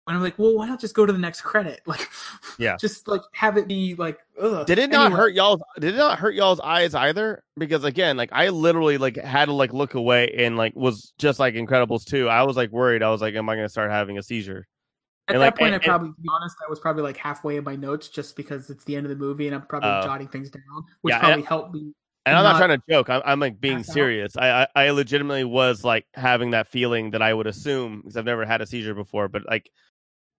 And 0.08 0.16
I'm 0.16 0.22
like, 0.22 0.36
well, 0.36 0.56
why 0.56 0.66
not 0.66 0.80
just 0.80 0.94
go 0.94 1.06
to 1.06 1.12
the 1.12 1.18
next 1.18 1.42
credit? 1.42 1.80
Like, 1.86 2.08
Yeah. 2.58 2.76
just 2.76 3.06
like 3.06 3.20
have 3.34 3.56
it 3.56 3.68
be 3.68 3.94
like, 3.94 4.18
ugh. 4.40 4.66
Did 4.66 4.78
it 4.78 4.90
not 4.90 5.06
Anyway, 5.06 5.20
hurt 5.20 5.34
y'all? 5.34 5.62
Did 5.78 5.94
it 5.94 5.98
not 5.98 6.18
hurt 6.18 6.34
y'all's 6.34 6.58
eyes 6.60 6.94
either? 6.94 7.44
Because 7.56 7.84
again, 7.84 8.16
like 8.16 8.30
I 8.32 8.48
literally 8.48 8.98
like 8.98 9.16
had 9.16 9.44
to 9.46 9.52
like 9.52 9.72
look 9.72 9.94
away 9.94 10.34
and 10.38 10.56
like 10.56 10.74
was 10.74 11.12
just 11.18 11.38
like 11.38 11.54
Incredibles 11.54 12.04
too. 12.04 12.28
I 12.28 12.42
was 12.42 12.56
like 12.56 12.70
worried. 12.70 13.02
I 13.02 13.10
was 13.10 13.20
like, 13.20 13.34
am 13.34 13.48
I 13.48 13.54
going 13.54 13.64
to 13.66 13.70
start 13.70 13.90
having 13.90 14.18
a 14.18 14.22
seizure? 14.22 14.66
At 15.28 15.36
and, 15.36 15.42
that 15.42 15.46
like, 15.46 15.56
point, 15.58 15.74
and- 15.74 15.82
I 15.82 15.86
probably, 15.86 16.08
to 16.08 16.20
be 16.20 16.28
honest, 16.32 16.56
I 16.66 16.68
was 16.68 16.80
probably 16.80 17.04
like 17.04 17.16
halfway 17.16 17.56
in 17.56 17.62
my 17.62 17.76
notes 17.76 18.08
just 18.08 18.34
because 18.36 18.70
it's 18.70 18.84
the 18.84 18.96
end 18.96 19.06
of 19.06 19.10
the 19.10 19.16
movie 19.16 19.46
and 19.46 19.54
I'm 19.54 19.62
probably 19.62 19.88
Oh. 19.90 20.02
jotting 20.02 20.26
things 20.28 20.50
down, 20.50 20.62
which 21.02 21.12
Yeah, 21.12 21.18
and- 21.18 21.26
probably 21.26 21.42
helped 21.44 21.74
me. 21.74 21.92
And 22.26 22.36
I'm 22.36 22.44
not, 22.44 22.52
not 22.52 22.58
trying 22.66 22.78
to 22.78 22.84
joke. 22.88 23.10
I'm, 23.10 23.20
I'm 23.24 23.40
like 23.40 23.60
being 23.60 23.82
serious. 23.82 24.36
I, 24.36 24.62
I 24.76 24.84
I 24.86 24.90
legitimately 24.90 25.42
was 25.42 25.82
like 25.82 26.06
having 26.14 26.52
that 26.52 26.68
feeling 26.68 27.10
that 27.12 27.22
I 27.22 27.34
would 27.34 27.48
assume 27.48 28.00
because 28.00 28.16
I've 28.16 28.24
never 28.24 28.44
had 28.44 28.60
a 28.60 28.66
seizure 28.66 28.94
before, 28.94 29.26
but 29.26 29.42
like 29.48 29.68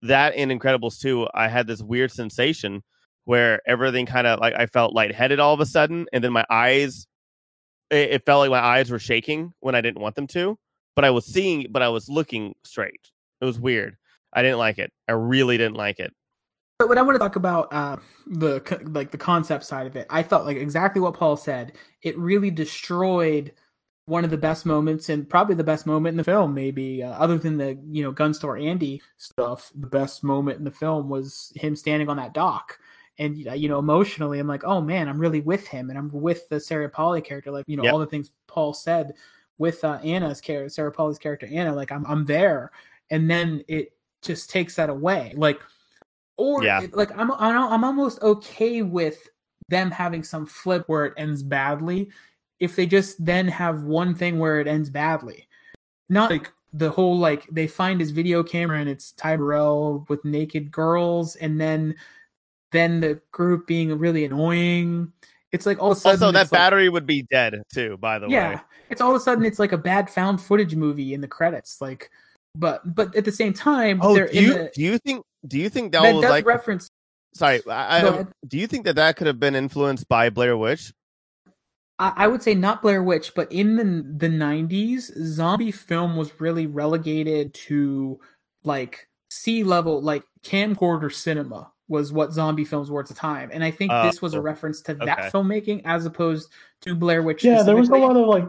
that 0.04 0.34
in 0.36 0.50
Incredibles 0.50 1.00
2, 1.00 1.28
I 1.34 1.48
had 1.48 1.66
this 1.66 1.82
weird 1.82 2.12
sensation 2.12 2.82
where 3.24 3.60
everything 3.66 4.06
kind 4.06 4.26
of 4.26 4.38
like 4.38 4.54
I 4.54 4.66
felt 4.66 4.94
lightheaded 4.94 5.40
all 5.40 5.54
of 5.54 5.60
a 5.60 5.66
sudden, 5.66 6.06
and 6.12 6.22
then 6.22 6.32
my 6.32 6.44
eyes, 6.50 7.06
it, 7.90 8.10
it 8.10 8.26
felt 8.26 8.40
like 8.40 8.50
my 8.50 8.64
eyes 8.64 8.90
were 8.90 8.98
shaking 8.98 9.52
when 9.60 9.74
I 9.74 9.80
didn't 9.80 10.02
want 10.02 10.14
them 10.14 10.26
to, 10.28 10.58
but 10.94 11.04
I 11.04 11.10
was 11.10 11.26
seeing, 11.26 11.66
but 11.70 11.82
I 11.82 11.88
was 11.88 12.08
looking 12.08 12.54
straight. 12.64 13.10
It 13.40 13.44
was 13.46 13.58
weird. 13.58 13.96
I 14.32 14.42
didn't 14.42 14.58
like 14.58 14.78
it. 14.78 14.92
I 15.08 15.12
really 15.12 15.56
didn't 15.56 15.76
like 15.76 15.98
it. 15.98 16.12
But 16.78 16.88
what 16.88 16.98
I 16.98 17.02
want 17.02 17.14
to 17.14 17.20
talk 17.20 17.36
about 17.36 17.72
uh, 17.72 17.96
the 18.26 18.60
like 18.84 19.10
the 19.10 19.18
concept 19.18 19.64
side 19.64 19.86
of 19.86 19.96
it, 19.96 20.06
I 20.10 20.22
felt 20.22 20.44
like 20.44 20.56
exactly 20.56 21.00
what 21.00 21.14
Paul 21.14 21.36
said. 21.36 21.72
It 22.02 22.18
really 22.18 22.50
destroyed 22.50 23.52
one 24.06 24.24
of 24.24 24.30
the 24.30 24.36
best 24.36 24.66
moments 24.66 25.08
and 25.08 25.28
probably 25.28 25.54
the 25.54 25.64
best 25.64 25.86
moment 25.86 26.12
in 26.12 26.16
the 26.18 26.24
film. 26.24 26.52
Maybe 26.54 27.02
uh, 27.02 27.10
other 27.12 27.38
than 27.38 27.56
the 27.56 27.78
you 27.90 28.02
know 28.02 28.10
gun 28.12 28.34
store 28.34 28.56
Andy 28.56 29.00
stuff, 29.16 29.70
the 29.74 29.86
best 29.86 30.22
moment 30.22 30.58
in 30.58 30.64
the 30.64 30.70
film 30.70 31.08
was 31.08 31.52
him 31.56 31.74
standing 31.74 32.08
on 32.08 32.16
that 32.18 32.34
dock. 32.34 32.78
And 33.18 33.38
you 33.38 33.68
know, 33.68 33.78
emotionally, 33.78 34.40
I'm 34.40 34.48
like, 34.48 34.64
oh 34.64 34.80
man, 34.80 35.08
I'm 35.08 35.20
really 35.20 35.40
with 35.40 35.66
him, 35.68 35.88
and 35.88 35.98
I'm 35.98 36.08
with 36.08 36.48
the 36.48 36.58
Sarah 36.58 36.88
Polley 36.90 37.20
character. 37.22 37.50
Like, 37.52 37.64
you 37.68 37.76
know, 37.76 37.84
Yep. 37.84 37.92
all 37.92 37.98
the 38.00 38.06
things 38.06 38.32
Paul 38.48 38.74
said 38.74 39.12
with 39.56 39.84
uh, 39.84 40.00
Anna's 40.02 40.40
character, 40.40 40.68
Sarah 40.68 40.90
Polley's 40.90 41.18
character, 41.18 41.48
Anna. 41.50 41.72
Like, 41.74 41.92
I'm 41.92 42.04
I'm 42.06 42.24
there, 42.24 42.72
and 43.10 43.30
then 43.30 43.62
it 43.68 43.92
just 44.20 44.50
takes 44.50 44.74
that 44.76 44.90
away. 44.90 45.32
Like, 45.36 45.60
or 46.36 46.64
Yeah. 46.64 46.82
it- 46.82 46.94
like 46.96 47.16
I'm 47.16 47.30
I'm 47.32 47.56
I'm 47.56 47.84
almost 47.84 48.20
okay 48.20 48.82
with 48.82 49.28
them 49.68 49.90
having 49.92 50.22
some 50.24 50.44
flip 50.44 50.84
where 50.88 51.06
it 51.06 51.14
ends 51.16 51.42
badly 51.42 52.10
if 52.60 52.76
they 52.76 52.86
just 52.86 53.24
then 53.24 53.48
have 53.48 53.82
one 53.82 54.14
thing 54.14 54.38
where 54.38 54.60
it 54.60 54.66
ends 54.66 54.90
badly. 54.90 55.48
Not 56.08 56.30
like 56.30 56.52
the 56.72 56.90
whole 56.90 57.18
like 57.18 57.46
they 57.50 57.66
find 57.66 58.00
his 58.00 58.10
video 58.10 58.42
camera 58.42 58.80
and 58.80 58.88
it's 58.88 59.12
Ty 59.12 59.36
Burrell 59.36 60.04
with 60.08 60.24
naked 60.24 60.70
girls 60.70 61.36
and 61.36 61.60
then 61.60 61.94
then 62.72 63.00
the 63.00 63.20
group 63.30 63.66
being 63.66 63.96
really 63.98 64.24
annoying. 64.24 65.12
It's 65.52 65.66
like 65.66 65.80
all 65.80 65.92
of 65.92 65.98
a 65.98 66.00
sudden 66.00 66.22
Also, 66.22 66.32
that 66.32 66.42
it's 66.42 66.52
like- 66.52 66.58
battery 66.58 66.88
would 66.88 67.06
be 67.06 67.22
dead 67.22 67.62
too. 67.72 67.96
By 67.98 68.18
the 68.18 68.28
yeah, 68.28 68.56
way, 68.56 68.60
it's 68.90 69.00
all 69.00 69.10
of 69.10 69.16
a 69.16 69.20
sudden 69.20 69.44
it's 69.44 69.58
like 69.58 69.72
a 69.72 69.78
bad 69.78 70.10
found 70.10 70.40
footage 70.40 70.74
movie 70.74 71.14
in 71.14 71.20
the 71.20 71.28
credits. 71.28 71.80
Like, 71.80 72.10
but 72.56 72.94
but 72.94 73.14
at 73.14 73.24
the 73.24 73.32
same 73.32 73.52
time, 73.52 74.00
oh, 74.02 74.14
do 74.14 74.28
you 74.32 74.54
the, 74.54 74.70
do 74.74 74.82
you 74.82 74.98
think 74.98 75.24
do 75.46 75.58
you 75.58 75.68
think 75.68 75.92
that, 75.92 76.02
that 76.02 76.14
was 76.14 76.24
like 76.24 76.44
reference. 76.44 76.88
sorry? 77.34 77.62
I, 77.68 78.08
I, 78.08 78.26
do 78.48 78.58
you 78.58 78.66
think 78.66 78.84
that 78.86 78.96
that 78.96 79.16
could 79.16 79.26
have 79.28 79.38
been 79.38 79.54
influenced 79.54 80.08
by 80.08 80.28
Blair 80.30 80.56
Witch? 80.56 80.92
I, 81.98 82.12
I 82.16 82.26
would 82.28 82.42
say 82.42 82.54
not 82.54 82.82
Blair 82.82 83.02
Witch, 83.02 83.32
but 83.34 83.50
in 83.52 83.76
the 83.76 83.84
the 84.28 84.28
'90s, 84.34 85.10
zombie 85.22 85.70
film 85.72 86.16
was 86.16 86.40
really 86.40 86.66
relegated 86.66 87.54
to 87.54 88.18
like 88.64 89.08
sea 89.30 89.62
level, 89.64 90.00
like 90.02 90.22
camcorder 90.42 91.12
cinema 91.12 91.70
was 91.88 92.12
what 92.12 92.32
zombie 92.32 92.64
films 92.64 92.90
were 92.90 93.00
at 93.00 93.08
the 93.08 93.14
time, 93.14 93.50
and 93.52 93.62
I 93.62 93.70
think 93.70 93.92
Oh, 93.92 94.02
this 94.02 94.22
was 94.22 94.34
a 94.34 94.40
reference 94.40 94.80
to 94.82 94.92
okay. 94.92 95.04
that 95.04 95.32
filmmaking 95.32 95.82
as 95.84 96.06
opposed 96.06 96.50
to 96.82 96.94
Blair 96.94 97.22
Witch. 97.22 97.44
yeah 97.44 97.62
there 97.62 97.76
was 97.76 97.90
a 97.90 97.94
lot 97.94 98.16
of 98.16 98.26
like 98.26 98.48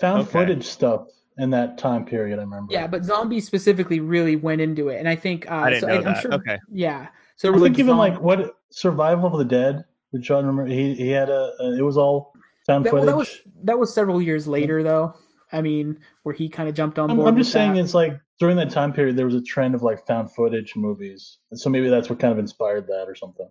found 0.00 0.22
Okay. 0.22 0.30
footage 0.30 0.64
stuff 0.64 1.06
in 1.38 1.50
that 1.50 1.78
time 1.78 2.04
period 2.04 2.38
i 2.38 2.42
remember 2.42 2.72
Yeah, 2.72 2.86
but 2.86 3.04
zombies 3.04 3.46
specifically 3.46 3.98
really 4.00 4.36
went 4.36 4.60
into 4.60 4.88
it, 4.88 4.98
and 4.98 5.08
I 5.08 5.16
think 5.16 5.50
uh, 5.50 5.54
I 5.54 5.70
didn't 5.70 5.80
so, 5.80 5.86
know 5.88 5.98
and 5.98 6.08
I'm 6.08 6.14
sure. 6.22 6.34
Okay. 6.34 6.58
Yeah, 6.72 7.08
so 7.36 7.48
i 7.52 7.56
like 7.56 7.62
think 7.62 7.78
even 7.80 7.92
zom- 7.92 7.98
like 7.98 8.20
what 8.20 8.56
survival 8.70 9.26
of 9.32 9.38
the 9.38 9.44
dead 9.44 9.84
which 10.12 10.30
i 10.30 10.36
remember 10.36 10.66
he, 10.66 10.94
he 10.94 11.08
had 11.08 11.28
a, 11.28 11.52
a 11.60 11.76
it 11.78 11.82
was 11.82 11.96
all 11.96 12.29
found 12.66 12.84
that, 12.86 12.92
well, 12.92 13.04
that 13.06 13.16
was 13.16 13.40
that 13.64 13.78
was 13.78 13.92
several 13.92 14.20
years 14.22 14.46
later 14.46 14.82
though. 14.82 15.14
I 15.52 15.62
mean, 15.62 15.98
where 16.22 16.34
he 16.34 16.48
kind 16.48 16.68
of 16.68 16.74
jumped 16.76 16.98
on 16.98 17.10
I'm, 17.10 17.16
board. 17.16 17.28
I'm 17.28 17.36
just 17.36 17.50
saying 17.50 17.74
that. 17.74 17.80
it's 17.80 17.94
like 17.94 18.20
during 18.38 18.56
that 18.56 18.70
time 18.70 18.92
period 18.92 19.16
there 19.16 19.26
was 19.26 19.34
a 19.34 19.42
trend 19.42 19.74
of 19.74 19.82
like 19.82 20.06
found 20.06 20.32
footage 20.32 20.76
movies 20.76 21.38
and 21.50 21.58
so 21.60 21.68
maybe 21.68 21.88
that's 21.90 22.08
what 22.08 22.18
kind 22.20 22.32
of 22.32 22.38
inspired 22.38 22.86
that 22.86 23.04
or 23.08 23.14
something 23.14 23.48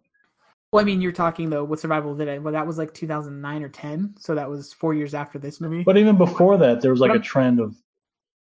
Well, 0.71 0.81
I 0.81 0.85
mean, 0.85 1.01
you're 1.01 1.11
talking 1.11 1.49
though 1.49 1.63
with 1.65 1.79
Survival 1.81 2.11
of 2.13 2.17
the 2.17 2.25
Dead. 2.25 2.43
Well, 2.43 2.53
that 2.53 2.65
was 2.65 2.77
like 2.77 2.93
2009 2.93 3.63
or 3.63 3.69
10, 3.69 4.15
so 4.17 4.33
that 4.35 4.49
was 4.49 4.71
four 4.73 4.93
years 4.93 5.13
after 5.13 5.37
this 5.39 5.59
movie. 5.59 5.83
but 5.83 5.97
even 5.97 6.17
before 6.17 6.57
that 6.57 6.81
there 6.81 6.91
was 6.91 7.01
like 7.01 7.13
a 7.13 7.19
trend 7.19 7.59
of 7.59 7.75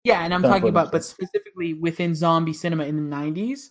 Yeah, 0.02 0.22
and 0.24 0.34
I'm 0.34 0.42
talking 0.42 0.68
about, 0.68 0.86
footage. 0.86 0.92
but 0.92 1.04
specifically 1.04 1.74
within 1.74 2.14
zombie 2.14 2.52
cinema 2.52 2.84
in 2.84 2.96
the 3.08 3.16
90s, 3.16 3.70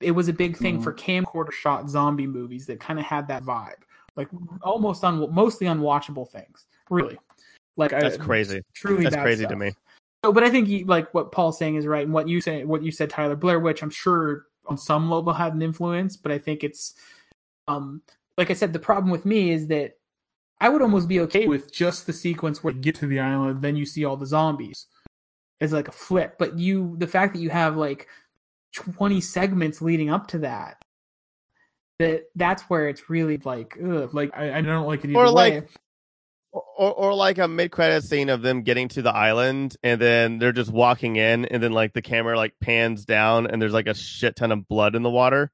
it 0.00 0.12
was 0.12 0.28
a 0.28 0.32
big 0.32 0.56
thing 0.56 0.78
Mhm. 0.78 0.84
for 0.84 0.92
camcorder 0.94 1.52
shot 1.52 1.90
zombie 1.90 2.26
movies 2.26 2.66
that 2.66 2.78
kind 2.80 2.98
of 3.00 3.04
had 3.04 3.26
that 3.28 3.42
vibe. 3.42 3.82
Like 4.16 4.28
almost 4.62 5.04
on 5.04 5.32
mostly 5.34 5.66
unwatchable 5.66 6.28
things. 6.30 6.66
Really. 6.90 7.18
Like 7.76 7.92
I- 7.92 8.00
That's 8.00 8.16
crazy. 8.16 8.62
Truly 8.74 9.04
That's 9.04 9.16
crazy 9.16 9.46
to 9.46 9.56
me. 9.56 9.72
So, 10.24 10.32
but 10.32 10.42
I 10.42 10.48
think 10.50 10.68
he, 10.68 10.84
like 10.84 11.12
what 11.12 11.32
Paul's 11.32 11.58
saying 11.58 11.74
is 11.74 11.86
right, 11.86 12.04
and 12.04 12.14
what 12.14 12.28
you 12.28 12.40
say, 12.40 12.64
what 12.64 12.82
you 12.82 12.90
said, 12.90 13.10
Tyler 13.10 13.36
Blair 13.36 13.60
Witch 13.60 13.82
I'm 13.82 13.90
sure 13.90 14.46
on 14.66 14.78
some 14.78 15.10
level 15.10 15.34
had 15.34 15.52
an 15.52 15.60
influence, 15.60 16.16
but 16.16 16.32
I 16.32 16.38
think 16.38 16.64
it's, 16.64 16.94
um, 17.68 18.00
like 18.38 18.50
I 18.50 18.54
said, 18.54 18.72
the 18.72 18.78
problem 18.78 19.10
with 19.10 19.26
me 19.26 19.50
is 19.50 19.66
that 19.66 19.98
I 20.60 20.70
would 20.70 20.80
almost 20.80 21.08
be 21.08 21.20
okay 21.20 21.46
with 21.46 21.70
just 21.70 22.06
the 22.06 22.12
sequence 22.14 22.64
where 22.64 22.72
you 22.72 22.80
get 22.80 22.94
to 22.96 23.06
the 23.06 23.20
island, 23.20 23.60
then 23.60 23.76
you 23.76 23.84
see 23.84 24.06
all 24.06 24.16
the 24.16 24.24
zombies, 24.24 24.86
as 25.60 25.74
like 25.74 25.88
a 25.88 25.92
flip. 25.92 26.36
But 26.38 26.58
you, 26.58 26.94
the 26.96 27.06
fact 27.06 27.34
that 27.34 27.40
you 27.40 27.50
have 27.50 27.76
like 27.76 28.08
20 28.72 29.20
segments 29.20 29.82
leading 29.82 30.08
up 30.08 30.26
to 30.28 30.38
that, 30.38 30.80
that 31.98 32.24
that's 32.34 32.62
where 32.64 32.88
it's 32.88 33.08
really 33.08 33.38
like, 33.38 33.76
ugh, 33.82 34.12
like 34.14 34.30
I, 34.36 34.58
I 34.58 34.60
don't 34.62 34.86
like 34.86 35.04
it 35.04 35.10
either 35.10 35.18
Or, 35.18 35.26
way. 35.26 35.30
like, 35.60 35.70
Or, 36.52 36.92
or 36.92 37.14
like 37.14 37.38
a 37.38 37.48
mid 37.48 37.70
credit 37.70 38.04
scene 38.04 38.28
of 38.28 38.42
them 38.42 38.62
getting 38.62 38.88
to 38.88 39.02
the 39.02 39.14
island 39.14 39.76
and 39.82 40.00
then 40.00 40.38
they're 40.38 40.52
just 40.52 40.70
walking 40.72 41.16
in 41.16 41.44
and 41.46 41.62
then 41.62 41.72
like 41.72 41.92
the 41.92 42.02
camera 42.02 42.36
like 42.36 42.54
pans 42.60 43.04
down 43.04 43.46
and 43.46 43.60
there's 43.60 43.72
like 43.72 43.86
a 43.88 43.94
shit 43.94 44.36
ton 44.36 44.52
of 44.52 44.66
blood 44.68 44.94
in 44.94 45.02
the 45.02 45.10
water. 45.10 45.50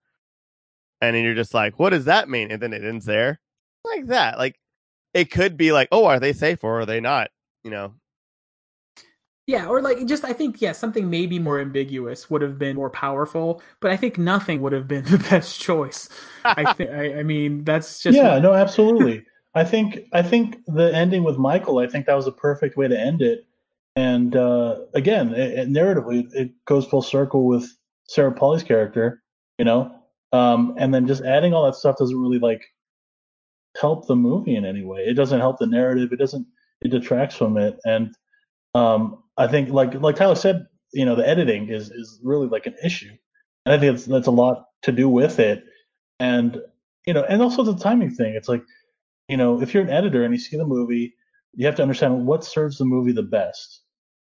And 1.00 1.16
then 1.16 1.24
you're 1.24 1.34
just 1.34 1.54
like, 1.54 1.78
what 1.78 1.90
does 1.90 2.04
that 2.06 2.28
mean? 2.28 2.50
And 2.50 2.60
then 2.60 2.72
it 2.74 2.84
ends 2.84 3.06
there. 3.06 3.40
Like 3.84 4.06
that. 4.08 4.36
Like 4.38 4.58
it 5.14 5.30
could 5.30 5.56
be 5.56 5.72
like, 5.72 5.88
oh, 5.92 6.04
are 6.04 6.20
they 6.20 6.34
safe 6.34 6.62
or 6.62 6.80
are 6.80 6.86
they 6.86 7.00
not? 7.00 7.30
You 7.64 7.70
know. 7.70 7.94
Yeah, 9.50 9.66
or 9.66 9.82
like 9.82 10.06
just 10.06 10.24
I 10.24 10.32
think 10.32 10.62
yeah, 10.62 10.70
something 10.70 11.10
maybe 11.10 11.40
more 11.40 11.58
ambiguous 11.58 12.30
would 12.30 12.40
have 12.40 12.56
been 12.56 12.76
more 12.76 12.88
powerful, 12.88 13.60
but 13.80 13.90
I 13.90 13.96
think 13.96 14.16
nothing 14.16 14.62
would 14.62 14.72
have 14.72 14.86
been 14.86 15.04
the 15.14 15.18
best 15.18 15.60
choice. 15.60 16.08
I 16.44 16.72
think 16.72 16.90
I, 16.90 17.18
I 17.18 17.22
mean 17.24 17.64
that's 17.64 18.00
just 18.00 18.16
yeah, 18.16 18.38
no, 18.38 18.54
absolutely. 18.54 19.24
I 19.56 19.64
think 19.64 20.06
I 20.12 20.22
think 20.22 20.58
the 20.68 20.94
ending 20.94 21.24
with 21.24 21.36
Michael, 21.36 21.78
I 21.78 21.88
think 21.88 22.06
that 22.06 22.14
was 22.14 22.28
a 22.28 22.32
perfect 22.32 22.76
way 22.76 22.86
to 22.86 22.96
end 22.98 23.22
it. 23.22 23.44
And 23.96 24.36
uh, 24.36 24.82
again, 24.94 25.34
it, 25.34 25.58
it, 25.58 25.68
narratively, 25.68 26.32
it 26.32 26.52
goes 26.64 26.86
full 26.86 27.02
circle 27.02 27.48
with 27.48 27.68
Sarah 28.06 28.30
Polley's 28.30 28.62
character, 28.62 29.20
you 29.58 29.64
know. 29.64 29.92
Um, 30.32 30.76
and 30.78 30.94
then 30.94 31.08
just 31.08 31.24
adding 31.24 31.52
all 31.54 31.64
that 31.64 31.74
stuff 31.74 31.96
doesn't 31.96 32.16
really 32.16 32.38
like 32.38 32.62
help 33.80 34.06
the 34.06 34.14
movie 34.14 34.54
in 34.54 34.64
any 34.64 34.84
way. 34.84 35.00
It 35.00 35.14
doesn't 35.14 35.40
help 35.40 35.58
the 35.58 35.66
narrative. 35.66 36.12
It 36.12 36.20
doesn't. 36.20 36.46
It 36.82 36.92
detracts 36.92 37.34
from 37.34 37.58
it. 37.58 37.80
And 37.84 38.14
um, 38.76 39.24
I 39.40 39.48
think, 39.48 39.70
like 39.70 39.94
like 39.94 40.16
Tyler 40.16 40.34
said, 40.34 40.66
you 40.92 41.06
know, 41.06 41.16
the 41.16 41.26
editing 41.26 41.70
is 41.70 41.90
is 41.90 42.20
really 42.22 42.46
like 42.46 42.66
an 42.66 42.74
issue, 42.84 43.10
and 43.64 43.74
I 43.74 43.78
think 43.78 43.92
that's 43.92 44.06
that's 44.06 44.26
a 44.26 44.32
lot 44.32 44.66
to 44.82 44.92
do 44.92 45.08
with 45.08 45.38
it. 45.38 45.64
And 46.18 46.60
you 47.06 47.14
know, 47.14 47.24
and 47.24 47.40
also 47.40 47.62
the 47.62 47.76
timing 47.76 48.10
thing. 48.10 48.34
It's 48.34 48.48
like 48.48 48.62
you 49.28 49.38
know, 49.38 49.62
if 49.62 49.72
you're 49.72 49.82
an 49.82 49.90
editor 49.90 50.24
and 50.24 50.34
you 50.34 50.38
see 50.38 50.58
the 50.58 50.66
movie, 50.66 51.14
you 51.54 51.64
have 51.64 51.76
to 51.76 51.82
understand 51.82 52.26
what 52.26 52.44
serves 52.44 52.76
the 52.76 52.84
movie 52.84 53.12
the 53.12 53.22
best. 53.22 53.82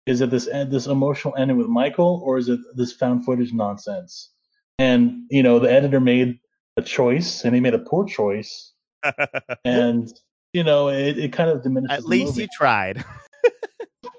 Is 0.07 0.23
it 0.23 0.31
this 0.31 0.49
eh, 0.49 0.65
this 0.65 0.87
emotional 0.87 1.35
ending 1.37 1.59
with 1.59 1.69
Michael, 1.69 2.23
or 2.25 2.39
is 2.39 2.49
it 2.49 2.61
this 2.75 2.93
found 2.93 3.27
footage 3.27 3.53
nonsense? 3.53 4.33
And 4.79 5.25
you 5.31 5.43
know, 5.43 5.59
the 5.59 5.71
editor 5.71 6.01
made 6.01 6.39
a 6.79 6.83
choice, 6.83 7.45
and 7.45 7.55
he 7.55 7.61
made 7.61 7.75
a 7.75 7.79
poor 7.79 8.07
choice, 8.07 8.73
and 9.65 10.09
you 10.55 10.65
know, 10.65 10.89
it, 10.89 11.19
it 11.19 11.33
kind 11.35 11.51
of 11.51 11.63
diminishes. 11.63 11.99
At 11.99 12.07
least 12.07 12.39
you 12.39 12.49
tried. 12.57 13.05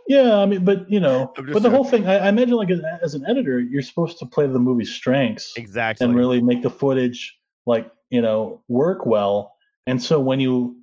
Yeah, 0.07 0.37
I 0.37 0.45
mean, 0.45 0.65
but 0.65 0.89
you 0.91 0.99
know, 0.99 1.31
but 1.35 1.61
the 1.63 1.69
whole 1.69 1.85
thing, 1.85 2.07
I, 2.07 2.17
I 2.25 2.29
imagine, 2.29 2.55
like 2.55 2.69
as, 3.01 3.13
an 3.13 3.23
editor, 3.27 3.59
you're 3.59 3.81
supposed 3.81 4.17
to 4.19 4.25
play 4.25 4.45
the 4.47 4.59
movie's 4.59 4.93
strengths 4.93 5.53
Exactly. 5.55 6.05
and 6.05 6.15
really 6.15 6.41
make 6.41 6.61
the 6.61 6.69
footage 6.69 7.37
like 7.65 7.89
you 8.09 8.21
know 8.21 8.61
work 8.67 9.05
well. 9.05 9.53
And 9.87 10.01
so 10.03 10.19
when 10.19 10.39
you 10.41 10.77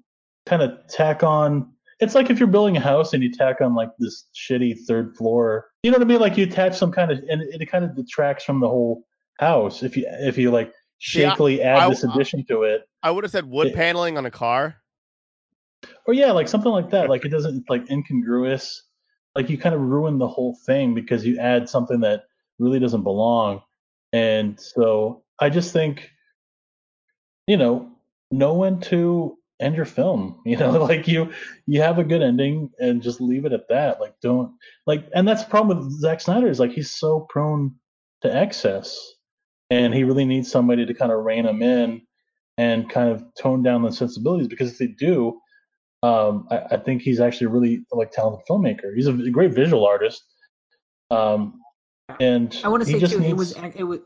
kind 0.46 0.62
of 0.62 0.72
tack 0.88 1.22
on, 1.22 1.70
it's 2.00 2.14
like 2.14 2.30
if 2.30 2.38
you're 2.38 2.48
building 2.48 2.76
a 2.78 2.80
house 2.80 3.12
and 3.12 3.22
you 3.22 3.30
tack 3.30 3.60
on 3.60 3.74
like 3.74 3.90
this 3.98 4.26
shitty 4.34 4.78
third 4.88 5.14
floor. 5.16 5.66
You 5.82 5.90
know 5.90 5.98
what 5.98 6.04
I 6.06 6.08
mean? 6.08 6.20
Like 6.20 6.38
you 6.38 6.44
attach 6.44 6.76
some 6.76 6.90
kind 6.92 7.10
of, 7.10 7.18
and 7.28 7.42
it, 7.42 7.60
it 7.60 7.66
kind 7.66 7.84
of 7.84 7.94
detracts 7.94 8.44
from 8.44 8.60
the 8.60 8.68
whole 8.68 9.04
house 9.38 9.82
if 9.82 9.96
you 9.98 10.06
if 10.08 10.38
you 10.38 10.50
like 10.50 10.72
shakily 10.98 11.60
add 11.62 11.78
I- 11.78 11.88
this 11.90 12.04
addition 12.04 12.44
to 12.46 12.62
it. 12.62 12.82
I 13.02 13.10
would 13.10 13.24
have 13.24 13.30
said 13.30 13.44
wood 13.46 13.68
Yeah. 13.68 13.76
paneling 13.76 14.16
on 14.18 14.24
a 14.26 14.30
car. 14.30 14.76
or 16.06 16.14
yeah, 16.14 16.32
like 16.32 16.48
something 16.48 16.72
like 16.72 16.90
that. 16.90 17.08
Like 17.10 17.24
it 17.26 17.30
doesn't 17.30 17.68
like 17.68 17.90
incongruous. 17.90 18.82
Like 19.34 19.48
you 19.48 19.58
kind 19.58 19.74
of 19.74 19.80
ruin 19.80 20.18
the 20.18 20.28
whole 20.28 20.56
thing 20.66 20.94
because 20.94 21.24
you 21.24 21.38
add 21.38 21.68
something 21.68 22.00
that 22.00 22.24
really 22.58 22.80
doesn't 22.80 23.02
belong. 23.02 23.62
And 24.12 24.58
so 24.58 25.22
I 25.40 25.50
just 25.50 25.72
think, 25.72 26.10
you 27.46 27.56
know, 27.56 27.90
know 28.30 28.54
when 28.54 28.80
to 28.80 29.36
end 29.60 29.76
your 29.76 29.84
film. 29.84 30.40
You 30.46 30.56
know, 30.56 30.70
like 30.72 31.06
you 31.06 31.32
you 31.66 31.80
have 31.82 31.98
a 31.98 32.04
good 32.04 32.22
ending 32.22 32.70
and 32.78 33.02
just 33.02 33.20
leave 33.20 33.44
it 33.44 33.52
at 33.52 33.68
that. 33.68 34.00
Like 34.00 34.14
don't 34.20 34.52
like 34.86 35.08
and 35.14 35.28
that's 35.28 35.44
the 35.44 35.50
problem 35.50 35.78
with 35.78 35.92
Zack 36.00 36.20
Snyder 36.20 36.48
is 36.48 36.58
like 36.58 36.72
he's 36.72 36.90
so 36.90 37.26
prone 37.28 37.74
to 38.22 38.34
excess. 38.34 38.98
And 39.70 39.94
he 39.94 40.02
really 40.02 40.24
needs 40.24 40.50
somebody 40.50 40.84
to 40.84 40.94
kind 40.94 41.12
of 41.12 41.24
rein 41.24 41.46
him 41.46 41.62
in 41.62 42.02
and 42.58 42.90
kind 42.90 43.10
of 43.10 43.22
tone 43.40 43.62
down 43.62 43.82
the 43.82 43.92
sensibilities 43.92 44.48
because 44.48 44.72
if 44.72 44.78
they 44.78 44.88
do, 44.88 45.40
um, 46.02 46.46
I, 46.50 46.58
I 46.72 46.76
think 46.78 47.02
he's 47.02 47.20
actually 47.20 47.46
a 47.46 47.50
really 47.50 47.84
like 47.92 48.10
talented 48.10 48.46
filmmaker. 48.48 48.94
He's 48.94 49.06
a 49.06 49.12
great 49.12 49.52
visual 49.52 49.86
artist. 49.86 50.24
Um, 51.10 51.60
and 52.20 52.58
I 52.64 52.68
want 52.68 52.84
to 52.84 52.90
say 52.90 52.98
too, 52.98 53.22
it 53.22 53.36
was 53.36 53.54
it 53.74 53.84
was 53.84 54.00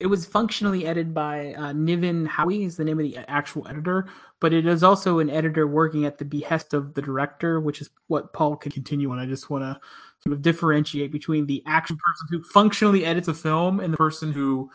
it 0.00 0.06
was 0.06 0.24
functionally 0.24 0.86
edited 0.86 1.12
by 1.12 1.52
uh, 1.54 1.72
Niven 1.72 2.24
Howie 2.24 2.64
is 2.64 2.76
the 2.76 2.84
name 2.84 2.98
of 2.98 3.04
the 3.04 3.18
actual 3.28 3.68
editor, 3.68 4.08
but 4.40 4.52
it 4.52 4.66
is 4.66 4.82
also 4.82 5.18
an 5.18 5.28
editor 5.28 5.66
working 5.66 6.06
at 6.06 6.18
the 6.18 6.24
behest 6.24 6.72
of 6.72 6.94
the 6.94 7.02
director, 7.02 7.60
which 7.60 7.82
is 7.82 7.90
what 8.06 8.32
Paul 8.32 8.56
could 8.56 8.72
continue 8.72 9.10
on. 9.10 9.18
I 9.18 9.26
just 9.26 9.50
want 9.50 9.62
to 9.62 9.78
sort 10.22 10.32
of 10.32 10.42
differentiate 10.42 11.12
between 11.12 11.46
the 11.46 11.62
actual 11.66 11.96
person 11.96 12.28
who 12.30 12.42
functionally 12.44 13.04
edits 13.04 13.28
a 13.28 13.34
film 13.34 13.78
and 13.78 13.92
the 13.92 13.98
person 13.98 14.32
who 14.32 14.70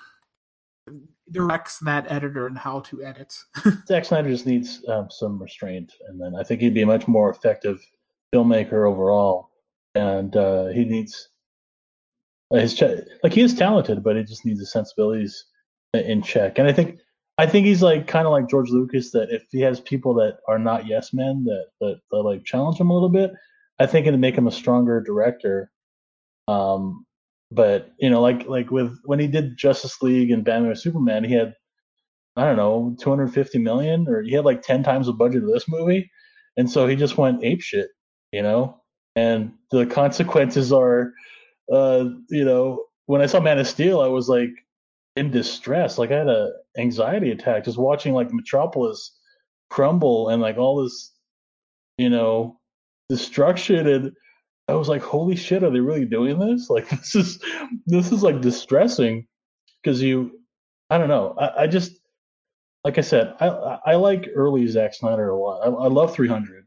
directs 1.31 1.79
that 1.79 2.11
editor 2.11 2.47
and 2.47 2.57
how 2.57 2.81
to 2.81 3.03
edit. 3.03 3.35
Zack 3.87 4.05
Snyder 4.05 4.29
just 4.29 4.45
needs 4.45 4.83
um, 4.87 5.07
some 5.09 5.41
restraint, 5.41 5.93
and 6.07 6.19
then 6.19 6.35
I 6.35 6.43
think 6.43 6.61
he'd 6.61 6.73
be 6.73 6.83
a 6.83 6.87
much 6.87 7.07
more 7.07 7.29
effective 7.29 7.85
filmmaker 8.33 8.87
overall. 8.87 9.49
And 9.95 10.35
uh, 10.35 10.67
he 10.67 10.83
needs 10.83 11.29
uh, 12.53 12.57
his 12.57 12.75
ch- 12.75 13.03
like 13.23 13.33
he 13.33 13.41
is 13.41 13.53
talented, 13.53 14.03
but 14.03 14.15
he 14.15 14.23
just 14.23 14.45
needs 14.45 14.59
his 14.59 14.71
sensibilities 14.71 15.45
in 15.93 16.21
check. 16.21 16.59
And 16.59 16.67
I 16.67 16.73
think 16.73 16.99
I 17.37 17.47
think 17.47 17.65
he's 17.65 17.81
like 17.81 18.07
kind 18.07 18.25
of 18.25 18.31
like 18.31 18.49
George 18.49 18.69
Lucas 18.69 19.11
that 19.11 19.29
if 19.31 19.43
he 19.51 19.61
has 19.61 19.79
people 19.79 20.13
that 20.15 20.37
are 20.47 20.59
not 20.59 20.85
yes 20.85 21.13
men 21.13 21.43
that 21.45 21.65
that, 21.81 21.99
that 22.11 22.17
like 22.17 22.43
challenge 22.45 22.77
him 22.77 22.89
a 22.89 22.93
little 22.93 23.09
bit, 23.09 23.31
I 23.79 23.85
think 23.85 24.07
it'd 24.07 24.19
make 24.19 24.35
him 24.35 24.47
a 24.47 24.51
stronger 24.51 25.01
director. 25.01 25.71
Um, 26.47 27.04
but 27.55 27.93
you 27.99 28.09
know, 28.09 28.21
like 28.21 28.47
like 28.47 28.69
with 28.69 28.97
when 29.05 29.19
he 29.19 29.27
did 29.27 29.57
Justice 29.57 30.01
League 30.01 30.31
and 30.31 30.43
Batman 30.43 30.69
vs 30.69 30.83
Superman, 30.83 31.23
he 31.23 31.33
had 31.33 31.55
I 32.35 32.45
don't 32.45 32.57
know 32.57 32.95
250 32.99 33.59
million, 33.59 34.07
or 34.07 34.21
he 34.21 34.33
had 34.33 34.45
like 34.45 34.61
10 34.61 34.83
times 34.83 35.07
the 35.07 35.13
budget 35.13 35.43
of 35.43 35.49
this 35.49 35.67
movie, 35.69 36.11
and 36.57 36.69
so 36.69 36.87
he 36.87 36.95
just 36.95 37.17
went 37.17 37.43
ape 37.43 37.61
shit, 37.61 37.89
you 38.31 38.41
know. 38.41 38.81
And 39.15 39.53
the 39.71 39.85
consequences 39.85 40.73
are, 40.73 41.13
uh, 41.71 42.09
you 42.29 42.43
know, 42.43 42.83
when 43.05 43.21
I 43.21 43.27
saw 43.27 43.39
Man 43.39 43.59
of 43.59 43.67
Steel, 43.67 44.01
I 44.01 44.07
was 44.07 44.27
like 44.27 44.49
in 45.15 45.31
distress, 45.31 45.97
like 45.97 46.11
I 46.11 46.17
had 46.17 46.27
a 46.27 46.51
anxiety 46.77 47.31
attack 47.31 47.63
just 47.63 47.77
watching 47.77 48.13
like 48.13 48.33
Metropolis 48.33 49.17
crumble 49.69 50.29
and 50.29 50.41
like 50.41 50.57
all 50.57 50.83
this, 50.83 51.13
you 51.97 52.09
know, 52.09 52.59
destruction 53.07 53.87
and 53.87 54.11
I 54.67 54.73
was 54.73 54.89
like, 54.89 55.01
holy 55.01 55.35
shit, 55.35 55.63
are 55.63 55.69
they 55.69 55.79
really 55.79 56.05
doing 56.05 56.39
this? 56.39 56.69
Like 56.75 56.89
this 56.89 57.15
is 57.15 57.39
this 57.85 58.11
is 58.11 58.23
like 58.23 58.41
distressing 58.41 59.27
because 59.81 60.01
you 60.01 60.39
I 60.89 60.97
don't 60.97 61.09
know. 61.09 61.35
I, 61.39 61.63
I 61.63 61.67
just 61.67 61.99
like 62.83 62.97
I 62.97 63.01
said, 63.01 63.35
I 63.39 63.47
I 63.85 63.95
like 63.95 64.29
early 64.35 64.65
Zack 64.67 64.93
Snyder 64.93 65.29
a 65.29 65.37
lot. 65.37 65.61
I, 65.61 65.69
I 65.69 65.87
love 65.87 66.13
300. 66.13 66.65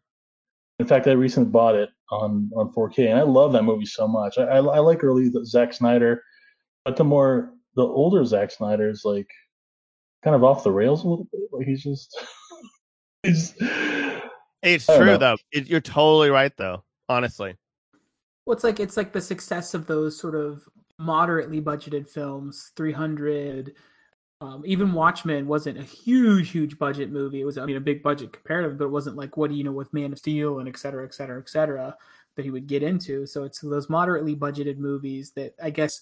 In 0.81 0.87
fact, 0.87 1.09
I 1.09 1.12
recently 1.12 1.51
bought 1.51 1.75
it 1.75 1.91
on 2.11 2.51
on 2.57 2.73
4K, 2.73 3.11
and 3.11 3.19
I 3.19 3.23
love 3.23 3.53
that 3.53 3.65
movie 3.65 3.87
so 3.87 4.07
much. 4.07 4.39
I 4.39 4.45
I, 4.45 4.57
I 4.59 4.79
like 4.79 5.03
early 5.03 5.31
Zack 5.45 5.73
Snyder, 5.73 6.23
but 6.85 6.97
the 6.97 7.05
more 7.05 7.53
the 7.75 7.83
older 7.83 8.25
Zack 8.25 8.51
Snyder 8.51 8.89
is 8.89 9.03
like 9.05 9.29
kind 10.23 10.35
of 10.37 10.45
off 10.45 10.65
the 10.65 10.73
rails 10.73 11.05
a 11.05 11.09
little 11.09 11.29
bit. 11.31 11.43
Like 11.53 11.66
he's 11.66 11.83
just 11.83 12.16
he's 13.23 13.55
It's 14.62 14.87
true 14.87 15.07
know. 15.07 15.16
though. 15.16 15.37
It, 15.53 15.66
you're 15.69 15.81
totally 15.81 16.31
right 16.31 16.53
though. 16.57 16.85
Honestly. 17.09 17.55
Well, 18.49 18.55
it's 18.55 18.65
like 18.65 18.81
it's 18.81 18.97
like 18.97 19.12
the 19.12 19.20
success 19.20 19.75
of 19.75 19.87
those 19.87 20.19
sort 20.19 20.35
of 20.35 20.66
moderately 20.97 21.61
budgeted 21.61 22.09
films, 22.09 22.73
300. 22.77 23.75
Um, 24.41 24.62
even 24.65 24.95
Watchmen 24.95 25.47
wasn't 25.47 25.77
a 25.77 25.83
huge, 25.83 26.49
huge 26.49 26.79
budget 26.79 27.11
movie. 27.11 27.43
It 27.43 27.45
was, 27.45 27.59
I 27.59 27.66
mean, 27.66 27.77
a 27.77 27.81
big 27.81 28.03
budget 28.03 28.33
comparative, 28.33 28.79
but 28.79 28.87
it 28.87 28.91
wasn't 28.91 29.16
like 29.16 29.37
what 29.37 29.51
do 29.51 29.55
you 29.55 29.65
know 29.65 29.73
with 29.73 29.93
Man 29.93 30.12
of 30.12 30.19
Steel 30.19 30.61
and 30.61 30.69
et 30.69 30.79
cetera, 30.79 31.05
et 31.05 31.12
cetera, 31.12 31.39
et 31.39 31.51
cetera. 31.51 31.95
that 32.37 32.45
he 32.47 32.51
would 32.51 32.66
get 32.66 32.83
into. 32.83 33.27
So 33.27 33.45
it's 33.45 33.61
those 33.61 33.91
moderately 33.91 34.35
budgeted 34.35 34.79
movies 34.79 35.31
that 35.33 35.55
I 35.62 35.69
guess 35.69 36.01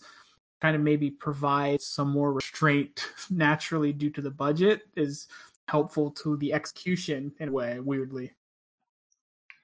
kind 0.61 0.77
of 0.77 0.83
maybe 0.83 1.11
provide 1.11 1.81
some 1.81 2.11
more 2.11 2.33
restraint 2.33 3.09
naturally 3.29 3.93
due 3.93 4.11
to 4.11 4.23
the 4.23 4.31
budget 4.31 4.83
is 4.95 5.27
helpful 5.67 6.13
to 6.13 6.37
the 6.37 6.53
execution 6.53 7.33
in 7.41 7.49
a 7.49 7.53
way, 7.53 7.81
weirdly. 7.81 8.35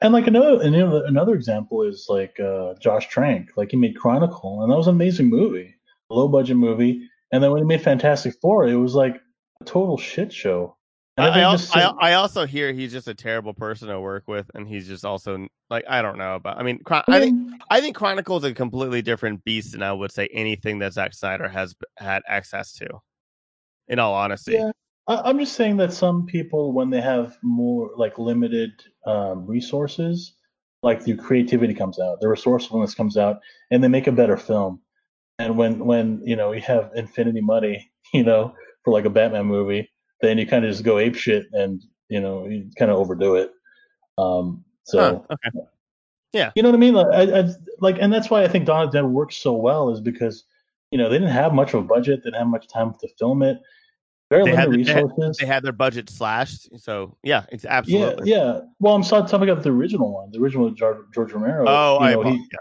And 0.03 0.13
like 0.13 0.27
another 0.27 0.61
another 0.63 1.05
another 1.07 1.35
example 1.35 1.83
is 1.83 2.07
like 2.09 2.39
uh, 2.41 2.75
Josh 2.81 3.09
Trank. 3.09 3.51
Like 3.57 3.71
he 3.71 3.77
made 3.77 3.97
Chronicle, 3.97 4.63
and 4.63 4.71
that 4.71 4.77
was 4.77 4.89
an 4.89 4.95
amazing 4.95 5.29
movie, 5.29 5.75
low 6.11 6.29
budget 6.29 6.57
movie. 6.57 7.09
And 7.33 7.43
then 7.43 7.51
when 7.51 7.63
he 7.63 7.67
made 7.67 7.83
Fantastic 7.83 8.35
Four, 8.41 8.67
it 8.67 8.77
was 8.77 8.95
like 8.95 9.21
a 9.61 9.65
total 9.65 9.97
shit 9.97 10.33
show. 10.33 10.77
I, 11.19 11.43
I, 11.43 11.57
I, 11.75 11.93
I 12.01 12.13
also 12.15 12.47
hear 12.47 12.73
he's 12.73 12.91
just 12.91 13.07
a 13.07 13.15
terrible 13.15 13.53
person 13.53 13.89
to 13.89 14.01
work 14.01 14.25
with, 14.27 14.51
and 14.55 14.67
he's 14.67 14.87
just 14.87 15.05
also 15.05 15.47
like 15.69 15.85
I 15.89 16.01
don't 16.01 16.17
know 16.17 16.37
about. 16.37 16.59
I 16.59 16.63
mean, 16.63 16.81
Chron- 16.83 17.05
I 17.07 17.21
think 17.21 17.53
I 17.71 17.81
think 17.81 17.97
Chronicle 17.97 18.39
is 18.39 18.45
a 18.45 18.55
completely 18.55 19.03
different 19.03 19.45
beast 19.45 19.73
than 19.73 19.83
I 19.83 19.93
would 19.93 20.11
say 20.11 20.29
anything 20.33 20.79
that 20.79 20.95
Zack 20.95 21.13
Snyder 21.15 21.49
has 21.49 21.75
had 21.99 22.23
access 22.27 22.73
to. 22.75 22.89
In 23.89 23.99
all 23.99 24.15
honesty, 24.15 24.53
Yeah. 24.53 24.71
I, 25.09 25.17
I'm 25.17 25.39
just 25.39 25.55
saying 25.55 25.77
that 25.79 25.93
some 25.93 26.27
people, 26.27 26.73
when 26.73 26.91
they 26.91 27.01
have 27.01 27.37
more 27.43 27.91
like 27.97 28.19
limited 28.19 28.73
um, 29.07 29.47
resources, 29.47 30.35
like 30.83 31.05
their 31.05 31.17
creativity 31.17 31.75
comes 31.75 31.99
out, 32.01 32.21
their 32.21 32.31
resourcefulness 32.31 32.95
comes 32.95 33.17
out, 33.17 33.41
and 33.71 33.83
they 33.83 33.89
make 33.89 34.07
a 34.07 34.13
better 34.13 34.37
film. 34.37 34.81
And 35.39 35.57
when 35.57 35.85
when 35.85 36.21
you 36.25 36.37
know 36.37 36.53
you 36.53 36.61
have 36.63 36.91
infinity 36.95 37.41
money, 37.41 37.91
you 38.15 38.23
know, 38.23 38.55
for 38.85 38.93
like 38.93 39.05
a 39.05 39.11
Batman 39.11 39.47
movie, 39.47 39.91
then 40.21 40.39
you 40.39 40.47
kind 40.47 40.65
of 40.65 40.71
just 40.71 40.85
go 40.85 40.99
ape 40.99 41.17
shit 41.17 41.47
and 41.53 41.83
you 42.09 42.21
know 42.21 42.47
you 42.47 42.71
kind 42.79 42.91
of 42.91 42.99
overdo 42.99 43.37
it. 43.37 43.51
Um, 44.19 44.65
so 44.85 45.25
Huh, 45.29 45.35
okay. 45.35 45.67
you 46.55 46.63
know 46.63 46.71
what 46.71 46.77
I 46.77 46.79
mean? 46.79 46.95
Like, 46.95 47.07
I, 47.13 47.41
I, 47.41 47.49
like, 47.81 47.97
and 48.01 48.13
that's 48.13 48.31
why 48.31 48.43
I 48.43 48.49
think 48.49 48.67
Dawn 48.67 48.85
of 48.85 48.93
Dead 48.93 49.05
works 49.05 49.37
so 49.37 49.53
well 49.53 49.91
is 49.91 50.01
because 50.01 50.45
you 50.91 50.99
know 50.99 51.09
they 51.09 51.17
didn't 51.17 51.33
have 51.33 51.55
much 51.55 51.75
of 51.75 51.81
a 51.81 51.87
budget, 51.87 52.21
they 52.21 52.31
didn't 52.31 52.41
have 52.41 52.49
much 52.49 52.69
time 52.69 52.95
to 53.01 53.09
film 53.19 53.43
it, 53.43 53.59
very 54.33 54.45
They 54.45 54.55
had 54.57 54.69
limited 54.71 54.87
the- 54.87 54.93
they 55.17 55.25
had- 55.27 55.35
they 55.41 55.47
had 55.47 55.63
their 55.63 55.73
budget 55.85 56.09
slashed. 56.09 56.63
So 56.81 57.17
yeah, 57.23 57.45
it's 57.53 57.65
absolutely. 57.67 58.31
yeah. 58.31 58.61
Well, 58.81 58.95
I'm 58.95 59.03
sorry, 59.03 59.29
talking 59.29 59.49
about 59.49 59.63
the 59.63 59.71
original 59.71 60.13
one, 60.13 60.31
the 60.33 60.39
original 60.41 60.71
George, 60.71 60.99
George 61.15 61.33
Romero. 61.33 61.65
Oh, 61.69 61.99
you 62.01 62.07
I 62.07 62.13
know, 62.15 62.23
he, 62.23 62.37
yeah. 62.53 62.59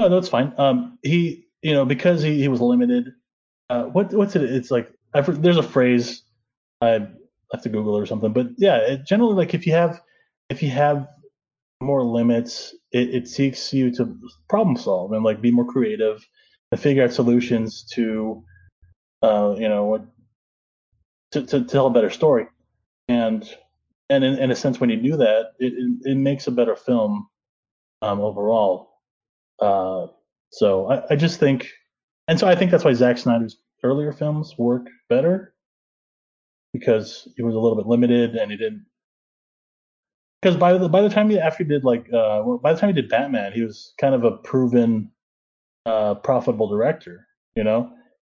no, 0.00 0.08
that's 0.08 0.28
fine. 0.28 0.52
Um, 0.56 0.98
he, 1.02 1.46
you 1.62 1.72
know, 1.74 1.84
because 1.84 2.22
he, 2.22 2.40
he 2.40 2.48
was 2.48 2.60
limited. 2.60 3.12
Uh, 3.70 3.84
what 3.84 4.12
what's 4.14 4.34
it? 4.36 4.42
It's 4.44 4.70
like 4.70 4.90
I, 5.14 5.22
for- 5.22 5.32
there's 5.32 5.58
a 5.58 5.62
phrase 5.62 6.22
I 6.80 7.06
have 7.52 7.62
to 7.62 7.68
Google 7.68 7.96
it 7.98 8.02
or 8.02 8.06
something, 8.06 8.32
but 8.32 8.46
yeah, 8.56 8.76
it, 8.78 9.06
generally 9.06 9.34
like 9.34 9.52
if 9.54 9.66
you 9.66 9.72
have 9.74 10.00
if 10.50 10.62
you 10.62 10.70
have 10.70 11.06
more 11.82 12.02
limits, 12.02 12.74
it, 12.92 13.14
it 13.14 13.28
seeks 13.28 13.72
you 13.72 13.90
to 13.96 14.02
problem 14.48 14.76
solve 14.76 15.12
and 15.12 15.22
like 15.22 15.40
be 15.40 15.50
more 15.50 15.64
creative 15.66 16.26
and 16.72 16.80
figure 16.80 17.04
out 17.04 17.12
solutions 17.12 17.84
to, 17.94 18.42
uh, 19.22 19.54
you 19.58 19.68
know, 19.68 19.84
what 19.84 20.02
to, 21.32 21.42
to 21.44 21.64
tell 21.64 21.86
a 21.86 21.90
better 21.90 22.10
story, 22.10 22.46
and 23.08 23.48
and 24.10 24.24
in, 24.24 24.38
in 24.38 24.50
a 24.50 24.56
sense, 24.56 24.80
when 24.80 24.90
you 24.90 24.96
do 24.96 25.16
that, 25.16 25.52
it 25.58 25.72
it, 25.74 26.12
it 26.12 26.16
makes 26.16 26.46
a 26.46 26.52
better 26.52 26.76
film 26.76 27.28
um, 28.02 28.20
overall. 28.20 28.90
Uh, 29.60 30.06
so 30.50 30.90
I, 30.90 31.02
I 31.10 31.16
just 31.16 31.40
think, 31.40 31.68
and 32.26 32.38
so 32.38 32.46
I 32.46 32.54
think 32.54 32.70
that's 32.70 32.84
why 32.84 32.92
Zack 32.94 33.18
Snyder's 33.18 33.58
earlier 33.82 34.12
films 34.12 34.54
work 34.58 34.86
better 35.08 35.54
because 36.72 37.28
he 37.36 37.42
was 37.42 37.54
a 37.54 37.58
little 37.58 37.76
bit 37.76 37.86
limited 37.86 38.34
and 38.34 38.50
he 38.50 38.56
didn't. 38.56 38.86
Because 40.40 40.56
by 40.56 40.72
the 40.78 40.88
by 40.88 41.02
the 41.02 41.08
time 41.08 41.30
he 41.30 41.38
after 41.38 41.64
he 41.64 41.68
did 41.68 41.84
like 41.84 42.12
uh, 42.12 42.42
by 42.62 42.72
the 42.72 42.78
time 42.78 42.90
he 42.94 43.00
did 43.00 43.08
Batman, 43.08 43.52
he 43.52 43.62
was 43.62 43.92
kind 44.00 44.14
of 44.14 44.24
a 44.24 44.32
proven 44.32 45.10
uh, 45.84 46.14
profitable 46.14 46.68
director, 46.68 47.26
you 47.56 47.64
know, 47.64 47.90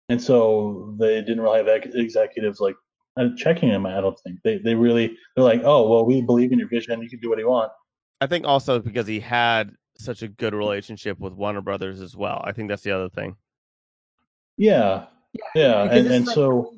and 0.09 0.23
so 0.23 0.95
they 1.01 1.21
didn't 1.21 1.41
really 1.41 1.59
have 1.59 1.69
ex- 1.69 1.95
executives 1.95 2.61
like 2.61 2.77
uh, 3.17 3.29
checking 3.37 3.69
him. 3.69 3.87
I 3.87 4.01
don't 4.01 4.19
think 4.21 4.41
they 4.45 4.59
they 4.59 4.75
really 4.75 5.17
they're 5.35 5.45
like, 5.45 5.63
oh 5.65 5.89
well, 5.89 6.05
we 6.05 6.23
believe 6.23 6.53
in 6.53 6.59
your 6.59 6.69
vision. 6.69 7.01
You 7.03 7.09
can 7.09 7.21
do 7.21 7.29
what 7.31 7.39
you 7.39 7.49
want. 7.49 7.73
I 8.21 8.27
think 8.27 8.47
also 8.47 8.79
because 8.79 9.07
he 9.07 9.21
had 9.21 9.73
such 9.99 10.23
a 10.23 10.29
good 10.29 10.55
relationship 10.55 11.19
with 11.19 11.33
Warner 11.33 11.63
Brothers 11.63 12.01
as 12.01 12.17
well. 12.17 12.43
I 12.45 12.53
think 12.53 12.69
that's 12.69 12.83
the 12.83 12.93
other 12.93 13.09
thing. 13.09 13.37
Yeah, 14.57 15.07
yeah, 15.55 15.85
Because 15.85 16.07
and 16.07 16.15
and 16.15 16.27
like- 16.27 16.35
so 16.35 16.73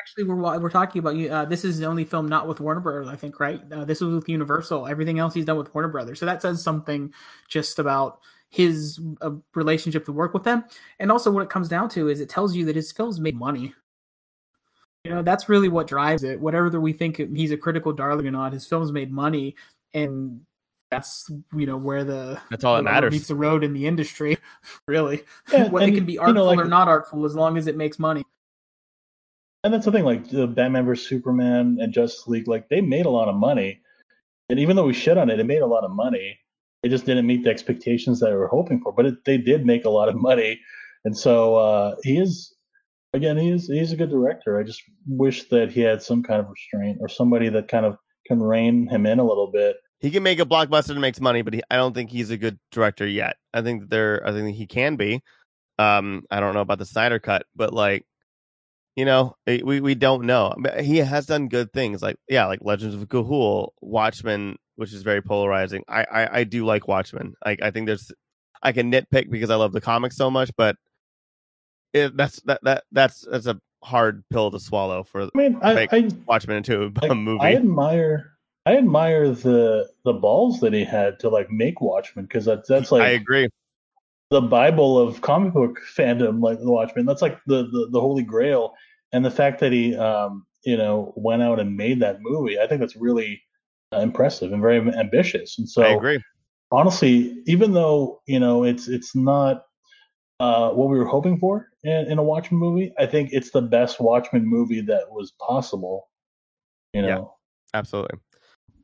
actually 0.00 0.24
we're 0.24 0.58
we're 0.58 0.70
talking 0.70 0.98
about 0.98 1.16
you. 1.16 1.30
Uh, 1.30 1.44
this 1.44 1.64
is 1.64 1.78
the 1.78 1.86
only 1.86 2.04
film 2.04 2.28
not 2.28 2.46
with 2.48 2.60
Warner 2.60 2.80
Brothers, 2.80 3.08
I 3.08 3.16
think, 3.16 3.40
right? 3.40 3.60
Uh, 3.72 3.84
this 3.84 4.00
was 4.00 4.14
with 4.14 4.28
Universal. 4.28 4.86
Everything 4.86 5.18
else 5.18 5.32
he's 5.34 5.44
done 5.44 5.56
with 5.56 5.74
Warner 5.74 5.88
Brothers. 5.88 6.18
So 6.20 6.26
that 6.26 6.42
says 6.42 6.62
something 6.62 7.12
just 7.48 7.78
about 7.78 8.20
his 8.50 9.00
uh, 9.22 9.30
relationship 9.54 10.04
to 10.04 10.12
work 10.12 10.34
with 10.34 10.44
them. 10.44 10.64
And 10.98 11.10
also, 11.10 11.30
what 11.30 11.42
it 11.42 11.48
comes 11.50 11.68
down 11.68 11.88
to 11.90 12.08
is 12.08 12.20
it 12.20 12.28
tells 12.28 12.54
you 12.54 12.66
that 12.66 12.76
his 12.76 12.92
films 12.92 13.18
made 13.18 13.36
money. 13.36 13.74
You 15.04 15.10
know, 15.10 15.22
that's 15.22 15.48
really 15.48 15.68
what 15.68 15.88
drives 15.88 16.22
it. 16.22 16.40
Whatever 16.40 16.80
we 16.80 16.92
think 16.92 17.16
he's 17.34 17.50
a 17.50 17.56
critical 17.56 17.92
darling 17.92 18.26
or 18.26 18.30
not, 18.30 18.52
his 18.52 18.66
films 18.66 18.92
made 18.92 19.10
money, 19.10 19.56
and 19.94 20.40
that's 20.92 21.28
you 21.56 21.66
know 21.66 21.76
where 21.76 22.04
the 22.04 22.40
That's 22.50 22.62
all 22.64 22.76
that 22.76 22.84
matters. 22.84 23.12
meets 23.12 23.26
the 23.26 23.34
road 23.34 23.64
in 23.64 23.72
the 23.72 23.86
industry. 23.86 24.38
Really, 24.86 25.22
Yeah, 25.52 25.68
well, 25.68 25.82
it 25.82 25.92
can 25.94 26.04
be 26.04 26.14
you 26.14 26.20
artful 26.20 26.34
know, 26.34 26.44
like- 26.44 26.58
or 26.58 26.64
not 26.66 26.86
artful 26.88 27.24
as 27.24 27.34
long 27.34 27.56
as 27.56 27.66
it 27.66 27.76
makes 27.76 27.98
money. 27.98 28.22
And 29.64 29.72
that's 29.72 29.84
the 29.84 29.92
thing, 29.92 30.04
like 30.04 30.28
the 30.28 30.46
Batman 30.46 30.84
vs 30.86 31.06
Superman 31.08 31.78
and 31.80 31.92
Justice 31.92 32.26
League, 32.26 32.48
like 32.48 32.68
they 32.68 32.80
made 32.80 33.06
a 33.06 33.10
lot 33.10 33.28
of 33.28 33.34
money, 33.36 33.80
and 34.48 34.58
even 34.60 34.76
though 34.76 34.86
we 34.86 34.92
shit 34.92 35.16
on 35.18 35.30
it, 35.30 35.40
it 35.40 35.46
made 35.46 35.62
a 35.62 35.66
lot 35.66 35.84
of 35.84 35.90
money. 35.92 36.38
It 36.82 36.88
just 36.90 37.06
didn't 37.06 37.26
meet 37.26 37.44
the 37.44 37.50
expectations 37.50 38.18
that 38.20 38.30
we 38.30 38.36
were 38.36 38.48
hoping 38.48 38.80
for, 38.80 38.92
but 38.92 39.06
it, 39.06 39.24
they 39.24 39.38
did 39.38 39.64
make 39.66 39.84
a 39.84 39.90
lot 39.90 40.08
of 40.08 40.14
money, 40.30 40.60
and 41.04 41.16
so 41.16 41.56
uh, 41.56 41.94
he 42.02 42.18
is, 42.18 42.54
again, 43.12 43.36
he 43.36 43.50
is 43.50 43.66
he's 43.66 43.92
a 43.92 43.96
good 43.96 44.10
director. 44.10 44.58
I 44.58 44.62
just 44.62 44.82
wish 45.06 45.48
that 45.48 45.70
he 45.70 45.80
had 45.80 46.02
some 46.02 46.22
kind 46.22 46.40
of 46.40 46.48
restraint 46.48 46.98
or 47.00 47.08
somebody 47.08 47.48
that 47.50 47.68
kind 47.68 47.86
of 47.86 47.96
can 48.26 48.42
rein 48.42 48.88
him 48.88 49.06
in 49.06 49.18
a 49.18 49.24
little 49.26 49.50
bit. 49.50 49.76
He 50.00 50.10
can 50.10 50.22
make 50.22 50.40
a 50.40 50.46
blockbuster 50.46 50.88
that 50.88 51.00
makes 51.00 51.20
money, 51.20 51.42
but 51.42 51.54
he, 51.54 51.62
I 51.70 51.76
don't 51.76 51.94
think 51.94 52.10
he's 52.10 52.30
a 52.30 52.36
good 52.36 52.58
director 52.72 53.06
yet. 53.06 53.36
I 53.54 53.62
think 53.62 53.88
there, 53.88 54.26
I 54.26 54.32
think 54.32 54.56
he 54.56 54.66
can 54.66 54.96
be. 54.96 55.22
Um, 55.78 56.24
I 56.30 56.40
don't 56.40 56.54
know 56.54 56.60
about 56.60 56.78
the 56.78 56.86
Snyder 56.86 57.20
cut, 57.20 57.46
but 57.54 57.72
like, 57.72 58.04
you 58.96 59.04
know, 59.04 59.36
we 59.46 59.80
we 59.80 59.94
don't 59.94 60.24
know. 60.24 60.54
He 60.80 60.98
has 60.98 61.26
done 61.26 61.48
good 61.48 61.72
things, 61.72 62.02
like 62.02 62.16
yeah, 62.28 62.46
like 62.46 62.60
Legends 62.62 62.94
of 62.94 63.08
Ga'Hoole, 63.08 63.70
Watchmen, 63.80 64.56
which 64.76 64.92
is 64.92 65.02
very 65.02 65.22
polarizing. 65.22 65.82
I 65.88 66.04
I, 66.04 66.38
I 66.40 66.44
do 66.44 66.66
like 66.66 66.88
Watchmen. 66.88 67.34
Like 67.44 67.62
I 67.62 67.70
think 67.70 67.86
there's, 67.86 68.12
I 68.62 68.72
can 68.72 68.92
nitpick 68.92 69.30
because 69.30 69.48
I 69.50 69.54
love 69.54 69.72
the 69.72 69.80
comics 69.80 70.16
so 70.16 70.30
much, 70.30 70.50
but 70.58 70.76
it, 71.92 72.16
that's 72.16 72.40
that 72.42 72.60
that 72.62 72.84
that's 72.92 73.26
that's 73.30 73.46
a 73.46 73.60
hard 73.82 74.24
pill 74.30 74.50
to 74.50 74.60
swallow 74.60 75.02
for 75.02 75.22
I 75.22 75.28
mean, 75.34 75.58
I, 75.62 75.88
I 75.90 76.08
Watchmen 76.26 76.58
into 76.58 76.84
a 76.84 76.90
like, 77.00 77.16
movie. 77.16 77.40
I 77.40 77.54
admire 77.54 78.32
I 78.64 78.76
admire 78.76 79.30
the 79.30 79.88
the 80.04 80.12
balls 80.12 80.60
that 80.60 80.72
he 80.72 80.84
had 80.84 81.18
to 81.20 81.28
like 81.28 81.50
make 81.50 81.80
Watchmen 81.80 82.26
because 82.26 82.44
that's 82.44 82.68
that's 82.68 82.92
like 82.92 83.02
I 83.02 83.10
agree. 83.10 83.48
the 84.30 84.40
Bible 84.40 84.98
of 84.98 85.20
comic 85.20 85.52
book 85.52 85.80
fandom, 85.96 86.42
like 86.42 86.58
the 86.58 86.70
Watchmen. 86.70 87.06
That's 87.06 87.22
like 87.22 87.38
the, 87.46 87.64
the 87.64 87.88
the 87.90 88.00
holy 88.00 88.22
grail. 88.22 88.74
And 89.14 89.22
the 89.22 89.30
fact 89.30 89.60
that 89.60 89.72
he, 89.72 89.94
um, 89.94 90.46
you 90.64 90.76
know, 90.78 91.12
went 91.16 91.42
out 91.42 91.60
and 91.60 91.76
made 91.76 92.00
that 92.00 92.22
movie, 92.22 92.58
I 92.58 92.66
think 92.66 92.80
that's 92.80 92.96
really 92.96 93.42
impressive 93.92 94.52
and 94.52 94.62
very 94.62 94.78
ambitious. 94.78 95.58
And 95.58 95.68
so, 95.68 95.82
I 95.82 95.88
agree. 95.88 96.18
honestly, 96.70 97.42
even 97.46 97.72
though 97.72 98.22
you 98.26 98.38
know 98.38 98.64
it's 98.64 98.86
it's 98.88 99.14
not 99.16 99.64
uh, 100.40 100.70
what 100.70 100.88
we 100.88 100.98
were 100.98 101.04
hoping 101.04 101.38
for 101.38 101.68
in, 101.84 102.12
in 102.12 102.18
a 102.18 102.22
Watchmen 102.22 102.60
movie, 102.60 102.92
I 102.98 103.06
think 103.06 103.30
it's 103.32 103.50
the 103.50 103.62
best 103.62 104.00
Watchmen 104.00 104.46
movie 104.46 104.80
that 104.82 105.10
was 105.10 105.32
possible. 105.40 106.08
You 106.92 107.02
know, 107.02 107.08
Yeah. 107.08 107.24
Absolutely. 107.78 108.18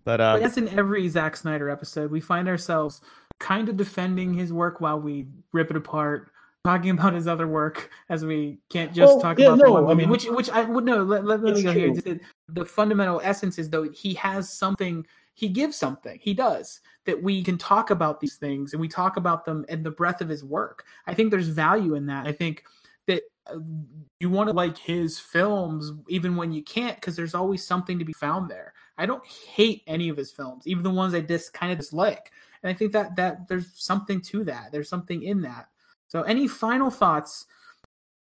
But 0.04 0.20
uh, 0.20 0.34
But 0.34 0.42
that's 0.42 0.56
in 0.56 0.68
every 0.70 1.06
Zack 1.08 1.36
Snyder 1.36 1.68
episode. 1.68 2.10
We 2.10 2.20
find 2.20 2.48
ourselves 2.48 3.00
kind 3.38 3.68
of 3.68 3.76
defending 3.76 4.32
his 4.34 4.52
work 4.52 4.80
while 4.80 4.98
we 5.00 5.26
rip 5.52 5.70
it 5.70 5.76
apart, 5.76 6.30
talking 6.64 6.90
about 6.90 7.12
his 7.12 7.28
other 7.28 7.46
work 7.46 7.90
as 8.08 8.24
we 8.24 8.58
can't 8.70 8.92
just 8.94 9.12
Well, 9.12 9.20
talk 9.20 9.38
yeah, 9.38 9.48
about 9.48 9.58
the 9.58 9.64
no, 9.64 9.72
one 9.72 9.90
I 9.90 9.94
mean- 9.94 10.08
which, 10.08 10.24
which 10.26 10.48
I 10.50 10.62
would 10.64 10.84
no. 10.84 11.02
Let, 11.02 11.24
let, 11.24 11.40
let 11.42 11.54
me 11.54 11.60
It's 11.60 11.62
go 11.62 11.72
here. 11.72 11.92
true. 11.92 12.00
The, 12.00 12.20
the 12.48 12.64
fundamental 12.64 13.20
essence 13.22 13.58
is 13.58 13.68
though 13.70 13.84
he 13.90 14.14
has 14.14 14.50
something. 14.50 15.06
He 15.34 15.48
gives 15.48 15.76
something. 15.76 16.18
He 16.20 16.34
does 16.34 16.80
that. 17.04 17.22
We 17.22 17.44
can 17.44 17.58
talk 17.58 17.90
about 17.90 18.18
these 18.20 18.36
things 18.36 18.72
and 18.72 18.80
we 18.80 18.88
talk 18.88 19.16
about 19.18 19.44
them 19.44 19.64
in 19.68 19.82
the 19.84 19.90
breadth 19.90 20.20
of 20.22 20.28
his 20.28 20.42
work. 20.42 20.84
I 21.06 21.14
think 21.14 21.30
there's 21.30 21.48
value 21.48 21.94
in 21.94 22.06
that. 22.06 22.26
I 22.26 22.32
think 22.32 22.64
that 22.64 22.64
uh, 22.64 22.77
you 24.20 24.30
want 24.30 24.48
to 24.48 24.54
like 24.54 24.76
his 24.76 25.18
films 25.18 25.92
even 26.08 26.36
when 26.36 26.52
you 26.52 26.62
can't 26.62 26.96
because 26.96 27.16
there's 27.16 27.34
always 27.34 27.64
something 27.66 27.98
to 27.98 28.04
be 28.04 28.12
found 28.12 28.50
there. 28.50 28.72
I 28.96 29.06
don't 29.06 29.24
hate 29.26 29.82
any 29.86 30.08
of 30.08 30.16
his 30.16 30.30
films, 30.32 30.66
even 30.66 30.82
the 30.82 30.90
ones 30.90 31.14
I 31.14 31.20
dis 31.20 31.48
kind 31.50 31.72
of 31.72 31.78
dislike. 31.78 32.32
And 32.62 32.70
I 32.70 32.74
think 32.74 32.92
that 32.92 33.14
that 33.16 33.48
there's 33.48 33.70
something 33.74 34.20
to 34.22 34.44
that. 34.44 34.72
There's 34.72 34.88
something 34.88 35.22
in 35.22 35.40
that. 35.42 35.68
So, 36.08 36.22
any 36.22 36.48
final 36.48 36.90
thoughts? 36.90 37.46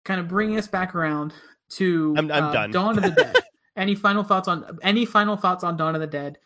Kind 0.04 0.20
of 0.20 0.28
bringing 0.28 0.58
us 0.58 0.68
back 0.68 0.96
around 0.96 1.34
to 1.72 2.14
I'm- 2.18 2.32
I'm 2.32 2.44
uh, 2.46 2.52
done. 2.54 2.72
Dawn 2.72 2.98
of 2.98 3.04
the 3.04 3.12
Dead. 3.12 3.36
any 3.76 3.96
final 3.96 4.24
thoughts 4.24 4.48
on 4.48 4.80
any 4.82 5.06
final 5.06 5.36
thoughts 5.36 5.64
on 5.64 5.78
Dawn 5.78 5.96
of 5.96 6.02
the 6.02 6.08
Dead? 6.08 6.38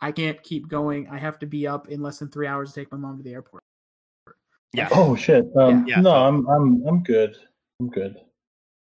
I 0.00 0.12
can't 0.12 0.42
keep 0.42 0.68
going. 0.68 1.08
I 1.08 1.18
have 1.18 1.38
to 1.40 1.46
be 1.46 1.66
up 1.66 1.88
in 1.88 2.02
less 2.02 2.18
than 2.20 2.30
three 2.30 2.46
hours 2.46 2.72
to 2.72 2.80
take 2.80 2.90
my 2.92 2.98
mom 2.98 3.18
to 3.18 3.22
the 3.22 3.32
airport. 3.32 3.62
Yeah. 4.72 4.88
Oh 4.92 5.14
shit. 5.16 5.46
Um, 5.56 5.86
Yeah. 5.86 6.00
no, 6.00 6.10
I'm 6.10 6.46
I'm 6.48 6.86
I'm 6.86 7.02
good. 7.02 7.36
I'm 7.80 7.88
good. 7.88 8.16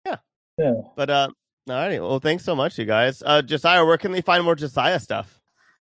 Yeah. 0.07 0.17
Yeah. 0.57 0.73
But 0.97 1.11
uh, 1.11 1.29
all 1.69 1.77
right. 1.77 2.01
Well, 2.01 2.21
thanks 2.21 2.45
so 2.45 2.57
much, 2.57 2.79
you 2.79 2.85
guys. 2.85 3.23
Uh, 3.25 3.43
Josiah, 3.43 3.85
where 3.85 3.99
can 3.99 4.13
they 4.13 4.23
find 4.23 4.45
more 4.45 4.55
Josiah 4.55 5.01
stuff? 5.01 5.41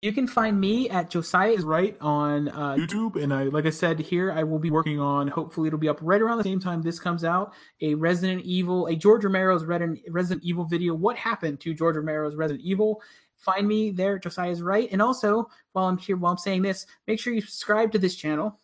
You 0.02 0.12
can 0.12 0.26
find 0.26 0.60
me 0.60 0.90
at 0.90 1.08
Josiah 1.08 1.52
is 1.52 1.64
right 1.64 1.96
on 1.98 2.50
uh, 2.50 2.74
YouTube, 2.74 3.16
and 3.16 3.32
I, 3.32 3.44
like 3.44 3.64
I 3.64 3.70
said 3.70 3.98
here, 3.98 4.30
I 4.30 4.42
will 4.42 4.58
be 4.58 4.70
working 4.70 5.00
on. 5.00 5.28
Hopefully, 5.28 5.68
it'll 5.68 5.78
be 5.78 5.88
up 5.88 5.98
right 6.02 6.20
around 6.20 6.36
the 6.36 6.44
same 6.44 6.60
time 6.60 6.82
this 6.82 7.00
comes 7.00 7.24
out. 7.24 7.54
A 7.80 7.94
Resident 7.94 8.42
Evil, 8.44 8.86
a 8.86 8.96
George 8.96 9.24
Romero's 9.24 9.64
Resident 9.64 10.00
Resident 10.10 10.44
Evil 10.44 10.66
video. 10.66 10.92
What 10.92 11.16
happened 11.16 11.60
to 11.60 11.72
George 11.72 11.96
Romero's 11.96 12.36
Resident 12.36 12.62
Evil? 12.66 13.00
Find 13.38 13.66
me 13.66 13.92
there, 13.92 14.18
Josiah 14.18 14.50
is 14.50 14.60
right. 14.60 14.90
And 14.92 15.00
also, 15.00 15.48
while 15.72 15.86
I'm 15.86 15.96
here, 15.96 16.18
while 16.18 16.32
I'm 16.32 16.38
saying 16.38 16.62
this, 16.62 16.86
make 17.06 17.18
sure 17.18 17.32
you 17.32 17.40
subscribe 17.40 17.92
to 17.92 17.98
this 17.98 18.14
channel, 18.14 18.60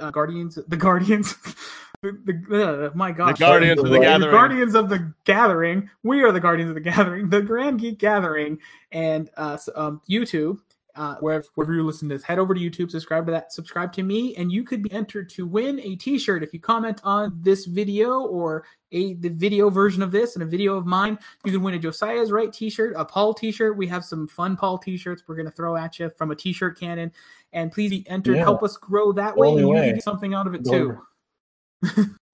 uh, 0.00 0.12
Guardians, 0.12 0.60
the 0.68 0.76
Guardians. 0.76 1.34
The, 2.04 2.42
the, 2.48 2.86
uh, 2.86 2.90
my 2.94 3.12
gosh, 3.12 3.38
Guardians 3.38 3.80
of 3.80 3.86
the 3.86 3.92
The 3.92 4.00
Gathering. 4.00 4.30
Guardians 4.30 4.74
of 4.74 4.88
the 4.90 5.14
Gathering. 5.24 5.88
We 6.02 6.22
are 6.22 6.32
the 6.32 6.40
Guardians 6.40 6.68
of 6.68 6.74
the 6.74 6.80
Gathering. 6.82 7.30
The 7.30 7.40
Grand 7.40 7.80
Geek 7.80 7.98
Gathering, 7.98 8.58
and 8.92 9.30
uh, 9.38 9.56
um, 9.74 10.02
YouTube 10.08 10.58
uh, 10.96 11.16
wherever, 11.16 11.44
wherever 11.54 11.74
you 11.74 11.82
listen 11.82 12.08
to 12.08 12.14
this, 12.14 12.24
head 12.24 12.38
over 12.38 12.54
to 12.54 12.60
YouTube, 12.60 12.90
subscribe 12.90 13.26
to 13.26 13.32
that, 13.32 13.52
subscribe 13.52 13.92
to 13.94 14.02
me, 14.02 14.34
and 14.36 14.52
you 14.52 14.62
could 14.62 14.82
be 14.82 14.92
entered 14.92 15.28
to 15.30 15.46
win 15.46 15.80
a 15.80 15.96
T-shirt 15.96 16.42
if 16.42 16.52
you 16.52 16.60
comment 16.60 17.00
on 17.04 17.36
this 17.40 17.64
video 17.64 18.20
or 18.20 18.64
a 18.92 19.14
the 19.14 19.30
video 19.30 19.70
version 19.70 20.02
of 20.02 20.12
this 20.12 20.36
and 20.36 20.42
a 20.42 20.46
video 20.46 20.76
of 20.76 20.86
mine. 20.86 21.18
You 21.44 21.52
can 21.52 21.62
win 21.62 21.74
a 21.74 21.78
Josiah's 21.78 22.30
Right 22.30 22.52
T-shirt, 22.52 22.94
a 22.96 23.04
Paul 23.04 23.34
T-shirt. 23.34 23.76
We 23.76 23.86
have 23.88 24.04
some 24.04 24.28
fun 24.28 24.56
Paul 24.56 24.78
T-shirts 24.78 25.24
we're 25.26 25.36
gonna 25.36 25.50
throw 25.50 25.76
at 25.76 25.98
you 25.98 26.10
from 26.10 26.30
a 26.30 26.36
T-shirt 26.36 26.78
cannon, 26.78 27.12
and 27.52 27.72
please 27.72 27.90
be 27.90 28.08
entered. 28.08 28.36
Yeah. 28.36 28.42
Help 28.42 28.62
us 28.62 28.76
grow 28.76 29.10
that 29.12 29.36
way, 29.36 29.48
and 29.50 29.58
you 29.60 29.68
way. 29.68 29.86
can 29.86 29.94
get 29.94 30.04
something 30.04 30.34
out 30.34 30.46
of 30.46 30.54
it 30.54 30.64
Go 30.64 30.70
too. 30.70 30.84
over. 30.84 31.02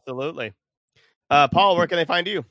Absolutely. 0.06 0.52
Uh, 1.28 1.48
Paul, 1.48 1.77
where 1.77 1.86
can 1.86 1.97
they 1.97 2.05
find 2.05 2.27
you? 2.27 2.44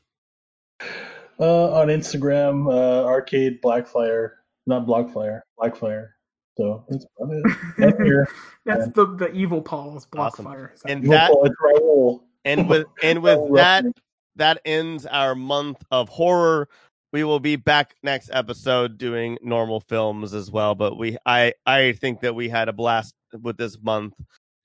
Uh, 1.39 1.71
on 1.73 1.87
Instagram, 1.87 2.71
uh, 2.71 3.05
Arcade 3.05 3.61
Blackfire, 3.61 4.31
not 4.67 4.85
Blockfire, 4.85 5.41
Blackfire. 5.59 6.09
So 6.57 6.83
that's 6.89 7.05
about 7.19 7.33
it. 7.35 7.45
And 7.77 8.05
here, 8.05 8.27
That's 8.65 8.87
Yeah. 8.87 8.91
the 8.93 9.05
the 9.15 9.31
evil 9.31 9.61
Paul's 9.61 10.05
Awesome. 10.15 10.45
Blockfire. 10.45 10.71
And 10.85 11.03
Raul- 11.05 11.09
that 11.09 11.31
it's 11.45 11.55
Raul. 11.81 12.21
and 12.43 12.67
with 12.67 12.87
and 13.03 13.21
with 13.23 13.39
that 13.55 13.85
that 14.35 14.61
ends 14.65 15.05
our 15.05 15.35
month 15.35 15.77
of 15.91 16.09
horror. 16.09 16.67
We 17.11 17.23
will 17.23 17.39
be 17.39 17.55
back 17.55 17.95
next 18.03 18.29
episode 18.31 18.99
doing 18.99 19.39
normal 19.41 19.79
films 19.79 20.33
as 20.35 20.51
well. 20.51 20.75
But 20.75 20.95
we, 20.95 21.17
I, 21.25 21.53
I 21.65 21.93
think 21.93 22.19
that 22.21 22.35
we 22.35 22.49
had 22.49 22.69
a 22.69 22.73
blast 22.73 23.15
with 23.41 23.57
this 23.57 23.79
month. 23.81 24.13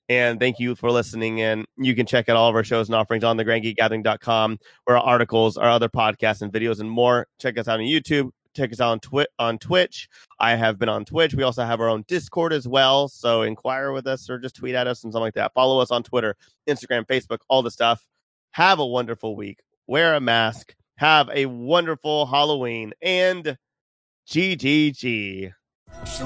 And 0.07 0.39
thank 0.39 0.59
you 0.59 0.75
for 0.75 0.91
listening 0.91 1.41
And 1.41 1.65
You 1.77 1.95
can 1.95 2.05
check 2.05 2.29
out 2.29 2.35
all 2.35 2.49
of 2.49 2.55
our 2.55 2.63
shows 2.63 2.87
and 2.87 2.95
offerings 2.95 3.23
on 3.23 3.37
the 3.37 3.45
grandgeekgathering.com, 3.45 4.59
where 4.85 4.97
our 4.97 5.03
articles, 5.03 5.57
our 5.57 5.69
other 5.69 5.89
podcasts 5.89 6.41
and 6.41 6.51
videos 6.53 6.79
and 6.79 6.89
more. 6.89 7.27
Check 7.39 7.57
us 7.57 7.67
out 7.67 7.79
on 7.79 7.85
YouTube. 7.85 8.31
Check 8.55 8.71
us 8.71 8.79
out 8.79 8.91
on, 8.91 8.99
Twi- 8.99 9.27
on 9.37 9.57
Twitch. 9.57 10.07
I 10.39 10.55
have 10.55 10.79
been 10.79 10.87
on 10.89 11.03
Twitch. 11.05 11.33
We 11.33 11.43
also 11.43 11.65
have 11.65 11.81
our 11.81 11.89
own 11.89 12.05
Discord 12.07 12.53
as 12.53 12.67
well. 12.67 13.09
So 13.09 13.41
inquire 13.41 13.91
with 13.91 14.07
us 14.07 14.29
or 14.29 14.37
just 14.37 14.55
tweet 14.55 14.75
at 14.75 14.87
us 14.87 15.03
and 15.03 15.11
something 15.11 15.25
like 15.25 15.33
that. 15.33 15.53
Follow 15.53 15.79
us 15.81 15.91
on 15.91 16.03
Twitter, 16.03 16.35
Instagram, 16.69 17.05
Facebook, 17.05 17.39
all 17.49 17.63
the 17.63 17.71
stuff. 17.71 18.07
Have 18.51 18.79
a 18.79 18.85
wonderful 18.85 19.35
week. 19.35 19.59
Wear 19.87 20.13
a 20.13 20.21
mask. 20.21 20.73
Have 20.97 21.29
a 21.33 21.47
wonderful 21.47 22.25
Halloween 22.25 22.93
and 23.01 23.57
GGG. 24.29 25.51
So 26.05 26.25